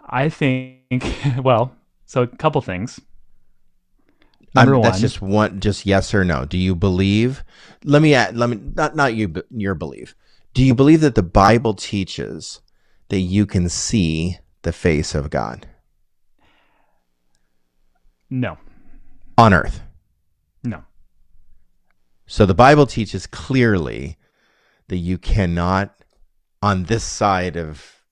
I 0.08 0.28
think. 0.28 0.80
Well, 1.42 1.74
so 2.04 2.22
a 2.22 2.26
couple 2.26 2.60
things. 2.62 3.00
Number 4.56 4.74
um, 4.74 4.82
that's 4.82 4.96
one, 4.96 5.00
just 5.00 5.22
one, 5.22 5.60
just 5.60 5.86
yes 5.86 6.12
or 6.12 6.24
no. 6.24 6.44
Do 6.44 6.58
you 6.58 6.74
believe? 6.74 7.44
Let 7.84 8.02
me 8.02 8.14
add. 8.14 8.36
Let 8.36 8.50
me 8.50 8.58
not 8.74 8.96
not 8.96 9.14
you, 9.14 9.28
but 9.28 9.46
your 9.50 9.76
belief. 9.76 10.16
Do 10.52 10.64
you 10.64 10.74
believe 10.74 11.00
that 11.02 11.14
the 11.14 11.22
Bible 11.22 11.74
teaches 11.74 12.60
that 13.08 13.20
you 13.20 13.46
can 13.46 13.68
see 13.68 14.38
the 14.62 14.72
face 14.72 15.14
of 15.14 15.30
God? 15.30 15.68
No. 18.28 18.58
On 19.38 19.54
earth? 19.54 19.80
So 22.26 22.46
the 22.46 22.54
Bible 22.54 22.86
teaches 22.86 23.26
clearly 23.26 24.16
that 24.88 24.96
you 24.96 25.18
cannot, 25.18 25.94
on 26.62 26.84
this 26.84 27.04
side 27.04 27.56
of 27.56 28.02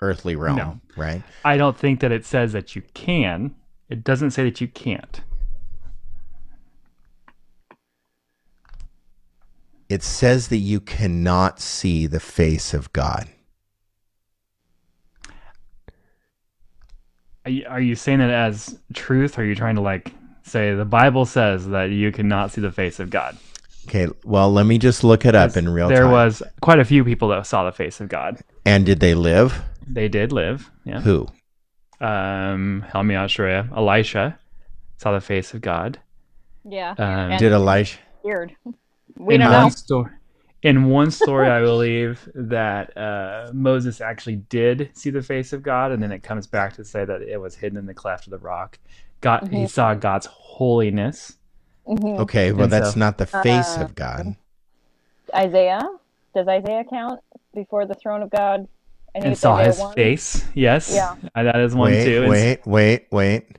earthly 0.00 0.36
realm, 0.36 0.56
no. 0.56 0.80
right? 0.96 1.22
I 1.44 1.56
don't 1.56 1.76
think 1.76 2.00
that 2.00 2.12
it 2.12 2.24
says 2.24 2.52
that 2.52 2.76
you 2.76 2.82
can. 2.92 3.54
It 3.88 4.04
doesn't 4.04 4.32
say 4.32 4.44
that 4.44 4.60
you 4.60 4.68
can't. 4.68 5.20
it 9.88 10.02
says 10.02 10.48
that 10.48 10.58
you 10.58 10.80
cannot 10.80 11.60
see 11.60 12.06
the 12.06 12.20
face 12.20 12.74
of 12.74 12.92
God. 12.92 13.28
Are 17.44 17.50
you, 17.50 17.66
are 17.68 17.80
you 17.80 17.94
saying 17.94 18.20
it 18.20 18.30
as 18.30 18.78
truth? 18.94 19.38
Or 19.38 19.42
are 19.42 19.44
you 19.44 19.54
trying 19.54 19.76
to 19.76 19.82
like 19.82 20.12
say 20.42 20.74
the 20.74 20.84
Bible 20.84 21.26
says 21.26 21.68
that 21.68 21.90
you 21.90 22.10
cannot 22.10 22.50
see 22.50 22.60
the 22.60 22.72
face 22.72 22.98
of 22.98 23.10
God? 23.10 23.36
Okay, 23.86 24.08
well, 24.24 24.50
let 24.52 24.66
me 24.66 24.78
just 24.78 25.04
look 25.04 25.24
it 25.24 25.34
up 25.34 25.56
in 25.56 25.68
real 25.68 25.88
there 25.88 25.98
time. 25.98 26.06
There 26.06 26.12
was 26.12 26.42
quite 26.60 26.78
a 26.78 26.84
few 26.84 27.04
people 27.04 27.28
that 27.28 27.46
saw 27.46 27.64
the 27.64 27.72
face 27.72 28.00
of 28.00 28.08
God. 28.08 28.38
And 28.64 28.86
did 28.86 29.00
they 29.00 29.14
live? 29.14 29.62
They 29.86 30.08
did 30.08 30.32
live. 30.32 30.70
Yeah. 30.84 31.00
Who? 31.00 31.28
Um, 32.00 32.84
help 32.90 33.04
me 33.04 33.14
out, 33.14 33.30
Shreya. 33.30 33.70
Elisha 33.76 34.38
saw 34.96 35.12
the 35.12 35.20
face 35.20 35.54
of 35.54 35.60
God. 35.60 35.98
Yeah. 36.64 36.94
Um, 36.96 37.36
did 37.38 37.52
Elisha? 37.52 37.98
Weird. 38.22 38.56
We 39.16 39.34
in 39.34 39.40
don't 39.40 39.50
know. 39.50 39.68
Story, 39.68 40.10
in 40.62 40.86
one 40.86 41.10
story, 41.10 41.48
I 41.48 41.60
believe 41.62 42.26
that 42.34 42.96
uh, 42.96 43.50
Moses 43.52 44.00
actually 44.00 44.36
did 44.36 44.90
see 44.94 45.10
the 45.10 45.22
face 45.22 45.52
of 45.52 45.62
God, 45.62 45.92
and 45.92 46.02
then 46.02 46.10
it 46.10 46.22
comes 46.22 46.46
back 46.46 46.74
to 46.76 46.84
say 46.84 47.04
that 47.04 47.22
it 47.22 47.40
was 47.40 47.54
hidden 47.54 47.78
in 47.78 47.86
the 47.86 47.94
cleft 47.94 48.26
of 48.26 48.30
the 48.30 48.38
rock. 48.38 48.78
God, 49.20 49.42
mm-hmm. 49.42 49.56
he 49.56 49.66
saw 49.66 49.94
God's 49.94 50.26
holiness. 50.26 51.36
Mm-hmm. 51.86 52.20
Okay, 52.22 52.52
well, 52.52 52.68
that's 52.68 52.94
so, 52.94 52.98
not 52.98 53.18
the 53.18 53.26
face 53.26 53.76
uh, 53.78 53.82
of 53.82 53.94
God. 53.94 54.36
Isaiah, 55.34 55.82
does 56.34 56.48
Isaiah 56.48 56.84
count 56.88 57.20
before 57.54 57.86
the 57.86 57.94
throne 57.94 58.22
of 58.22 58.30
God? 58.30 58.66
And, 59.16 59.26
and 59.26 59.38
saw 59.38 59.58
his 59.58 59.78
one? 59.78 59.94
face. 59.94 60.44
Yes, 60.54 60.92
yeah, 60.92 61.14
uh, 61.36 61.44
that 61.44 61.60
is 61.60 61.72
one 61.74 61.92
wait, 61.92 62.04
too. 62.04 62.28
Wait, 62.28 62.66
wait, 62.66 63.06
wait. 63.12 63.58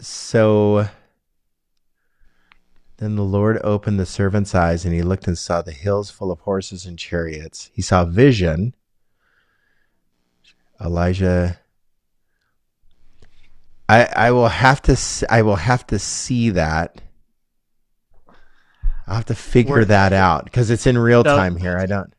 So 0.00 0.86
then 2.98 3.16
the 3.16 3.24
Lord 3.24 3.58
opened 3.64 3.98
the 3.98 4.06
servant's 4.06 4.54
eyes, 4.54 4.84
and 4.84 4.94
he 4.94 5.02
looked 5.02 5.26
and 5.26 5.36
saw 5.36 5.62
the 5.62 5.72
hills 5.72 6.10
full 6.10 6.30
of 6.30 6.40
horses 6.40 6.86
and 6.86 6.98
chariots. 6.98 7.70
He 7.74 7.82
saw 7.82 8.04
vision. 8.04 8.74
Elijah. 10.80 11.58
I 13.88 14.04
I 14.04 14.30
will 14.32 14.48
have 14.48 14.82
to 14.82 14.96
I 15.30 15.42
will 15.42 15.56
have 15.56 15.86
to 15.88 15.98
see 15.98 16.50
that. 16.50 17.00
I'll 19.06 19.16
have 19.16 19.26
to 19.26 19.34
figure 19.34 19.76
We're, 19.76 19.84
that 19.84 20.12
out 20.12 20.44
because 20.44 20.70
it's 20.70 20.86
in 20.86 20.98
real 20.98 21.22
so, 21.22 21.36
time 21.36 21.56
here. 21.56 21.78
I 21.78 21.86
don't. 21.86 22.12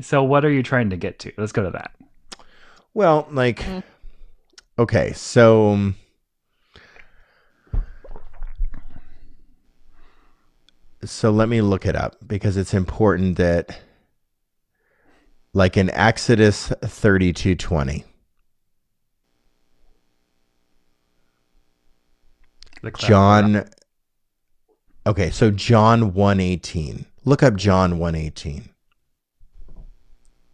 So 0.00 0.22
what 0.22 0.44
are 0.44 0.50
you 0.50 0.62
trying 0.62 0.90
to 0.90 0.96
get 0.96 1.18
to? 1.20 1.32
Let's 1.36 1.52
go 1.52 1.62
to 1.62 1.70
that. 1.70 1.92
Well, 2.94 3.26
like, 3.30 3.60
mm. 3.60 3.82
okay, 4.78 5.12
so 5.12 5.92
so 11.04 11.30
let 11.30 11.48
me 11.48 11.60
look 11.60 11.84
it 11.84 11.96
up 11.96 12.16
because 12.26 12.56
it's 12.56 12.72
important 12.72 13.36
that 13.36 13.78
like 15.52 15.76
in 15.76 15.90
Exodus 15.90 16.70
32:20 16.80 18.04
John 22.98 23.64
Okay, 25.04 25.30
so 25.30 25.50
John 25.50 26.12
1:18. 26.12 27.06
Look 27.24 27.42
up 27.42 27.56
John 27.56 27.98
1:18. 27.98 28.68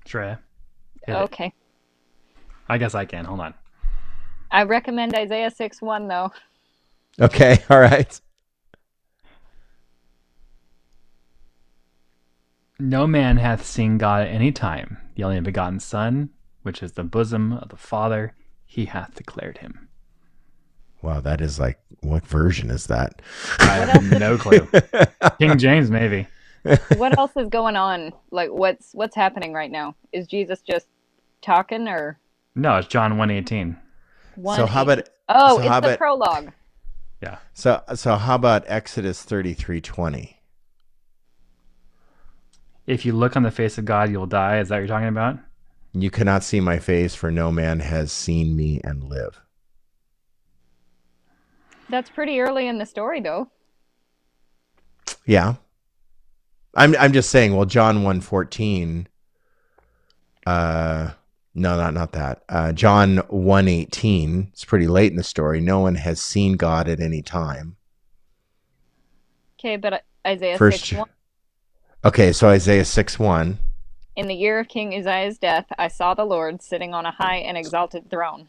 Shreya. 0.07 0.39
Okay. 1.07 1.53
I 2.69 2.79
guess 2.79 2.95
I 2.95 3.05
can. 3.05 3.27
Hold 3.27 3.41
on. 3.41 3.55
I 4.51 4.63
recommend 4.63 5.15
Isaiah 5.15 5.51
6 5.51 5.83
1 5.83 6.09
though. 6.09 6.33
Okay, 7.21 7.63
all 7.71 7.81
right. 7.81 8.21
No 12.79 13.07
man 13.07 13.39
hath 13.39 13.67
seen 13.67 13.99
God 13.99 14.23
at 14.23 14.29
any 14.29 14.53
time. 14.53 14.99
The 15.15 15.25
only 15.25 15.41
begotten 15.41 15.81
Son, 15.81 16.31
which 16.63 16.83
is 16.83 16.93
the 16.93 17.05
bosom 17.05 17.53
of 17.53 17.69
the 17.69 17.77
Father, 17.77 18.35
he 18.65 18.87
hath 18.87 19.15
declared 19.15 19.59
him. 19.59 19.88
Wow, 21.03 21.21
that 21.21 21.41
is 21.41 21.59
like 21.61 21.79
what 22.01 22.27
version 22.27 22.71
is 22.71 22.87
that? 22.87 23.23
I 23.61 23.65
have 23.87 24.11
no 24.19 24.37
clue. 24.39 24.69
King 25.39 25.59
James, 25.59 25.91
maybe. 25.91 26.27
what 26.97 27.17
else 27.19 27.33
is 27.37 27.49
going 27.49 27.77
on? 27.77 28.13
Like, 28.31 28.51
what's 28.51 28.93
what's 28.95 29.15
happening 29.15 29.53
right 29.53 29.71
now? 29.71 29.95
Is 30.13 30.27
Jesus 30.27 30.61
just 30.61 30.87
talking 31.41 31.87
or 31.89 32.19
No, 32.55 32.77
it's 32.79 32.89
John 32.89 33.17
118. 33.17 33.77
one? 34.37 34.57
So 34.57 34.67
how 34.67 34.83
about 34.83 35.09
Oh, 35.29 35.57
so 35.57 35.61
it's 35.61 35.69
how 35.69 35.81
the 35.81 35.89
about- 35.89 35.99
prologue. 35.99 36.53
Yeah. 37.23 37.39
so 37.55 37.83
so 37.95 38.15
how 38.17 38.35
about 38.37 38.65
Exodus 38.67 39.23
thirty 39.23 39.55
three 39.55 39.81
twenty? 39.81 40.41
If 42.87 43.05
you 43.05 43.13
look 43.13 43.37
on 43.37 43.43
the 43.43 43.51
face 43.51 43.77
of 43.79 43.85
God, 43.85 44.11
you'll 44.11 44.27
die. 44.27 44.59
Is 44.61 44.69
that 44.69 44.77
what 44.77 44.79
you're 44.81 44.89
talking 44.89 45.09
about? 45.09 45.39
You 45.93 46.11
cannot 46.11 46.43
see 46.43 46.61
my 46.61 46.79
face, 46.79 47.15
for 47.15 47.31
no 47.31 47.51
man 47.53 47.81
has 47.81 48.13
seen 48.13 48.57
me 48.57 48.81
and 48.85 49.05
live. 49.05 49.41
That's 51.91 52.11
pretty 52.11 52.41
early 52.41 52.67
in 52.67 52.79
the 52.79 52.87
story, 52.87 53.21
though. 53.21 53.51
Yeah. 55.25 55.55
I'm 56.75 56.95
I'm 56.97 57.13
just 57.13 57.31
saying, 57.31 57.57
well, 57.57 57.67
John 57.67 57.97
114 57.97 59.09
uh 60.47 61.11
no, 61.55 61.77
not 61.77 61.95
not 61.95 62.13
that. 62.13 62.43
Uh 62.49 62.73
John 62.73 63.19
118, 63.29 64.49
it's 64.53 64.65
pretty 64.65 64.87
late 64.87 65.11
in 65.11 65.17
the 65.17 65.23
story. 65.23 65.61
No 65.61 65.81
one 65.81 65.97
has 65.97 66.21
seen 66.21 66.57
God 66.57 66.89
at 66.89 67.01
any 67.01 67.23
time. 67.23 67.77
Okay, 69.59 69.77
but 69.77 70.05
Isaiah 70.27 70.57
First 70.57 70.87
6 70.87 70.99
1. 70.99 71.09
Okay, 72.05 72.33
so 72.33 72.49
Isaiah 72.49 72.85
6 72.85 73.19
1. 73.19 73.59
In 74.17 74.27
the 74.29 74.35
year 74.35 74.59
of 74.59 74.69
King 74.69 74.95
Uzziah's 74.95 75.39
death, 75.39 75.67
I 75.79 75.89
saw 75.89 76.15
the 76.15 76.25
Lord 76.25 76.63
sitting 76.63 76.95
on 76.95 77.07
a 77.07 77.11
high 77.11 77.37
and 77.37 77.57
exalted 77.57 78.11
throne. 78.11 78.49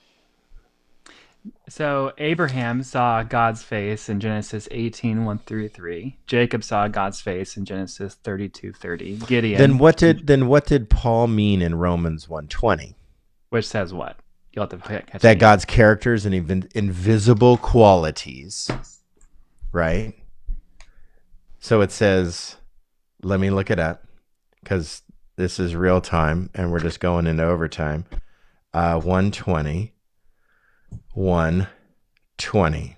So 1.68 2.14
Abraham 2.18 2.84
saw 2.84 3.24
God's 3.24 3.64
face 3.64 4.10
in 4.10 4.20
Genesis 4.20 4.68
18, 4.72 5.26
1 5.26 5.38
through 5.40 5.70
3. 5.70 6.18
Jacob 6.28 6.64
saw 6.64 6.88
God's 6.88 7.22
face 7.22 7.58
in 7.58 7.66
Genesis 7.66 8.16
32, 8.16 8.74
30. 8.74 9.16
Gideon, 9.18 9.60
Then 9.60 9.78
what 9.78 9.98
did 9.98 10.28
then 10.28 10.48
what 10.48 10.66
did 10.66 10.90
Paul 10.90 11.28
mean 11.28 11.62
in 11.62 11.76
Romans 11.76 12.28
120? 12.28 12.96
which 13.50 13.68
says 13.68 13.94
what? 13.94 14.18
You'll 14.54 14.68
have 14.68 14.84
to 14.84 15.04
catch 15.06 15.22
That 15.22 15.38
me. 15.38 15.40
God's 15.40 15.66
characters 15.66 16.26
and 16.26 16.34
even 16.36 16.70
invisible 16.76 17.58
qualities, 17.58 18.70
right? 19.72 20.14
So 21.60 21.82
it 21.82 21.92
says, 21.92 22.56
let 23.22 23.40
me 23.40 23.50
look 23.50 23.70
it 23.70 23.80
up 23.80 24.06
because 24.62 25.02
this 25.36 25.60
is 25.60 25.76
real 25.76 26.02
time 26.02 26.50
and 26.54 26.72
we're 26.72 26.80
just 26.80 27.00
going 27.00 27.28
into 27.28 27.44
overtime. 27.44 28.06
Uh, 28.74 28.96
120, 29.00 29.94
120. 31.20 32.96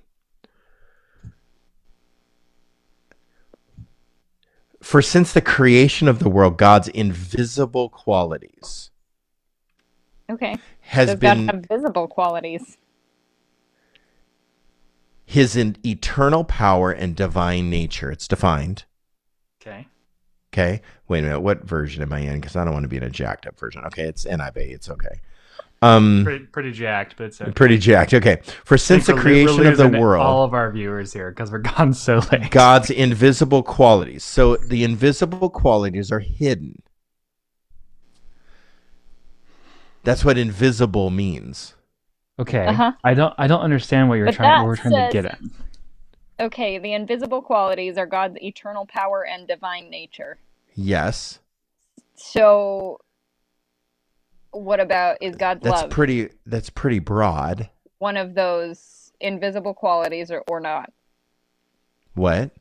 For 4.83 5.01
since 5.01 5.33
the 5.33 5.41
creation 5.41 6.07
of 6.07 6.19
the 6.19 6.29
world, 6.29 6.57
God's 6.57 6.87
invisible 6.89 7.89
qualities 7.89 8.91
Okay. 10.29 10.55
has 10.81 11.09
Does 11.09 11.19
been 11.19 11.47
God 11.47 11.55
have 11.55 11.65
visible 11.65 12.07
qualities? 12.07 12.77
his 15.25 15.55
in 15.55 15.77
eternal 15.85 16.43
power 16.43 16.91
and 16.91 17.15
divine 17.15 17.69
nature. 17.71 18.11
It's 18.11 18.27
defined. 18.27 18.83
Okay. 19.61 19.87
Okay. 20.53 20.81
Wait 21.07 21.19
a 21.19 21.21
minute. 21.23 21.39
What 21.39 21.63
version 21.63 22.03
am 22.03 22.13
I 22.13 22.19
in? 22.19 22.39
Because 22.39 22.55
I 22.55 22.65
don't 22.65 22.73
want 22.73 22.83
to 22.83 22.89
be 22.89 22.97
in 22.97 23.03
a 23.03 23.09
jacked 23.09 23.47
up 23.47 23.57
version. 23.57 23.83
Okay. 23.85 24.03
It's 24.03 24.25
NIV. 24.25 24.57
It's 24.57 24.89
okay. 24.89 25.21
Um, 25.83 26.21
Pretty, 26.23 26.45
pretty 26.45 26.71
jacked, 26.71 27.15
but 27.17 27.25
it's 27.27 27.41
okay. 27.41 27.51
pretty 27.51 27.77
jacked. 27.79 28.13
Okay. 28.13 28.39
For 28.65 28.77
since 28.77 29.07
the 29.07 29.15
creation 29.15 29.65
of 29.65 29.77
the 29.77 29.89
world, 29.89 30.23
all 30.23 30.43
of 30.43 30.53
our 30.53 30.71
viewers 30.71 31.11
here 31.11 31.31
because 31.31 31.51
we're 31.51 31.57
gone 31.77 31.93
so 31.93 32.21
late. 32.31 32.51
God's 32.51 32.91
invisible 32.91 33.63
qualities. 33.63 34.23
So 34.23 34.57
the 34.57 34.83
invisible 34.83 35.49
qualities 35.49 36.11
are 36.11 36.19
hidden. 36.19 36.83
That's 40.03 40.25
what 40.25 40.37
invisible 40.37 41.09
means. 41.09 41.73
Okay. 42.39 42.65
Uh-huh. 42.65 42.93
I 43.03 43.13
don't. 43.13 43.33
I 43.37 43.47
don't 43.47 43.61
understand 43.61 44.09
what 44.09 44.15
you're 44.15 44.25
But 44.27 44.35
trying. 44.35 44.49
that 44.49 44.57
What 44.59 44.67
we're 44.67 44.75
trying 44.75 44.93
says- 44.93 45.11
to 45.11 45.13
get 45.21 45.25
at. 45.25 45.39
Okay, 46.39 46.79
the 46.79 46.93
invisible 46.93 47.41
qualities 47.43 47.97
are 47.99 48.07
God's 48.07 48.35
eternal 48.41 48.87
power 48.87 49.23
and 49.25 49.47
divine 49.47 49.91
nature. 49.91 50.39
Yes. 50.73 51.37
So, 52.15 52.99
what 54.51 54.79
about 54.79 55.17
is 55.21 55.35
God's 55.35 55.61
That's 55.63 55.81
love 55.83 55.89
pretty 55.91 56.29
that's 56.45 56.69
pretty 56.69 56.99
broad. 56.99 57.69
one 57.99 58.17
of 58.17 58.33
those 58.35 59.11
invisible 59.19 59.73
qualities 59.73 60.31
or, 60.31 60.43
or 60.47 60.59
not? 60.59 60.91
What? 62.15 62.51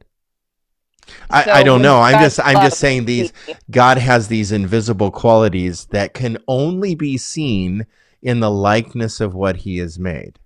I, 1.29 1.45
So 1.45 1.53
I 1.53 1.63
don't 1.63 1.77
when 1.77 1.83
know. 1.83 2.01
I'm 2.01 2.13
God's 2.13 2.37
just 2.37 2.47
I'm 2.47 2.63
just 2.63 2.79
saying 2.79 3.05
these 3.07 3.33
God 3.71 3.99
has 3.99 4.29
these 4.29 4.53
invisible 4.53 5.11
qualities 5.11 5.87
that 5.87 6.15
can 6.15 6.39
only 6.47 6.95
be 6.95 7.17
seen 7.19 7.87
in 8.23 8.41
the 8.41 8.51
likeness 8.51 9.21
of 9.21 9.35
what 9.35 9.57
he 9.59 9.79
has 9.79 9.99
made. 9.99 10.39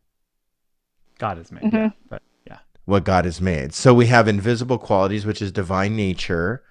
God 1.18 1.38
is 1.38 1.50
made. 1.52 1.64
Mhm. 1.64 1.72
Yeah. 1.72 1.90
But 2.08 2.22
yeah. 2.46 2.58
What 2.86 3.04
God 3.04 3.24
has 3.24 3.40
made. 3.40 3.74
So 3.74 3.92
we 3.92 4.06
have 4.06 4.28
invisible 4.28 4.78
qualities, 4.78 5.26
which 5.26 5.42
is 5.42 5.52
divine 5.52 5.96
nature 5.96 6.62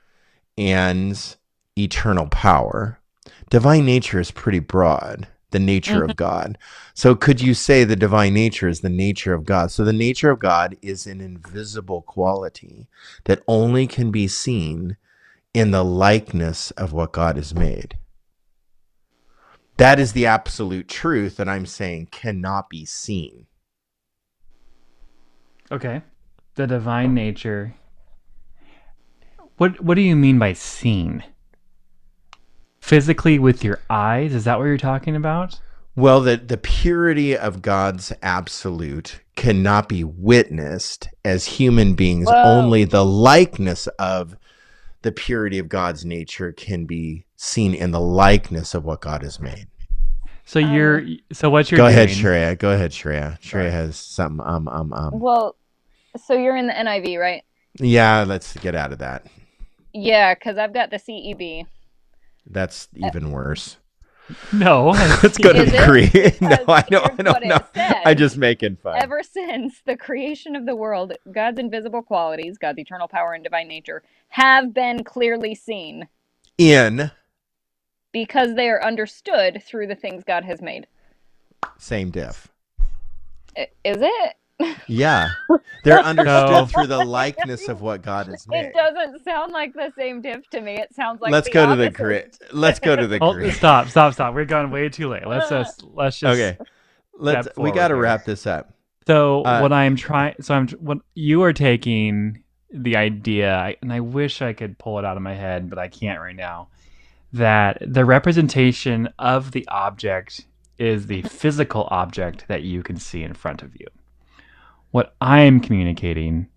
and 0.58 1.36
eternal 1.78 2.28
power. 2.28 3.00
Divine 3.50 3.86
nature 3.86 4.20
is 4.20 4.32
pretty 4.32 4.60
broad, 4.60 5.28
the 5.52 5.60
nature 5.60 6.04
of 6.04 6.12
mm-hmm. 6.12 6.24
God. 6.24 6.58
So 6.94 7.16
could 7.16 7.42
you 7.42 7.54
say 7.54 7.84
the 7.84 7.96
divine 7.96 8.34
nature 8.34 8.68
is 8.68 8.82
the 8.82 8.90
nature 8.90 9.34
of 9.34 9.46
God? 9.46 9.72
So 9.72 9.84
the 9.84 9.94
nature 9.94 10.30
of 10.32 10.40
God 10.40 10.76
is 10.82 11.08
an 11.08 11.22
invisible 11.22 12.02
quality 12.02 12.88
that 13.26 13.44
only 13.48 13.88
can 13.88 14.12
be 14.12 14.28
seen 14.28 14.98
in 15.54 15.72
the 15.72 15.84
likeness 15.84 16.72
of 16.72 16.94
what 16.94 17.14
God 17.14 17.36
has 17.38 17.54
made. 17.54 17.98
That 19.78 20.00
is 20.00 20.14
the 20.14 20.26
absolute 20.26 20.88
truth 20.88 21.38
that 21.38 21.50
I'm 21.50 21.66
saying 21.66 22.08
cannot 22.12 22.70
be 22.70 22.86
seen. 22.86 23.48
Okay. 25.72 26.02
The 26.56 26.68
divine 26.68 27.14
nature. 27.14 27.76
What 29.58 29.82
What 29.82 29.96
do 29.96 30.02
you 30.02 30.16
mean 30.16 30.38
by 30.38 30.54
seen? 30.54 31.24
Physically 32.84 33.40
with 33.40 33.64
your 33.64 33.80
eyes? 33.90 34.34
Is 34.34 34.44
that 34.44 34.60
what 34.60 34.66
you're 34.66 34.78
talking 34.78 35.16
about? 35.16 35.58
Well, 35.96 36.20
the, 36.20 36.36
the 36.36 36.58
purity 36.58 37.38
of 37.38 37.62
God's 37.62 38.12
absolute 38.22 39.22
cannot 39.38 39.88
be 39.88 40.04
witnessed 40.04 41.08
as 41.24 41.46
human 41.46 41.94
beings. 41.94 42.28
Whoa. 42.28 42.44
Only 42.44 42.84
the 42.84 43.06
likeness 43.06 43.88
of 43.98 44.36
the 45.02 45.14
purity 45.14 45.60
of 45.60 45.70
God's 45.70 46.04
nature 46.04 46.52
can 46.52 46.84
be 46.84 47.26
seen 47.38 47.74
in 47.74 47.92
the 47.92 48.02
likeness 48.02 48.74
of 48.74 48.84
what 48.84 49.00
God 49.00 49.24
has 49.24 49.40
made. 49.40 49.68
So 50.44 50.60
you're. 50.60 51.06
So 51.32 51.50
what 51.50 51.72
you're 51.72 51.78
Go 51.78 51.88
ahead. 51.88 52.10
Shreya. 52.10 52.60
Go 52.60 52.74
ahead, 52.74 52.92
Shreya. 52.92 53.40
Shreya 53.40 53.50
Sorry. 53.50 53.72
has 53.72 53.96
something. 53.96 54.46
Um, 54.46 54.68
um, 54.68 54.92
um. 54.92 55.22
Well, 55.22 55.56
so 56.22 56.34
you're 56.34 56.58
in 56.58 56.68
the 56.68 56.74
NIV, 56.74 57.18
right? 57.18 57.44
Yeah, 57.80 58.26
let's 58.28 58.58
get 58.58 58.76
out 58.76 58.92
of 58.92 59.00
that. 59.00 59.26
Yeah, 59.94 60.34
because 60.34 60.58
I've 60.58 60.74
got 60.74 60.90
the 60.90 61.02
E 61.08 61.34
CEB. 61.34 61.66
That's 62.46 62.88
uh, 63.02 63.08
even 63.08 63.32
worse. 63.32 63.78
No. 64.52 64.88
Let's 65.24 65.38
go 65.38 65.52
to 65.54 65.66
the 65.66 66.10
it? 66.14 66.42
No, 66.42 66.58
I 66.68 66.82
don't. 66.82 67.20
I 67.20 67.24
don't 67.24 67.44
it 67.44 67.48
know. 67.48 67.60
says. 67.76 67.96
I'm 68.06 68.18
just 68.18 68.38
making 68.38 68.78
fun. 68.78 68.98
Ever 68.98 69.22
since 69.22 69.82
the 69.86 69.98
creation 69.98 70.56
of 70.56 70.66
the 70.66 70.76
world, 70.76 71.14
God's 71.32 71.60
invisible 71.60 72.02
qualities, 72.02 72.58
God's 72.58 72.80
eternal 72.80 73.08
power 73.08 73.34
and 73.34 73.44
divine 73.44 73.68
nature, 73.68 74.02
have 74.30 74.74
been 74.74 75.04
clearly 75.04 75.56
seen 75.56 76.08
In 76.58 77.12
because 78.12 78.56
they 78.56 78.70
are 78.70 78.84
understood 78.84 79.62
through 79.66 79.88
the 79.88 79.96
things 79.96 80.24
God 80.24 80.46
has 80.46 80.62
made. 80.62 80.88
same 81.78 82.10
diff. 82.10 82.48
Is 83.58 83.98
it? 84.00 84.36
Yeah, 84.88 85.30
they're 85.84 86.00
understood 86.12 86.50
No. 86.52 86.66
through 86.66 86.88
the 86.88 87.04
likeness 87.04 87.68
of 87.68 87.82
what 87.82 88.02
God 88.02 88.34
is. 88.34 88.48
made. 88.48 88.66
It 88.66 88.74
doesn't 88.74 89.24
sound 89.24 89.52
like 89.52 89.74
the 89.74 89.92
same 89.98 90.22
diff 90.22 90.50
to 90.52 90.62
me. 90.62 90.74
It 90.76 90.94
sounds 90.94 91.22
like 91.22 91.32
let's 91.32 91.48
the 91.48 91.54
go 91.54 91.70
to 91.70 91.76
the 91.76 91.88
opposite. 91.88 92.38
Let's 92.52 92.80
go 92.80 92.96
to 92.96 93.08
the 93.08 93.20
Oh, 93.22 93.34
Korean. 93.34 93.52
stop! 93.54 93.90
Stop! 93.90 94.14
Stop! 94.14 94.34
We're 94.34 94.46
going 94.46 94.72
way 94.72 94.90
too 94.90 95.10
late. 95.10 95.26
Let's 95.28 95.50
just. 95.58 95.84
Let's 95.84 96.20
just. 96.20 96.34
Okay, 96.40 96.58
let's. 97.18 97.48
We 97.58 97.72
got 97.72 97.90
to 97.90 97.96
wrap 97.96 98.26
this 98.26 98.46
up. 98.48 98.74
So 99.08 99.44
Uh, 99.44 99.60
what 99.60 99.74
I'm 99.74 99.96
trying, 99.96 100.36
so 100.42 100.54
I'm 100.56 100.68
what 100.70 101.00
you 101.14 101.44
are 101.44 101.54
taking 101.54 102.44
the 102.72 102.96
idea, 102.96 103.76
and 103.82 103.92
I 103.92 104.00
wish 104.00 104.42
I 104.42 104.54
could 104.54 104.78
pull 104.80 104.98
it 105.00 105.06
out 105.06 105.18
of 105.18 105.24
my 105.24 105.36
head, 105.36 105.70
but 105.70 105.78
I 105.78 105.88
can't 105.90 106.20
right 106.22 106.36
now. 106.36 106.70
That 107.34 107.80
the 107.86 108.06
representation 108.06 109.10
of 109.20 109.52
the 109.52 109.68
object 109.68 110.46
is 110.78 111.08
the 111.08 111.22
physical 111.24 111.88
object 111.92 112.46
that 112.48 112.64
you 112.64 112.82
can 112.84 112.98
see 112.98 113.24
in 113.24 113.34
front 113.34 113.62
of 113.62 113.76
you. 113.80 113.88
What 114.94 115.16
I'm 115.20 115.60
communicating 115.60 116.50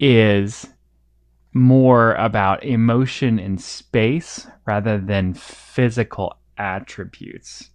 is 0.00 0.66
more 1.52 2.14
about 2.14 2.64
emotion 2.64 3.38
and 3.38 3.60
space 3.60 4.48
rather 4.66 4.98
than 4.98 5.32
physical 5.34 6.34
attributes. 6.58 7.70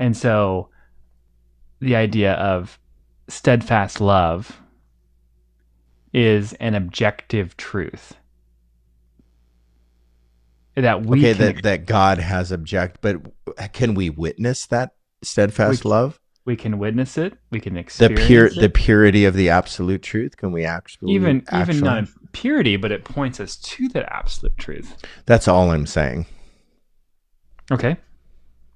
And 0.00 0.16
so 0.16 0.70
the 1.78 1.94
idea 1.94 2.32
of 2.32 2.80
steadfast 3.28 4.00
love 4.00 4.60
is 6.12 6.52
an 6.54 6.74
objective 6.74 7.56
truth. 7.56 8.14
that 10.74 11.06
we 11.06 11.20
okay, 11.20 11.34
can 11.34 11.54
that 11.54 11.62
that 11.62 11.86
God 11.86 12.18
has 12.18 12.50
object, 12.50 12.98
but 13.00 13.18
can 13.72 13.94
we 13.94 14.10
witness 14.10 14.66
that 14.66 14.96
steadfast 15.22 15.84
We- 15.84 15.90
love? 15.90 16.18
We 16.46 16.56
can 16.56 16.78
witness 16.78 17.18
it, 17.18 17.34
we 17.50 17.60
can 17.60 17.74
The 17.74 17.80
experience 17.80 18.26
pure 18.26 18.46
it. 18.46 18.54
the 18.54 18.70
purity 18.70 19.24
of 19.24 19.34
the 19.34 19.50
absolute 19.50 20.02
truth? 20.02 20.36
Can 20.36 20.52
we 20.52 20.64
actually 20.64 21.12
even 21.12 21.44
actually, 21.48 21.76
even 21.76 21.84
not 21.84 22.08
purity, 22.32 22.76
but 22.76 22.92
it 22.92 23.04
points 23.04 23.40
us 23.40 23.56
to 23.56 23.88
that 23.88 24.10
absolute 24.12 24.56
truth. 24.56 24.96
That's 25.26 25.48
all 25.48 25.70
I'm 25.70 25.86
saying. 25.86 26.26
Okay. 27.70 27.96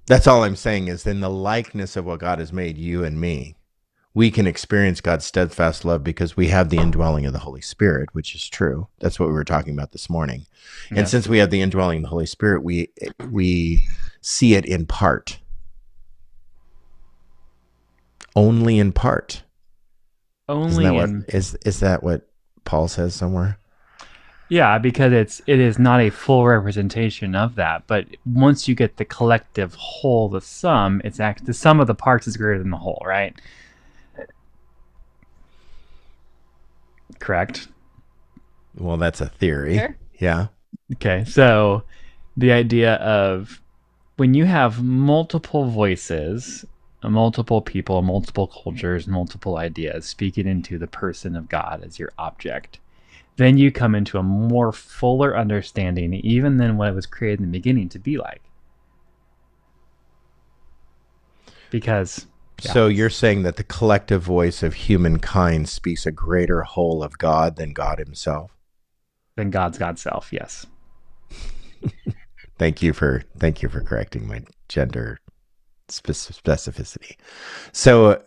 That's 0.07 0.27
all 0.27 0.43
I'm 0.43 0.55
saying 0.55 0.89
is 0.89 1.07
in 1.07 1.21
the 1.21 1.29
likeness 1.29 1.95
of 1.95 2.05
what 2.05 2.19
God 2.19 2.39
has 2.39 2.51
made 2.51 2.77
you 2.77 3.03
and 3.03 3.19
me, 3.21 3.55
we 4.13 4.29
can 4.29 4.45
experience 4.45 4.99
God's 4.99 5.25
steadfast 5.25 5.85
love 5.85 6.03
because 6.03 6.35
we 6.35 6.47
have 6.47 6.69
the 6.69 6.77
indwelling 6.77 7.25
of 7.25 7.31
the 7.31 7.39
Holy 7.39 7.61
Spirit, 7.61 8.09
which 8.11 8.35
is 8.35 8.49
true. 8.49 8.89
That's 8.99 9.19
what 9.19 9.29
we 9.29 9.33
were 9.33 9.45
talking 9.45 9.73
about 9.73 9.93
this 9.93 10.09
morning. 10.09 10.45
And 10.89 11.07
since 11.07 11.27
we 11.27 11.37
have 11.37 11.49
the 11.49 11.61
indwelling 11.61 11.99
of 11.99 12.03
the 12.03 12.09
Holy 12.09 12.25
Spirit, 12.25 12.63
we 12.63 12.89
we 13.29 13.83
see 14.19 14.55
it 14.55 14.65
in 14.65 14.85
part. 14.85 15.39
Only 18.35 18.79
in 18.79 18.91
part. 18.91 19.43
Only 20.47 20.85
that 20.85 20.93
in 20.93 21.25
is 21.29 21.55
is 21.65 21.79
that 21.79 22.03
what 22.03 22.27
Paul 22.65 22.87
says 22.87 23.15
somewhere? 23.15 23.57
Yeah, 24.49 24.79
because 24.79 25.13
it's 25.13 25.41
it 25.47 25.59
is 25.59 25.79
not 25.79 26.01
a 26.01 26.09
full 26.09 26.45
representation 26.45 27.35
of 27.35 27.55
that. 27.55 27.87
But 27.87 28.07
once 28.25 28.67
you 28.67 28.75
get 28.75 28.97
the 28.97 29.05
collective 29.05 29.75
whole, 29.75 30.27
the 30.27 30.41
sum, 30.41 31.01
it's 31.05 31.19
act 31.21 31.45
the 31.45 31.53
sum 31.53 31.79
of 31.79 31.87
the 31.87 31.95
parts 31.95 32.27
is 32.27 32.35
greater 32.35 32.59
than 32.59 32.69
the 32.69 32.77
whole, 32.77 33.01
right? 33.05 33.33
Correct. 37.19 37.69
Well, 38.77 38.97
that's 38.97 39.21
a 39.21 39.27
theory. 39.27 39.77
Sure. 39.77 39.95
Yeah. 40.19 40.47
Okay, 40.93 41.23
so 41.25 41.83
the 42.35 42.51
idea 42.51 42.95
of 42.95 43.61
when 44.17 44.33
you 44.33 44.45
have 44.45 44.83
multiple 44.83 45.69
voices, 45.69 46.65
multiple 47.03 47.61
people, 47.61 48.01
multiple 48.01 48.47
cultures, 48.47 49.07
multiple 49.07 49.57
ideas 49.57 50.05
speaking 50.05 50.47
into 50.47 50.77
the 50.77 50.87
person 50.87 51.35
of 51.35 51.49
God 51.49 51.83
as 51.83 51.97
your 51.97 52.11
object, 52.17 52.79
then 53.37 53.57
you 53.57 53.71
come 53.71 53.95
into 53.95 54.17
a 54.17 54.23
more 54.23 54.71
fuller 54.71 55.35
understanding, 55.35 56.13
even 56.13 56.57
than 56.57 56.77
what 56.77 56.89
it 56.89 56.95
was 56.95 57.05
created 57.05 57.39
in 57.39 57.45
the 57.47 57.57
beginning 57.57 57.89
to 57.89 57.99
be 57.99 58.17
like. 58.17 58.43
Because 61.71 62.27
Yeah. 62.63 62.73
So 62.73 62.87
you're 62.87 63.09
saying 63.09 63.43
that 63.43 63.55
the 63.55 63.63
collective 63.63 64.21
voice 64.21 64.61
of 64.61 64.73
humankind 64.73 65.69
speaks 65.69 66.05
a 66.05 66.11
greater 66.11 66.61
whole 66.61 67.01
of 67.01 67.17
God 67.17 67.55
than 67.55 67.73
God 67.73 67.97
himself. 67.97 68.51
Than 69.35 69.49
God's 69.49 69.79
God's 69.79 70.01
self, 70.01 70.31
yes. 70.31 70.67
Thank 72.59 72.83
you 72.83 72.93
for 72.93 73.23
thank 73.39 73.63
you 73.63 73.69
for 73.69 73.81
correcting 73.81 74.27
my 74.27 74.43
gender 74.67 75.19
specificity. 75.99 77.15
So 77.71 78.11
uh, 78.11 78.19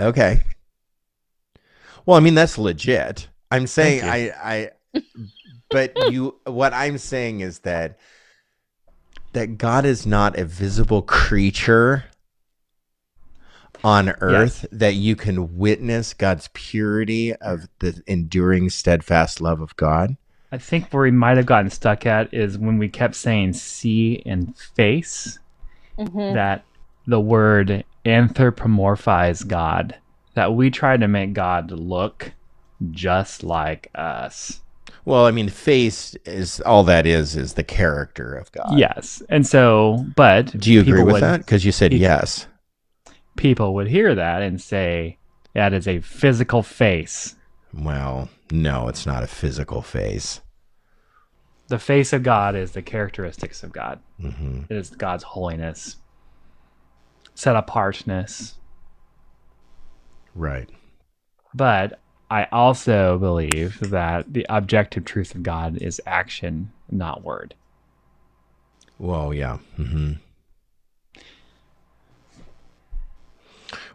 okay. 0.00 0.42
Well, 2.06 2.16
I 2.16 2.20
mean 2.20 2.34
that's 2.34 2.58
legit. 2.58 3.28
I'm 3.50 3.66
saying 3.66 4.02
I 4.02 4.32
I 4.42 5.02
but 5.70 6.10
you 6.10 6.36
what 6.44 6.72
I'm 6.72 6.98
saying 6.98 7.40
is 7.40 7.60
that 7.60 7.98
that 9.32 9.58
God 9.58 9.84
is 9.84 10.06
not 10.06 10.38
a 10.38 10.44
visible 10.44 11.02
creature 11.02 12.04
on 13.82 14.10
earth 14.20 14.64
that 14.72 14.94
you 14.94 15.14
can 15.14 15.58
witness 15.58 16.14
God's 16.14 16.48
purity 16.54 17.34
of 17.36 17.68
the 17.80 18.02
enduring 18.06 18.70
steadfast 18.70 19.40
love 19.40 19.60
of 19.60 19.76
God. 19.76 20.16
I 20.50 20.58
think 20.58 20.88
where 20.90 21.02
we 21.02 21.10
might 21.10 21.36
have 21.36 21.46
gotten 21.46 21.70
stuck 21.70 22.06
at 22.06 22.32
is 22.32 22.56
when 22.56 22.78
we 22.78 22.88
kept 22.88 23.14
saying 23.14 23.52
see 23.54 24.22
and 24.24 24.56
face. 24.56 25.38
Mhm. 25.98 26.34
that 26.34 26.64
the 27.06 27.20
word 27.20 27.84
anthropomorphize 28.04 29.46
God, 29.46 29.94
that 30.34 30.54
we 30.54 30.70
try 30.70 30.96
to 30.96 31.08
make 31.08 31.32
God 31.32 31.70
look 31.70 32.32
just 32.90 33.42
like 33.44 33.90
us. 33.94 34.60
Well, 35.04 35.26
I 35.26 35.30
mean, 35.30 35.48
face 35.48 36.16
is 36.24 36.60
all 36.60 36.82
that 36.84 37.06
is 37.06 37.36
is 37.36 37.54
the 37.54 37.62
character 37.62 38.34
of 38.34 38.50
God. 38.52 38.78
Yes. 38.78 39.22
And 39.28 39.46
so, 39.46 40.06
but 40.16 40.58
Do 40.58 40.72
you 40.72 40.80
agree 40.80 41.02
with 41.02 41.14
would, 41.14 41.22
that? 41.22 41.40
Because 41.40 41.64
you 41.64 41.72
said 41.72 41.90
Pe- 41.90 41.98
yes. 41.98 42.46
People 43.36 43.74
would 43.74 43.88
hear 43.88 44.14
that 44.14 44.42
and 44.42 44.60
say, 44.60 45.18
that 45.54 45.72
is 45.72 45.86
a 45.86 46.00
physical 46.00 46.62
face. 46.62 47.36
Well, 47.72 48.28
no, 48.50 48.88
it's 48.88 49.04
not 49.06 49.22
a 49.22 49.26
physical 49.26 49.82
face. 49.82 50.40
The 51.68 51.78
face 51.78 52.12
of 52.12 52.22
God 52.22 52.54
is 52.54 52.72
the 52.72 52.82
characteristics 52.82 53.62
of 53.62 53.72
God. 53.72 54.00
hmm 54.20 54.62
It 54.68 54.76
is 54.76 54.90
God's 54.90 55.24
holiness, 55.24 55.96
set 57.34 57.56
apartness. 57.56 58.54
Right. 60.34 60.68
But 61.54 62.00
I 62.30 62.46
also 62.50 63.18
believe 63.18 63.78
that 63.90 64.32
the 64.32 64.44
objective 64.48 65.04
truth 65.04 65.34
of 65.34 65.42
God 65.42 65.76
is 65.78 66.00
action, 66.06 66.72
not 66.90 67.22
word. 67.22 67.54
Well, 68.98 69.32
yeah. 69.32 69.58
Mm-hmm. 69.78 70.14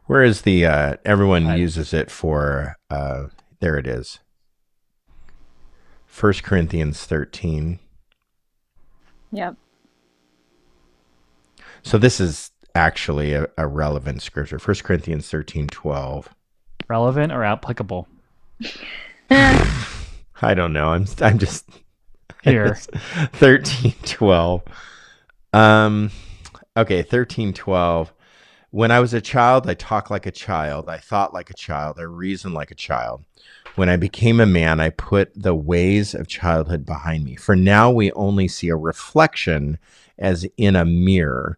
Where 0.05 0.23
is 0.23 0.41
the? 0.41 0.65
Uh, 0.65 0.95
everyone 1.05 1.57
uses 1.57 1.93
it 1.93 2.09
for. 2.09 2.75
Uh, 2.89 3.25
there 3.59 3.77
it 3.77 3.85
is. 3.85 4.19
First 6.09 6.43
Corinthians 6.43 7.05
thirteen. 7.05 7.79
Yep. 9.31 9.55
So 11.83 11.97
this 11.97 12.19
is 12.19 12.51
actually 12.75 13.33
a, 13.33 13.47
a 13.57 13.67
relevant 13.67 14.21
scripture. 14.21 14.59
First 14.59 14.83
Corinthians 14.83 15.29
thirteen 15.29 15.67
twelve. 15.67 16.29
relevant 16.87 17.31
or 17.31 17.43
applicable 17.43 18.07
I 19.31 20.53
don't 20.55 20.73
know. 20.73 20.89
I'm 20.89 21.05
I'm 21.21 21.37
just 21.37 21.69
here. 22.43 22.75
thirteen 23.33 23.93
twelve. 24.03 24.63
Um, 25.53 26.11
okay, 26.75 27.03
thirteen 27.03 27.53
twelve. 27.53 28.11
When 28.71 28.91
I 28.91 28.99
was 28.99 29.13
a 29.13 29.21
child, 29.21 29.69
I 29.69 29.73
talked 29.75 30.11
like 30.11 30.25
a 30.25 30.31
child. 30.31 30.89
I 30.89 30.97
thought 30.97 31.33
like 31.33 31.49
a 31.49 31.55
child. 31.55 31.97
I 31.99 32.03
reasoned 32.03 32.53
like 32.53 32.71
a 32.71 32.75
child. 32.75 33.23
When 33.79 33.87
I 33.87 33.95
became 33.95 34.41
a 34.41 34.45
man, 34.45 34.81
I 34.81 34.89
put 34.89 35.31
the 35.41 35.55
ways 35.55 36.13
of 36.13 36.27
childhood 36.27 36.85
behind 36.85 37.23
me. 37.23 37.37
For 37.37 37.55
now, 37.55 37.89
we 37.89 38.11
only 38.11 38.45
see 38.45 38.67
a 38.67 38.75
reflection 38.75 39.79
as 40.17 40.45
in 40.57 40.75
a 40.75 40.83
mirror. 40.83 41.57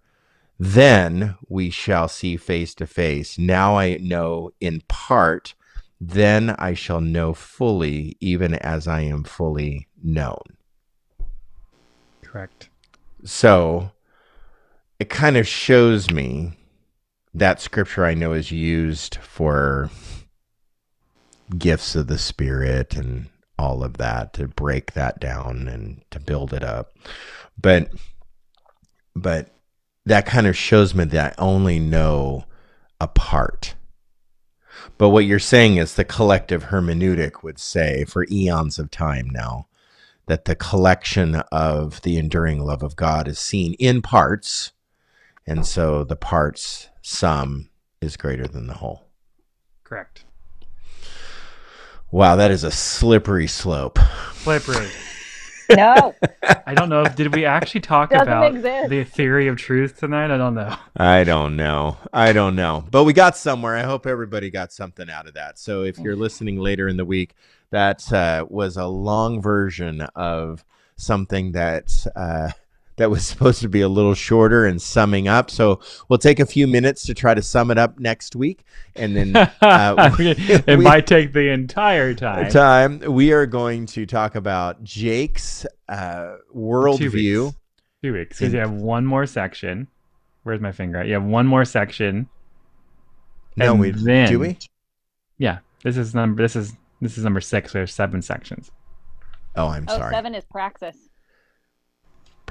Then 0.59 1.33
we 1.49 1.71
shall 1.71 2.07
see 2.07 2.37
face 2.37 2.75
to 2.75 2.85
face. 2.85 3.39
Now 3.39 3.75
I 3.75 3.97
know 3.97 4.51
in 4.59 4.83
part. 4.87 5.55
Then 5.99 6.51
I 6.59 6.75
shall 6.75 7.01
know 7.01 7.33
fully, 7.33 8.17
even 8.19 8.53
as 8.53 8.87
I 8.87 9.01
am 9.01 9.23
fully 9.23 9.87
known. 10.03 10.43
Correct. 12.21 12.69
So 13.23 13.93
it 14.99 15.09
kind 15.09 15.37
of 15.37 15.47
shows 15.47 16.11
me 16.11 16.51
that 17.33 17.59
scripture 17.59 18.05
I 18.05 18.13
know 18.13 18.33
is 18.33 18.51
used 18.51 19.15
for 19.15 19.89
gifts 21.57 21.95
of 21.95 22.07
the 22.07 22.17
spirit 22.17 22.95
and 22.95 23.27
all 23.57 23.83
of 23.83 23.97
that 23.97 24.33
to 24.33 24.47
break 24.47 24.93
that 24.93 25.19
down 25.19 25.67
and 25.67 26.03
to 26.11 26.19
build 26.19 26.53
it 26.53 26.63
up. 26.63 26.93
But 27.59 27.91
but 29.15 29.53
that 30.05 30.25
kind 30.25 30.47
of 30.47 30.57
shows 30.57 30.95
me 30.95 31.03
that 31.05 31.35
I 31.37 31.41
only 31.41 31.79
know 31.79 32.45
a 32.99 33.07
part. 33.07 33.75
But 34.97 35.09
what 35.09 35.25
you're 35.25 35.39
saying 35.39 35.77
is 35.77 35.93
the 35.93 36.05
collective 36.05 36.65
hermeneutic 36.65 37.43
would 37.43 37.59
say 37.59 38.05
for 38.05 38.25
eons 38.31 38.79
of 38.79 38.89
time 38.89 39.29
now 39.29 39.67
that 40.27 40.45
the 40.45 40.55
collection 40.55 41.35
of 41.51 42.01
the 42.01 42.17
enduring 42.17 42.63
love 42.63 42.83
of 42.83 42.95
God 42.95 43.27
is 43.27 43.37
seen 43.37 43.73
in 43.73 44.01
parts, 44.01 44.71
and 45.45 45.65
so 45.65 46.03
the 46.03 46.15
parts 46.15 46.89
sum 47.01 47.69
is 47.99 48.17
greater 48.17 48.47
than 48.47 48.67
the 48.67 48.75
whole. 48.75 49.07
Correct. 49.83 50.23
Wow, 52.11 52.35
that 52.35 52.51
is 52.51 52.65
a 52.65 52.71
slippery 52.71 53.47
slope. 53.47 53.97
Slippery. 54.33 54.89
No. 55.69 56.13
I 56.67 56.73
don't 56.73 56.89
know. 56.89 57.05
Did 57.05 57.33
we 57.33 57.45
actually 57.45 57.79
talk 57.79 58.09
Doesn't 58.09 58.27
about 58.27 58.53
exist. 58.53 58.89
the 58.89 59.05
theory 59.05 59.47
of 59.47 59.55
truth 59.55 59.97
tonight? 59.97 60.29
I 60.29 60.37
don't 60.37 60.53
know. 60.53 60.75
I 60.97 61.23
don't 61.23 61.55
know. 61.55 61.97
I 62.11 62.33
don't 62.33 62.55
know. 62.55 62.83
But 62.91 63.05
we 63.05 63.13
got 63.13 63.37
somewhere. 63.37 63.77
I 63.77 63.83
hope 63.83 64.05
everybody 64.05 64.49
got 64.49 64.73
something 64.73 65.09
out 65.09 65.25
of 65.25 65.35
that. 65.35 65.57
So 65.57 65.83
if 65.83 65.97
you're 65.99 66.17
listening 66.17 66.59
later 66.59 66.89
in 66.89 66.97
the 66.97 67.05
week, 67.05 67.33
that 67.69 68.11
uh, 68.11 68.45
was 68.49 68.75
a 68.75 68.87
long 68.87 69.41
version 69.41 70.01
of 70.13 70.65
something 70.97 71.53
that 71.53 72.05
uh, 72.15 72.49
that 73.01 73.09
was 73.09 73.25
supposed 73.33 73.61
to 73.61 73.67
be 73.67 73.81
a 73.81 73.89
little 73.89 74.13
shorter 74.13 74.65
and 74.65 74.81
summing 74.81 75.27
up. 75.27 75.49
So 75.49 75.79
we'll 76.07 76.19
take 76.19 76.39
a 76.39 76.45
few 76.45 76.67
minutes 76.67 77.03
to 77.07 77.13
try 77.13 77.33
to 77.33 77.41
sum 77.41 77.71
it 77.71 77.77
up 77.77 77.99
next 77.99 78.35
week, 78.35 78.63
and 78.95 79.15
then 79.15 79.35
uh, 79.61 80.15
it 80.19 80.65
we- 80.77 80.83
might 80.83 81.07
take 81.07 81.33
the 81.33 81.49
entire 81.49 82.13
time. 82.13 82.49
time 82.49 82.99
we 82.99 83.31
are 83.33 83.45
going 83.45 83.85
to 83.87 84.05
talk 84.05 84.35
about 84.35 84.83
Jake's 84.83 85.65
uh, 85.89 86.35
worldview. 86.55 87.45
weeks. 87.45 87.57
Two 88.03 88.13
weeks. 88.13 88.37
Because 88.39 88.53
In- 88.53 88.59
you 88.59 88.59
have 88.59 88.71
one 88.71 89.05
more 89.05 89.25
section. 89.25 89.87
Where's 90.43 90.61
my 90.61 90.71
finger 90.71 90.99
at? 90.99 91.07
You 91.07 91.13
have 91.13 91.23
one 91.23 91.45
more 91.47 91.65
section. 91.65 92.27
No, 93.57 93.71
And 93.71 93.79
we 93.81 93.91
then- 93.91 94.29
do 94.29 94.39
we? 94.39 94.57
Yeah. 95.37 95.59
This 95.83 95.97
is 95.97 96.13
number 96.15 96.41
this 96.41 96.55
is 96.55 96.73
this 97.01 97.17
is 97.17 97.23
number 97.23 97.41
six. 97.41 97.73
There's 97.73 97.93
seven 97.93 98.21
sections. 98.21 98.71
Oh, 99.55 99.67
I'm 99.67 99.85
Oh, 99.87 99.97
sorry. 99.97 100.13
seven 100.13 100.35
is 100.35 100.45
praxis. 100.45 100.95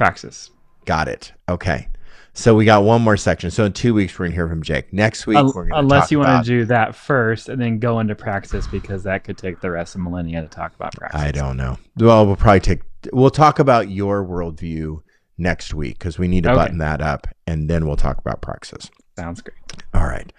Praxis. 0.01 0.51
Got 0.87 1.09
it. 1.09 1.33
Okay. 1.47 1.87
So 2.33 2.55
we 2.55 2.65
got 2.65 2.85
one 2.85 3.03
more 3.03 3.19
section. 3.19 3.51
So 3.51 3.67
in 3.67 3.75
two 3.75 3.93
weeks 3.93 4.19
we're 4.19 4.27
gonna 4.27 4.35
hear 4.35 4.49
from 4.49 4.63
Jake. 4.63 4.95
Next 4.95 5.27
week 5.27 5.37
we're 5.55 5.69
unless 5.73 6.05
talk 6.05 6.11
you 6.11 6.19
want 6.21 6.43
to 6.43 6.49
do 6.51 6.65
that 6.65 6.95
first 6.95 7.51
and 7.51 7.61
then 7.61 7.79
go 7.79 8.01
into 8.01 8.15
praxis 8.15 8.67
because 8.67 9.03
that 9.03 9.25
could 9.25 9.37
take 9.37 9.61
the 9.61 9.71
rest 9.71 9.95
of 9.95 10.01
millennia 10.01 10.41
to 10.41 10.49
talk 10.49 10.75
about 10.75 10.95
praxis. 10.95 11.21
I 11.21 11.33
don't 11.33 11.59
know. 11.59 11.77
Well, 11.99 12.25
we'll 12.27 12.37
probably 12.37 12.61
take. 12.61 12.81
We'll 13.13 13.29
talk 13.29 13.59
about 13.59 13.91
your 13.91 14.25
worldview 14.25 15.03
next 15.37 15.75
week 15.75 15.99
because 15.99 16.19
we 16.19 16.29
need 16.29 16.45
to 16.45 16.51
Okay. 16.51 16.57
button 16.63 16.79
that 16.79 17.03
up, 17.03 17.27
and 17.47 17.69
then 17.69 17.87
we'll 17.87 17.97
talk 17.97 18.17
about 18.17 18.41
praxis. 18.41 18.91
Sounds 19.19 19.43
great. 19.43 19.59
All 19.93 20.07
right. 20.07 20.33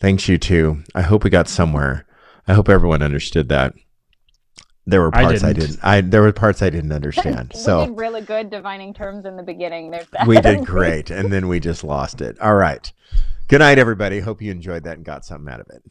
Thanks 0.00 0.28
you 0.28 0.38
too. 0.38 0.82
I 0.92 1.02
hope 1.02 1.22
we 1.22 1.30
got 1.30 1.46
somewhere. 1.46 2.04
I 2.48 2.54
hope 2.54 2.68
everyone 2.68 3.00
understood 3.00 3.48
that. 3.50 3.74
There 4.86 5.00
were 5.00 5.10
parts 5.10 5.42
I 5.42 5.52
didn't. 5.52 5.70
didn't. 5.70 5.84
I 5.84 6.00
there 6.02 6.20
were 6.22 6.32
parts 6.32 6.60
I 6.62 6.68
didn't 6.70 6.92
understand. 6.92 7.52
we 7.54 7.60
So 7.60 7.86
did 7.86 7.96
really 7.96 8.20
good 8.20 8.50
divining 8.50 8.92
terms 8.92 9.24
in 9.24 9.36
the 9.36 9.42
beginning. 9.42 9.90
There's 9.90 10.06
that. 10.08 10.26
we 10.26 10.40
did 10.40 10.64
great, 10.66 11.10
and 11.10 11.32
then 11.32 11.48
we 11.48 11.58
just 11.60 11.84
lost 11.84 12.20
it. 12.20 12.38
All 12.40 12.54
right. 12.54 12.92
Good 13.48 13.58
night, 13.60 13.78
everybody. 13.78 14.20
Hope 14.20 14.40
you 14.42 14.50
enjoyed 14.50 14.84
that 14.84 14.96
and 14.96 15.04
got 15.04 15.24
something 15.24 15.52
out 15.52 15.60
of 15.60 15.68
it. 15.70 15.82